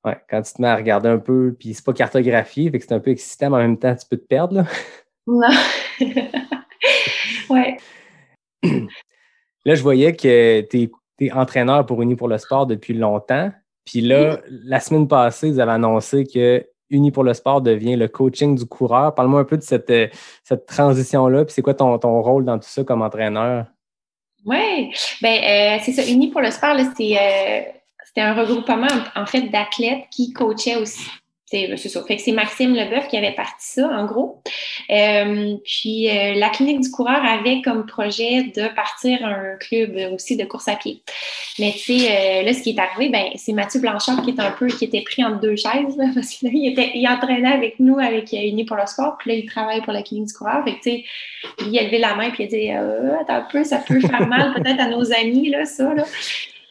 ouais, 0.04 0.18
quand 0.30 0.42
tu 0.42 0.54
te 0.54 0.62
mets 0.62 0.68
à 0.68 0.76
regarder 0.76 1.10
un 1.10 1.20
peu, 1.20 1.56
puis 1.58 1.74
c'est 1.74 1.86
pas 1.86 1.94
cartographié, 1.94 2.70
fait 2.70 2.80
que 2.80 2.86
c'est 2.86 2.94
un 2.94 3.00
peu 3.00 3.12
excitant, 3.12 3.50
mais 3.50 3.58
en 3.58 3.62
même 3.62 3.80
temps, 3.80 3.96
tu 3.96 4.06
peux 4.10 4.18
te 4.18 4.26
perdre. 4.28 4.56
Là. 4.56 4.66
Non. 5.28 5.50
ouais. 7.50 7.78
Là, 9.66 9.74
je 9.74 9.82
voyais 9.82 10.16
que 10.16 10.62
tu 10.62 10.82
es, 10.82 10.92
entraîneur 11.34 11.86
pour 11.86 12.02
Uni 12.02 12.16
pour 12.16 12.28
le 12.28 12.38
sport 12.38 12.66
depuis 12.68 12.94
longtemps. 12.94 13.52
Puis 13.86 14.02
là, 14.02 14.40
la 14.50 14.80
semaine 14.80 15.08
passée, 15.08 15.52
vous 15.52 15.60
avez 15.60 15.72
annoncé 15.72 16.26
que 16.26 16.66
Uni 16.90 17.12
pour 17.12 17.24
le 17.24 17.34
sport 17.34 17.62
devient 17.62 17.96
le 17.96 18.08
coaching 18.08 18.56
du 18.56 18.66
coureur. 18.66 19.14
Parle-moi 19.16 19.42
un 19.42 19.46
peu 19.46 19.58
de 19.58 19.64
cette, 19.64 19.90
euh, 19.90 20.08
cette 20.44 20.66
transition-là, 20.66 21.46
puis 21.46 21.54
c'est 21.54 21.62
quoi 21.62 21.74
ton, 21.74 21.98
ton, 21.98 22.22
rôle 22.22 22.46
dans 22.46 22.60
tout 22.60 22.68
ça 22.68 22.84
comme 22.84 23.02
entraîneur? 23.02 23.66
Oui, 24.46 24.92
ben 25.22 25.44
euh, 25.44 25.82
c'est 25.84 25.94
ça. 25.94 26.06
Uni 26.06 26.30
pour 26.30 26.42
le 26.42 26.52
sport, 26.52 26.76
c'est, 26.96 27.18
euh, 27.18 27.62
c'était 28.06 28.22
un 28.22 28.36
regroupement 28.36 28.88
en 29.16 29.26
fait 29.26 29.50
d'athlètes 29.50 30.06
qui 30.12 30.32
coachaient 30.32 30.76
aussi 30.76 31.10
c'est 31.48 31.78
ça. 31.78 32.02
Que 32.02 32.18
c'est 32.18 32.32
Maxime 32.32 32.74
Leboeuf 32.74 33.08
qui 33.08 33.18
avait 33.18 33.34
parti 33.34 33.74
ça, 33.74 33.88
en 33.88 34.06
gros. 34.06 34.42
Euh, 34.90 35.56
puis 35.64 36.10
euh, 36.10 36.34
la 36.36 36.50
clinique 36.50 36.82
du 36.82 36.90
coureur 36.90 37.24
avait 37.24 37.62
comme 37.62 37.86
projet 37.86 38.44
de 38.44 38.74
partir 38.74 39.24
un 39.24 39.56
club 39.60 40.14
aussi 40.14 40.38
de 40.38 40.44
course 40.46 40.68
à 40.68 40.76
pied. 40.76 41.02
Mais 41.60 41.72
tu 41.72 42.00
sais, 42.00 42.12
euh, 42.12 42.42
là, 42.44 42.54
ce 42.54 42.64
qui 42.64 42.72
est 42.72 42.80
arrivé, 42.80 43.10
ben, 43.10 43.28
c'est 43.36 43.54
Mathieu 43.54 43.80
Blanchard 43.80 44.24
qui 44.24 44.32
est 44.32 44.40
un 44.40 44.52
peu, 44.52 44.68
qui 44.68 44.86
était 44.86 45.02
pris 45.02 45.24
entre 45.24 45.40
deux 45.40 45.56
chaises, 45.56 45.98
parce 46.16 46.30
qu'il 46.30 46.68
était, 46.68 46.92
il 46.96 47.08
entraînait 47.08 47.54
avec 47.54 47.80
nous, 47.80 48.00
avec 48.00 48.32
Uni 48.34 48.66
pour 48.66 48.78
le 48.78 48.88
sport, 48.88 49.18
puis 49.20 49.32
là, 49.32 49.38
il 49.38 49.46
travaille 49.46 49.82
pour 49.82 49.94
la 49.94 50.02
clinique 50.02 50.28
du 50.28 50.34
coureur. 50.34 50.64
Fait 50.64 50.74
que 50.74 50.82
tu 50.82 50.92
sais, 50.92 51.04
il 51.60 51.78
a 51.78 51.84
levé 51.84 52.00
la 52.00 52.16
main, 52.16 52.32
puis 52.32 52.44
il 52.44 52.48
a 52.48 52.84
dit, 52.84 53.16
attends 53.22 53.36
un 53.36 53.48
peu, 53.52 53.64
ça 53.64 53.78
peut 53.78 54.00
faire 54.00 54.28
mal 54.28 54.54
peut-être 54.56 54.80
à 54.80 54.90
nos 54.90 55.14
amis, 55.14 55.50
là, 55.50 55.66
ça, 55.66 55.94
là. 55.94 56.06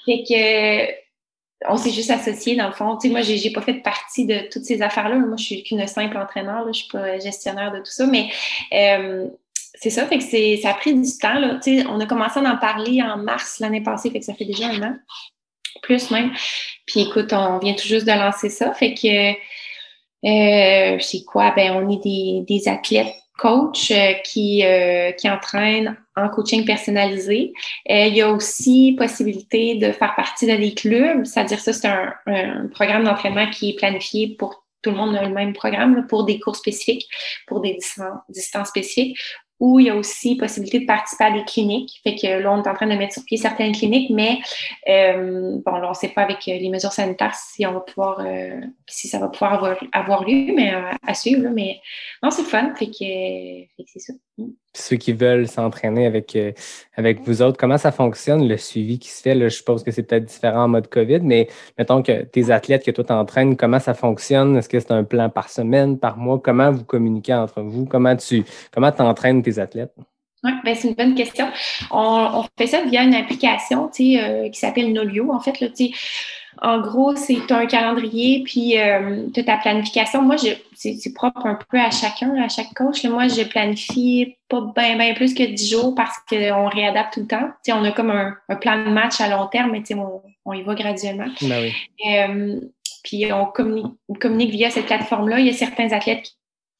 Fait 0.04 0.22
que 0.28 1.03
on 1.68 1.76
s'est 1.76 1.90
juste 1.90 2.10
associés 2.10 2.56
dans 2.56 2.66
le 2.66 2.72
fond. 2.72 2.96
Tu 2.96 3.08
sais, 3.08 3.12
moi, 3.12 3.22
j'ai, 3.22 3.50
pas 3.50 3.62
fait 3.62 3.74
partie 3.74 4.26
de 4.26 4.48
toutes 4.50 4.64
ces 4.64 4.82
affaires-là. 4.82 5.16
Moi, 5.16 5.36
je 5.36 5.44
suis 5.44 5.62
qu'une 5.62 5.86
simple 5.86 6.16
entraîneur. 6.16 6.64
Là. 6.64 6.72
Je 6.72 6.80
suis 6.80 6.88
pas 6.88 7.18
gestionnaire 7.18 7.72
de 7.72 7.78
tout 7.78 7.90
ça, 7.90 8.06
mais 8.06 8.30
euh, 8.72 9.26
c'est 9.74 9.90
ça. 9.90 10.06
Fait 10.06 10.18
que 10.18 10.60
ça 10.60 10.70
a 10.70 10.74
pris 10.74 10.94
du 10.94 11.18
temps. 11.18 11.58
Tu 11.62 11.80
sais, 11.80 11.86
on 11.86 12.00
a 12.00 12.06
commencé 12.06 12.40
à 12.40 12.42
en 12.42 12.56
parler 12.56 13.02
en 13.02 13.16
mars 13.18 13.60
l'année 13.60 13.82
passée, 13.82 14.10
fait 14.10 14.20
que 14.20 14.24
ça 14.24 14.34
fait 14.34 14.44
déjà 14.44 14.68
un 14.68 14.82
an, 14.82 14.96
plus 15.82 16.10
même. 16.10 16.32
Puis 16.86 17.00
écoute, 17.00 17.32
on 17.32 17.58
vient 17.58 17.74
tout 17.74 17.86
juste 17.86 18.06
de 18.06 18.12
lancer 18.12 18.50
ça. 18.50 18.72
Fait 18.74 18.94
que 18.94 19.34
euh, 20.24 20.98
c'est 21.00 21.24
quoi? 21.24 21.52
Ben, 21.54 21.72
on 21.72 21.90
est 21.90 22.44
des, 22.46 22.68
athlètes 22.68 23.14
coach 23.36 23.90
euh, 23.90 24.14
qui, 24.24 24.64
euh, 24.64 25.12
qui 25.12 25.28
entraîne 25.28 25.96
en 26.16 26.28
coaching 26.28 26.64
personnalisé. 26.64 27.52
Euh, 27.90 28.06
il 28.06 28.14
y 28.14 28.22
a 28.22 28.30
aussi 28.30 28.94
possibilité 28.98 29.76
de 29.76 29.92
faire 29.92 30.14
partie 30.14 30.46
de 30.46 30.54
des 30.54 30.74
clubs, 30.74 31.24
c'est-à-dire 31.24 31.58
ça, 31.58 31.72
c'est 31.72 31.88
un, 31.88 32.12
un, 32.26 32.68
programme 32.68 33.04
d'entraînement 33.04 33.50
qui 33.50 33.70
est 33.70 33.76
planifié 33.76 34.36
pour 34.38 34.64
tout 34.84 34.90
le 34.90 34.96
monde 34.96 35.16
a 35.16 35.22
le 35.22 35.34
même 35.34 35.54
programme 35.54 36.06
pour 36.06 36.24
des 36.24 36.38
cours 36.38 36.56
spécifiques, 36.56 37.08
pour 37.46 37.60
des 37.60 37.78
distances, 38.28 38.68
spécifiques, 38.68 39.18
où 39.60 39.80
il 39.80 39.86
y 39.86 39.90
a 39.90 39.96
aussi 39.96 40.36
possibilité 40.36 40.80
de 40.80 40.86
participer 40.86 41.24
à 41.24 41.30
des 41.30 41.44
cliniques. 41.44 42.00
Fait 42.02 42.14
que 42.16 42.26
là, 42.26 42.52
on 42.52 42.62
est 42.62 42.68
en 42.68 42.74
train 42.74 42.86
de 42.86 42.94
mettre 42.94 43.14
sur 43.14 43.24
pied 43.24 43.38
certaines 43.38 43.72
cliniques, 43.72 44.10
mais 44.10 44.40
euh, 44.88 45.58
bon, 45.64 45.72
là, 45.76 45.86
on 45.86 45.90
ne 45.90 45.94
sait 45.94 46.08
pas 46.08 46.22
avec 46.22 46.44
les 46.46 46.68
mesures 46.68 46.92
sanitaires 46.92 47.34
si 47.34 47.64
on 47.66 47.72
va 47.72 47.80
pouvoir, 47.80 48.20
euh, 48.20 48.60
si 48.86 49.08
ça 49.08 49.18
va 49.18 49.28
pouvoir 49.28 49.76
avoir, 49.92 50.24
lieu, 50.24 50.52
mais 50.54 50.74
euh, 50.74 50.90
à 51.06 51.14
suivre. 51.14 51.42
Là, 51.42 51.50
mais 51.50 51.80
non, 52.22 52.30
c'est 52.30 52.44
fun. 52.44 52.74
Fait 52.74 52.86
que, 52.86 53.64
que 53.64 53.82
c'est 53.86 54.00
ça. 54.00 54.12
Ceux 54.72 54.96
qui 54.96 55.12
veulent 55.12 55.46
s'entraîner 55.46 56.06
avec, 56.06 56.34
euh, 56.34 56.50
avec 56.96 57.20
vous 57.20 57.42
autres, 57.42 57.56
comment 57.56 57.78
ça 57.78 57.92
fonctionne, 57.92 58.48
le 58.48 58.56
suivi 58.56 58.98
qui 58.98 59.08
se 59.08 59.22
fait? 59.22 59.34
Là, 59.34 59.48
je 59.48 59.56
suppose 59.56 59.84
que 59.84 59.92
c'est 59.92 60.02
peut-être 60.02 60.24
différent 60.24 60.64
en 60.64 60.68
mode 60.68 60.88
COVID, 60.88 61.20
mais 61.20 61.48
mettons 61.78 62.02
que 62.02 62.24
tes 62.24 62.50
athlètes 62.50 62.84
que 62.84 62.90
toi 62.90 63.04
t'entraînes, 63.04 63.56
comment 63.56 63.78
ça 63.78 63.94
fonctionne? 63.94 64.56
Est-ce 64.56 64.68
que 64.68 64.80
c'est 64.80 64.90
un 64.90 65.04
plan 65.04 65.30
par 65.30 65.48
semaine, 65.48 65.98
par 65.98 66.16
mois? 66.16 66.40
Comment 66.42 66.72
vous 66.72 66.84
communiquez 66.84 67.34
entre 67.34 67.62
vous? 67.62 67.86
Comment 67.86 68.16
tu 68.16 68.44
comment 68.72 68.90
entraînes 68.98 69.42
tes 69.42 69.60
athlètes? 69.60 69.94
Oui, 70.42 70.50
ben 70.62 70.74
c'est 70.74 70.88
une 70.88 70.94
bonne 70.94 71.14
question. 71.14 71.46
On, 71.90 72.40
on, 72.40 72.44
fait 72.58 72.66
ça 72.66 72.82
via 72.84 73.02
une 73.02 73.14
application 73.14 73.86
euh, 73.86 74.48
qui 74.50 74.58
s'appelle 74.58 74.92
Nolio. 74.92 75.32
En 75.32 75.40
fait, 75.40 75.58
là, 75.60 75.68
en 76.64 76.80
gros, 76.80 77.14
c'est 77.14 77.52
un 77.52 77.66
calendrier, 77.66 78.42
puis 78.42 78.78
euh, 78.78 79.26
tu 79.34 79.44
ta 79.44 79.58
planification. 79.58 80.22
Moi, 80.22 80.36
c'est 80.74 81.14
propre 81.14 81.44
un 81.44 81.58
peu 81.68 81.78
à 81.78 81.90
chacun, 81.90 82.34
à 82.42 82.48
chaque 82.48 82.72
coach. 82.74 83.04
moi, 83.04 83.28
je 83.28 83.42
planifie 83.42 84.36
pas 84.48 84.62
bien 84.74 84.96
ben 84.96 85.14
plus 85.14 85.34
que 85.34 85.42
10 85.42 85.70
jours 85.70 85.94
parce 85.94 86.16
qu'on 86.28 86.68
réadapte 86.68 87.14
tout 87.14 87.20
le 87.20 87.26
temps. 87.26 87.50
on 87.68 87.84
a 87.84 87.92
comme 87.92 88.10
un, 88.10 88.56
plan 88.56 88.82
de 88.82 88.90
match 88.90 89.20
à 89.20 89.28
long 89.28 89.46
terme, 89.46 89.72
mais 89.72 89.82
on, 89.94 90.22
on 90.46 90.52
y 90.54 90.62
va 90.62 90.74
graduellement. 90.74 91.28
Ben 91.42 91.64
oui. 91.64 91.72
euh, 92.10 92.60
puis 93.02 93.30
on 93.30 93.44
communique, 93.44 93.92
on 94.08 94.14
communique, 94.14 94.50
via 94.50 94.70
cette 94.70 94.86
plateforme-là. 94.86 95.40
Il 95.40 95.46
y 95.46 95.50
a 95.50 95.52
certains 95.52 95.92
athlètes 95.92 96.22
qui 96.22 96.32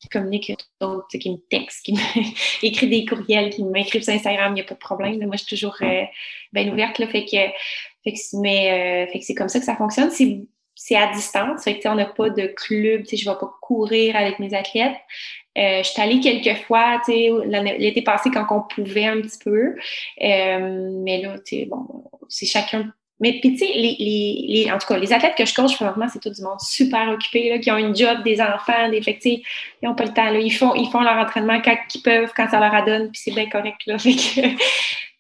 qui 0.04 0.08
communiquent 0.10 0.54
d'autres, 0.80 1.06
qui 1.18 1.30
me 1.30 1.38
textent, 1.48 1.82
qui 1.84 1.94
m'écrivent 2.62 2.90
des 2.90 3.06
courriels, 3.06 3.50
qui 3.50 3.64
m'écrivent 3.64 4.02
sur 4.02 4.12
Instagram, 4.12 4.52
il 4.52 4.54
n'y 4.56 4.60
a 4.60 4.64
pas 4.64 4.74
de 4.74 4.80
problème. 4.80 5.16
Moi, 5.24 5.36
je 5.36 5.44
suis 5.44 5.56
toujours 5.56 5.76
euh, 5.80 6.02
bien 6.52 6.70
ouverte. 6.70 6.98
Là, 6.98 7.06
fait 7.08 7.24
que, 7.24 7.36
fait 8.04 8.12
que, 8.12 8.18
mais, 8.40 9.06
euh, 9.06 9.12
fait 9.12 9.18
que 9.18 9.24
c'est 9.24 9.34
comme 9.34 9.48
ça 9.48 9.58
que 9.58 9.64
ça 9.64 9.76
fonctionne. 9.76 10.10
C'est, 10.10 10.40
c'est 10.74 10.96
à 10.96 11.12
distance. 11.12 11.64
Fait 11.64 11.78
que, 11.78 11.88
on 11.88 11.94
n'a 11.94 12.06
pas 12.06 12.30
de 12.30 12.46
club. 12.46 13.04
Je 13.10 13.16
ne 13.16 13.32
vais 13.32 13.38
pas 13.38 13.50
courir 13.60 14.16
avec 14.16 14.38
mes 14.38 14.54
athlètes. 14.54 14.96
Euh, 15.56 15.82
je 15.82 15.88
suis 15.88 16.02
allée 16.02 16.20
quelques 16.20 16.62
fois, 16.64 17.00
l'été 17.08 18.02
passé 18.02 18.30
quand 18.30 18.46
on 18.50 18.62
pouvait 18.62 19.06
un 19.06 19.20
petit 19.20 19.38
peu. 19.42 19.76
Euh, 20.22 20.90
mais 21.04 21.22
là, 21.22 21.36
bon, 21.68 22.04
c'est 22.28 22.46
chacun 22.46 22.92
mais 23.20 23.38
puis, 23.40 23.52
tu 23.52 23.58
sais, 23.58 23.72
les, 23.74 23.96
les, 23.98 24.44
les, 24.48 24.72
en 24.72 24.78
tout 24.78 24.88
cas, 24.88 24.98
les 24.98 25.12
athlètes 25.12 25.36
que 25.36 25.46
je 25.46 25.54
coach, 25.54 25.80
vraiment, 25.80 26.08
c'est 26.12 26.18
tout 26.18 26.30
du 26.30 26.42
monde 26.42 26.60
super 26.60 27.08
occupé, 27.10 27.48
là, 27.48 27.58
qui 27.58 27.70
ont 27.70 27.76
une 27.76 27.94
job, 27.94 28.22
des 28.24 28.40
enfants, 28.40 28.88
des 28.90 29.00
fait 29.02 29.18
ils 29.24 29.42
n'ont 29.82 29.94
pas 29.94 30.04
le 30.04 30.12
temps. 30.12 30.30
Là. 30.30 30.40
Ils, 30.40 30.50
font, 30.50 30.74
ils 30.74 30.90
font 30.90 31.00
leur 31.00 31.16
entraînement 31.16 31.60
quand 31.62 31.76
ils 31.94 32.02
peuvent, 32.02 32.32
quand 32.36 32.48
ça 32.50 32.58
leur 32.58 32.74
adonne, 32.74 33.10
puis 33.12 33.22
c'est 33.24 33.30
bien 33.30 33.48
correct. 33.48 33.80
Là. 33.86 33.98
Fait 33.98 34.14
que, 34.14 34.40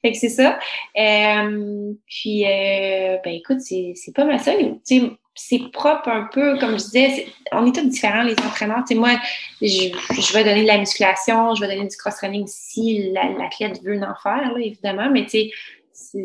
fait 0.04 0.12
que 0.12 0.18
c'est 0.18 0.28
ça. 0.28 0.58
Euh, 0.98 1.92
puis, 2.06 2.44
euh, 2.44 3.16
ben 3.24 3.32
écoute, 3.32 3.60
c'est 3.60 4.14
pas 4.14 4.26
mal 4.26 4.38
ça. 4.38 4.52
C'est 5.36 5.70
propre 5.72 6.08
un 6.08 6.28
peu, 6.30 6.58
comme 6.58 6.72
je 6.72 6.84
disais, 6.84 7.26
on 7.52 7.66
est 7.66 7.74
tous 7.74 7.88
différents, 7.88 8.22
les 8.22 8.36
entraîneurs. 8.38 8.84
moi, 8.94 9.18
je, 9.60 9.66
je, 9.66 10.32
vais 10.32 10.44
donner 10.44 10.62
de 10.62 10.66
la 10.66 10.78
musculation, 10.78 11.54
je 11.54 11.60
vais 11.62 11.74
donner 11.74 11.88
du 11.88 11.96
cross-running 11.96 12.44
si 12.46 13.10
l'athlète 13.12 13.82
veut 13.82 13.96
en 13.96 14.14
faire, 14.22 14.52
là, 14.52 14.58
évidemment, 14.60 15.08
mais 15.10 15.24
tu 15.24 15.30
sais, 15.30 15.50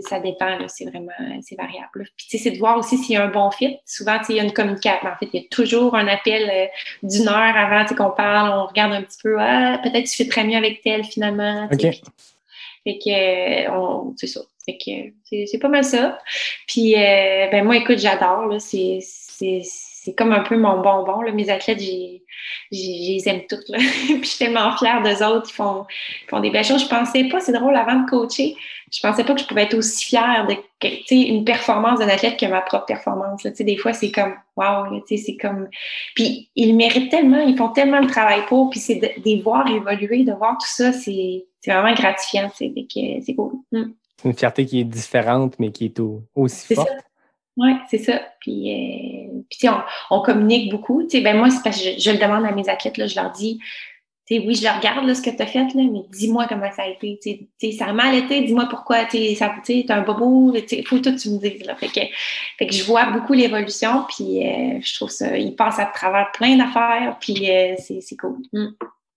ça 0.02 0.20
dépend, 0.20 0.58
c'est 0.68 0.86
vraiment, 0.86 1.12
c'est 1.42 1.56
variable. 1.56 2.08
Puis, 2.18 2.28
tu 2.30 2.38
sais, 2.38 2.44
c'est 2.44 2.52
de 2.52 2.60
voir 2.60 2.78
aussi 2.78 2.98
s'il 2.98 3.16
y 3.16 3.18
a 3.18 3.24
un 3.24 3.30
bon 3.30 3.50
fit. 3.50 3.78
Souvent, 3.86 4.20
il 4.28 4.36
y 4.36 4.40
a 4.40 4.44
une 4.44 4.54
communication. 4.54 5.10
En 5.10 5.16
fait, 5.18 5.30
il 5.34 5.42
y 5.42 5.46
a 5.46 5.48
toujours 5.50 5.96
un 5.96 6.08
appel 6.08 6.50
euh, 6.50 6.68
d'une 7.02 7.30
heure 7.30 7.56
avant, 7.56 7.86
qu'on 7.96 8.12
parle, 8.12 8.52
on 8.52 8.66
regarde 8.66 8.94
un 8.94 9.02
petit 9.02 9.20
peu, 9.24 9.38
ah, 9.40 9.80
peut-être 9.82 10.08
tu 10.08 10.18
fais 10.18 10.30
très 10.30 10.44
mieux 10.44 10.58
avec 10.58 10.82
tel, 10.82 11.04
finalement. 11.04 11.68
OK. 11.72 11.88
Fait 12.84 12.98
que, 12.98 13.72
on, 13.72 14.14
c'est 14.18 14.28
ça. 14.28 14.42
Fait 14.66 14.78
que, 14.78 15.46
c'est, 15.48 15.60
pas 15.60 15.68
mal 15.68 15.84
ça. 15.84 16.20
Puis, 16.68 16.96
euh, 16.96 17.48
ben, 17.52 17.64
moi, 17.64 17.78
écoute, 17.78 18.00
j'adore, 18.00 18.46
là, 18.48 18.60
c'est, 18.60 19.00
c'est, 19.02 19.62
c'est 19.64 20.14
comme 20.14 20.32
un 20.32 20.42
peu 20.42 20.58
mon 20.58 20.82
bonbon. 20.82 21.22
Là. 21.22 21.32
Mes 21.32 21.50
athlètes, 21.50 21.80
j'ai, 21.80 22.24
les 22.72 23.24
aime 23.28 23.42
toutes. 23.50 23.66
Puis 23.72 24.20
je 24.22 24.28
suis 24.28 24.46
tellement 24.46 24.76
fière 24.78 25.02
d'eux 25.02 25.24
autres. 25.26 25.50
Ils 25.50 25.54
font, 25.54 25.86
ils 26.24 26.30
font 26.30 26.40
des 26.40 26.52
belles 26.52 26.66
choses. 26.66 26.84
Je 26.84 26.90
pensais 26.90 27.26
pas, 27.26 27.40
c'est 27.40 27.52
drôle, 27.52 27.76
avant 27.76 28.02
de 28.02 28.10
coacher, 28.10 28.56
je 28.92 29.00
pensais 29.02 29.24
pas 29.24 29.34
que 29.34 29.42
je 29.42 29.46
pouvais 29.46 29.64
être 29.64 29.76
aussi 29.76 30.06
fière 30.06 30.48
de 30.48 30.56
une 31.12 31.44
performance 31.44 32.00
d'un 32.00 32.08
athlète 32.08 32.40
que 32.40 32.46
ma 32.46 32.62
propre 32.62 32.86
performance. 32.86 33.44
Là. 33.44 33.52
Des 33.52 33.78
fois, 33.78 33.94
c'est 33.94 34.12
comme 34.12 34.34
wow, 34.56 35.04
c'est 35.08 35.38
comme. 35.38 35.68
Puis 36.16 36.50
ils 36.56 36.76
méritent 36.76 37.12
tellement, 37.12 37.42
ils 37.42 37.58
font 37.58 37.70
tellement 37.70 38.00
le 38.00 38.08
travail 38.08 38.46
pour, 38.48 38.70
puis 38.70 38.80
c'est 38.80 38.96
de, 38.96 39.10
les 39.26 39.42
voir 39.42 39.68
évoluer, 39.70 40.24
de 40.24 40.34
voir 40.34 40.54
tout 40.54 40.68
ça, 40.68 40.94
c'est, 40.94 41.46
c'est 41.62 41.72
vraiment 41.72 41.94
gratifiant. 41.94 42.50
C'est 42.56 43.36
cool. 43.36 43.54
Mm. 43.72 43.92
C'est 44.18 44.28
une 44.28 44.36
fierté 44.36 44.66
qui 44.66 44.82
est 44.82 44.86
différente, 44.86 45.56
mais 45.60 45.72
qui 45.72 45.86
est 45.86 46.02
aussi 46.36 46.76
forte. 46.76 46.90
Oui, 47.58 47.72
c'est 47.90 47.98
ça. 47.98 48.22
Puis, 48.40 48.72
euh, 48.72 49.42
puis 49.50 49.68
on, 49.68 49.82
on, 50.12 50.22
communique 50.22 50.72
beaucoup. 50.72 51.06
ben 51.12 51.38
moi, 51.38 51.50
c'est 51.50 51.62
parce 51.62 51.82
que 51.82 51.92
je, 51.92 52.00
je, 52.00 52.12
le 52.12 52.18
demande 52.18 52.46
à 52.46 52.52
mes 52.52 52.70
athlètes, 52.70 52.98
là, 52.98 53.06
je 53.06 53.16
leur 53.20 53.32
dis, 53.32 53.60
oui, 54.38 54.54
je 54.54 54.64
le 54.64 54.70
regarde 54.70 55.06
là, 55.06 55.16
ce 55.16 55.22
que 55.22 55.32
tu 55.32 55.42
as 55.42 55.48
fait, 55.48 55.74
là, 55.74 55.84
mais 55.92 56.04
dis-moi 56.12 56.46
comment 56.48 56.72
ça 56.72 56.84
a 56.84 56.88
été. 56.88 57.20
T'sais, 57.58 57.72
ça 57.72 57.88
a 57.88 57.94
mal 57.94 58.14
été, 58.14 58.42
dis-moi 58.42 58.68
pourquoi. 58.70 59.06
Tu 59.06 59.18
es 59.18 59.92
un 59.92 60.02
bobo, 60.02 60.54
il 60.56 60.88
faut 60.88 61.00
tout 61.00 61.12
que 61.16 61.20
tu 61.20 61.30
me 61.32 61.40
dises. 61.40 61.66
Là. 61.66 61.76
Fait, 61.76 61.88
que, 61.88 62.02
fait 62.58 62.68
que 62.68 62.74
je 62.74 62.84
vois 62.84 63.06
beaucoup 63.12 63.34
l'évolution, 63.34 64.06
puis 64.08 64.48
euh, 64.48 64.80
je 64.82 64.94
trouve 64.96 65.10
ça, 65.10 65.36
il 65.36 65.56
passe 65.56 65.80
à 65.80 65.86
travers 65.86 66.32
plein 66.32 66.58
d'affaires, 66.58 67.18
puis 67.20 67.50
euh, 67.50 67.76
c'est 67.80 68.18
cool. 68.18 68.38
Mm. 68.54 68.68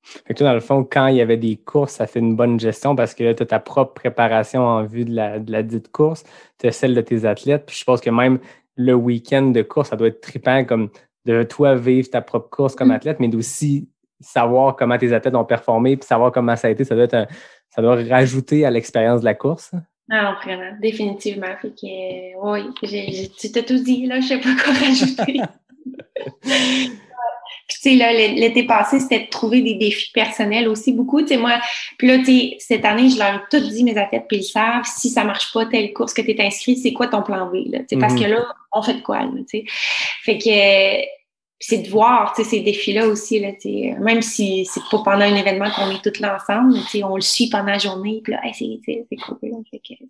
Fait 0.02 0.34
que 0.34 0.38
toi, 0.38 0.48
dans 0.48 0.54
le 0.54 0.60
fond, 0.60 0.84
quand 0.84 1.06
il 1.06 1.16
y 1.16 1.20
avait 1.20 1.36
des 1.36 1.56
courses, 1.56 1.94
ça 1.94 2.06
fait 2.06 2.18
une 2.18 2.34
bonne 2.34 2.58
gestion 2.58 2.96
parce 2.96 3.14
que 3.14 3.24
là, 3.24 3.34
tu 3.34 3.42
as 3.42 3.46
ta 3.46 3.60
propre 3.60 3.94
préparation 3.94 4.62
en 4.62 4.84
vue 4.84 5.04
de 5.04 5.14
la, 5.14 5.38
de 5.38 5.50
la 5.52 5.62
dite 5.62 5.90
course, 5.92 6.24
tu 6.58 6.66
as 6.66 6.72
celle 6.72 6.94
de 6.94 7.00
tes 7.00 7.24
athlètes, 7.24 7.66
puis 7.66 7.76
je 7.76 7.84
pense 7.84 8.00
que 8.00 8.10
même 8.10 8.38
le 8.76 8.94
week-end 8.94 9.42
de 9.42 9.62
course, 9.62 9.90
ça 9.90 9.96
doit 9.96 10.08
être 10.08 10.20
trippant 10.20 10.64
comme 10.64 10.90
de 11.24 11.42
toi 11.44 11.76
vivre 11.76 12.10
ta 12.10 12.20
propre 12.20 12.50
course 12.50 12.74
comme 12.74 12.88
mm. 12.88 12.92
athlète, 12.92 13.20
mais 13.20 13.28
d'aussi 13.28 13.88
savoir 14.20 14.76
comment 14.76 14.98
tes 14.98 15.12
athlètes 15.12 15.34
ont 15.34 15.44
performé, 15.44 15.96
puis 15.96 16.06
savoir 16.06 16.32
comment 16.32 16.56
ça 16.56 16.68
a 16.68 16.70
été, 16.70 16.84
ça 16.84 16.94
doit, 16.94 17.04
être 17.04 17.28
ça 17.70 17.82
doit 17.82 17.96
rajouter 17.96 18.64
à 18.64 18.70
l'expérience 18.70 19.20
de 19.20 19.24
la 19.24 19.34
course. 19.34 19.72
Ah, 20.10 20.36
vraiment, 20.42 20.76
définitivement. 20.80 21.54
Fait 21.60 21.70
que, 21.70 22.36
oui, 22.40 23.28
tu 23.38 23.52
t'as 23.52 23.62
tout 23.62 23.82
dit, 23.82 24.06
là, 24.06 24.20
je 24.20 24.28
sais 24.28 24.38
pas 24.38 24.54
quoi 24.62 24.72
rajouter. 24.74 25.40
Sais, 27.82 27.96
là, 27.96 28.12
l'été 28.12 28.62
passé, 28.62 29.00
c'était 29.00 29.24
de 29.24 29.28
trouver 29.28 29.60
des 29.60 29.74
défis 29.74 30.12
personnels 30.12 30.68
aussi 30.68 30.92
beaucoup. 30.92 31.20
Tu 31.20 31.28
sais, 31.28 31.36
moi, 31.36 31.58
puis 31.98 32.06
là, 32.06 32.18
tu 32.18 32.26
sais, 32.26 32.56
cette 32.60 32.84
année, 32.84 33.08
je 33.08 33.18
leur 33.18 33.34
ai 33.34 33.40
tout 33.50 33.58
dit, 33.58 33.82
mes 33.82 33.98
athlètes, 33.98 34.26
puis 34.28 34.36
ils 34.38 34.44
savent, 34.44 34.84
si 34.84 35.10
ça 35.10 35.24
marche 35.24 35.52
pas, 35.52 35.66
telle 35.66 35.92
course 35.92 36.14
que 36.14 36.22
tu 36.22 36.30
es 36.30 36.40
inscrit, 36.40 36.76
c'est 36.76 36.92
quoi 36.92 37.08
ton 37.08 37.22
plan 37.22 37.50
B, 37.50 37.54
là? 37.66 37.80
Tu 37.80 37.86
sais, 37.88 37.96
parce 37.96 38.14
que 38.14 38.22
là, 38.22 38.46
on 38.72 38.82
fait 38.82 38.94
de 38.94 39.00
quoi, 39.00 39.18
là, 39.22 39.30
tu 39.50 39.58
sais? 39.58 39.64
Fait 40.22 40.38
que, 40.38 41.04
c'est 41.58 41.78
de 41.78 41.88
voir 41.88 42.36
ces 42.36 42.60
défis-là 42.60 43.08
aussi. 43.08 43.40
Là, 43.40 43.50
même 44.00 44.22
si 44.22 44.64
c'est 44.64 44.82
pas 44.88 45.02
pendant 45.04 45.24
un 45.24 45.34
événement 45.34 45.70
qu'on 45.70 45.90
est 45.90 46.02
tous 46.02 46.20
là 46.20 46.36
ensemble, 46.36 46.78
on 47.02 47.16
le 47.16 47.20
suit 47.20 47.48
pendant 47.50 47.72
la 47.72 47.78
journée. 47.78 48.20
Puis 48.22 48.32
là, 48.32 48.40
c'est 48.52 49.16
cool. 49.16 49.38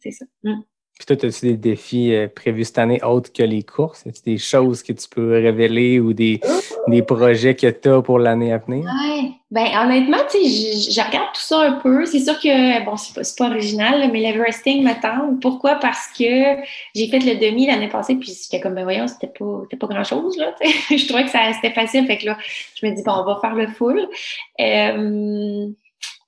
C'est 0.02 0.10
ça. 0.10 0.24
Mm. 0.44 0.60
Puis 1.04 1.16
toi, 1.16 1.28
as-tu 1.28 1.46
des 1.46 1.56
défis 1.56 2.14
euh, 2.14 2.28
prévus 2.28 2.64
cette 2.64 2.78
année 2.78 3.02
autres 3.02 3.32
que 3.32 3.42
les 3.42 3.64
courses? 3.64 4.06
Est-ce 4.06 4.22
des 4.22 4.38
choses 4.38 4.84
que 4.84 4.92
tu 4.92 5.08
peux 5.08 5.32
révéler 5.32 5.98
ou 5.98 6.12
des, 6.12 6.40
des 6.86 7.02
projets 7.02 7.56
que 7.56 7.66
tu 7.66 7.88
as 7.88 8.02
pour 8.02 8.20
l'année 8.20 8.52
à 8.52 8.58
venir? 8.58 8.84
Oui. 8.84 9.32
Ben, 9.50 9.66
honnêtement, 9.76 10.18
tu 10.30 10.38
sais, 10.38 10.92
je, 10.92 11.00
regarde 11.04 11.34
tout 11.34 11.40
ça 11.40 11.60
un 11.60 11.72
peu. 11.72 12.06
C'est 12.06 12.20
sûr 12.20 12.38
que, 12.38 12.84
bon, 12.84 12.96
c'est 12.96 13.14
pas, 13.14 13.22
pas 13.36 13.50
original, 13.50 14.08
mais 14.12 14.20
l'Everesting 14.20 14.84
m'attend. 14.84 15.36
Pourquoi? 15.42 15.74
Parce 15.74 16.06
que 16.16 16.56
j'ai 16.94 17.08
fait 17.08 17.18
le 17.18 17.34
demi 17.34 17.66
l'année 17.66 17.88
passée, 17.88 18.14
puis 18.14 18.32
j'étais 18.40 18.60
comme, 18.62 18.74
ben 18.74 18.84
voyons, 18.84 19.08
c'était 19.08 19.26
pas, 19.26 19.62
pas 19.78 19.86
grand-chose, 19.88 20.38
là. 20.38 20.54
je 20.62 21.06
trouvais 21.08 21.24
que 21.24 21.30
ça 21.30 21.52
c'était 21.52 21.74
facile. 21.74 22.06
Fait 22.06 22.16
que 22.16 22.26
là, 22.26 22.38
je 22.76 22.86
me 22.86 22.94
dis, 22.94 23.02
bon, 23.02 23.12
on 23.12 23.24
va 23.24 23.38
faire 23.40 23.54
le 23.54 23.66
full. 23.66 24.00
Euh, 24.60 25.68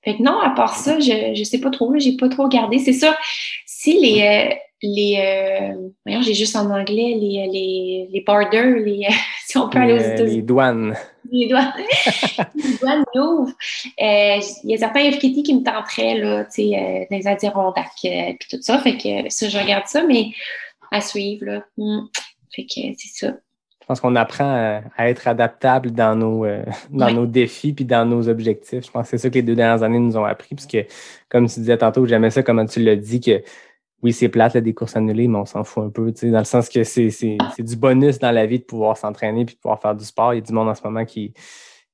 Fait 0.05 0.15
que 0.17 0.23
non, 0.23 0.39
à 0.39 0.51
part 0.51 0.75
ça, 0.75 0.99
je, 0.99 1.33
je 1.33 1.43
sais 1.43 1.59
pas 1.59 1.71
trop, 1.71 1.91
j'ai 1.97 2.15
pas 2.15 2.29
trop 2.29 2.43
regardé. 2.43 2.79
C'est 2.79 2.93
ça, 2.93 3.17
si 3.65 3.99
les, 3.99 4.21
euh, 4.21 4.55
les, 4.81 5.17
euh, 5.19 5.89
voyons, 6.05 6.21
j'ai 6.21 6.33
juste 6.33 6.55
en 6.55 6.69
anglais, 6.69 7.15
les, 7.19 7.47
les, 7.51 8.07
les 8.11 8.21
borders, 8.21 8.77
les, 8.77 9.07
si 9.47 9.57
on 9.57 9.67
peut 9.69 9.79
aller 9.79 9.93
aux 9.93 9.97
Les, 9.97 10.05
États-Unis. 10.11 10.35
les 10.35 10.41
douanes. 10.41 10.95
Les 11.31 11.47
douanes, 11.47 11.73
les 12.55 12.77
douanes 12.79 13.03
ouvrent. 13.15 13.53
Euh, 14.01 14.39
Il 14.63 14.71
y 14.71 14.75
a 14.75 14.77
certains 14.77 15.11
FKT 15.11 15.43
qui 15.43 15.55
me 15.55 15.63
tenteraient, 15.63 16.17
là, 16.19 16.45
tu 16.45 16.51
sais, 16.51 16.77
euh, 16.77 17.05
dans 17.09 17.17
les 17.17 17.27
Adirondacks, 17.27 17.89
euh, 18.05 18.33
puis 18.39 18.47
tout 18.49 18.61
ça. 18.61 18.77
Fait 18.79 18.97
que 18.97 19.29
ça, 19.29 19.49
je 19.49 19.57
regarde 19.57 19.87
ça, 19.87 20.03
mais 20.03 20.27
à 20.91 21.01
suivre, 21.01 21.45
là. 21.45 21.63
Hmm. 21.77 22.05
Fait 22.55 22.63
que 22.63 22.81
c'est 22.97 23.25
ça. 23.25 23.33
Je 23.85 23.87
pense 23.87 23.99
qu'on 23.99 24.15
apprend 24.15 24.45
à, 24.45 24.81
à 24.97 25.09
être 25.09 25.27
adaptable 25.27 25.91
dans 25.91 26.15
nos, 26.15 26.43
euh, 26.43 26.63
dans 26.89 27.05
Ouais. 27.05 27.13
nos 27.13 27.27
défis 27.27 27.71
puis 27.71 27.85
dans 27.85 28.03
nos 28.03 28.27
objectifs. 28.27 28.83
Je 28.83 28.89
pense 28.89 29.03
que 29.03 29.09
c'est 29.11 29.17
ça 29.19 29.29
que 29.29 29.35
les 29.35 29.43
deux 29.43 29.53
dernières 29.53 29.83
années 29.83 29.99
nous 29.99 30.17
ont 30.17 30.25
appris, 30.25 30.55
parce 30.55 30.65
que, 30.65 30.85
comme 31.29 31.47
tu 31.47 31.59
disais 31.59 31.77
tantôt, 31.77 32.03
j'aimais 32.07 32.31
ça, 32.31 32.41
comment 32.41 32.65
tu 32.65 32.79
l'as 32.81 32.95
dit, 32.95 33.19
que 33.19 33.43
oui, 34.01 34.11
c'est 34.11 34.27
plate, 34.29 34.55
là, 34.55 34.61
des 34.61 34.73
courses 34.73 34.95
annulées, 34.95 35.27
mais 35.27 35.37
on 35.37 35.45
s'en 35.45 35.63
fout 35.63 35.83
un 35.83 35.89
peu, 35.91 36.11
tu 36.11 36.21
sais, 36.21 36.31
dans 36.31 36.39
le 36.39 36.45
sens 36.45 36.67
que 36.67 36.83
c'est 36.83 37.11
c'est- 37.11 37.37
c'est 37.55 37.61
du 37.63 37.75
bonus 37.75 38.17
dans 38.17 38.31
la 38.31 38.47
vie 38.47 38.57
de 38.59 38.63
pouvoir 38.63 38.97
s'entraîner 38.97 39.45
puis 39.45 39.53
de 39.55 39.59
pouvoir 39.59 39.79
faire 39.79 39.93
du 39.95 40.03
sport. 40.03 40.33
Il 40.33 40.37
y 40.37 40.39
a 40.39 40.41
du 40.41 40.51
monde 40.53 40.67
en 40.67 40.73
ce 40.75 40.81
moment 40.83 41.05
qui, 41.05 41.33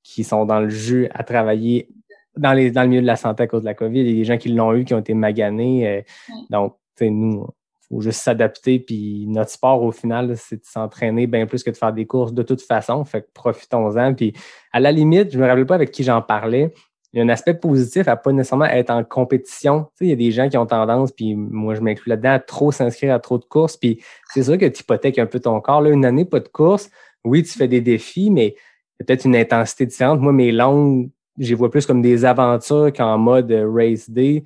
qui 0.02 0.24
sont 0.24 0.46
dans 0.46 0.62
le 0.62 0.70
jeu 0.70 1.10
à 1.14 1.24
travailler 1.26 1.90
dans, 2.38 2.54
les, 2.54 2.72
dans 2.72 2.84
le 2.84 2.88
milieu 2.88 3.02
de 3.02 3.06
la 3.08 3.18
santé 3.18 3.44
à 3.44 3.48
cause 3.48 3.62
de 3.64 3.66
la 3.66 3.74
COVID. 3.74 4.00
Il 4.00 4.08
y 4.08 4.12
a 4.12 4.16
des 4.16 4.24
gens 4.24 4.38
qui 4.38 4.50
l'ont 4.50 4.74
eu, 4.74 4.86
qui 4.86 4.94
ont 4.94 5.00
été 5.00 5.14
maganés. 5.14 5.88
euh, 5.88 6.02
donc, 6.50 6.76
tu 6.98 7.06
sais, 7.06 7.10
nous, 7.12 7.48
faut 7.92 8.02
juste 8.02 8.22
s'adapter. 8.22 8.80
Puis 8.80 9.26
notre 9.28 9.52
sport, 9.52 9.84
au 9.84 9.92
final, 9.92 10.36
c'est 10.38 10.58
de 10.58 10.66
s'entraîner 10.66 11.28
bien 11.28 11.46
plus 11.46 11.64
que 11.64 11.70
de 11.70 11.78
faire 11.78 11.94
des 11.94 12.06
courses 12.06 12.34
de 12.34 12.44
toute 12.44 12.62
façon. 12.62 13.04
Fait 13.06 13.22
que 13.22 13.28
profitons-en. 13.34 14.14
Puis 14.14 14.34
à 14.72 14.80
la 14.80 14.92
limite, 14.92 15.32
je 15.32 15.38
me 15.38 15.46
rappelle 15.46 15.66
pas 15.66 15.76
avec 15.76 15.92
qui 15.92 16.04
j'en 16.04 16.22
parlais. 16.22 16.74
Il 17.14 17.18
y 17.18 17.22
a 17.22 17.26
un 17.26 17.30
aspect 17.30 17.54
positif 17.54 18.08
à 18.08 18.16
pas 18.16 18.32
nécessairement 18.32 18.66
être 18.66 18.90
en 18.90 19.04
compétition. 19.04 19.88
Tu 19.98 20.06
il 20.06 20.10
y 20.10 20.14
a 20.14 20.16
des 20.16 20.32
gens 20.32 20.48
qui 20.48 20.58
ont 20.58 20.66
tendance, 20.66 21.12
puis 21.12 21.36
moi 21.36 21.76
je 21.76 21.82
m'inclus 21.82 22.10
là-dedans, 22.10 22.32
à 22.32 22.40
trop 22.40 22.72
s'inscrire 22.72 23.14
à 23.14 23.20
trop 23.20 23.38
de 23.38 23.44
courses. 23.44 23.76
Puis 23.76 24.02
c'est 24.34 24.44
sûr 24.44 24.58
que 24.58 24.66
tu 24.66 24.82
hypothèques 24.82 25.20
un 25.20 25.26
peu 25.26 25.42
ton 25.42 25.60
corps. 25.60 25.82
Là, 25.82 25.90
une 25.90 26.06
année, 26.06 26.24
pas 26.24 26.40
de 26.40 26.48
course. 26.48 26.90
Oui, 27.26 27.44
tu 27.44 27.58
fais 27.58 27.68
des 27.68 27.82
défis, 27.82 28.32
mais 28.32 28.56
peut-être 28.98 29.26
une 29.26 29.36
intensité 29.36 29.86
différente. 29.86 30.22
Moi, 30.22 30.32
mes 30.32 30.54
longues, 30.54 31.10
je 31.38 31.50
les 31.50 31.56
vois 31.56 31.70
plus 31.70 31.86
comme 31.86 32.02
des 32.02 32.24
aventures 32.24 32.94
qu'en 32.94 33.18
mode 33.18 33.52
euh, 33.52 33.70
race 33.70 34.10
day 34.10 34.44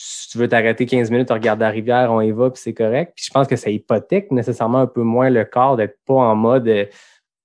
si 0.00 0.28
tu 0.28 0.38
veux 0.38 0.48
t'arrêter 0.48 0.86
15 0.86 1.10
minutes, 1.10 1.30
regarder 1.30 1.64
la 1.64 1.70
rivière, 1.70 2.12
on 2.12 2.20
y 2.20 2.30
va, 2.30 2.50
puis 2.50 2.62
c'est 2.62 2.74
correct. 2.74 3.12
Puis 3.16 3.24
je 3.26 3.30
pense 3.32 3.48
que 3.48 3.56
ça 3.56 3.68
hypothèque 3.68 4.30
nécessairement 4.30 4.78
un 4.78 4.86
peu 4.86 5.02
moins 5.02 5.28
le 5.28 5.44
corps 5.44 5.76
d'être 5.76 5.98
pas 6.06 6.14
en 6.14 6.36
mode 6.36 6.68
euh, 6.68 6.86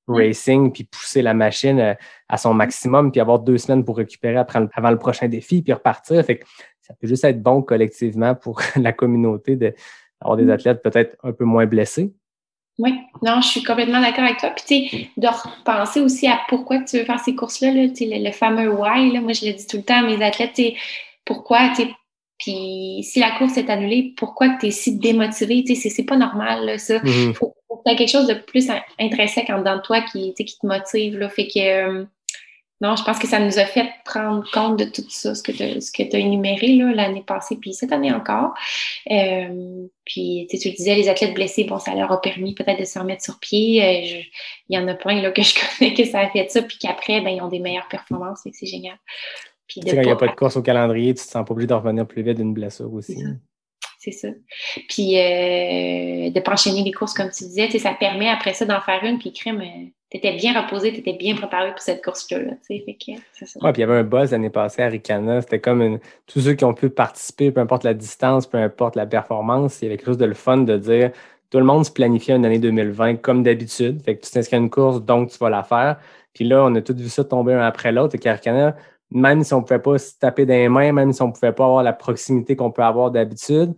racing, 0.07 0.71
puis 0.71 0.83
pousser 0.83 1.21
la 1.21 1.33
machine 1.33 1.79
euh, 1.79 1.93
à 2.29 2.37
son 2.37 2.53
maximum, 2.53 3.11
puis 3.11 3.19
avoir 3.19 3.39
deux 3.39 3.57
semaines 3.57 3.83
pour 3.83 3.97
récupérer 3.97 4.37
après 4.37 4.59
avant 4.73 4.91
le 4.91 4.99
prochain 4.99 5.27
défi, 5.27 5.61
puis 5.61 5.73
repartir. 5.73 6.23
Fait 6.23 6.37
que 6.37 6.45
ça 6.81 6.93
peut 6.93 7.07
juste 7.07 7.23
être 7.23 7.41
bon 7.41 7.61
collectivement 7.63 8.35
pour 8.35 8.61
la 8.75 8.93
communauté 8.93 9.55
de- 9.55 9.73
d'avoir 10.21 10.37
des 10.37 10.49
athlètes 10.51 10.83
peut-être 10.83 11.17
un 11.23 11.31
peu 11.31 11.45
moins 11.45 11.65
blessés. 11.65 12.13
Oui, 12.79 12.99
non, 13.21 13.39
je 13.41 13.47
suis 13.47 13.63
complètement 13.63 14.01
d'accord 14.01 14.23
avec 14.23 14.37
toi. 14.37 14.49
Puis, 14.49 14.89
tu 14.89 14.97
sais, 14.97 15.09
de 15.17 15.27
repenser 15.27 16.01
aussi 16.01 16.27
à 16.27 16.39
pourquoi 16.49 16.79
tu 16.79 16.97
veux 16.97 17.05
faire 17.05 17.19
ces 17.19 17.35
courses-là, 17.35 17.71
là, 17.71 17.83
le, 17.83 18.25
le 18.25 18.31
fameux 18.31 18.69
why, 18.69 19.11
là, 19.11 19.21
moi, 19.21 19.33
je 19.33 19.45
le 19.45 19.53
dis 19.53 19.67
tout 19.67 19.77
le 19.77 19.83
temps 19.83 19.99
à 19.99 20.01
mes 20.01 20.23
athlètes, 20.23 20.59
pourquoi, 21.23 21.69
tu 21.75 21.83
puis 22.43 23.01
si 23.03 23.19
la 23.19 23.31
course 23.37 23.55
est 23.55 23.69
annulée, 23.69 24.13
pourquoi 24.17 24.57
tu 24.59 24.67
es 24.67 24.71
si 24.71 24.97
démotivé, 24.97 25.63
tu 25.63 25.75
sais, 25.75 25.89
c'est- 25.89 26.03
pas 26.03 26.17
normal, 26.17 26.65
là, 26.65 26.77
ça. 26.77 26.99
Mhm. 27.01 27.33
Faut, 27.33 27.55
faut 27.69 27.77
que 27.77 27.89
tu 27.89 27.95
quelque 27.95 28.09
chose 28.11 28.27
de 28.27 28.33
plus 28.33 28.69
in- 28.69 28.81
intrinsèque 28.99 29.49
en 29.49 29.59
dedans 29.59 29.77
de 29.77 29.81
toi 29.81 30.01
qui, 30.01 30.33
te 30.33 30.67
motive, 30.67 31.17
là. 31.17 31.29
Fait 31.29 31.47
que, 31.47 31.59
euh, 31.59 32.03
non, 32.81 32.97
je 32.97 33.03
pense 33.05 33.17
que 33.17 33.27
ça 33.27 33.39
nous 33.39 33.59
a 33.59 33.65
fait 33.65 33.89
prendre 34.03 34.43
compte 34.51 34.77
de 34.77 34.83
tout 34.83 35.05
ça, 35.07 35.33
ce 35.35 35.41
que 35.41 35.53
tu 35.53 35.63
as 36.15 36.19
énuméré 36.19 36.67
l'année 36.93 37.23
passée, 37.25 37.55
puis 37.55 37.73
cette 37.73 37.93
année 37.93 38.11
encore. 38.11 38.55
Euh, 39.09 39.87
puis 40.03 40.45
tu 40.49 40.57
le 40.67 40.75
disais, 40.75 40.95
les 40.95 41.07
athlètes 41.07 41.33
blessés, 41.33 41.63
bon, 41.63 41.79
ça 41.79 41.95
leur 41.95 42.11
a 42.11 42.19
permis 42.19 42.53
peut-être 42.55 42.81
de 42.81 42.85
se 42.85 42.99
remettre 42.99 43.23
sur 43.23 43.39
pied. 43.39 43.81
Euh, 43.81 44.21
il 44.67 44.75
y 44.75 44.77
en 44.77 44.85
a 44.89 44.95
plein 44.95 45.21
là, 45.21 45.31
que 45.31 45.41
je 45.43 45.53
connais 45.79 45.93
que 45.93 46.03
ça 46.03 46.19
a 46.19 46.29
fait 46.29 46.51
ça, 46.51 46.61
puis 46.61 46.77
qu'après, 46.77 47.21
ben, 47.21 47.29
ils 47.29 47.41
ont 47.41 47.47
des 47.47 47.59
meilleures 47.59 47.87
performances, 47.87 48.41
c'est 48.51 48.67
génial. 48.67 48.97
Puis 49.67 49.81
Tu 49.81 49.89
sais, 49.89 49.95
quand 49.95 50.01
il 50.01 50.05
n'y 50.05 50.11
a 50.11 50.15
pas- 50.15 50.27
de 50.27 50.35
course 50.35 50.57
au 50.57 50.61
calendrier, 50.61 51.13
tu 51.13 51.23
te 51.23 51.29
sens 51.29 51.45
pas 51.45 51.51
obligé 51.51 51.67
de 51.67 51.73
revenir 51.73 52.05
plus 52.05 52.21
vite 52.21 52.37
d'une 52.37 52.53
blessure 52.53 52.93
aussi. 52.93 53.23
C'est 53.99 54.11
ça. 54.11 54.27
Puis 54.89 55.17
euh, 55.17 56.29
de 56.29 56.39
pas 56.41 56.53
enchaîner 56.53 56.83
les 56.83 56.91
courses, 56.91 57.13
comme 57.13 57.29
tu 57.29 57.45
disais, 57.45 57.69
ça 57.79 57.93
permet 57.93 58.27
après 58.29 58.53
ça 58.53 58.65
d'en 58.65 58.81
faire 58.81 59.01
une, 59.05 59.17
puis 59.17 59.31
crème, 59.31 59.61
tu 60.11 60.17
étais 60.17 60.35
bien 60.35 60.61
reposé, 60.61 60.91
tu 60.91 60.99
étais 60.99 61.13
bien 61.13 61.35
préparé 61.35 61.71
pour 61.71 61.79
cette 61.79 62.03
course-là. 62.03 62.39
Là, 62.39 62.51
fait 62.67 62.79
que 62.99 63.13
c'est 63.31 63.45
ça. 63.45 63.59
Ouais, 63.63 63.71
puis 63.71 63.81
il 63.81 63.85
y 63.87 63.89
avait 63.89 63.99
un 63.99 64.03
buzz 64.03 64.31
l'année 64.31 64.49
passée 64.49 64.81
à 64.81 64.87
Ricana. 64.87 65.41
C'était 65.41 65.59
comme 65.61 65.81
une- 65.81 65.99
tous 66.27 66.41
ceux 66.41 66.53
qui 66.53 66.65
ont 66.65 66.73
pu 66.73 66.89
participer, 66.89 67.51
peu 67.51 67.61
importe 67.61 67.85
la 67.85 67.93
distance, 67.93 68.45
peu 68.45 68.57
importe 68.57 68.97
la 68.97 69.05
performance, 69.05 69.81
il 69.81 69.85
y 69.85 69.87
avait 69.87 69.95
quelque 69.97 70.07
chose 70.07 70.17
de 70.17 70.25
le 70.25 70.33
fun 70.33 70.57
de 70.57 70.77
dire 70.77 71.11
tout 71.49 71.59
le 71.59 71.65
monde 71.65 71.85
se 71.85 71.91
planifiait 71.91 72.35
une 72.35 72.45
année 72.45 72.59
2020 72.59 73.15
comme 73.21 73.41
d'habitude. 73.43 74.01
Fait 74.01 74.17
que 74.17 74.25
tu 74.25 74.31
t'inscris 74.31 74.55
à 74.57 74.59
une 74.59 74.69
course, 74.71 75.01
donc 75.01 75.29
tu 75.29 75.37
vas 75.37 75.49
la 75.49 75.63
faire. 75.63 75.97
Puis 76.33 76.45
là, 76.45 76.63
on 76.65 76.73
a 76.75 76.81
tous 76.81 76.95
vu 76.95 77.09
ça 77.09 77.23
tomber 77.23 77.53
un 77.53 77.61
après 77.61 77.91
l'autre. 77.91 78.15
Et 78.15 78.17
qu'à 78.17 78.33
Ricana, 78.33 78.75
même 79.13 79.43
si 79.43 79.53
on 79.53 79.57
ne 79.59 79.63
pouvait 79.63 79.79
pas 79.79 79.97
se 79.97 80.17
taper 80.19 80.45
dans 80.45 80.53
les 80.53 80.69
mains, 80.69 80.91
même 80.91 81.13
si 81.13 81.21
on 81.21 81.27
ne 81.27 81.31
pouvait 81.31 81.51
pas 81.53 81.65
avoir 81.65 81.83
la 81.83 81.93
proximité 81.93 82.55
qu'on 82.55 82.71
peut 82.71 82.83
avoir 82.83 83.11
d'habitude, 83.11 83.73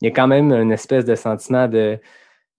il 0.00 0.06
y 0.06 0.08
a 0.08 0.14
quand 0.14 0.26
même 0.26 0.52
une 0.52 0.72
espèce 0.72 1.04
de 1.04 1.14
sentiment 1.14 1.68
de 1.68 1.98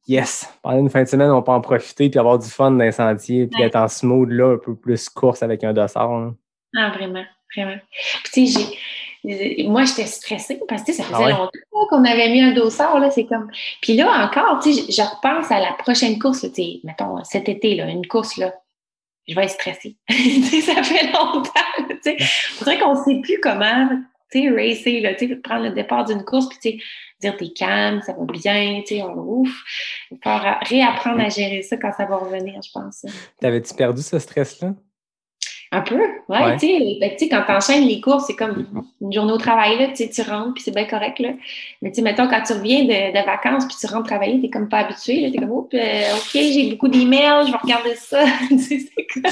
yes, 0.08 0.48
pendant 0.62 0.80
une 0.80 0.90
fin 0.90 1.04
de 1.04 1.08
semaine, 1.08 1.32
on 1.32 1.42
peut 1.42 1.52
en 1.52 1.62
profiter 1.62 2.10
puis 2.10 2.20
avoir 2.20 2.40
du 2.40 2.48
fun 2.48 2.72
dans 2.72 2.84
les 2.84 2.92
sentiers, 2.92 3.48
puis 3.48 3.62
Ouais. 3.62 3.68
être 3.68 3.76
en 3.76 3.88
smooth 3.88 4.30
là, 4.30 4.54
un 4.54 4.58
peu 4.58 4.76
plus 4.76 5.10
course 5.10 5.44
avec 5.44 5.64
un 5.64 5.74
dossard. 5.74 6.12
hein. 6.12 6.36
Ah, 6.78 6.92
vraiment, 6.96 7.24
vraiment. 7.56 7.78
Puis, 8.24 8.46
tu 8.46 8.48
sais. 8.48 9.66
Moi, 9.68 9.84
j'étais 9.84 10.06
stressée 10.06 10.62
parce 10.68 10.84
que 10.84 10.94
ça 10.94 11.04
faisait 11.04 11.16
Ah 11.16 11.26
ouais? 11.26 11.32
longtemps 11.32 11.88
qu'on 11.90 12.06
avait 12.06 12.30
mis 12.30 12.42
un 12.42 12.54
dossard, 12.54 13.00
là, 13.00 13.12
c'est 13.12 13.26
comme... 13.26 13.52
Puis 13.82 13.96
là, 13.98 14.26
encore, 14.26 14.60
tu 14.64 14.74
sais, 14.74 14.92
je, 14.92 15.02
repense 15.02 15.52
à 15.52 15.60
la 15.60 15.74
prochaine 15.74 16.18
course, 16.20 16.42
tu 16.42 16.54
sais, 16.54 16.80
mettons, 16.86 17.22
cet 17.26 17.50
été, 17.50 17.76
là, 17.76 17.90
une 17.90 18.08
course, 18.08 18.38
là, 18.38 18.54
je 19.30 19.36
vais 19.36 19.44
être 19.44 19.52
stressée. 19.52 19.96
ça 20.10 20.84
fait 20.84 21.08
longtemps. 21.08 21.52
On 21.80 22.64
dirait 22.64 22.80
qu'on 22.80 22.96
ne 22.96 23.04
sait 23.04 23.22
plus 23.22 23.40
comment, 23.42 23.90
tu 24.32 24.42
sais, 24.42 24.50
racer, 24.50 25.02
là, 25.02 25.14
tu 25.16 25.28
sais, 25.28 25.36
prendre 25.36 25.64
le 25.64 25.72
départ 25.72 26.06
d'une 26.06 26.24
course, 26.24 26.50
puis, 26.50 26.58
tu 26.62 26.78
sais, 26.78 26.84
dire 27.22 27.38
t'es 27.38 27.50
calme, 27.50 28.02
ça 28.02 28.14
va 28.14 28.26
bien, 28.26 28.82
tu 28.86 28.96
sais, 28.96 29.04
on 29.04 29.16
ouf. 29.18 29.64
Il 30.12 30.18
falloir 30.24 30.60
réapprendre 30.62 31.22
à 31.22 31.30
gérer 31.30 31.62
ça 31.62 31.78
quand 31.78 31.92
ça 31.96 32.06
va 32.06 32.18
revenir, 32.18 32.60
je 32.62 32.72
pense. 32.72 33.06
T'avais-tu 33.40 33.74
perdu 33.74 34.02
ce 34.02 34.20
stress-là? 34.20 34.74
Un 35.72 35.82
peu, 35.82 35.98
ouais, 36.00 36.10
Ouais. 36.30 36.58
tu 36.58 36.66
sais, 36.66 36.98
ben, 37.00 37.12
tu 37.12 37.18
sais, 37.20 37.30
quand 37.30 37.44
t'enchaînes 37.46 37.86
les 37.88 38.02
courses, 38.02 38.26
c'est 38.26 38.36
comme 38.36 38.66
une 39.02 39.14
journée 39.14 39.34
au 39.34 39.38
travail, 39.38 39.78
là, 39.78 39.88
tu 39.90 39.98
sais, 39.98 40.10
tu 40.10 40.22
rentres, 40.28 40.56
puis 40.56 40.64
c'est 40.64 40.74
bien 40.74 40.86
correct, 40.86 41.20
là. 41.20 41.30
Mais 41.84 41.90
tu 41.92 41.98
sais, 41.98 42.02
mettons, 42.02 42.28
quand 42.28 42.42
tu 42.42 42.54
reviens 42.54 42.86
de, 42.86 43.12
de 43.20 43.24
vacances, 43.26 43.66
puis 43.68 43.76
tu 43.80 43.86
rentres 43.86 44.08
travailler, 44.08 44.42
t'es 44.42 44.50
comme 44.50 44.68
pas 44.68 44.80
habitué, 44.80 45.22
là, 45.22 45.30
t'es 45.32 45.38
comme, 45.38 45.52
euh, 45.52 46.16
OK, 46.16 46.32
j'ai 46.34 46.72
beaucoup 46.72 46.88
d'emails, 46.88 47.46
je 47.46 47.52
vais 47.52 47.58
regarder 47.62 47.94
ça. 47.96 48.24
Tu 48.50 48.58
sais, 48.58 48.80
c'est 48.80 49.06
comme- 49.14 49.32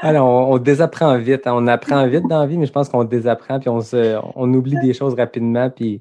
Alors, 0.00 0.26
on, 0.48 0.54
on 0.54 0.58
désapprend 0.58 1.18
vite. 1.18 1.46
hein. 1.46 1.52
On 1.54 1.66
apprend 1.66 2.06
vite 2.06 2.26
dans 2.26 2.40
la 2.40 2.46
vie, 2.46 2.56
mais 2.56 2.64
je 2.66 2.72
pense 2.72 2.88
qu'on 2.88 3.04
désapprend, 3.04 3.60
puis 3.60 3.68
on, 3.68 3.82
se, 3.82 4.18
on 4.34 4.52
oublie 4.54 4.76
des 4.82 4.94
choses 4.94 5.14
rapidement, 5.14 5.68
puis 5.68 6.00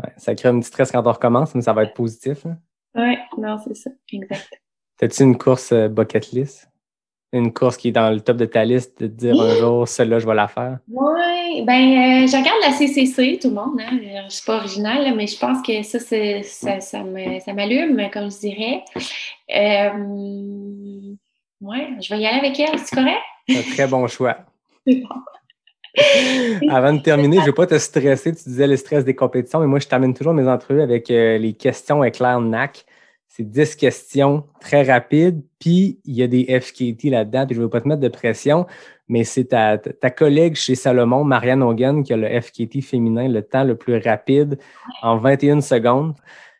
ouais, 0.00 0.10
ça 0.16 0.34
crée 0.36 0.48
un 0.50 0.60
petit 0.60 0.68
stress 0.68 0.92
quand 0.92 1.04
on 1.04 1.12
recommence, 1.12 1.56
mais 1.56 1.62
ça 1.62 1.72
va 1.72 1.82
être 1.82 1.94
positif. 1.94 2.46
hein. 2.46 2.56
ouais, 2.94 3.18
non, 3.36 3.56
c'est 3.66 3.74
ça, 3.74 3.90
exact. 4.12 4.48
T'as-tu 4.96 5.24
une 5.24 5.36
course 5.36 5.72
euh, 5.72 5.88
bucket 5.88 6.30
list? 6.30 6.68
Une 7.32 7.52
course 7.52 7.76
qui 7.76 7.88
est 7.88 7.92
dans 7.92 8.08
le 8.10 8.20
top 8.22 8.38
de 8.38 8.46
ta 8.46 8.64
liste 8.64 9.02
de 9.02 9.06
te 9.06 9.12
dire 9.12 9.38
un 9.38 9.54
jour, 9.56 9.86
celle-là, 9.86 10.18
je 10.18 10.26
vais 10.26 10.34
la 10.34 10.48
faire? 10.48 10.78
Ouais, 10.90 11.62
ben, 11.62 11.74
euh, 11.74 12.26
je 12.26 12.34
regarde 12.36 12.56
la 12.62 12.72
CCC, 12.72 13.38
tout 13.40 13.48
le 13.50 13.54
monde, 13.54 13.78
hein. 13.80 13.98
Je 14.28 14.34
suis 14.34 14.46
pas 14.46 14.56
originale, 14.56 15.14
mais 15.14 15.26
je 15.26 15.38
pense 15.38 15.60
que 15.66 15.82
ça, 15.82 15.98
ça, 15.98 16.80
ça 16.80 17.02
me- 17.04 17.38
ça 17.40 17.52
m'allume, 17.52 18.08
comme 18.10 18.30
je 18.30 18.38
dirais. 18.38 18.82
Euh, 19.54 21.14
ouais, 21.60 21.88
je 22.00 22.14
vais 22.14 22.20
y 22.20 22.26
aller 22.26 22.38
avec 22.38 22.58
elle, 22.58 22.78
c'est 22.78 22.94
correct? 22.96 23.20
Un 23.50 23.74
très 23.74 23.86
bon 23.86 24.06
choix. 24.06 24.36
C'est 24.86 25.02
bon. 25.02 25.08
Avant 26.70 26.92
de 26.92 27.00
terminer, 27.00 27.36
je 27.38 27.42
ne 27.42 27.46
veux 27.46 27.54
pas 27.54 27.66
te 27.66 27.76
stresser. 27.78 28.32
Tu 28.34 28.44
disais 28.48 28.66
le 28.66 28.76
stress 28.76 29.04
des 29.04 29.14
compétitions, 29.14 29.58
mais 29.60 29.66
moi, 29.66 29.80
je 29.80 29.88
termine 29.88 30.14
toujours 30.14 30.32
mes 30.32 30.46
entrevues 30.48 30.80
avec 30.82 31.10
euh, 31.10 31.36
les 31.38 31.52
questions 31.54 32.04
éclair 32.04 32.40
NAC. 32.40 32.84
C'est 33.28 33.48
10 33.48 33.76
questions 33.76 34.44
très 34.60 34.82
rapides, 34.82 35.42
puis 35.60 36.00
il 36.04 36.14
y 36.14 36.22
a 36.22 36.26
des 36.26 36.44
FKT 36.60 37.10
là-dedans, 37.10 37.46
puis 37.46 37.54
je 37.54 37.60
ne 37.60 37.66
veux 37.66 37.70
pas 37.70 37.80
te 37.80 37.86
mettre 37.86 38.00
de 38.00 38.08
pression, 38.08 38.66
mais 39.06 39.22
c'est 39.22 39.44
ta, 39.44 39.78
collègue 40.10 40.54
chez 40.54 40.74
Salomon, 40.74 41.24
Marianne 41.24 41.62
Hogan, 41.62 42.02
qui 42.02 42.12
a 42.12 42.16
le 42.16 42.40
FKT 42.40 42.80
féminin, 42.82 43.28
le 43.28 43.42
temps 43.42 43.64
le 43.64 43.76
plus 43.76 43.98
rapide, 43.98 44.58
en 45.02 45.18
21 45.18 45.60
secondes. 45.60 46.14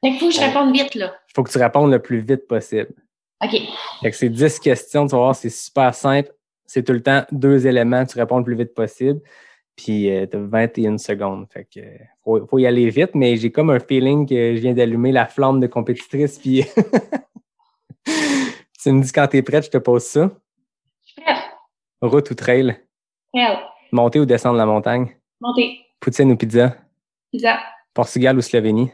Fait 0.04 0.12
faut 0.18 0.28
que 0.28 0.34
je 0.34 0.40
réponde 0.40 0.72
vite, 0.72 0.94
là. 0.94 1.14
Il 1.28 1.32
faut 1.34 1.42
que 1.42 1.50
tu 1.50 1.58
répondes 1.58 1.90
le 1.90 1.98
plus 1.98 2.20
vite 2.20 2.46
possible. 2.46 2.92
OK. 3.42 3.56
Fait 4.02 4.10
que 4.10 4.16
c'est 4.16 4.28
10 4.28 4.58
questions, 4.60 5.06
tu 5.06 5.12
vas 5.12 5.18
voir, 5.18 5.34
c'est 5.34 5.50
super 5.50 5.94
simple. 5.94 6.32
C'est 6.66 6.82
tout 6.82 6.92
le 6.92 7.02
temps 7.02 7.24
deux 7.32 7.66
éléments, 7.66 8.04
tu 8.04 8.18
réponds 8.18 8.38
le 8.38 8.44
plus 8.44 8.56
vite 8.56 8.74
possible. 8.74 9.20
Puis 9.78 10.10
tu 10.28 10.36
as 10.36 10.40
21 10.40 10.98
secondes. 10.98 11.46
Fait 11.52 11.64
que 11.64 11.78
euh, 11.78 11.98
faut, 12.24 12.44
faut 12.48 12.58
y 12.58 12.66
aller 12.66 12.90
vite, 12.90 13.14
mais 13.14 13.36
j'ai 13.36 13.52
comme 13.52 13.70
un 13.70 13.78
feeling 13.78 14.26
que 14.28 14.56
je 14.56 14.60
viens 14.60 14.74
d'allumer 14.74 15.12
la 15.12 15.26
flamme 15.26 15.60
de 15.60 15.68
compétitrice. 15.68 16.40
Puis 16.40 16.64
tu 18.82 18.90
me 18.90 19.00
dis 19.02 19.12
quand 19.12 19.28
tu 19.28 19.36
es 19.36 19.42
prête, 19.42 19.66
je 19.66 19.70
te 19.70 19.78
pose 19.78 20.02
ça. 20.02 20.32
Je 21.04 21.12
suis 21.12 21.22
prête. 21.22 21.36
Route 22.02 22.28
ou 22.28 22.34
trail? 22.34 22.76
Elle. 23.32 23.58
Monter 23.92 24.18
ou 24.18 24.26
descendre 24.26 24.56
la 24.56 24.66
montagne? 24.66 25.16
Montée. 25.40 25.78
Poutine 26.00 26.32
ou 26.32 26.36
pizza? 26.36 26.76
Pizza. 27.30 27.60
Portugal 27.94 28.36
ou 28.36 28.40
Slovénie? 28.40 28.90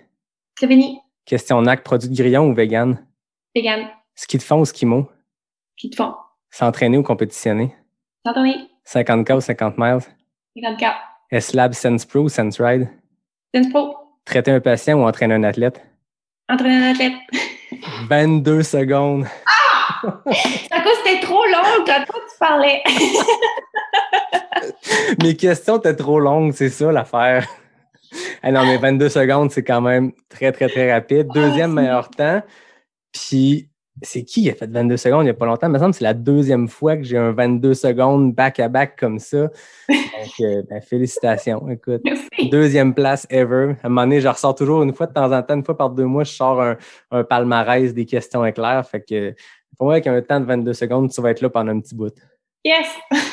Slovénie. 0.58 1.00
Question 1.24 1.62
NAC, 1.62 1.82
produit 1.82 2.10
de 2.10 2.14
grillon 2.14 2.50
ou 2.50 2.54
vegan? 2.54 3.06
Vegan. 3.56 3.88
Ski 4.14 4.36
de 4.36 4.42
fond 4.42 4.60
ou 4.60 4.66
skimo? 4.66 5.08
Qui 5.78 5.88
te 5.88 5.96
font? 5.96 6.14
S'entraîner 6.50 6.98
ou 6.98 7.02
compétitionner? 7.02 7.74
S'entraîner. 8.26 8.68
50K 8.86 9.36
ou 9.36 9.40
50 9.40 9.78
miles? 9.78 10.04
54. 10.56 10.96
S-Lab, 11.30 11.72
Sense 11.74 12.04
Pro 12.04 12.20
ou 12.20 12.28
Sense 12.28 12.60
Ride? 12.60 12.88
Sense 13.54 13.68
Pro. 13.70 13.94
Traiter 14.24 14.52
un 14.52 14.60
patient 14.60 14.98
ou 14.98 15.02
entraîner 15.06 15.34
un 15.34 15.44
athlète? 15.44 15.80
Entraîner 16.48 16.76
un 16.76 16.90
athlète. 16.92 17.12
22 18.08 18.62
secondes. 18.62 19.26
C'est 20.30 20.72
à 20.72 20.80
cause 20.82 20.92
c'était 21.04 21.20
trop 21.20 21.44
long 21.46 21.84
quand 21.86 22.04
toi 22.06 22.20
tu 22.30 22.38
parlais. 22.38 22.82
Mes 25.22 25.36
questions 25.36 25.78
étaient 25.78 25.96
trop 25.96 26.20
longues, 26.20 26.52
c'est 26.52 26.68
ça 26.68 26.92
l'affaire. 26.92 27.46
Ah 28.42 28.52
non, 28.52 28.64
mais 28.64 28.76
22 28.76 29.08
secondes, 29.08 29.50
c'est 29.50 29.64
quand 29.64 29.80
même 29.80 30.12
très, 30.28 30.52
très, 30.52 30.68
très 30.68 30.92
rapide. 30.92 31.28
Deuxième 31.34 31.76
Ah, 31.78 31.82
meilleur 31.82 32.08
temps. 32.10 32.42
Puis, 33.12 33.68
c'est 34.02 34.24
qui 34.24 34.42
qui 34.42 34.50
a 34.50 34.54
fait 34.54 34.70
22 34.70 34.96
secondes 34.96 35.22
il 35.22 35.24
n'y 35.24 35.30
a 35.30 35.34
pas 35.34 35.46
longtemps? 35.46 35.66
Il 35.66 35.72
me 35.72 35.78
semble 35.78 35.90
que 35.92 35.98
c'est 35.98 36.04
la 36.04 36.14
deuxième 36.14 36.68
fois 36.68 36.96
que 36.96 37.02
j'ai 37.02 37.18
un 37.18 37.32
22 37.32 37.74
secondes 37.74 38.32
back-à-back 38.34 38.96
comme 38.98 39.18
ça. 39.18 39.48
Euh, 40.40 40.62
ben, 40.68 40.80
félicitations. 40.80 41.68
Écoute, 41.68 42.00
Merci. 42.04 42.48
deuxième 42.50 42.94
place 42.94 43.26
ever. 43.30 43.74
À 43.82 43.86
un 43.86 43.88
moment 43.88 44.02
donné, 44.02 44.20
je 44.20 44.28
ressors 44.28 44.54
toujours 44.54 44.82
une 44.82 44.94
fois 44.94 45.06
de 45.06 45.12
temps 45.12 45.32
en 45.32 45.42
temps, 45.42 45.54
une 45.54 45.64
fois 45.64 45.76
par 45.76 45.90
deux 45.90 46.04
mois, 46.06 46.24
je 46.24 46.32
sors 46.32 46.60
un, 46.60 46.76
un 47.10 47.24
palmarès 47.24 47.92
des 47.94 48.06
questions 48.06 48.44
éclairs. 48.44 48.86
Fait 48.88 49.00
que 49.02 49.34
pour 49.78 49.86
moi, 49.86 49.94
avec 49.94 50.06
un 50.06 50.20
temps 50.22 50.40
de 50.40 50.44
22 50.46 50.72
secondes, 50.72 51.10
tu 51.10 51.20
vas 51.20 51.30
être 51.30 51.40
là 51.40 51.50
pendant 51.50 51.72
un 51.72 51.80
petit 51.80 51.94
bout. 51.94 52.14
Yes. 52.64 52.86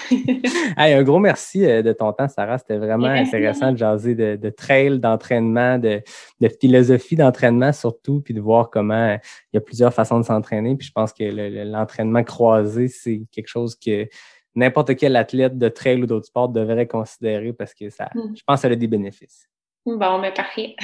Hey, 0.78 0.94
un 0.94 1.04
gros 1.04 1.20
merci 1.20 1.66
euh, 1.66 1.82
de 1.82 1.94
ton 1.94 2.12
temps, 2.12 2.28
Sarah. 2.28 2.58
C'était 2.58 2.78
vraiment 2.78 3.08
Merci. 3.08 3.34
intéressant 3.36 3.72
de 3.72 3.78
jaser 3.78 4.14
de, 4.16 4.36
de 4.36 4.50
trail, 4.50 5.00
d'entraînement, 5.00 5.78
de, 5.78 6.02
de 6.42 6.50
philosophie 6.50 7.16
d'entraînement 7.16 7.72
surtout, 7.72 8.20
puis 8.22 8.34
de 8.34 8.42
voir 8.42 8.70
comment 8.70 8.94
euh, 8.94 9.18
il 9.52 9.56
y 9.56 9.58
a 9.58 9.62
plusieurs 9.62 9.94
façons 9.94 10.20
de 10.20 10.26
s'entraîner. 10.26 10.76
Puis 10.76 10.88
je 10.88 10.92
pense 10.92 11.14
que 11.14 11.24
le- 11.24 11.50
le- 11.50 11.64
l'entraînement 11.64 12.24
croisé, 12.24 12.88
c'est 12.90 13.22
quelque 13.32 13.48
chose 13.48 13.76
que 13.76 14.08
n'importe 14.56 14.96
quel 14.96 15.16
athlète 15.16 15.58
de 15.58 15.70
trail 15.70 16.02
ou 16.02 16.06
d'autres 16.06 16.28
sports 16.28 16.50
devrait 16.50 16.88
considérer 16.88 17.54
parce 17.54 17.74
que 17.74 17.90
ça, 17.90 18.10
Mm. 18.16 18.36
je 18.36 18.42
pense 18.46 18.58
que 18.58 18.62
ça 18.62 18.68
a 18.68 18.76
des 18.76 18.88
bénéfices. 18.88 19.48
Bon, 19.84 20.20
mais 20.20 20.32
parfait. 20.32 20.76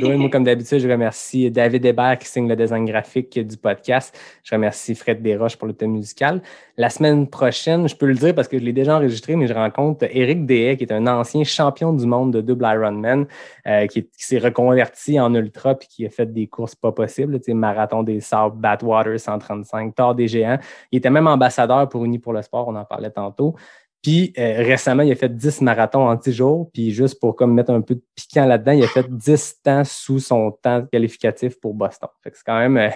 Louis, 0.00 0.16
moi, 0.16 0.30
comme 0.30 0.42
d'habitude, 0.44 0.78
je 0.78 0.88
remercie 0.88 1.50
David 1.50 1.84
Hébert 1.84 2.18
qui 2.18 2.26
signe 2.28 2.48
le 2.48 2.56
design 2.56 2.86
graphique 2.86 3.38
du 3.38 3.58
podcast. 3.58 4.18
Je 4.42 4.54
remercie 4.54 4.94
Fred 4.94 5.20
Desroches 5.20 5.56
pour 5.56 5.68
le 5.68 5.74
thème 5.74 5.90
musical. 5.92 6.40
La 6.78 6.88
semaine 6.88 7.26
prochaine, 7.28 7.86
je 7.86 7.94
peux 7.94 8.06
le 8.06 8.14
dire 8.14 8.34
parce 8.34 8.48
que 8.48 8.58
je 8.58 8.64
l'ai 8.64 8.72
déjà 8.72 8.96
enregistré, 8.96 9.36
mais 9.36 9.46
je 9.48 9.52
rencontre 9.52 10.06
Éric 10.10 10.46
Dehay, 10.46 10.78
qui 10.78 10.84
est 10.84 10.92
un 10.92 11.06
ancien 11.06 11.44
champion 11.44 11.92
du 11.92 12.06
monde 12.06 12.32
de 12.32 12.40
double 12.40 12.64
Ironman, 12.64 13.26
euh, 13.66 13.86
qui, 13.86 13.98
est- 13.98 14.16
qui 14.16 14.24
s'est 14.24 14.38
reconverti 14.38 15.20
en 15.20 15.34
ultra 15.34 15.74
puis 15.74 15.86
qui 15.88 16.06
a 16.06 16.10
fait 16.10 16.32
des 16.32 16.46
courses 16.46 16.74
pas 16.74 16.90
possibles, 16.92 17.38
marathon 17.48 18.02
des 18.02 18.20
sables, 18.20 18.56
Batwater 18.58 19.20
135, 19.20 19.94
Tort 19.94 20.14
des 20.14 20.26
géants. 20.26 20.58
Il 20.90 20.96
était 20.96 21.10
même 21.10 21.26
ambassadeur 21.26 21.86
pour 21.90 22.02
Uni 22.06 22.18
pour 22.18 22.32
le 22.32 22.40
sport, 22.40 22.66
on 22.68 22.76
en 22.76 22.86
parlait 22.86 23.10
tantôt. 23.10 23.56
Puis 24.02 24.32
euh, 24.38 24.58
récemment, 24.58 25.02
il 25.02 25.10
a 25.10 25.16
fait 25.16 25.34
10 25.34 25.60
marathons 25.62 26.08
en 26.08 26.14
10 26.14 26.32
jours. 26.32 26.70
Puis 26.72 26.92
juste 26.92 27.18
pour 27.20 27.34
comme 27.34 27.52
mettre 27.54 27.72
un 27.72 27.80
peu 27.80 27.96
de 27.96 28.02
piquant 28.14 28.46
là-dedans, 28.46 28.72
il 28.72 28.84
a 28.84 28.86
fait 28.86 29.06
10 29.08 29.60
temps 29.62 29.82
sous 29.84 30.20
son 30.20 30.52
temps 30.52 30.86
qualificatif 30.90 31.58
pour 31.60 31.74
Boston. 31.74 32.08
Fait 32.22 32.30
que 32.30 32.36
c'est 32.36 32.44
quand 32.46 32.58
même 32.58 32.76
euh, 32.76 32.90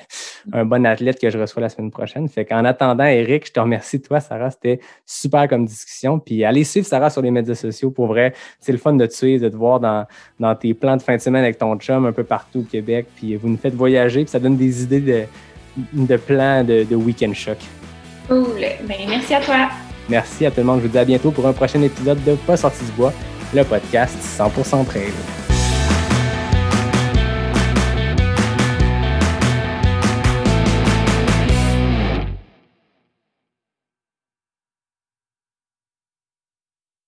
un 0.52 0.64
bon 0.64 0.86
athlète 0.86 1.20
que 1.20 1.28
je 1.28 1.38
reçois 1.38 1.60
la 1.60 1.68
semaine 1.68 1.90
prochaine. 1.90 2.28
Fait 2.28 2.44
qu'en 2.44 2.64
attendant, 2.64 3.04
Eric, 3.04 3.48
je 3.48 3.52
te 3.52 3.58
remercie 3.58 4.00
toi, 4.00 4.20
Sarah. 4.20 4.50
C'était 4.50 4.80
super 5.04 5.48
comme 5.48 5.66
discussion. 5.66 6.20
Puis 6.20 6.44
allez 6.44 6.64
suivre 6.64 6.86
Sarah 6.86 7.10
sur 7.10 7.22
les 7.22 7.32
médias 7.32 7.56
sociaux. 7.56 7.90
Pour 7.90 8.06
vrai, 8.06 8.32
c'est 8.60 8.72
le 8.72 8.78
fun 8.78 8.94
de 8.94 9.06
te 9.06 9.12
suivre, 9.12 9.42
de 9.42 9.48
te 9.48 9.56
voir 9.56 9.80
dans, 9.80 10.06
dans 10.38 10.54
tes 10.54 10.72
plans 10.72 10.96
de 10.96 11.02
fin 11.02 11.16
de 11.16 11.20
semaine 11.20 11.42
avec 11.42 11.58
ton 11.58 11.76
chum 11.76 12.06
un 12.06 12.12
peu 12.12 12.24
partout 12.24 12.60
au 12.60 12.62
Québec. 12.62 13.06
Puis 13.16 13.34
vous 13.34 13.48
nous 13.48 13.56
faites 13.56 13.74
voyager. 13.74 14.22
Puis 14.22 14.30
ça 14.30 14.38
donne 14.38 14.56
des 14.56 14.84
idées 14.84 15.00
de, 15.00 15.24
de 15.92 16.16
plans 16.16 16.62
de, 16.62 16.84
de 16.84 16.94
week-end 16.94 17.32
choc. 17.34 17.58
Cool. 18.28 18.46
Ben, 18.86 18.96
merci 19.08 19.34
à 19.34 19.40
toi. 19.40 19.68
Merci 20.08 20.46
à 20.46 20.50
tout 20.50 20.58
le 20.60 20.64
monde. 20.64 20.80
Je 20.80 20.86
vous 20.86 20.92
dis 20.92 20.98
à 20.98 21.04
bientôt 21.04 21.30
pour 21.30 21.46
un 21.46 21.52
prochain 21.52 21.80
épisode 21.82 22.22
de 22.24 22.34
Pas 22.34 22.56
sorti 22.56 22.84
du 22.84 22.92
bois, 22.92 23.12
le 23.54 23.64
podcast 23.64 24.16
100% 24.38 24.84
trail. 24.84 25.12